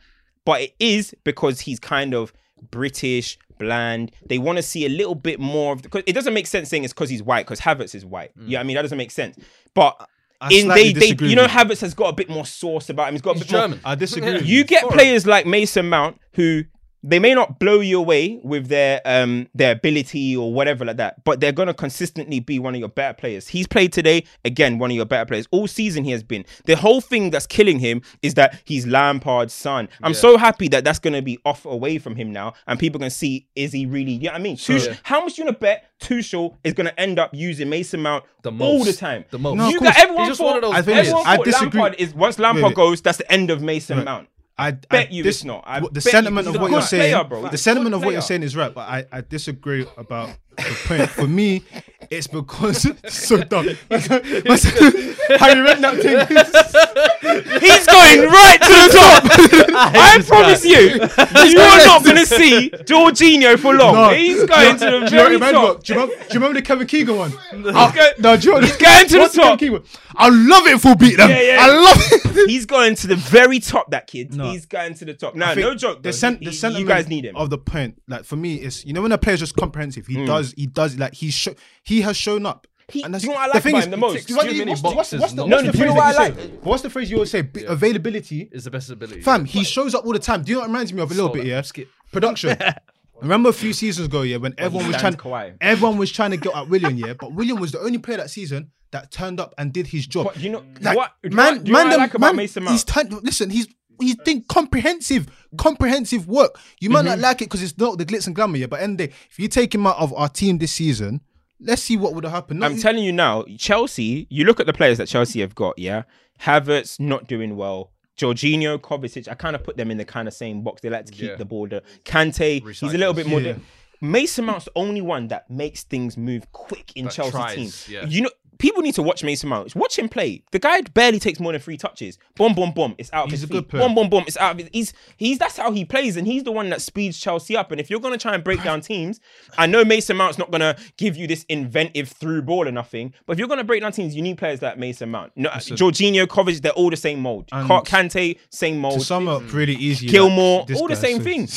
but 0.45 0.61
it 0.61 0.75
is 0.79 1.15
because 1.25 1.61
he's 1.61 1.79
kind 1.81 2.13
of 2.15 2.33
British, 2.71 3.39
bland. 3.59 4.13
They 4.27 4.39
want 4.39 4.57
to 4.57 4.63
see 4.63 4.87
a 4.87 4.89
little 4.89 5.15
bit 5.15 5.41
more 5.41 5.73
of 5.73 5.83
because 5.83 6.03
it 6.07 6.13
doesn't 6.13 6.35
make 6.35 6.47
sense 6.47 6.69
saying 6.69 6.85
it's 6.85 6.93
because 6.93 7.11
he's 7.11 7.23
white 7.23 7.47
because 7.47 7.61
Havertz 7.61 7.95
is 7.95 8.05
white. 8.05 8.33
Yeah, 8.41 8.61
I 8.61 8.63
mean 8.63 8.77
that 8.77 8.83
doesn't 8.83 8.99
make 8.99 9.11
sense. 9.11 9.39
But 9.75 10.09
I 10.41 10.53
in 10.53 10.69
they, 10.69 10.93
they 10.93 11.15
you 11.21 11.37
know 11.37 11.43
with. 11.43 11.51
Havertz 11.51 11.81
has 11.81 11.95
got 11.95 12.09
a 12.09 12.13
bit 12.13 12.29
more 12.29 12.47
sauce 12.47 12.89
about 12.89 13.09
him. 13.09 13.15
He's 13.15 13.23
got 13.23 13.37
a 13.37 13.39
He's 13.39 13.51
bit 13.51 13.71
more 13.71 13.79
I 13.85 13.95
disagree. 13.95 14.41
you 14.45 14.65
get 14.65 14.83
Foreign. 14.83 14.99
players 14.99 15.27
like 15.27 15.47
Mason 15.47 15.89
Mount 15.89 16.21
who 16.35 16.65
they 17.05 17.19
may 17.19 17.35
not 17.35 17.59
blow 17.59 17.81
you 17.81 17.99
away 17.99 18.41
with 18.45 18.69
their 18.69 19.01
um 19.05 19.49
their 19.55 19.73
ability 19.73 20.37
or 20.37 20.53
whatever 20.53 20.85
like 20.85 20.97
that, 20.99 21.25
but 21.25 21.41
they're 21.41 21.53
gonna 21.53 21.75
consistently 21.75 22.39
be 22.41 22.59
one 22.59 22.75
of 22.75 22.81
your 22.81 22.89
better 22.89 23.15
players. 23.15 23.49
He's 23.49 23.67
played 23.67 23.93
today, 23.93 24.25
again, 24.45 24.79
one 24.79 24.91
of 24.91 24.97
your 24.97 25.05
better 25.07 25.27
players. 25.27 25.47
All 25.51 25.67
season 25.67 26.05
he 26.05 26.11
has 26.13 26.23
been. 26.23 26.45
The 26.65 26.77
whole 26.77 27.01
thing 27.01 27.31
that's 27.31 27.47
killing 27.47 27.79
him 27.79 28.03
is 28.23 28.35
that 28.35 28.61
he's 28.65 28.87
Lampard's 28.87 29.53
son. 29.53 29.89
I'm 30.03 30.13
Yeah. 30.13 30.19
so 30.19 30.37
happy 30.39 30.69
that 30.69 30.85
that's 30.85 30.99
gonna 30.99 31.23
be 31.23 31.39
off 31.45 31.65
away 31.65 31.99
from 31.99 32.17
him 32.17 32.33
now, 32.33 32.55
and 32.67 32.79
people 32.79 33.01
can 33.01 33.11
see 33.11 33.47
is 33.57 33.73
he 33.73 33.87
really? 33.87 34.13
You 34.13 34.25
know 34.25 34.33
what 34.33 34.41
I 34.41 34.43
mean? 34.43 34.57
Tuchel, 34.57 34.87
Yeah. 34.87 34.97
How 35.03 35.21
much 35.25 35.39
you 35.39 35.45
gonna 35.45 35.57
bet 35.57 35.87
Tuchel 36.01 36.57
is 36.65 36.73
gonna 36.75 36.95
end 36.99 37.19
up 37.19 37.31
using 37.35 37.69
Mason 37.69 38.01
Mount 38.03 38.25
The 38.43 38.51
all 38.51 38.79
most. 38.79 38.87
the 38.87 38.93
time? 38.93 39.25
The 39.31 39.39
most. 39.39 39.57
No, 39.57 39.69
you 39.69 39.81
got 39.81 39.97
everyone 39.99 40.23
He's 40.25 40.31
just 40.31 40.41
thought, 40.41 40.47
one 40.47 40.57
of 40.57 40.63
those 40.63 40.75
I 40.75 40.83
think 40.83 40.99
everyone 40.99 41.23
I 41.27 41.37
disagree. 41.39 41.81
Lampard 41.81 41.95
is 42.01 42.15
once 42.15 42.39
Lampard 42.39 42.65
Wait. 42.65 42.75
goes, 42.75 43.01
that's 43.03 43.19
the 43.19 43.31
end 43.33 43.51
of 43.51 43.61
Mason 43.63 43.99
Right. 43.99 44.05
Mount. 44.05 44.29
I 44.59 44.73
bet 44.73 45.09
I 45.09 45.11
you 45.11 45.23
dis- 45.23 45.37
it's 45.37 45.45
not. 45.45 45.65
I 45.67 45.81
the 45.81 46.01
sentiment 46.01 46.47
you 46.47 46.55
of 46.55 46.61
what 46.61 46.71
you're 46.71 46.83
saying, 46.83 47.15
player, 47.15 47.25
bro. 47.25 47.49
The 47.49 47.59
sentiment 47.59 47.95
of 47.95 48.05
what 48.05 48.13
you're 48.13 48.23
saying 48.23 48.43
is 48.43 48.55
right, 48.55 48.73
but 48.73 48.89
I, 48.89 49.07
I 49.11 49.21
disagree 49.23 49.87
about 49.97 50.37
the 50.57 50.77
point. 50.87 51.09
For 51.11 51.27
me, 51.27 51.63
it's 52.11 52.27
because 52.27 52.87
so 53.09 53.43
dumb. 53.43 53.67
Have 53.91 54.11
you 54.11 55.65
read 55.65 55.81
that 55.81 55.99
thing. 56.03 57.09
He's 57.23 57.87
going 57.87 58.29
right 58.29 58.59
to 58.61 58.69
the 58.69 58.89
top. 58.93 59.23
I 59.95 60.23
promise 60.27 60.65
you, 60.65 60.79
you 61.51 61.61
are 61.61 61.87
not 61.87 62.05
going 62.05 62.17
to 62.17 62.27
see 62.27 62.71
Jorginho 62.71 63.59
for 63.59 63.75
long. 63.75 63.95
No. 63.95 64.11
He's 64.11 64.45
going 64.45 64.77
to 64.79 64.85
the 64.85 64.91
Do 64.91 65.05
you 65.05 65.09
very 65.11 65.37
what 65.37 65.53
top. 65.53 65.85
Do 65.85 65.95
you 65.95 66.01
remember, 66.01 66.25
do 66.25 66.29
you 66.29 66.35
remember 66.35 66.61
the 66.61 66.67
Kevin 66.67 66.87
Keegan 66.87 67.17
one? 67.17 67.31
He's 67.31 67.67
ah, 67.75 67.93
go- 67.95 68.11
No, 68.19 68.37
do 68.37 68.51
you 68.51 68.61
He's 68.61 68.77
going 68.77 69.07
to 69.07 69.19
the 69.19 69.29
top. 69.29 69.59
Kevin 69.59 69.83
I 70.15 70.29
love 70.29 70.67
it 70.67 70.81
for 70.81 70.89
we 70.89 71.11
beat 71.11 71.17
them. 71.17 71.31
Yeah, 71.31 71.41
yeah. 71.41 71.59
I 71.61 71.69
love 71.69 71.97
it. 71.99 72.49
He's 72.51 72.67
going 72.67 72.95
to 72.97 73.07
the 73.07 73.17
very 73.17 73.61
top. 73.61 73.91
That 73.91 74.07
kid. 74.07 74.35
No. 74.35 74.51
He's 74.51 74.67
going 74.67 74.95
to 74.95 75.05
the 75.05 75.15
top. 75.15 75.35
No, 75.35 75.55
no 75.55 75.75
joke. 75.75 76.03
The, 76.03 76.13
sen- 76.13 76.39
He- 76.39 76.47
the 76.47 76.53
sentiment 76.53 76.83
you 76.83 76.89
guys 76.89 77.09
need 77.09 77.25
him. 77.25 77.37
Of 77.37 77.51
the 77.51 77.59
point, 77.59 78.01
like 78.09 78.25
for 78.25 78.37
me, 78.37 78.57
is 78.57 78.85
you 78.85 78.93
know 78.93 79.03
when 79.03 79.13
a 79.13 79.19
player's 79.19 79.41
just 79.41 79.57
comprehensive, 79.57 80.07
he 80.07 80.17
mm. 80.17 80.27
does, 80.27 80.53
he 80.57 80.67
does, 80.67 80.99
like 80.99 81.15
he's 81.15 81.35
sho- 81.35 81.55
he 81.83 82.03
has 82.03 82.17
shown 82.17 82.47
up. 82.47 82.67
He- 82.89 83.03
And 83.03 83.15
that's- 83.15 83.23
do 83.23 83.29
you 83.29 83.33
know 83.33 83.39
what 83.39 83.45
I 83.45 83.47
the 83.49 83.55
like 83.55 83.63
thing 83.63 83.73
about 83.75 83.79
is- 83.79 83.85
him 83.85 83.91
the 83.91 83.97
most? 83.97 84.13
do 84.13 84.19
you 84.19 84.37
know 84.37 84.37
what- 84.37 84.51
Too 84.53 84.65
what's 84.71 84.81
the- 84.83 84.89
what's- 84.89 85.13
what's 85.13 85.33
the- 85.33 85.37
not- 85.37 85.49
what's 85.49 85.63
the 85.67 85.73
do 85.73 85.79
you 85.79 85.85
phrase 85.85 85.99
I 85.99 86.11
you 86.11 86.17
like? 86.19 86.35
say? 86.35 86.51
What's 86.63 86.83
the 86.83 86.91
phrase 86.91 87.11
you 87.11 87.17
always 87.17 87.31
say? 87.31 87.43
B- 87.43 87.65
Availability. 87.65 88.49
is 88.53 88.65
the 88.65 88.71
best 88.71 88.91
ability. 88.91 89.21
Fam, 89.23 89.45
he 89.45 89.65
shows 89.65 89.95
up 89.95 90.05
all 90.05 90.13
the 90.13 90.19
time. 90.19 90.43
Do 90.43 90.51
you 90.51 90.57
know 90.57 90.61
what 90.63 90.69
reminds 90.69 90.93
me 90.93 91.01
of 91.03 91.11
a 91.11 91.15
little 91.15 91.31
bit? 91.31 91.43
that. 91.45 91.49
Yeah, 91.49 91.63
Skip. 91.63 91.89
production. 92.13 92.57
Remember 93.21 93.51
a 93.51 93.53
few 93.53 93.73
seasons 93.73 94.09
ago, 94.09 94.23
yeah, 94.23 94.37
when 94.39 94.53
everyone 94.59 94.89
was 94.89 94.97
trying, 94.97 95.15
Kawhi. 95.15 95.55
everyone 95.61 95.97
was 95.97 96.11
trying 96.11 96.33
to 96.33 96.37
get 96.37 96.57
at 96.57 96.69
Willian, 96.69 96.99
yeah, 96.99 97.13
but 97.13 97.33
Willian 97.33 97.61
was 97.61 97.71
the 97.71 97.79
only 97.81 97.99
player 97.99 98.17
that 98.17 98.31
season 98.31 98.71
that 98.91 99.13
turned 99.13 99.39
up 99.39 99.55
and 99.59 99.73
did 99.73 99.87
his 99.87 100.07
job. 100.09 100.25
But 100.27 100.41
you 100.41 100.51
know 100.51 100.65
Like, 100.81 100.97
what? 100.97 101.13
do 101.23 101.29
you 101.29 101.31
know 101.31 101.37
man, 101.37 101.65
you 101.67 101.73
know 101.73 101.79
man, 101.79 101.87
what 101.89 101.95
I 101.95 102.03
like 102.03 102.19
man, 102.19 102.37
Mason 102.37 102.67
he's 102.67 102.83
turned. 102.83 103.13
Listen, 103.23 103.49
he's 103.51 103.69
he's 104.01 104.17
doing 104.17 104.43
comprehensive, 104.49 105.29
comprehensive 105.57 106.27
work. 106.27 106.59
You 106.81 106.91
might 106.91 107.01
Mm-hmm. 107.01 107.09
not 107.11 107.19
like 107.21 107.43
it 107.43 107.45
because 107.45 107.63
it's 107.63 107.79
not 107.79 107.97
the 107.99 108.05
glitz 108.05 108.27
and 108.27 108.35
glamour, 108.35 108.57
yeah. 108.57 108.67
But 108.67 108.81
end 108.81 109.01
of 109.01 109.09
day, 109.09 109.15
if 109.31 109.39
you 109.39 109.47
take 109.47 109.73
him 109.75 109.87
out 109.87 109.99
of 109.99 110.13
our 110.15 110.29
team 110.29 110.59
this 110.59 110.73
season, 110.73 111.21
let's 111.63 111.83
see 111.83 111.97
what 111.97 112.15
would 112.15 112.25
have 112.25 112.33
happened. 112.33 112.61
No, 112.61 112.67
I'm 112.67 112.79
telling 112.79 113.05
you 113.05 113.13
now, 113.13 113.45
Chelsea, 113.59 114.27
you 114.31 114.45
look 114.45 114.61
at 114.61 114.67
the 114.67 114.73
players 114.73 114.99
that 114.99 115.09
Chelsea 115.09 115.41
have 115.41 115.55
got, 115.55 115.79
yeah? 115.79 116.03
Havertz 116.41 116.99
not 117.01 117.27
doing 117.29 117.57
well. 117.57 117.91
Jorginho, 118.19 118.79
Kovacic, 118.79 119.27
I 119.29 119.35
kind 119.35 119.57
of 119.57 119.63
put 119.65 119.77
them 119.77 119.91
in 119.91 119.97
the 119.97 120.05
kind 120.05 120.29
of 120.29 120.35
same 120.35 120.63
box. 120.63 120.83
They 120.83 120.91
like 120.91 121.07
to 121.07 121.13
keep 121.13 121.31
Yeah. 121.31 121.37
the 121.37 121.45
ball. 121.45 121.67
The 121.69 121.83
Kante, 122.05 122.63
he's 122.67 122.83
a 122.83 122.87
little 122.99 123.15
bit 123.15 123.27
more. 123.27 123.41
Yeah. 123.41 123.55
Mason 124.01 124.45
Mount's 124.45 124.65
the 124.67 124.73
only 124.75 125.01
one 125.01 125.29
that 125.29 125.49
makes 125.49 125.85
things 125.85 126.17
move 126.17 126.51
quick 126.53 126.93
in 126.97 127.05
That 127.07 127.15
Chelsea 127.15 127.31
tries, 127.31 127.57
team. 127.87 127.95
yeah. 127.95 128.07
You 128.07 128.23
know, 128.23 128.31
people 128.59 128.83
need 128.83 128.95
to 128.95 129.03
watch 129.03 129.25
Mason 129.25 129.49
Mount. 129.49 129.75
Watch 129.75 129.99
him 129.99 130.09
play. 130.09 130.43
The 130.53 130.59
guy 130.59 130.81
barely 130.83 131.19
takes 131.19 131.41
more 131.41 131.53
than 131.53 131.61
three 131.61 131.77
touches. 131.77 132.19
Boom, 132.37 132.55
boom, 132.55 132.73
boom. 132.73 132.95
It's 132.99 133.13
out 133.13 133.25
of 133.25 133.31
He's 133.31 133.41
his 133.41 133.51
a 133.51 133.53
good 133.53 133.65
feet. 133.65 133.69
player. 133.71 133.87
Boom, 133.87 133.95
boom, 133.95 134.09
boom. 134.11 134.25
It's 134.27 134.37
out 134.37 134.53
of 134.53 134.59
his. 134.59 134.69
He's 134.73 134.93
he's 135.17 135.39
that's 135.39 135.57
how 135.57 135.73
he 135.73 135.85
plays, 135.85 136.17
and 136.17 136.27
he's 136.27 136.45
the 136.45 136.53
one 136.53 136.69
that 136.71 136.81
speeds 136.83 137.19
Chelsea 137.19 137.57
up. 137.57 137.71
And 137.73 137.81
if 137.81 137.91
you're 137.91 138.01
gonna 138.01 138.19
try 138.19 138.35
and 138.35 138.45
break 138.45 138.63
down 138.63 138.81
teams, 138.93 139.21
I 139.59 139.67
know 139.67 139.85
Mason 139.85 140.17
Mount's 140.17 140.39
not 140.39 140.51
gonna 140.51 140.77
give 140.97 141.17
you 141.17 141.27
this 141.27 141.45
inventive 141.49 142.09
through 142.09 142.43
ball 142.43 142.69
or 142.69 142.73
nothing. 142.73 143.13
But 143.27 143.35
if 143.35 143.39
you're 143.39 143.49
gonna 143.49 143.65
break 143.65 143.83
down 143.83 143.93
teams, 143.93 144.15
you 144.15 144.23
need 144.23 144.39
players 144.39 144.63
like 144.63 144.79
Mason 144.79 145.11
Mount. 145.11 145.33
No, 145.37 145.51
Jorginho, 145.51 146.27
Kovacic, 146.27 146.63
they're 146.63 146.73
all 146.73 146.91
the 146.91 146.97
same 146.97 147.21
mold. 147.21 147.49
Kante, 147.51 148.39
same 148.51 148.79
mold. 148.79 149.01
to 149.01 149.05
sum 149.05 149.29
up 149.29 149.53
really 149.53 149.75
easy. 149.75 150.07
Gilmour, 150.09 150.67
like, 150.69 150.77
all 150.79 150.89
the 150.89 150.97
same 150.97 151.19
so- 151.19 151.25
thing. 151.25 151.49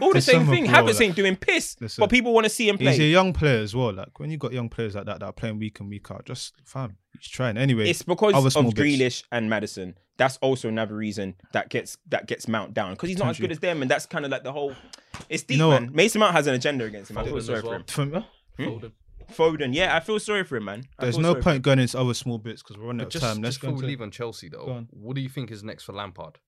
All 0.00 0.12
the 0.12 0.20
same 0.20 0.46
thing. 0.46 0.66
Havertz 0.66 1.00
ain't 1.00 1.16
doing 1.16 1.36
piss, 1.36 1.76
Listen, 1.80 2.00
but 2.02 2.10
people 2.10 2.32
want 2.32 2.44
to 2.44 2.50
see 2.50 2.68
him 2.68 2.78
play. 2.78 2.92
He's 2.92 3.00
a 3.00 3.04
young 3.04 3.32
player 3.32 3.60
as 3.60 3.74
well. 3.74 3.92
Like 3.92 4.18
when 4.18 4.30
you 4.30 4.36
got 4.38 4.52
young 4.52 4.68
players 4.68 4.94
like 4.94 5.06
that 5.06 5.20
that 5.20 5.26
are 5.26 5.32
playing 5.32 5.58
week 5.58 5.78
in 5.80 5.88
week 5.88 6.10
out, 6.10 6.24
just 6.28 6.54
fam, 6.64 6.96
he's 7.18 7.28
trying 7.28 7.56
anyway. 7.56 7.88
It's 7.88 8.02
because 8.02 8.34
of 8.34 8.52
small 8.52 8.70
bits. 8.70 8.80
Grealish 8.80 9.24
and 9.32 9.48
Maddison. 9.48 9.94
That's 10.18 10.36
also 10.38 10.68
another 10.68 10.94
reason 10.94 11.34
that 11.52 11.70
gets 11.70 11.96
that 12.08 12.26
gets 12.26 12.46
Mount 12.48 12.74
down 12.74 12.92
because 12.92 13.08
he's 13.08 13.18
not 13.18 13.30
as 13.30 13.38
good 13.40 13.50
as 13.50 13.60
them, 13.60 13.82
and 13.82 13.90
that's 13.90 14.06
kind 14.06 14.24
of 14.24 14.30
like 14.30 14.44
the 14.44 14.52
whole. 14.52 14.74
It's 15.28 15.42
deep, 15.42 15.58
know 15.58 15.70
man. 15.70 15.86
what? 15.86 15.94
Mason 15.94 16.20
Mount 16.20 16.34
has 16.34 16.46
an 16.46 16.54
agenda 16.54 16.84
against 16.84 17.10
him. 17.10 17.18
I 17.18 17.24
feel 17.24 17.40
sorry 17.40 17.58
as 17.58 17.64
for 17.64 17.74
him. 17.74 17.84
From- 17.84 18.10
hmm? 18.10 18.18
Hmm? 18.56 18.68
Foden. 18.68 18.92
Foden, 19.32 19.74
yeah, 19.74 19.94
I 19.94 20.00
feel 20.00 20.18
sorry 20.18 20.44
for 20.44 20.56
him, 20.56 20.64
man. 20.64 20.84
I 20.98 21.04
There's 21.04 21.18
no 21.18 21.34
point 21.34 21.62
going 21.62 21.78
into 21.78 21.98
other 21.98 22.14
small 22.14 22.38
bits 22.38 22.62
because 22.62 22.78
we're 22.78 22.86
running 22.86 23.02
out 23.02 23.06
of 23.08 23.12
Just, 23.12 23.24
time. 23.24 23.42
Let's 23.42 23.56
just 23.56 23.60
go. 23.60 23.68
before 23.68 23.82
we 23.82 23.88
leave 23.88 24.00
on 24.00 24.10
Chelsea 24.10 24.48
though, 24.48 24.70
on. 24.70 24.88
what 24.90 25.16
do 25.16 25.20
you 25.20 25.28
think 25.28 25.50
is 25.50 25.62
next 25.62 25.84
for 25.84 25.92
Lampard? 25.92 26.38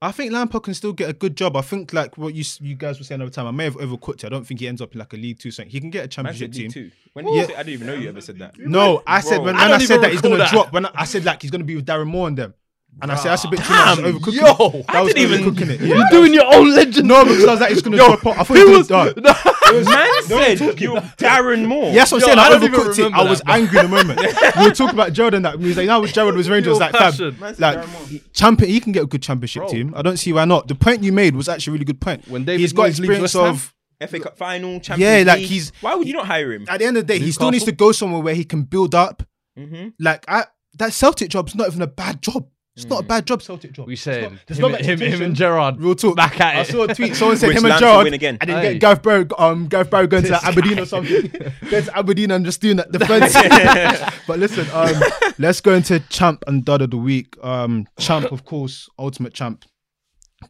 I 0.00 0.12
think 0.12 0.32
Lampard 0.32 0.62
can 0.62 0.74
still 0.74 0.92
get 0.92 1.10
a 1.10 1.12
good 1.12 1.36
job. 1.36 1.56
I 1.56 1.60
think 1.60 1.92
like 1.92 2.16
what 2.16 2.32
you 2.32 2.44
you 2.60 2.76
guys 2.76 2.98
were 2.98 3.04
saying 3.04 3.20
over 3.20 3.30
time. 3.30 3.46
I 3.46 3.50
may 3.50 3.64
have 3.64 3.76
overcooked 3.76 4.18
it. 4.22 4.24
I 4.26 4.28
don't 4.28 4.46
think 4.46 4.60
he 4.60 4.68
ends 4.68 4.80
up 4.80 4.92
in 4.92 5.00
like 5.00 5.12
a 5.12 5.16
League 5.16 5.40
Two. 5.40 5.50
Something. 5.50 5.70
He 5.70 5.80
can 5.80 5.90
get 5.90 6.04
a 6.04 6.08
championship 6.08 6.52
team. 6.52 6.70
Two. 6.70 6.90
When 7.14 7.24
did 7.24 7.34
you 7.34 7.44
say, 7.46 7.54
I 7.54 7.58
didn't 7.64 7.74
even 7.74 7.86
know 7.88 7.94
you 7.94 8.08
ever 8.08 8.20
said 8.20 8.38
that. 8.38 8.56
No, 8.58 9.02
I 9.06 9.20
said 9.20 9.36
Bro. 9.38 9.46
when, 9.46 9.56
I 9.56 9.72
I, 9.72 9.78
said 9.78 10.00
that 10.02 10.12
he's 10.12 10.20
gonna 10.20 10.36
that. 10.36 10.50
drop. 10.50 10.72
When 10.72 10.86
I, 10.86 10.90
I 10.94 11.04
said 11.04 11.24
like 11.24 11.42
he's 11.42 11.50
gonna 11.50 11.64
be 11.64 11.74
with 11.74 11.86
Darren 11.86 12.06
Moore 12.06 12.28
and 12.28 12.38
them, 12.38 12.54
and 13.00 13.12
I 13.12 13.14
said 13.16 13.30
that's 13.30 13.44
a 13.44 13.48
bit 13.48 13.60
too 13.60 13.70
much. 13.72 13.98
Damn, 13.98 14.04
overcooking 14.14 14.34
yo. 14.34 14.68
That 14.82 14.84
I 14.94 15.00
was 15.02 15.14
didn't 15.14 15.32
even- 15.32 15.54
overcooking 15.54 15.70
it. 15.70 15.80
Yeah. 15.80 15.96
You're 15.96 16.06
doing 16.10 16.34
your 16.34 16.52
own 16.54 16.74
legend. 16.74 17.06
No, 17.08 17.24
because 17.24 17.44
I 17.44 17.50
was 17.52 17.60
like 17.60 17.70
he's 17.70 17.82
gonna 17.82 17.96
drop 17.96 18.26
off. 18.26 18.38
I 18.38 18.44
thought 18.44 18.56
he 18.56 18.64
was 18.64 18.88
gonna 18.88 19.14
die. 19.14 19.34
Man 19.88 20.56
said 20.56 20.80
you're 20.80 20.96
Darren 21.18 21.66
Moore. 21.66 21.92
Yes, 21.92 22.12
I'm 22.12 22.20
Yo, 22.20 22.26
saying 22.26 22.38
I 22.38 22.48
I, 22.48 22.58
overcooked 22.58 22.92
it. 22.92 22.98
remember 22.98 23.16
I 23.18 23.22
was 23.30 23.40
that, 23.40 23.50
angry 23.50 23.78
in 23.80 23.90
the 23.90 23.96
moment. 23.96 24.20
we 24.56 24.62
were 24.64 24.74
talking 24.74 24.94
about 24.94 25.12
Gerald 25.12 25.34
and 25.34 25.44
that. 25.44 25.58
He 25.60 25.66
was 25.66 25.76
like, 25.76 25.86
"No, 25.86 26.00
with 26.00 26.12
Gerald 26.14 26.34
was 26.36 26.48
Rangers." 26.48 26.78
Like, 26.78 26.92
fam, 26.92 27.12
like 27.40 27.56
Darren 27.56 27.92
Moore. 27.92 28.06
he- 28.08 28.22
champion. 28.32 28.70
He 28.70 28.80
can 28.80 28.92
get 28.92 29.02
a 29.02 29.06
good 29.06 29.22
championship 29.22 29.64
Bro. 29.64 29.70
team. 29.72 29.92
I 29.96 30.02
don't 30.02 30.16
see 30.16 30.32
why 30.32 30.44
not. 30.46 30.68
The 30.68 30.74
point 30.74 31.02
you 31.02 31.12
made 31.12 31.36
was 31.36 31.48
actually 31.48 31.72
a 31.72 31.74
really 31.74 31.84
good 31.84 32.00
point. 32.00 32.26
When 32.28 32.44
David 32.44 32.60
he's 32.60 32.72
got 32.72 32.84
Moyes 32.84 32.98
leaves 32.98 33.00
experience 33.00 33.34
West 33.34 33.36
of. 33.36 33.74
FA 34.10 34.20
Cup 34.20 34.38
final, 34.38 34.78
Champions 34.80 35.00
Yeah, 35.26 35.32
like, 35.32 35.40
he's- 35.42 35.72
Why 35.80 35.94
would 35.96 36.06
you 36.06 36.14
not 36.14 36.26
hire 36.26 36.52
him? 36.52 36.66
At 36.68 36.78
the 36.78 36.84
end 36.86 36.96
of 36.96 37.04
the 37.06 37.12
day, 37.14 37.18
he 37.18 37.32
still 37.32 37.50
needs 37.50 37.64
to 37.64 37.72
go 37.72 37.90
somewhere 37.90 38.22
where 38.22 38.34
he 38.34 38.44
can 38.44 38.62
build 38.62 38.94
up. 38.94 39.24
Mhm. 39.58 39.92
Like 39.98 40.24
I, 40.28 40.44
that 40.78 40.92
Celtic 40.92 41.30
job's 41.30 41.54
not 41.56 41.66
even 41.66 41.82
a 41.82 41.88
bad 41.88 42.22
job. 42.22 42.46
It's 42.78 42.86
not 42.88 43.00
a 43.00 43.06
bad 43.06 43.26
job 43.26 43.42
Celtic 43.42 43.72
job. 43.72 43.86
We 43.86 43.94
It's 43.94 44.02
said 44.02 44.22
not- 44.22 44.32
him, 44.48 44.58
no 44.60 44.68
him, 44.78 45.00
him 45.00 45.22
and 45.22 45.34
Gerrard 45.36 45.80
Real 45.80 45.94
talk. 45.94 46.16
back 46.16 46.40
at 46.40 46.54
it. 46.54 46.58
I 46.58 46.60
it. 46.62 46.66
saw 46.68 46.84
a 46.84 46.94
tweet. 46.94 47.16
Someone 47.16 47.36
said 47.36 47.48
Which 47.48 47.58
him 47.58 47.64
and 47.66 47.78
Gerrard, 47.78 48.04
win 48.04 48.14
again. 48.14 48.38
and 48.40 48.48
then 48.50 48.56
Aye. 48.56 48.72
get 48.74 48.80
Gareth 48.80 49.02
Barry, 49.02 49.26
um, 49.36 49.66
Gareth 49.68 49.90
Barry 49.90 50.06
going 50.06 50.22
to 50.24 50.32
like 50.32 50.44
Aberdeen 50.44 50.78
or 50.78 50.86
something. 50.86 51.22
going 51.70 51.84
to 51.84 51.98
Aberdeen 51.98 52.30
and 52.30 52.44
just 52.44 52.60
doing 52.60 52.76
that 52.76 52.92
defense. 52.92 53.32
but 54.26 54.38
listen, 54.38 54.66
um, 54.72 54.94
let's 55.38 55.60
go 55.60 55.74
into 55.74 55.98
champ 56.08 56.44
and 56.46 56.64
dud 56.64 56.82
of 56.82 56.90
the 56.90 56.96
week. 56.96 57.34
Um, 57.42 57.86
champ, 57.98 58.30
of 58.32 58.44
course, 58.44 58.88
ultimate 58.98 59.34
champ 59.34 59.64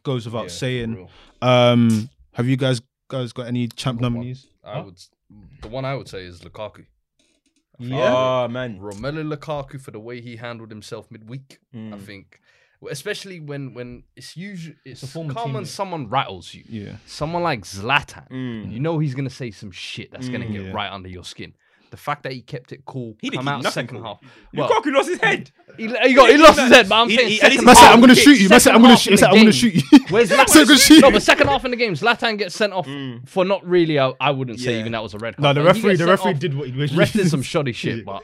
goes 0.03 0.25
without 0.25 0.43
Yeah, 0.43 0.47
saying. 0.49 1.07
Um, 1.41 2.09
have 2.33 2.47
you 2.47 2.57
guys 2.57 2.81
guys 3.09 3.33
got 3.33 3.47
any 3.47 3.67
champ 3.69 3.99
nominees? 4.01 4.47
I 4.63 4.81
would. 4.81 4.99
The 5.61 5.67
one 5.67 5.83
I 5.85 5.95
would 5.95 6.07
say 6.07 6.25
is 6.25 6.41
Lukaku. 6.41 6.85
Oh 7.81 8.47
man. 8.47 8.79
Romelu 8.79 9.33
Lukaku 9.33 9.79
for 9.79 9.91
the 9.91 9.99
way 9.99 10.21
he 10.21 10.35
handled 10.35 10.69
himself 10.69 11.09
midweek. 11.11 11.59
I 11.73 11.77
Mm. 11.77 12.01
think, 12.01 12.39
especially 12.89 13.39
when 13.39 13.73
when 13.73 14.03
it's 14.15 14.35
usually 14.37 14.75
it's 14.85 15.03
a 15.03 15.07
former 15.07 15.33
calm 15.33 15.53
when 15.53 15.65
someone 15.65 16.09
rattles 16.09 16.53
you. 16.53 16.63
Yeah. 16.67 16.95
Someone 17.05 17.43
like 17.43 17.61
Zlatan, 17.61 18.27
Mm. 18.29 18.71
you 18.71 18.79
know 18.79 18.99
he's 18.99 19.15
gonna 19.15 19.29
say 19.29 19.51
some 19.51 19.71
shit 19.71 20.11
that's 20.11 20.29
gonna 20.29 20.45
Mm. 20.45 20.51
get 20.51 20.61
Yeah. 20.65 20.71
right 20.71 20.91
under 20.91 21.09
your 21.09 21.23
skin. 21.23 21.53
The 21.91 21.97
fact 21.97 22.23
that 22.23 22.33
he 22.33 22.41
kept 22.41 22.71
it 22.71 22.85
cool, 22.85 23.15
He 23.19 23.29
didn't 23.29 23.43
come 23.43 23.45
keep 23.45 23.53
out 23.55 23.63
nothing 23.63 23.87
second 23.87 24.03
half. 24.03 24.19
Well, 24.53 24.69
Lukaku 24.69 24.93
lost 24.93 25.09
his 25.09 25.19
head. 25.19 25.49
he, 25.75 25.87
he 25.87 26.13
got 26.13 26.29
he 26.29 26.37
lost 26.37 26.59
his 26.59 26.69
head, 26.69 26.87
but 26.87 26.95
I'm 26.95 27.09
He- 27.09 27.15
saying 27.17 27.29
he- 27.29 27.41
at 27.41 27.51
least 27.51 27.59
second 27.59 27.59
he- 27.61 27.65
Man 27.65 27.75
half- 27.75 27.93
I'm 27.93 28.01
gonna 28.01 28.15
shoot 28.15 28.39
you. 28.39 28.49
Man 28.49 28.59
I'm 28.67 28.81
gonna 28.81 28.97
shoot. 28.97 29.07
in 29.07 29.11
Man 29.13 29.17
said, 29.17 29.25
the 29.25 29.29
I'm 29.29 29.37
gonna 29.37 29.51
shoot 29.51 29.73
you. 29.75 29.81
Where's 30.09 30.29
Man 30.37 30.47
said, 30.47 30.59
I'm 30.61 30.67
gonna 30.67 30.77
shoot 30.79 31.01
No, 31.01 31.07
you. 31.07 31.13
but 31.13 31.23
second 31.23 31.47
half 31.47 31.65
in 31.65 31.71
the 31.71 31.77
game, 31.77 31.93
Zlatan 31.93 32.37
gets 32.37 32.55
sent 32.55 32.73
off 32.73 32.85
Mm. 32.87 33.27
for 33.27 33.43
not 33.45 33.65
really. 33.67 33.99
I, 33.99 34.13
I 34.21 34.31
wouldn't 34.31 34.59
say 34.59 34.73
Yeah. 34.73 34.79
even 34.81 34.91
that 34.91 35.01
was 35.03 35.13
a 35.15 35.17
red 35.17 35.35
card. 35.37 35.43
No, 35.43 35.53
the 35.61 35.67
but 35.67 35.75
he 35.75 35.81
referee, 35.81 35.91
the 35.93 35.97
sent 35.99 36.09
referee 36.11 36.31
off. 36.33 36.39
did 36.39 36.57
what 36.57 36.67
he 36.69 36.77
wished. 36.77 36.95
Ref 36.95 37.13
did 37.13 37.29
some 37.31 37.41
shoddy 37.41 37.71
shit, 37.73 38.05
but 38.05 38.23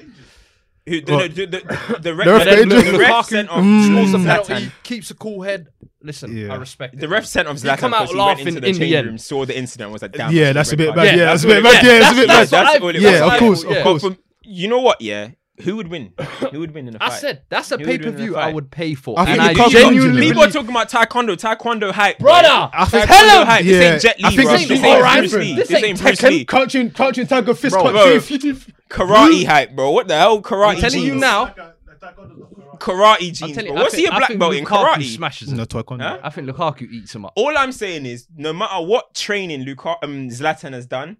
Who, 0.87 1.01
the, 1.01 1.13
What? 1.13 1.33
the, 1.35 1.45
the, 1.45 1.57
the, 1.57 1.57
the, 1.93 1.99
The 2.01 2.15
ref 2.15 2.27
ref, 2.27 2.43
the, 2.45 2.65
did. 2.67 2.93
the 2.93 2.99
ref 2.99 3.25
sent 3.25 3.49
off 3.49 3.63
Mm. 3.63 3.85
scores 3.87 4.11
the 4.11 4.17
Zlatan. 4.19 4.71
keeps 4.83 5.09
a 5.11 5.15
cool 5.15 5.41
head. 5.41 5.67
Listen, 6.03 6.37
Yeah. 6.37 6.53
I 6.53 6.57
respect 6.57 6.95
The 6.99 7.05
it. 7.05 7.09
ref 7.09 7.25
sent 7.25 7.47
off 7.47 7.59
He 7.59 7.67
Zlatan 7.67 7.77
come 7.79 7.93
out 7.95 8.01
because 8.01 8.11
he 8.11 8.17
went 8.17 8.27
laughing 8.27 8.47
into 8.49 8.61
the 8.61 8.67
in 8.67 8.73
the 8.73 8.79
changing 8.79 8.97
end. 8.97 9.07
room, 9.07 9.17
saw 9.17 9.45
the 9.45 9.57
incident, 9.57 9.91
was 9.91 10.01
like, 10.03 10.11
damn. 10.11 10.31
Yeah, 10.31 10.53
that's 10.53 10.69
that's 10.69 10.73
a 10.73 10.77
bit 10.77 10.93
bad. 10.95 11.17
Yeah, 11.17 11.25
that's 11.25 11.43
a 11.43 11.47
bit 11.47 11.63
bad. 11.63 11.83
Yeah, 11.83 11.99
that's 11.99 12.11
a 12.11 12.15
bit 12.21 12.27
bad. 12.27 12.39
what 12.41 12.49
That's 12.51 12.75
I- 12.75 12.77
all 12.79 12.89
it 12.89 13.01
Yeah, 13.01 13.33
of 13.33 13.39
course, 13.39 13.63
of 13.63 13.71
yeah. 13.71 13.83
course. 13.83 14.01
But 14.03 14.13
from, 14.13 14.23
you 14.43 14.67
know 14.67 14.79
what? 14.81 15.01
Yeah, 15.01 15.29
who 15.61 15.77
would 15.77 15.87
win? 15.87 16.13
Who 16.51 16.59
would 16.59 16.71
win 16.73 16.87
in 16.87 16.95
a 16.95 16.97
I 17.01 17.09
fight? 17.09 17.15
I 17.15 17.19
said 17.19 17.41
that's 17.49 17.71
a 17.71 17.77
Who 17.77 17.85
pay 17.85 17.91
would 17.93 18.01
per 18.01 18.05
win 18.09 18.15
in 18.15 18.21
a 18.21 18.23
view 18.25 18.35
I 18.37 18.43
fight? 18.45 18.53
would 18.55 18.71
pay 18.71 18.93
for, 18.93 19.17
I 19.19 19.25
think 19.25 19.39
and 19.39 19.41
I 19.41 19.53
Lukaku 19.53 19.69
genuinely 19.71 20.17
it. 20.27 20.29
People 20.29 20.43
are 20.43 20.47
believe. 20.47 20.53
talking 20.53 20.69
about 20.69 20.89
taekwondo, 20.89 21.35
taekwondo 21.37 21.91
hype, 21.91 22.19
Brother, 22.19 22.69
I 22.73 22.85
think- 22.85 23.03
taekwondo 23.05 23.07
tell 23.07 23.41
him. 23.41 23.47
hype. 23.47 23.65
This 23.65 23.81
Yeah, 23.83 23.91
ain't 23.93 24.01
Jet 24.01 24.15
I 24.23 24.29
Li, 24.29 24.35
think 24.35 24.47
bro. 24.49 24.55
it's 24.55 24.67
This 24.67 24.83
all 24.83 25.01
right. 25.01 25.17
ain't 25.23 25.31
Bruce 25.31 25.33
Lee. 25.45 25.55
This 25.55 25.67
This 25.67 25.77
ain't 25.77 25.85
ain't 25.85 26.01
Bruce 26.01 26.19
Tekken. 26.21 26.29
Lee. 26.29 26.45
Crouching, 26.45 26.91
crouching 26.91 27.27
tiger 27.27 27.53
fist 27.53 27.73
Bro, 27.73 27.83
punch. 27.83 27.93
bro. 27.95 28.19
Chief. 28.37 28.71
Karate 28.89 29.45
hype, 29.45 29.75
bro. 29.75 29.91
What 29.91 30.07
the 30.07 30.17
hell? 30.17 30.41
Karate 30.41 30.75
I'm 30.75 30.81
telling 30.81 31.03
you 31.03 31.15
now. 31.15 31.53
Karate 32.77 33.27
I'm 33.29 33.33
jeans, 33.33 33.39
telling 33.55 33.65
you. 33.71 33.77
I 33.77 33.81
What's 33.83 33.95
think- 33.95 34.07
he 34.07 34.11
a 34.11 34.13
I 34.13 34.17
black 34.17 34.27
think 34.29 34.39
belt 34.39 34.53
in 34.55 34.65
Lukaku 34.65 34.83
karate? 34.93 35.15
Smashes 35.15 35.49
him. 35.51 35.57
No, 35.57 35.65
taekwondo. 35.65 36.01
Huh? 36.01 36.19
I 36.23 36.29
think 36.29 36.47
Lukaku 36.49 36.89
eats 36.91 37.15
him 37.15 37.25
up. 37.25 37.33
All 37.35 37.57
I'm 37.57 37.71
saying 37.71 38.05
is, 38.05 38.27
no 38.35 38.53
matter 38.53 38.83
what 38.85 39.13
training 39.15 39.61
Luka, 39.63 39.95
um, 40.03 40.29
Zlatan 40.29 40.73
has 40.73 40.85
done, 40.85 41.17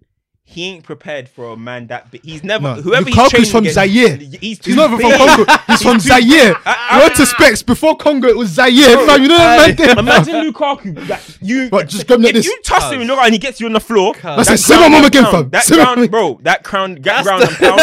he 0.48 0.64
ain't 0.70 0.84
prepared 0.84 1.28
for 1.28 1.50
a 1.52 1.56
man 1.56 1.88
that 1.88 2.10
big. 2.10 2.24
He's 2.24 2.42
never. 2.44 2.62
No, 2.62 2.74
Whoever 2.80 3.10
Lukaku's 3.10 3.32
he's 3.32 3.50
from 3.50 3.64
training 3.64 3.72
Zaire. 3.92 4.16
He's, 4.16 4.58
too 4.60 4.70
He's 4.70 4.76
not 4.76 4.90
even 4.92 4.98
big. 5.10 5.16
from 5.18 5.28
Congo. 5.44 5.52
He's 5.66 5.82
from 5.82 5.94
too- 5.98 6.00
Zaire. 6.08 6.54
I- 6.64 6.88
I- 6.92 6.98
What 7.00 7.14
to 7.16 7.26
specs 7.26 7.62
before 7.62 7.96
Congo? 7.96 8.28
It 8.28 8.36
was 8.36 8.50
Zaire, 8.50 8.70
fam. 9.06 9.22
You 9.22 9.28
know 9.28 9.36
that 9.38 9.66
man 9.66 9.76
there. 9.76 9.98
Imagine 9.98 10.34
Lukaku. 10.52 11.06
That 11.08 11.38
you, 11.42 11.68
But 11.68 11.88
just 11.88 12.06
grab 12.06 12.20
him 12.20 12.22
like 12.24 12.30
if 12.30 12.36
this. 12.36 12.46
you 12.46 12.62
toss 12.62 12.90
him 12.92 13.00
in 13.00 13.08
the 13.08 13.16
and 13.20 13.32
he 13.32 13.38
gets 13.38 13.60
you 13.60 13.66
on 13.66 13.72
the 13.72 13.80
floor. 13.80 14.14
That's 14.22 14.48
that 14.48 14.54
it. 14.54 14.58
Simmer 14.58 14.78
ground 14.82 14.92
mom 14.92 15.04
again, 15.04 15.22
pound, 15.24 15.32
fam. 15.36 15.50
That 15.50 15.64
Simmer 15.64 15.82
ground, 15.82 16.00
mom. 16.00 16.08
bro. 16.08 16.38
That 16.42 16.62
crown, 16.64 16.94
that 17.02 17.24
ground 17.24 17.42
and 17.42 17.56
pound. 17.56 17.80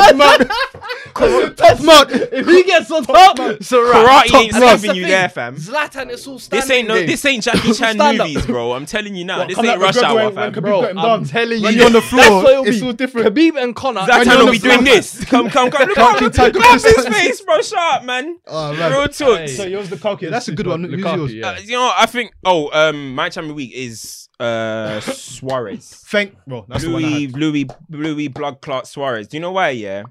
man. 1.19 1.55
Top 1.57 1.81
man. 1.81 2.07
If 2.11 2.47
he 2.47 2.63
gets 2.65 2.91
on 2.91 3.05
top, 3.05 3.39
it's 3.41 3.73
a. 3.73 3.77
Karate 3.77 4.35
ain't 4.35 4.53
man. 4.53 4.79
saving 4.79 4.97
you 4.97 5.07
there, 5.07 5.29
fam. 5.29 5.57
Zlatan, 5.57 6.11
it's 6.11 6.27
all 6.27 6.39
standing 6.39 6.61
This 6.69 6.71
ain't 6.71 6.89
no. 6.89 6.95
This 6.95 7.25
ain't 7.25 7.45
Jackie 7.45 7.73
Chan 7.73 7.97
movies, 7.99 8.47
bro. 8.47 8.73
I'm 8.73 8.87
telling 8.87 9.15
you 9.15 9.25
now. 9.25 9.47
This 9.47 9.59
ain't 9.59 9.81
Rush 9.81 9.97
Hour, 9.99 10.17
when- 10.17 10.35
when 10.35 10.53
fam. 10.53 10.63
Bro, 10.63 10.89
I'm 10.89 10.97
down. 10.97 11.25
telling 11.25 11.63
When 11.63 11.73
you, 11.73 11.79
you're 11.79 11.87
on 11.87 11.93
the 11.93 12.03
floor, 12.03 12.45
it's 12.67 12.83
all 12.83 12.93
different. 12.93 13.35
Khabib 13.35 13.63
and 13.63 13.75
Conor. 13.75 14.01
When 14.01 14.09
you're 14.09 14.25
Zlatan 14.25 14.45
will 14.45 14.53
be 14.53 14.59
doing 14.59 14.85
this. 14.85 15.25
Come, 15.25 15.49
come, 15.51 15.71
come. 15.71 15.89
Look 15.89 16.23
at 16.23 16.33
tiger 16.35 16.61
his 16.63 16.85
face, 17.09 17.41
bro. 17.43 17.61
Shut 17.63 17.79
up, 17.79 18.05
man. 18.05 18.39
Oh, 18.47 18.73
man. 18.75 18.93
Real 18.93 19.09
talk. 19.09 19.49
So 19.49 19.65
yours 19.65 19.89
the 19.91 19.97
Lukaku. 19.97 20.31
That's 20.31 20.49
a 20.49 20.53
good 20.55 20.67
one. 20.67 20.85
Who's 20.85 21.33
yours? 21.33 21.45
Uh, 21.45 21.61
you 21.63 21.73
know, 21.73 21.93
I 21.97 22.07
think. 22.07 22.33
Oh, 22.45 22.71
um, 22.73 23.15
my 23.15 23.29
champion 23.29 23.55
week 23.55 23.73
is 23.75 24.29
uh 24.39 25.01
Suarez. 25.01 26.03
Thank, 26.07 26.35
bro. 26.47 26.65
That's 26.69 26.85
the 26.85 26.91
one 26.91 27.05
I 27.05 27.09
Luis. 27.09 27.35
Luis, 27.35 27.67
Luis, 27.91 28.29
blood 28.29 28.61
clot 28.61 28.87
Suarez. 28.87 29.29
Do 29.29 29.37
you 29.37 29.41
know 29.41 29.53
why? 29.53 29.71
Yeah, 29.71 30.05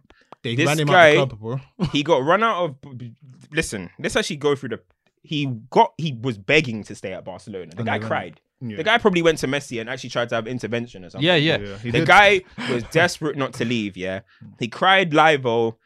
They 0.43 0.55
this 0.55 0.67
ran 0.67 0.79
him 0.79 0.87
guy- 0.87 1.17
out 1.17 1.29
the 1.29 1.35
club, 1.35 1.61
bro. 1.77 1.87
he 1.91 2.03
got 2.03 2.23
run 2.23 2.43
out 2.43 2.63
of. 2.63 2.75
Listen, 3.51 3.89
let's 3.99 4.15
actually 4.15 4.37
go 4.37 4.55
through 4.55 4.69
the. 4.69 4.79
He 5.21 5.45
got. 5.69 5.93
He 5.97 6.17
was 6.21 6.37
begging 6.37 6.83
to 6.85 6.95
stay 6.95 7.13
at 7.13 7.25
Barcelona. 7.25 7.71
The 7.71 7.77
And 7.77 7.85
guy 7.85 7.99
cried. 7.99 8.39
Yeah. 8.61 8.77
The 8.77 8.83
guy 8.83 8.97
probably 8.97 9.21
went 9.21 9.37
to 9.39 9.47
Messi 9.47 9.79
and 9.79 9.89
actually 9.89 10.09
tried 10.09 10.29
to 10.29 10.35
have 10.35 10.45
intervention 10.47 11.05
or 11.05 11.09
something. 11.09 11.25
Yeah, 11.25 11.35
yeah. 11.35 11.57
Yeah, 11.59 11.77
the 11.77 11.91
did. 11.91 12.07
guy 12.07 12.41
was 12.69 12.83
desperate 12.91 13.37
not 13.37 13.53
to 13.53 13.65
leave. 13.65 13.95
Yeah, 13.97 14.21
he 14.59 14.67
cried 14.67 15.13
live. 15.13 15.45
Oh, 15.45 15.77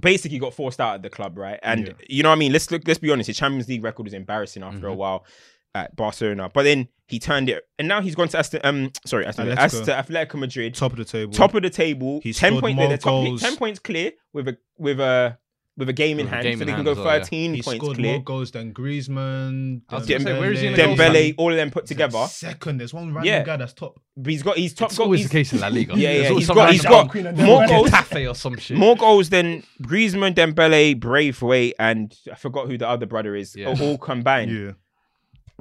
basically 0.00 0.38
got 0.38 0.54
forced 0.54 0.80
out 0.80 0.96
of 0.96 1.02
the 1.02 1.10
club, 1.10 1.36
right? 1.38 1.58
And 1.62 1.88
Yeah. 1.88 1.92
you 2.08 2.22
know 2.22 2.28
what 2.30 2.36
I 2.36 2.38
mean. 2.38 2.52
Let's 2.52 2.70
look. 2.70 2.82
Let's 2.86 2.98
be 3.00 3.10
honest. 3.10 3.26
The 3.28 3.32
Champions 3.34 3.68
League 3.68 3.84
record 3.84 4.04
was 4.04 4.14
embarrassing 4.14 4.62
after 4.62 4.86
a 4.86 4.90
Mm-hmm. 4.90 4.98
while 4.98 5.26
at 5.74 5.94
Barcelona, 5.96 6.50
but 6.52 6.62
then 6.64 6.88
he 7.06 7.18
turned 7.18 7.48
it, 7.48 7.62
and 7.78 7.88
now 7.88 8.00
he's 8.02 8.14
gone 8.14 8.28
to 8.28 8.38
Aston. 8.38 8.60
Um, 8.64 8.90
sorry, 9.06 9.24
Aston, 9.26 9.46
Atletico. 9.48 9.56
Aston 9.58 9.84
Atletico 9.86 10.34
Madrid. 10.38 10.74
top 10.74 10.92
of 10.92 10.98
the 10.98 11.04
table. 11.04 11.32
Top 11.32 11.54
of 11.54 11.62
the 11.62 11.70
table, 11.70 12.20
He 12.22 12.32
ten 12.32 12.58
points. 12.60 12.78
They're 12.78 12.98
top, 12.98 13.38
ten 13.40 13.56
points 13.56 13.78
clear 13.78 14.12
with 14.32 14.48
a 14.48 14.58
with 14.76 15.00
a 15.00 15.38
with 15.76 15.88
a 15.88 15.92
game 15.92 16.18
in 16.18 16.26
With 16.26 16.32
hand, 16.34 16.42
game 16.42 16.58
so 16.58 16.62
in 16.62 16.66
they 16.66 16.72
can 16.74 16.84
go 16.84 16.90
as 16.90 16.96
well, 16.96 17.06
yeah. 17.06 17.18
thirteen 17.20 17.54
He 17.54 17.62
points 17.62 17.78
scored 17.84 17.96
clear. 17.98 18.12
more 18.14 18.22
goals 18.24 18.50
than 18.50 18.74
Griezmann. 18.74 19.82
I 19.88 20.00
say, 20.02 20.18
where 20.18 20.52
is 20.52 20.60
he 20.60 20.66
Dembele. 20.70 21.34
all 21.38 21.50
of 21.52 21.56
them 21.56 21.70
put 21.70 21.86
together. 21.86 22.26
Second, 22.28 22.78
there's 22.78 22.92
one 22.92 23.14
random 23.14 23.24
Yeah. 23.24 23.44
guy 23.44 23.56
that's 23.58 23.74
top. 23.74 24.00
But 24.16 24.32
he's 24.32 24.42
got 24.42 24.56
he's 24.56 24.74
top 24.74 24.88
It's 24.90 24.98
goal. 24.98 25.04
always 25.04 25.20
He's, 25.20 25.28
the 25.30 25.32
case 25.32 25.52
in 25.52 25.60
La 25.60 25.68
Liga. 25.68 25.96
Yeah, 25.96 26.10
yeah, 26.10 26.28
always 26.30 26.38
he's 26.38 26.46
some 26.48 26.56
got 26.56 26.72
he's 26.72 26.84
random 26.84 27.34
got 27.36 27.46
more 27.46 27.66
goals. 27.66 27.90
Getafe 27.90 28.30
or 28.30 28.34
some 28.34 28.56
shit. 28.56 28.76
More 28.76 28.96
goals 28.96 29.30
than 29.30 29.62
Griezmann, 29.82 30.34
Dembele, 30.34 30.98
Braithwaite, 30.98 31.74
and 31.78 32.12
I 32.30 32.34
forgot 32.34 32.66
who 32.66 32.76
the 32.76 32.88
other 32.88 33.06
brother 33.06 33.36
is. 33.36 33.54
Yeah. 33.54 33.68
All, 33.68 33.80
all 33.82 33.98
combined. 33.98 34.50
Yeah. 34.50 34.72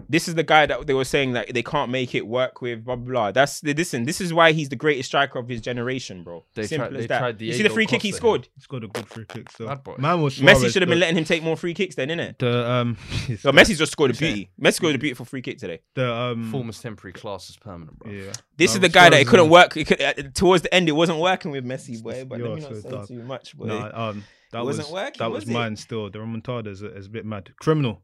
This 0.10 0.28
is 0.28 0.36
the 0.36 0.44
guy 0.44 0.66
that 0.68 0.86
they 0.88 0.94
were 0.94 1.04
saying 1.04 1.34
that 1.34 1.54
they 1.54 1.64
can't 1.64 1.90
make 1.92 2.14
it 2.14 2.28
work 2.28 2.62
with. 2.62 2.86
Blah 2.86 2.96
blah. 2.98 3.06
blah. 3.12 3.32
That's 3.32 3.64
listen. 3.64 4.06
This 4.06 4.22
is 4.22 4.34
why 4.34 4.52
he's 4.52 4.70
the 4.70 4.76
greatest 4.76 5.08
striker 5.08 5.40
of 5.40 5.48
his 5.50 5.60
generation, 5.60 6.24
bro. 6.24 6.46
They 6.54 6.68
Simple 6.68 6.88
tried- 6.90 6.96
as 6.98 7.04
they 7.04 7.08
that. 7.08 7.20
tried 7.20 7.42
you 7.42 7.54
see 7.54 7.64
the 7.64 7.70
free 7.70 7.86
kick 7.88 8.02
he 8.04 8.10
Costa. 8.12 8.18
scored. 8.22 8.50
He 8.56 8.62
scored 8.62 8.84
a 8.84 8.88
good 8.88 9.08
free 9.08 9.26
kick. 9.28 9.52
So 9.52 9.66
Bad 9.68 9.84
boy. 9.84 9.96
man 9.98 10.22
was 10.22 10.38
Messi 10.40 10.72
should 10.72 10.82
have 10.82 10.90
been 10.90 11.00
the- 11.00 11.06
letting 11.06 11.18
him 11.18 11.24
take 11.26 11.42
more 11.44 11.58
free 11.58 11.74
kicks 11.74 11.96
then, 11.96 12.10
innit? 12.10 12.38
the 12.38 12.70
um 12.70 12.96
So 13.40 13.52
Messi 13.52 13.76
just 13.76 13.92
scored 13.92 14.12
a 14.12 14.14
beauty. 14.14 14.52
Messi 14.62 14.74
scored 14.76 14.96
a 14.96 15.00
beautiful 15.00 15.26
free 15.26 15.42
kick 15.42 15.58
today. 15.58 15.80
the 15.96 16.14
um 16.14 16.52
Form 16.52 16.70
is 16.70 16.80
temporary, 16.80 17.14
class 17.14 17.50
is 17.50 17.58
permanent, 17.58 17.98
bro. 18.00 18.12
yeah. 18.12 18.32
This 18.56 18.72
No, 18.72 18.76
is 18.76 18.80
the 18.82 18.90
guy 18.90 19.10
that 19.10 19.20
it 19.20 19.28
couldn't 19.28 19.48
is- 19.48 19.52
work. 19.52 19.76
It 19.76 19.86
could, 19.88 20.02
uh, 20.02 20.14
towards 20.34 20.62
the 20.64 20.74
end, 20.74 20.88
it 20.88 20.94
wasn't 20.94 21.20
working 21.20 21.52
with 21.52 21.66
Messi, 21.66 22.02
boy. 22.02 22.24
But 22.24 22.40
let 22.40 22.48
You're 22.48 22.56
me 22.56 22.62
not 22.62 22.70
so 22.76 22.82
say 22.82 22.90
dumb. 22.90 23.08
too 23.08 23.24
much, 23.24 23.58
boy. 23.58 23.66
Nah, 23.66 24.10
um, 24.10 24.24
that 24.52 24.64
wasn't 24.64 24.88
was 24.88 24.94
working, 24.94 25.20
that 25.20 25.32
was, 25.32 25.46
was 25.46 25.54
mine. 25.54 25.76
Still, 25.76 26.10
the 26.10 26.20
remontada 26.20 26.68
is 26.68 26.82
is 26.82 27.08
a 27.08 27.10
bit 27.10 27.26
mad. 27.26 27.50
Criminal. 27.60 28.02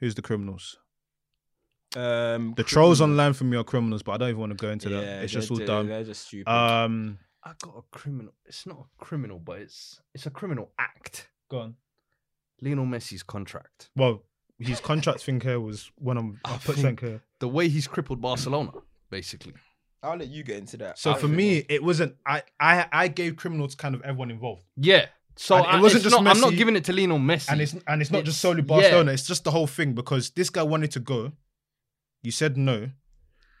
Who's 0.00 0.14
the 0.14 0.22
criminals? 0.22 0.78
Um, 1.96 2.54
The 2.56 2.64
trolls 2.64 3.00
online 3.00 3.32
for 3.32 3.44
me 3.44 3.56
are 3.56 3.64
criminals, 3.64 4.02
but 4.02 4.12
I 4.12 4.16
don't 4.18 4.28
even 4.30 4.40
want 4.40 4.56
to 4.58 4.62
go 4.62 4.70
into 4.70 4.88
that. 4.90 5.22
It's 5.24 5.32
just 5.32 5.50
all 5.50 5.56
they're, 5.56 5.66
dumb. 5.66 5.88
They're 5.88 6.04
just 6.04 6.26
stupid. 6.26 6.50
Um, 6.50 7.18
I 7.42 7.52
got 7.62 7.76
a 7.78 7.82
criminal. 7.96 8.34
It's 8.44 8.66
not 8.66 8.78
a 8.78 9.04
criminal, 9.04 9.38
but 9.38 9.58
it's 9.60 10.00
it's 10.14 10.26
a 10.26 10.30
criminal 10.30 10.70
act. 10.78 11.28
go 11.50 11.60
on. 11.60 11.76
Lionel 12.60 12.84
Messi's 12.86 13.22
contract. 13.22 13.90
Well, 13.96 14.24
his 14.58 14.80
contract 14.80 15.20
thing 15.22 15.40
here 15.40 15.60
was 15.60 15.90
one 15.96 16.18
of 16.18 16.24
I 16.44 16.54
I 16.54 16.58
put 16.58 16.76
think- 16.76 17.00
here. 17.00 17.22
The 17.38 17.48
way 17.48 17.68
he's 17.68 17.86
crippled 17.86 18.20
Barcelona, 18.20 18.72
basically. 19.10 19.54
I'll 20.02 20.16
let 20.16 20.28
you 20.28 20.42
get 20.44 20.58
into 20.58 20.76
that. 20.78 20.98
So 20.98 21.12
I 21.12 21.14
for 21.18 21.28
me, 21.28 21.64
it 21.68 21.82
wasn't. 21.82 22.16
I 22.26 22.42
I 22.60 22.86
I 22.92 23.08
gave 23.08 23.36
criminal 23.36 23.66
to 23.68 23.76
kind 23.76 23.94
of 23.94 24.02
everyone 24.02 24.30
involved, 24.30 24.64
Yeah. 24.76 25.06
So 25.40 25.54
And 25.56 25.64
it 25.66 25.68
I- 25.68 25.80
wasn't 25.80 26.04
it's 26.04 26.10
just 26.12 26.22
not, 26.22 26.34
I'm 26.36 26.40
not 26.40 26.52
giving 26.54 26.74
it 26.76 26.84
to 26.86 26.92
Lionel 26.92 27.18
Messi. 27.18 27.48
and 27.52 27.60
it's 27.60 27.74
and 27.86 28.02
it's 28.02 28.10
not 28.10 28.24
just 28.24 28.34
It's- 28.34 28.40
solely 28.40 28.62
yeah. 28.62 28.66
Barcelona. 28.66 29.12
It's 29.12 29.26
just 29.26 29.44
the 29.44 29.50
whole 29.52 29.66
thing 29.68 29.92
because 29.94 30.30
this 30.30 30.50
guy 30.50 30.62
wanted 30.64 30.90
to 30.92 31.00
go. 31.00 31.32
You 32.22 32.32
said 32.32 32.56
no. 32.56 32.90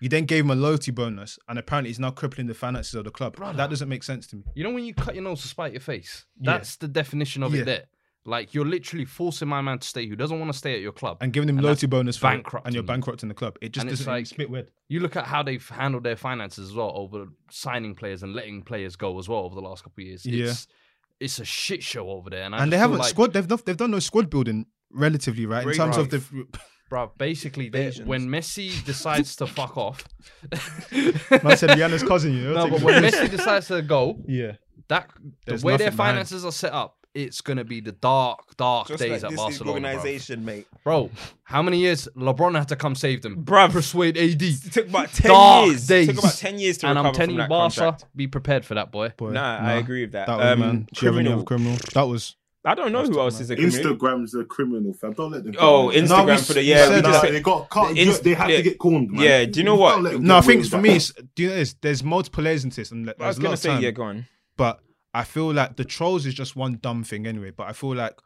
You 0.00 0.08
then 0.08 0.26
gave 0.26 0.44
him 0.44 0.50
a 0.50 0.54
loyalty 0.54 0.90
bonus, 0.92 1.38
and 1.48 1.58
apparently 1.58 1.90
he's 1.90 1.98
now 1.98 2.10
crippling 2.12 2.46
the 2.46 2.54
finances 2.54 2.94
of 2.94 3.04
the 3.04 3.10
club. 3.10 3.34
Brother. 3.36 3.56
That 3.56 3.70
doesn't 3.70 3.88
make 3.88 4.02
sense 4.04 4.26
to 4.28 4.36
me. 4.36 4.42
You 4.54 4.62
know 4.64 4.70
when 4.70 4.84
you 4.84 4.94
cut 4.94 5.14
your 5.14 5.24
nose 5.24 5.42
to 5.42 5.48
spite 5.48 5.72
your 5.72 5.80
face? 5.80 6.24
Yeah. 6.40 6.52
That's 6.52 6.76
the 6.76 6.86
definition 6.88 7.42
of 7.42 7.54
Yeah. 7.54 7.62
it 7.62 7.64
there. 7.64 7.84
Like 8.24 8.54
you're 8.54 8.66
literally 8.66 9.04
forcing 9.04 9.48
my 9.48 9.60
man 9.60 9.78
to 9.78 9.86
stay 9.88 10.06
who 10.06 10.14
doesn't 10.14 10.38
want 10.38 10.52
to 10.52 10.58
stay 10.58 10.74
at 10.74 10.80
your 10.80 10.92
club. 10.92 11.18
And 11.20 11.32
giving 11.32 11.48
him 11.48 11.56
And 11.58 11.64
loyalty 11.64 11.86
bonus 11.86 12.16
for 12.16 12.30
it, 12.32 12.44
and 12.64 12.74
you're 12.74 12.82
you. 12.82 12.86
bankrupting 12.86 13.28
the 13.28 13.34
club. 13.34 13.56
It 13.62 13.72
just 13.72 13.82
And 13.86 13.90
doesn't. 13.90 14.06
like- 14.06 14.22
it's 14.22 14.32
bit 14.32 14.50
weird. 14.50 14.70
you 14.88 15.00
look 15.00 15.16
at 15.16 15.26
how 15.26 15.42
they've 15.42 15.66
handled 15.68 16.02
their 16.04 16.16
finances 16.16 16.68
as 16.70 16.74
well 16.74 16.92
over 16.94 17.28
signing 17.50 17.94
players 17.94 18.22
and 18.22 18.34
letting 18.34 18.62
players 18.62 18.96
go 18.96 19.18
as 19.18 19.28
well 19.28 19.40
over 19.40 19.54
the 19.54 19.60
last 19.62 19.82
couple 19.84 20.02
of 20.02 20.06
years. 20.08 20.26
Yeah. 20.26 20.52
It's, 21.20 21.38
it's 21.38 21.40
a 21.40 21.44
shit 21.44 21.82
show 21.82 22.08
over 22.08 22.30
there. 22.30 22.44
And, 22.44 22.54
and 22.54 22.72
they 22.72 22.78
haven't 22.78 22.98
like, 22.98 23.08
squad. 23.08 23.32
They've 23.32 23.48
not, 23.48 23.64
they've 23.64 23.76
done 23.76 23.90
no 23.90 23.98
squad 23.98 24.30
building 24.30 24.66
relatively 24.90 25.46
right 25.46 25.60
in 25.60 25.64
Great 25.64 25.76
terms 25.76 25.96
of 25.96 26.10
the. 26.10 26.22
Bro, 26.88 27.12
basically, 27.18 27.68
they, 27.68 27.90
when 28.04 28.28
Messi 28.28 28.82
decides 28.86 29.36
to 29.36 29.46
fuck 29.46 29.76
off, 29.76 30.04
I 30.52 31.54
said 31.54 31.70
Rihanna's 31.70 32.02
cousin. 32.02 32.32
You 32.32 32.44
know. 32.44 32.54
no, 32.54 32.70
but 32.70 32.80
when. 32.80 33.02
Messi 33.02 33.30
decides 33.30 33.68
to 33.68 33.82
go, 33.82 34.18
yeah, 34.26 34.52
that 34.88 35.10
There's 35.44 35.60
the 35.60 35.66
way 35.66 35.76
their 35.76 35.88
nothing 35.88 35.96
behind. 35.98 36.14
finances 36.14 36.46
are 36.46 36.52
set 36.52 36.72
up, 36.72 36.97
it's 37.18 37.40
gonna 37.40 37.64
be 37.64 37.80
the 37.80 37.92
dark, 37.92 38.56
dark 38.56 38.88
Just 38.88 39.00
days 39.00 39.10
like 39.10 39.24
at 39.24 39.30
this 39.30 39.38
Barcelona, 39.40 40.00
bro. 40.00 40.36
mate. 40.38 40.66
bro. 40.84 41.10
How 41.44 41.62
many 41.62 41.78
years 41.78 42.08
LeBron 42.16 42.56
had 42.56 42.68
to 42.68 42.76
come 42.76 42.94
save 42.94 43.22
them, 43.22 43.44
Bruv. 43.44 43.72
Persuade 43.72 44.16
AD. 44.16 44.42
It 44.42 44.72
took 44.72 44.88
about 44.88 45.12
ten 45.12 45.30
Dark 45.30 45.66
years. 45.68 45.86
days. 45.86 46.08
It 46.08 46.12
took 46.14 46.24
about 46.24 46.34
ten 46.36 46.58
years 46.58 46.78
to 46.78 46.86
and 46.86 46.96
recover 46.96 47.08
I'm 47.08 47.14
telling 47.14 47.28
from 47.30 47.34
you, 47.34 47.38
that 47.42 47.48
Barca, 47.48 47.74
contract. 47.80 48.04
be 48.16 48.26
prepared 48.26 48.64
for 48.64 48.74
that, 48.74 48.90
boy. 48.92 49.12
Boy, 49.16 49.30
Nah, 49.32 49.58
I 49.58 49.72
agree 49.74 50.02
with 50.02 50.12
that. 50.12 50.26
That 50.26 50.38
was 50.38 50.46
Um, 50.46 50.58
man. 50.60 50.88
Do 50.92 51.06
you 51.06 51.12
have 51.12 51.18
any 51.18 51.32
other 51.32 51.42
criminal. 51.44 51.76
criminal? 51.76 51.90
That 51.94 52.08
was. 52.10 52.36
I 52.64 52.74
don't 52.74 52.92
know 52.92 53.04
who 53.04 53.18
else 53.20 53.40
is 53.40 53.50
a 53.50 53.56
criminal. 53.56 53.94
Instagram's 53.96 54.34
a 54.34 54.44
criminal, 54.44 54.92
fam. 54.92 55.12
Don't 55.14 55.30
let 55.30 55.44
them. 55.44 55.54
Oh, 55.58 55.90
Instagram 55.94 56.06
Instagram 56.08 56.26
we 56.26 56.42
for 56.42 56.52
the 56.54 56.60
s- 56.60 56.66
yeah. 56.66 56.88
we 56.90 56.96
We 56.96 57.02
just 57.02 57.22
they 57.22 57.40
got 57.40 57.70
cut. 57.70 57.96
Inst- 57.96 58.24
they 58.24 58.34
had 58.34 58.50
yeah. 58.50 58.56
to 58.56 58.62
get 58.62 58.78
corned, 58.78 59.10
man. 59.12 59.22
Yeah, 59.22 59.44
do 59.46 59.60
you 59.60 59.64
know 59.64 59.76
what? 59.76 59.94
Don't 59.94 60.02
let 60.02 60.12
them 60.14 60.24
No, 60.24 60.36
I 60.38 60.40
think 60.42 60.66
for 60.66 60.78
me, 60.78 60.96
it's, 60.96 61.12
do 61.34 61.44
you 61.44 61.48
know 61.48 61.54
this? 61.54 61.74
There's 61.80 62.02
multiple 62.04 62.44
layers 62.44 62.64
into 62.64 62.76
this, 62.76 62.90
and 62.90 63.06
like, 63.06 63.16
I 63.20 63.28
was 63.28 63.36
there's 63.36 63.38
a 63.38 63.40
lot 63.40 63.44
gonna 63.44 63.52
of 63.54 63.58
say 63.60 63.68
time. 63.70 63.82
yeah, 63.82 63.90
go 63.92 64.02
on. 64.02 64.26
But 64.56 64.80
I 65.14 65.24
feel 65.24 65.52
like 65.52 65.76
the 65.76 65.84
trolls 65.84 66.26
is 66.26 66.34
just 66.34 66.54
one 66.56 66.78
dumb 66.82 67.02
thing 67.04 67.26
anyway. 67.26 67.50
But 67.50 67.66
I 67.68 67.72
feel 67.72 67.94
like 67.94 68.18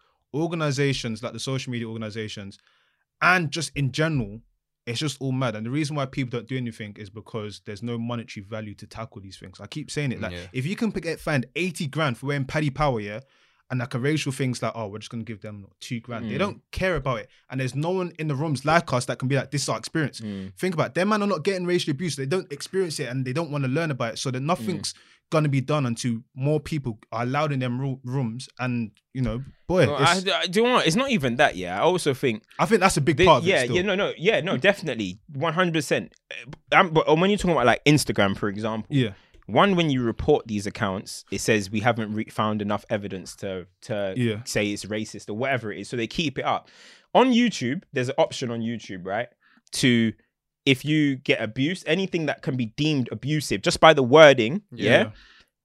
organizations 0.43 1.23
like 1.23 1.33
the 1.33 1.39
social 1.39 1.71
media 1.71 1.87
organizations 1.89 2.59
and 3.21 3.51
just 3.51 3.71
in 3.77 3.93
general, 3.93 4.41
it's 4.87 4.99
just 4.99 5.21
all 5.21 5.31
mad. 5.33 5.55
And 5.55 5.65
the 5.65 5.71
reason 5.71 5.95
why 5.95 6.07
people 6.07 6.39
don't 6.39 6.49
do 6.49 6.57
anything 6.57 6.97
is 6.99 7.09
because 7.11 7.61
there's 7.67 7.83
no 7.83 7.99
monetary 7.99 8.45
value 8.45 8.75
to 8.75 8.87
tackle 8.87 9.21
these 9.21 9.37
things. 9.37 9.61
I 9.61 9.67
keep 9.67 9.91
saying 9.91 10.11
it. 10.13 10.21
Like 10.21 10.33
Yeah. 10.33 10.47
if 10.53 10.67
you 10.67 10.75
can 10.75 10.91
get 10.91 11.21
fined 11.21 11.47
80 11.55 11.87
grand 11.87 12.19
for 12.19 12.27
wearing 12.27 12.45
Paddy 12.47 12.71
Power, 12.71 12.99
yeah, 13.01 13.21
and 13.71 13.79
like 13.79 13.95
a 13.95 13.99
racial 13.99 14.33
things 14.33 14.61
like, 14.61 14.73
oh, 14.75 14.89
we're 14.89 14.99
just 14.99 15.11
gonna 15.11 15.23
give 15.23 15.41
them 15.41 15.67
two 15.81 16.01
grand. 16.01 16.29
They 16.29 16.35
Mm. 16.35 16.39
don't 16.41 16.63
care 16.73 16.97
about 16.97 17.21
it. 17.21 17.29
And 17.49 17.61
there's 17.61 17.75
no 17.77 17.91
one 17.91 18.11
in 18.19 18.27
the 18.27 18.35
rooms 18.35 18.65
like 18.65 18.93
us 18.93 19.05
that 19.07 19.19
can 19.21 19.29
be 19.29 19.37
like, 19.37 19.51
this 19.53 19.63
is 19.63 19.69
our 19.69 19.79
experience. 19.79 20.21
Mm. 20.21 20.53
Think 20.59 20.75
about 20.75 20.89
it. 20.89 20.95
Them 20.95 21.11
man 21.11 21.23
are 21.23 21.27
not 21.29 21.45
getting 21.45 21.65
racially 21.65 21.93
abused. 21.93 22.19
They 22.19 22.27
don't 22.27 22.51
experience 22.53 22.99
it 22.99 23.05
and 23.09 23.25
they 23.25 23.33
don't 23.33 23.51
want 23.51 23.63
to 23.65 23.71
learn 23.71 23.91
about 23.93 24.15
it. 24.15 24.19
So 24.19 24.31
that 24.33 24.41
nothing's 24.41 24.95
gonna 25.33 25.49
be 25.49 25.61
done 25.61 25.85
until 25.87 26.19
more 26.37 26.61
people 26.61 26.99
are 27.11 27.25
allowed 27.25 27.51
in 27.53 27.59
them 27.59 27.81
ru- 27.81 27.99
rooms. 28.05 28.49
And 28.61 28.93
you 29.13 29.23
know, 29.23 29.43
boy, 29.67 29.87
Well, 29.89 29.97
I, 29.97 30.19
it's- 30.19 30.29
I- 30.33 30.47
do 30.47 30.61
you 30.61 30.67
know 30.69 30.75
what? 30.75 30.87
It's 30.87 30.95
not 30.95 31.11
even 31.11 31.37
that. 31.37 31.57
Yeah, 31.57 31.77
I 31.77 31.83
also 31.83 32.15
think 32.15 32.45
I 32.61 32.67
think 32.67 32.81
that's 32.81 32.97
a 32.97 33.01
big 33.01 33.17
They- 33.17 33.25
part 33.27 33.43
of 33.43 33.49
yeah, 33.49 33.63
it. 33.63 33.65
Still. 33.65 33.77
yeah, 33.77 33.83
no, 33.83 33.95
no, 33.97 34.13
yeah, 34.17 34.41
no, 34.41 34.57
definitely, 34.57 35.19
one 35.33 35.55
hundred 35.55 35.75
percent. 35.75 36.15
Uh, 36.31 36.77
um, 36.79 36.91
but 36.93 37.09
when 37.19 37.29
you're 37.31 37.39
talking 37.39 37.53
about 37.57 37.67
like 37.67 37.85
Instagram, 37.85 38.37
for 38.37 38.49
example, 38.49 38.87
yeah, 38.95 39.15
one 39.47 39.75
when 39.75 39.91
you 39.91 40.03
report 40.05 40.47
these 40.47 40.67
accounts, 40.69 41.25
it 41.33 41.41
says 41.41 41.69
we 41.71 41.81
haven't 41.81 42.15
re- 42.15 42.25
found 42.31 42.63
enough 42.63 42.85
evidence 42.91 43.35
to 43.37 43.67
to 43.89 44.15
Yeah. 44.17 44.45
say 44.45 44.69
it's 44.69 44.85
racist 44.85 45.29
or 45.29 45.35
whatever 45.35 45.73
it 45.73 45.81
is, 45.81 45.89
so 45.89 45.97
they 45.97 46.07
keep 46.07 46.39
it 46.39 46.45
up. 46.45 46.69
On 47.15 47.33
YouTube, 47.33 47.83
there's 47.93 48.09
an 48.09 48.15
option 48.19 48.51
on 48.51 48.61
YouTube, 48.61 49.05
right, 49.05 49.29
to 49.73 50.13
if 50.67 50.85
you 50.85 51.17
get 51.17 51.41
abuse, 51.43 51.83
anything 51.87 52.27
that 52.27 52.43
can 52.43 52.57
be 52.57 52.67
deemed 52.77 53.09
abusive 53.13 53.63
just 53.63 53.81
by 53.81 53.93
the 53.93 54.03
wording, 54.03 54.63
yeah, 54.73 54.91
Yeah. 54.91 55.11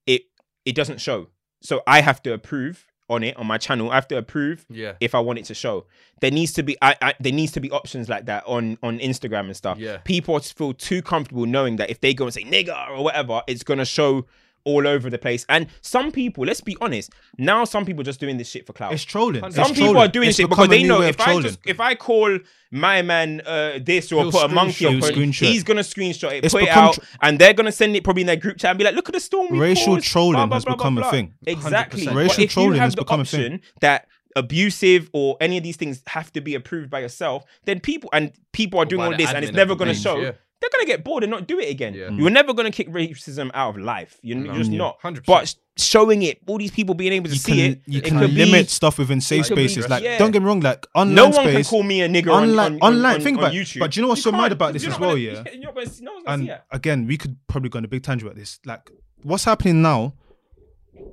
it 0.05 0.21
it 0.65 0.75
doesn't 0.75 0.99
show. 1.01 1.27
So 1.61 1.81
I 1.87 2.01
have 2.01 2.21
to 2.23 2.33
approve 2.33 2.85
on 3.09 3.23
it 3.23 3.37
on 3.37 3.47
my 3.47 3.57
channel. 3.57 3.89
I 3.89 3.95
have 3.95 4.07
to 4.09 4.17
approve 4.17 4.65
Yeah. 4.69 4.93
if 4.99 5.15
I 5.15 5.19
want 5.21 5.39
it 5.39 5.45
to 5.45 5.53
show. 5.53 5.85
There 6.19 6.29
needs 6.31 6.51
to 6.53 6.63
be 6.63 6.75
I, 6.81 6.95
I 7.01 7.13
there 7.19 7.31
needs 7.31 7.51
to 7.53 7.59
be 7.61 7.71
options 7.71 8.09
like 8.09 8.25
that 8.25 8.43
on 8.47 8.77
on 8.83 8.99
Instagram 8.99 9.45
and 9.45 9.55
stuff. 9.55 9.77
Yeah. 9.79 9.97
People 9.97 10.39
feel 10.39 10.73
too 10.73 11.01
comfortable 11.01 11.45
knowing 11.45 11.77
that 11.77 11.89
if 11.89 12.01
they 12.01 12.13
go 12.13 12.25
and 12.25 12.33
say 12.33 12.43
nigger 12.43 12.89
or 12.89 13.03
whatever, 13.03 13.41
it's 13.47 13.63
gonna 13.63 13.85
show 13.85 14.25
all 14.67 14.87
over 14.87 15.09
the 15.09 15.17
place. 15.17 15.45
And 15.47 15.67
some 15.81 16.11
people, 16.11 16.45
let's 16.45 16.61
be 16.61 16.77
honest, 16.81 17.11
now 17.37 17.63
some 17.63 17.85
people 17.85 18.03
just 18.03 18.19
doing 18.19 18.37
this 18.37 18.49
shit 18.49 18.67
for 18.67 18.73
clout. 18.73 18.91
it's 18.93 19.03
trolling. 19.03 19.43
It's 19.43 19.55
some 19.55 19.69
people 19.69 19.93
trolling. 19.93 20.01
are 20.01 20.07
doing 20.11 20.29
It's 20.29 20.37
shit 20.37 20.49
because 20.49 20.67
they 20.67 20.83
know 20.83 21.01
if 21.01 21.19
I 21.19 21.41
just 21.41 21.59
if 21.65 21.79
I 21.79 21.95
call 21.95 22.37
my 22.69 23.01
man 23.01 23.41
uh, 23.45 23.79
this 23.81 24.11
or 24.11 24.23
He'll 24.23 24.31
put 24.31 24.51
a 24.51 24.53
monkey 24.53 24.85
screenshot 24.85 25.03
up, 25.03 25.09
it. 25.11 25.17
on, 25.17 25.31
he's 25.31 25.63
gonna 25.63 25.81
screenshot 25.81 26.31
it, 26.33 26.43
It's 26.45 26.53
put 26.53 26.63
it 26.63 26.69
out, 26.69 26.95
tr- 26.95 27.01
and 27.21 27.39
they're 27.39 27.53
gonna 27.53 27.71
send 27.71 27.95
it 27.95 28.03
probably 28.03 28.23
in 28.23 28.27
their 28.27 28.35
group 28.35 28.57
chat 28.57 28.71
and 28.71 28.77
be 28.77 28.83
like, 28.83 28.95
"Look 28.95 29.07
at 29.07 29.13
the 29.15 29.21
storm." 29.21 29.57
Racial 29.57 29.95
caused, 29.95 30.05
trolling 30.05 30.33
blah, 30.33 30.45
blah, 30.47 30.55
has 30.57 30.65
blah, 30.65 30.75
blah, 30.75 30.89
become 30.89 30.97
a 30.97 31.11
thing. 31.11 31.33
Exactly. 31.45 32.05
100%. 32.05 32.15
Racial 32.15 32.43
if 32.43 32.51
trolling 32.51 32.73
you 32.73 32.79
have 32.79 32.87
has 32.87 32.95
the 32.95 33.01
become 33.01 33.21
a 33.21 33.25
thing. 33.25 33.61
that 33.79 34.07
abusive 34.35 35.09
or 35.13 35.35
any 35.41 35.57
of 35.57 35.63
these 35.63 35.77
things 35.77 36.01
have 36.07 36.31
to 36.33 36.41
be 36.41 36.55
approved 36.55 36.89
by 36.89 36.99
yourself, 36.99 37.43
then 37.65 37.79
people 37.79 38.09
and 38.13 38.31
people 38.51 38.79
are 38.79 38.85
doing 38.85 39.01
all 39.01 39.17
this 39.17 39.31
and 39.31 39.43
it's 39.43 39.53
never 39.53 39.75
going 39.75 39.87
to 39.89 39.93
page, 39.95 40.03
show. 40.03 40.17
yeah. 40.19 40.31
They're 40.59 40.69
going 40.71 40.85
to 40.85 40.87
get 40.87 41.03
bored 41.03 41.23
and 41.23 41.31
not 41.31 41.47
do 41.47 41.59
it 41.59 41.69
again. 41.69 41.93
Yeah. 41.93 42.09
You're 42.09 42.29
mm. 42.29 42.33
never 42.33 42.53
going 42.53 42.69
to 42.69 42.75
kick 42.75 42.89
racism 42.91 43.51
out 43.53 43.75
of 43.75 43.81
life. 43.81 44.17
You're, 44.23 44.39
you're 44.39 44.55
just 44.55 44.71
Yeah. 44.71 44.77
not. 44.79 44.99
100%. 45.01 45.25
But 45.25 45.53
showing 45.77 46.23
it, 46.23 46.39
all 46.47 46.57
these 46.57 46.71
people 46.71 46.95
being 46.95 47.13
able 47.13 47.27
to 47.27 47.33
you 47.33 47.39
see 47.39 47.51
can 47.51 47.71
it, 47.73 47.81
you 47.85 47.99
it 47.99 48.05
can 48.05 48.17
could 48.17 48.31
limit 48.33 48.65
be, 48.65 48.69
stuff 48.69 48.97
within 48.97 49.21
safe 49.21 49.51
it 49.51 49.55
be- 49.55 49.67
spaces. 49.67 49.89
Like, 49.89 50.03
yeah. 50.03 50.17
don't 50.17 50.31
get 50.31 50.41
me 50.41 50.47
wrong. 50.47 50.61
Like 50.61 50.87
online 50.95 51.15
no 51.15 51.25
one 51.25 51.33
space, 51.33 51.53
can 51.53 51.63
call 51.65 51.83
me 51.83 52.01
a 52.01 52.09
nigger 52.09 52.33
on- 52.33 52.49
online, 52.49 52.73
on, 52.73 52.79
on, 52.81 52.93
online. 52.95 53.15
on, 53.15 53.21
think 53.21 53.37
on 53.37 53.43
about, 53.43 53.55
it. 53.55 53.59
YouTube. 53.59 53.79
but 53.79 53.91
do 53.91 53.99
you 53.99 54.01
know 54.01 54.07
what's 54.09 54.23
so 54.23 54.31
can't. 54.31 54.41
mad 54.41 54.51
about 54.51 54.73
this 54.73 54.87
as 54.87 54.99
well? 54.99 55.11
gonna- 55.11 55.21
Yeah, 55.21 55.43
You're 55.53 55.63
not 55.63 55.75
gonna 55.75 55.89
see, 55.89 56.03
no 56.03 56.11
and 56.25 56.59
again, 56.71 57.05
we 57.05 57.17
could 57.17 57.37
probably 57.47 57.69
go 57.69 57.77
on 57.77 57.85
a 57.85 57.87
big 57.87 58.01
tangent 58.03 58.23
about 58.27 58.37
this. 58.39 58.59
Like, 58.65 58.89
what's 59.21 59.43
happening 59.45 59.81
now? 59.83 60.13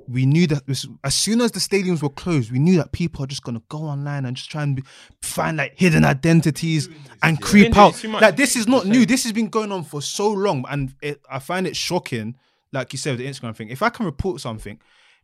We 0.07 0.25
knew 0.25 0.45
that 0.47 0.67
this, 0.67 0.87
as 1.03 1.15
soon 1.15 1.41
as 1.41 1.51
the 1.51 1.59
stadiums 1.59 2.03
were 2.03 2.09
closed, 2.09 2.51
we 2.51 2.59
knew 2.59 2.75
that 2.77 2.91
people 2.91 3.23
are 3.23 3.27
just 3.27 3.43
gonna 3.43 3.61
go 3.69 3.79
online 3.79 4.25
and 4.25 4.37
just 4.37 4.49
try 4.49 4.63
and 4.63 4.75
be, 4.75 4.83
find 5.21 5.57
like 5.57 5.73
hidden 5.77 6.05
identities 6.05 6.89
and 7.23 7.41
creep 7.41 7.73
doing 7.73 7.77
out. 7.77 7.95
too 7.95 8.09
much. 8.09 8.21
Like, 8.21 8.35
this 8.35 8.55
is 8.55 8.67
not 8.67 8.85
new. 8.85 9.05
This 9.05 9.23
has 9.23 9.31
been 9.33 9.47
going 9.47 9.71
on 9.71 9.83
for 9.83 10.01
so 10.01 10.29
long, 10.31 10.65
and 10.69 10.93
it, 11.01 11.21
I 11.29 11.39
find 11.39 11.65
it 11.65 11.75
shocking. 11.75 12.35
Like 12.71 12.91
you 12.93 12.99
said, 12.99 13.11
with 13.11 13.19
the 13.19 13.27
Instagram 13.27 13.55
thing. 13.55 13.69
If 13.69 13.81
I 13.81 13.89
can 13.89 14.05
report 14.05 14.41
something, 14.41 14.79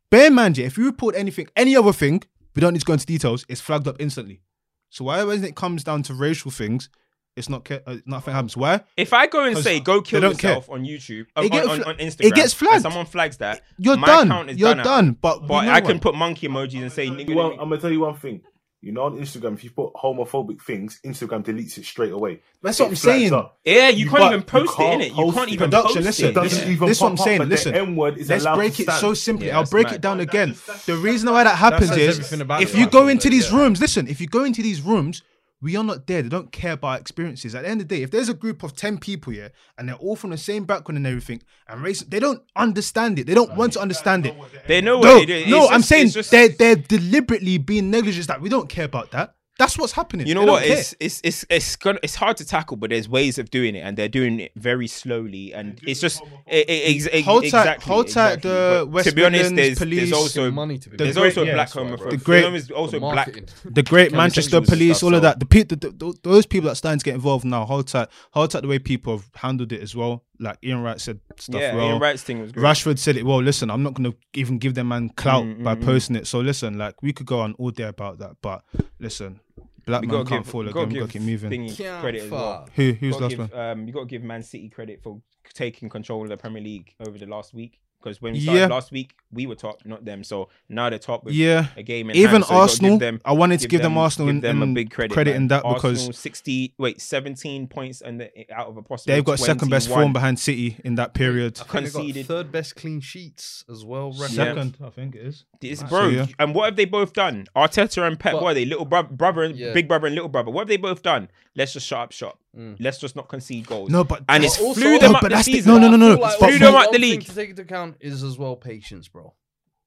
bear 0.09 0.27
in 0.27 0.33
mind, 0.33 0.57
yeah, 0.57 0.67
if 0.67 0.77
you 0.77 0.85
report 0.85 1.15
anything, 1.15 1.47
any 1.55 1.75
other 1.75 1.91
thing, 1.91 2.23
we 2.55 2.61
don't 2.61 2.73
need 2.73 2.79
to 2.79 2.85
go 2.85 2.93
into 2.93 3.05
details. 3.05 3.45
It's 3.49 3.59
flagged 3.61 3.87
up 3.87 3.97
instantly. 3.99 4.41
So 4.89 5.05
why 5.05 5.23
when 5.23 5.43
it 5.43 5.55
comes 5.55 5.83
down 5.83 6.03
to 6.03 6.13
racial 6.13 6.51
things, 6.51 6.89
it's 7.35 7.49
not 7.49 7.63
ca- 7.65 7.79
uh, 7.87 7.97
nothing 8.05 8.33
happens. 8.33 8.57
Why? 8.57 8.81
If 8.97 9.13
I 9.13 9.27
go 9.27 9.45
and 9.45 9.57
say 9.57 9.79
go 9.79 10.01
kill 10.01 10.19
they 10.21 10.27
don't 10.27 10.37
care. 10.37 10.51
yourself 10.51 10.69
on 10.69 10.83
YouTube, 10.83 11.25
um, 11.35 11.45
It 11.45 11.51
get 11.51 11.63
on, 11.65 11.69
on, 11.71 11.81
fla- 11.83 11.93
on 11.93 11.99
it 11.99 12.33
gets 12.35 12.53
flagged. 12.53 12.81
someone 12.81 13.05
flags 13.05 13.37
that, 13.37 13.61
You're 13.77 13.97
my 13.97 14.07
done. 14.07 14.27
account 14.27 14.49
is 14.51 14.57
You're 14.57 14.75
done. 14.75 14.83
done. 14.85 15.11
But 15.21 15.47
But 15.47 15.61
we 15.61 15.65
know 15.67 15.71
I 15.73 15.81
can 15.81 15.93
what. 15.95 16.01
put 16.01 16.15
monkey 16.15 16.47
emojis 16.47 16.81
and 16.81 16.91
say 16.91 17.07
nigger. 17.07 17.29
You 17.29 17.35
want, 17.35 17.53
I'm 17.53 17.69
gonna 17.69 17.79
tell 17.79 17.91
you 17.91 18.01
one 18.01 18.15
thing. 18.17 18.41
You 18.83 18.91
know, 18.91 19.03
on 19.03 19.15
Instagram, 19.15 19.53
if 19.53 19.63
you 19.63 19.69
put 19.69 19.93
homophobic 19.93 20.59
things, 20.59 20.99
Instagram 21.05 21.43
deletes 21.45 21.77
it 21.77 21.85
straight 21.85 22.11
away. 22.11 22.41
That's 22.63 22.79
what 22.79 22.89
I'm 22.89 22.95
saying. 22.95 23.31
up. 23.31 23.59
Yeah, 23.63 23.89
you, 23.89 24.09
can't 24.09 24.33
even 24.33 24.41
post 24.41 24.75
can't 24.75 25.03
it, 25.03 25.13
innit? 25.13 25.17
You 25.27 25.31
can't 25.33 25.49
even 25.49 25.69
Production, 25.69 25.93
post 26.03 26.05
listen, 26.07 26.25
it. 26.25 26.37
It 26.37 26.41
listen, 26.41 26.71
even 26.71 26.87
this 26.87 26.97
is 26.97 27.01
what 27.01 27.11
I'm 27.11 27.17
saying, 27.17 27.37
but 27.37 27.47
listen. 27.47 27.73
the 27.73 27.79
N 27.79 27.95
word 27.95 28.17
is 28.17 28.27
Let's 28.27 28.43
break 28.43 28.79
it 28.79 28.89
so 28.93 29.13
simply. 29.13 29.47
Yeah, 29.47 29.59
I'll 29.59 29.65
break 29.67 29.85
mad. 29.85 29.95
it 29.97 30.01
down 30.01 30.19
again. 30.19 30.55
The 30.87 30.97
reason 30.97 31.31
why 31.31 31.43
that 31.43 31.57
happens 31.57 31.91
is 31.91 32.33
if 32.33 32.75
you 32.75 32.89
go 32.89 33.07
into 33.07 33.29
these 33.29 33.51
yeah. 33.51 33.57
rooms, 33.59 33.79
listen, 33.79 34.07
if 34.07 34.19
you 34.19 34.25
go 34.25 34.43
into 34.45 34.63
these 34.63 34.81
rooms, 34.81 35.21
we 35.61 35.75
are 35.75 35.83
not 35.83 36.07
there. 36.07 36.21
They 36.21 36.29
don't 36.29 36.51
care 36.51 36.73
about 36.73 36.87
our 36.87 36.97
experiences. 36.97 37.53
At 37.53 37.63
the 37.63 37.69
end 37.69 37.81
of 37.81 37.87
the 37.87 37.95
day, 37.97 38.03
if 38.03 38.11
there's 38.11 38.29
a 38.29 38.33
group 38.33 38.63
of 38.63 38.75
10 38.75 38.97
people 38.97 39.31
here 39.31 39.51
and 39.77 39.87
they're 39.87 39.95
all 39.95 40.15
from 40.15 40.31
the 40.31 40.37
same 40.37 40.65
background 40.65 40.97
and 40.97 41.07
everything, 41.07 41.41
and 41.67 41.81
race, 41.83 42.01
they 42.01 42.19
don't 42.19 42.41
understand 42.55 43.19
it. 43.19 43.27
They 43.27 43.33
don't 43.35 43.55
want 43.55 43.73
to 43.73 43.79
understand 43.79 44.25
it. 44.25 44.35
They 44.67 44.81
know 44.81 44.97
what 44.97 45.05
No, 45.05 45.19
they 45.19 45.25
do. 45.25 45.33
It's 45.35 45.49
no, 45.49 45.67
I'm 45.69 45.81
saying 45.83 46.09
just- 46.09 46.31
they're 46.31 46.49
they're 46.49 46.75
deliberately 46.75 47.57
being 47.59 47.91
negligent. 47.91 48.27
That 48.27 48.41
we 48.41 48.49
don't 48.49 48.69
care 48.69 48.85
about 48.85 49.11
that. 49.11 49.35
That's 49.61 49.77
what's 49.77 49.93
happening. 49.93 50.25
You 50.27 50.33
know 50.35 50.45
what? 50.45 50.63
care. 50.63 50.77
It's 50.77 50.95
it's 50.99 51.21
it's 51.23 51.45
it's 51.49 51.75
gonna, 51.75 51.99
it's 52.01 52.15
hard 52.15 52.35
to 52.37 52.45
tackle, 52.45 52.77
but 52.77 52.89
there's 52.89 53.07
ways 53.07 53.37
of 53.37 53.51
doing 53.51 53.75
it, 53.75 53.81
and 53.81 53.95
they're 53.97 54.09
doing 54.19 54.39
it 54.39 54.51
very 54.55 54.87
slowly, 54.87 55.53
and 55.53 55.79
it's 55.85 56.01
just 56.01 56.21
it, 56.47 56.67
it, 56.69 56.95
ex- 56.95 57.07
ex- 57.11 57.25
Hold 57.25 57.43
tight- 57.43 57.47
exactly, 57.61 57.93
hold 57.93 58.07
tight 58.07 58.41
the 58.41 58.81
But 58.85 58.87
West 58.95 59.09
to 59.09 59.15
be 59.15 59.23
honest, 59.23 59.51
Midlands 59.51 59.57
there's, 59.61 59.77
police 59.77 59.99
there's 60.09 60.13
also 60.13 60.49
money 60.51 60.77
to 60.79 60.89
be 60.89 60.97
there's 60.97 61.15
great- 61.15 61.25
also 61.37 61.43
yeah, 61.43 61.53
black 61.53 61.67
that's 61.69 61.75
right, 61.75 61.85
homophobic. 61.99 62.09
The 62.09 62.17
great- 62.17 62.41
there's 62.51 62.71
also 62.71 62.91
The 62.93 62.99
black. 62.99 63.33
the 63.65 63.83
great 63.83 64.09
Kind 64.09 64.17
Manchester 64.17 64.61
police, 64.61 64.97
stuff, 64.97 65.07
all 65.07 65.15
of 65.15 65.21
that. 65.21 65.39
The, 65.39 65.45
pe- 65.45 65.63
the, 65.63 65.75
the, 65.75 65.89
the 65.91 66.13
those 66.23 66.45
people 66.47 66.69
that 66.69 66.75
starting 66.75 66.99
to 66.99 67.05
get 67.05 67.13
involved 67.15 67.45
now. 67.45 67.63
Hold 67.65 67.87
tight, 67.87 68.07
hold 68.31 68.49
tight. 68.51 68.61
The 68.63 68.67
way 68.67 68.79
people 68.79 69.17
have 69.17 69.29
handled 69.35 69.71
it 69.71 69.81
as 69.81 69.95
well. 69.95 70.23
Like 70.39 70.57
Ian 70.63 70.81
Wright 70.81 70.99
said 70.99 71.19
stuff 71.37 71.61
Yeah, 71.61 71.75
well. 71.75 71.85
Ian 71.89 71.99
Wright's 71.99 72.23
thing 72.23 72.41
was 72.41 72.51
great. 72.51 72.63
Rashford 72.65 72.97
said 72.97 73.15
it 73.15 73.23
well. 73.23 73.43
Listen, 73.43 73.69
I'm 73.69 73.83
not 73.83 73.93
gonna 73.93 74.13
even 74.33 74.57
give 74.57 74.73
them 74.73 74.87
man 74.87 75.09
clout 75.09 75.43
Mm, 75.43 75.63
by 75.63 75.75
mm, 75.75 75.81
mm. 75.81 75.85
posting 75.85 76.15
it. 76.15 76.25
So 76.25 76.39
listen, 76.39 76.79
like 76.79 76.95
we 77.03 77.13
could 77.13 77.27
go 77.27 77.41
on 77.41 77.53
all 77.59 77.69
day 77.69 77.83
about 77.83 78.17
that, 78.17 78.37
but 78.41 78.63
listen, 78.99 79.39
black 79.85 80.01
We 80.01 80.07
man 80.07 80.25
can't 80.25 80.43
give, 80.43 80.51
fall 80.51 80.61
again. 80.61 80.73
gotta 80.73 80.87
We 80.87 80.93
give 80.93 81.01
gotta 81.01 81.13
keep 81.13 81.21
moving. 81.21 81.51
Thingy 81.51 81.77
Can't 81.77 82.01
credit 82.01 82.23
as 82.23 82.29
well. 82.31 82.65
fuck. 82.65 82.71
Who 82.75 82.91
who's 82.93 83.19
last 83.19 83.29
give, 83.29 83.39
one? 83.39 83.53
um, 83.59 83.87
you 83.87 83.93
got 83.93 83.99
to 84.01 84.05
give 84.05 84.23
Man 84.23 84.43
City 84.43 84.69
credit 84.69 85.01
for 85.01 85.21
taking 85.53 85.89
control 85.89 86.23
of 86.23 86.29
the 86.29 86.37
Premier 86.37 86.61
League 86.63 86.93
over 87.05 87.17
the 87.17 87.25
last 87.25 87.53
week. 87.53 87.79
Because 88.01 88.21
when 88.21 88.33
we 88.33 88.39
Yeah. 88.39 88.53
started 88.53 88.73
last 88.73 88.91
week, 88.91 89.13
we 89.31 89.45
were 89.45 89.55
top, 89.55 89.79
not 89.85 90.03
them. 90.05 90.23
So 90.23 90.49
now 90.67 90.89
they're 90.89 90.99
top 90.99 91.23
with 91.23 91.33
Yeah, 91.35 91.67
a 91.77 91.83
game 91.83 92.09
in 92.09 92.15
even 92.15 92.31
hand. 92.31 92.45
So 92.45 92.55
Arsenal. 92.55 92.97
them, 92.97 93.21
I 93.23 93.33
wanted 93.33 93.59
to 93.61 93.67
give 93.67 93.81
them, 93.81 93.97
Arsenal 93.97 94.31
give 94.33 94.41
them 94.41 94.63
in 94.63 94.71
a 94.71 94.73
big 94.73 94.89
credit, 94.91 95.35
in 95.35 95.47
that 95.49 95.63
Arsenal, 95.63 95.73
because 96.07 96.17
60, 96.17 96.73
wait, 96.77 96.99
17 96.99 97.67
points 97.67 98.01
and 98.01 98.19
the, 98.21 98.51
out 98.51 98.67
of 98.67 98.77
a 98.77 98.81
possible 98.81 99.13
they've 99.13 99.23
got 99.23 99.39
second 99.39 99.69
best 99.69 99.87
form 99.89 100.13
behind 100.13 100.39
City 100.39 100.77
in 100.83 100.95
that 100.95 101.13
period. 101.13 101.59
I 101.61 101.63
think 101.63 101.85
got 101.93 101.99
Conceded. 102.01 102.25
third 102.25 102.51
best 102.51 102.75
clean 102.75 102.99
sheets 103.01 103.63
as 103.71 103.85
well. 103.85 104.11
record. 104.11 104.31
Second, 104.31 104.77
I 104.83 104.89
think 104.89 105.15
it 105.15 105.21
is. 105.21 105.45
It's, 105.61 105.81
So, 105.81 105.87
bro, 105.87 106.07
yeah. 106.07 106.25
and 106.39 106.55
what 106.55 106.65
have 106.65 106.75
they 106.75 106.85
both 106.85 107.13
done? 107.13 107.45
Arteta 107.55 108.05
and 108.07 108.19
Pep, 108.19 108.33
But- 108.33 108.41
what 108.43 108.51
are 108.51 108.53
they? 108.55 108.65
Little 108.65 108.85
bro- 108.85 109.03
brother 109.03 109.43
and 109.43 109.55
Yeah. 109.55 109.73
big 109.73 109.87
brother 109.87 110.07
and 110.07 110.15
little 110.15 110.29
brother. 110.29 110.49
What 110.51 110.61
have 110.61 110.67
they 110.69 110.77
both 110.77 111.01
done? 111.03 111.29
Let's 111.55 111.73
just 111.73 111.85
shut 111.87 111.99
up 111.99 112.11
shop. 112.11 112.39
Mm. 112.57 112.75
Let's 112.79 112.97
just 112.97 113.15
not 113.15 113.29
concede 113.29 113.65
goals. 113.65 113.89
No, 113.89 114.03
but 114.03 114.23
and 114.27 114.43
it's 114.43 114.59
also- 114.59 114.81
flew 114.81 114.91
No, 114.93 114.99
them 114.99 115.11
but 115.13 115.15
up 115.17 115.21
the 115.23 115.29
that's 115.29 115.45
the- 115.47 115.61
no, 115.61 115.77
no, 115.77 115.89
no, 115.89 115.95
no, 115.95 116.11
I 116.11 116.15
feel 116.15 116.19
like 116.19 116.37
Flew 116.37 116.59
them 116.59 116.75
up 116.75 116.85
the 116.91 116.91
thing 116.99 117.01
league. 117.01 117.25
to 117.25 117.33
take 117.35 117.49
into 117.51 117.61
account 117.61 117.95
is 118.01 118.23
as 118.23 118.37
well 118.37 118.55
patience, 118.57 119.07
bro. 119.07 119.33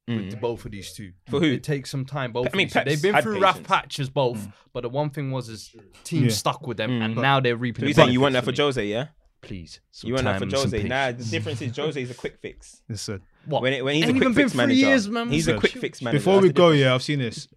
Mm. 0.08 0.26
With 0.30 0.40
both 0.40 0.64
of 0.66 0.70
these 0.70 0.92
two, 0.92 1.12
For 1.30 1.40
who? 1.40 1.46
It 1.46 1.62
takes 1.62 1.90
some 1.90 2.04
time. 2.04 2.32
Both. 2.32 2.48
I 2.52 2.56
mean, 2.56 2.66
of 2.66 2.72
these 2.72 2.72
two. 2.72 2.78
Pep's 2.78 2.90
they've 2.90 3.02
been 3.02 3.14
had 3.14 3.24
through 3.24 3.40
rough 3.40 3.62
patches 3.62 4.10
both, 4.10 4.48
but 4.74 4.82
the 4.82 4.88
one 4.90 5.08
thing 5.10 5.30
was 5.30 5.48
is 5.48 5.74
teams 6.04 6.24
Yeah. 6.24 6.30
stuck 6.30 6.66
with 6.66 6.76
them, 6.76 6.90
Mm. 6.90 7.04
and 7.04 7.14
But- 7.14 7.22
now 7.22 7.40
they're 7.40 7.56
reaping. 7.56 7.82
So 7.84 7.86
you 7.88 7.94
the 7.94 8.02
saying 8.02 8.12
you 8.12 8.20
want 8.20 8.32
that 8.34 8.44
for 8.44 8.50
me. 8.52 8.56
Jose, 8.58 8.86
yeah? 8.86 9.06
Please. 9.40 9.80
some 9.90 10.08
You 10.08 10.14
want 10.14 10.24
that 10.24 10.38
time 10.40 10.50
for 10.50 10.56
Jose? 10.56 10.82
Nah, 10.84 11.12
the 11.12 11.24
difference 11.24 11.60
is 11.60 11.76
Jose 11.76 12.00
is 12.02 12.10
a 12.10 12.14
quick 12.14 12.38
fix. 12.40 12.80
Listen, 12.88 13.20
What? 13.46 13.60
When, 13.62 13.74
it, 13.74 13.84
when 13.84 13.94
he's 13.94 14.04
Ain't 14.04 14.10
a 14.10 14.14
quick 14.14 14.22
even 14.22 14.34
been 14.34 14.44
fix 14.48 14.54
manager, 14.56 14.74
years, 14.86 15.08
man. 15.08 15.28
he's 15.28 15.48
a 15.48 15.58
quick 15.58 15.72
fix 15.72 16.00
manager. 16.00 16.18
before 16.18 16.34
That's 16.36 16.42
we 16.44 16.48
go, 16.52 16.68
difference. 16.70 16.80
yeah, 16.80 16.94
I've 16.94 17.02
seen 17.02 17.18
this. 17.18 17.48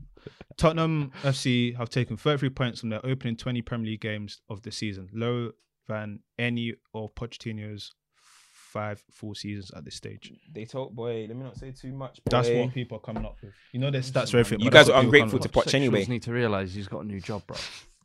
Tottenham 0.57 1.11
FC 1.23 1.75
have 1.77 1.89
taken 1.89 2.17
33 2.17 2.49
points 2.49 2.79
from 2.79 2.89
their 2.89 3.05
opening 3.05 3.35
20 3.35 3.61
Premier 3.61 3.91
League 3.91 4.01
games 4.01 4.41
of 4.49 4.63
the 4.63 4.71
season, 4.71 5.09
lower 5.13 5.51
than 5.87 6.19
any 6.37 6.73
of 6.93 7.13
Pochettino's 7.15 7.93
five 8.15 9.03
full 9.11 9.33
seasons 9.33 9.71
at 9.75 9.85
this 9.85 9.95
stage. 9.95 10.31
They 10.51 10.65
told 10.65 10.95
boy, 10.95 11.25
let 11.27 11.37
me 11.37 11.43
not 11.43 11.57
say 11.57 11.71
too 11.71 11.93
much. 11.93 12.17
Boy. 12.23 12.29
That's 12.29 12.49
what 12.49 12.73
people 12.73 12.97
are 12.97 13.01
coming 13.01 13.25
up 13.25 13.37
with. 13.41 13.53
You 13.71 13.79
know, 13.79 13.91
there's 13.91 14.11
stats 14.11 14.31
for 14.31 14.37
everything. 14.37 14.63
You 14.63 14.71
guys 14.71 14.89
are 14.89 14.99
ungrateful 14.99 15.39
to 15.39 15.47
up 15.47 15.53
Poch 15.53 15.73
anyway. 15.73 16.03
Sexuals 16.03 16.09
need 16.09 16.23
to 16.23 16.33
realize 16.33 16.73
he's 16.73 16.87
got 16.87 17.05
a 17.05 17.07
new 17.07 17.21
job, 17.21 17.45
bro. 17.47 17.57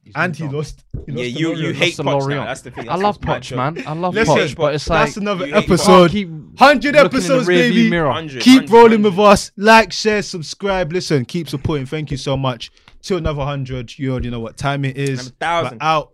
He's. 0.04 0.12
And 0.16 0.34
he 0.34 0.48
lost. 0.48 0.84
He 1.06 1.12
Yeah, 1.12 1.24
you 1.24 1.54
you 1.54 1.72
hate 1.72 1.94
Poch 1.96 2.28
now. 2.28 2.44
That's 2.44 2.62
the 2.62 2.72
thing. 2.72 2.88
I 2.88 2.96
love 2.96 3.16
his 3.16 3.24
Poch, 3.24 3.56
man. 3.56 3.84
I 3.86 3.92
love 3.92 4.14
Listen, 4.14 4.36
Poch, 4.36 4.56
but 4.56 4.74
it's 4.74 4.88
like 4.90 5.06
that's 5.06 5.16
another 5.16 5.46
you 5.46 5.54
hate 5.54 5.64
Poch. 5.68 5.72
episode. 5.74 6.12
100 6.12 6.18
looking 6.60 6.88
in 6.88 6.92
the 6.92 6.98
episodes, 7.00 7.46
baby. 7.46 7.90
100, 7.90 8.42
Keep 8.42 8.62
100, 8.62 8.70
rolling 8.70 9.02
100. 9.02 9.10
with 9.10 9.18
us. 9.20 9.52
Like, 9.56 9.92
share, 9.92 10.22
subscribe. 10.22 10.92
Listen, 10.92 11.24
keep 11.24 11.48
supporting. 11.48 11.86
Thank 11.86 12.10
you 12.10 12.16
so 12.16 12.36
much. 12.36 12.72
Till 13.00 13.18
another 13.18 13.38
100. 13.38 13.98
You 13.98 14.10
already 14.12 14.30
know 14.30 14.40
what 14.40 14.56
time 14.56 14.84
it 14.84 14.96
is. 14.96 15.32
Thousand. 15.40 15.78
Out. 15.80 16.11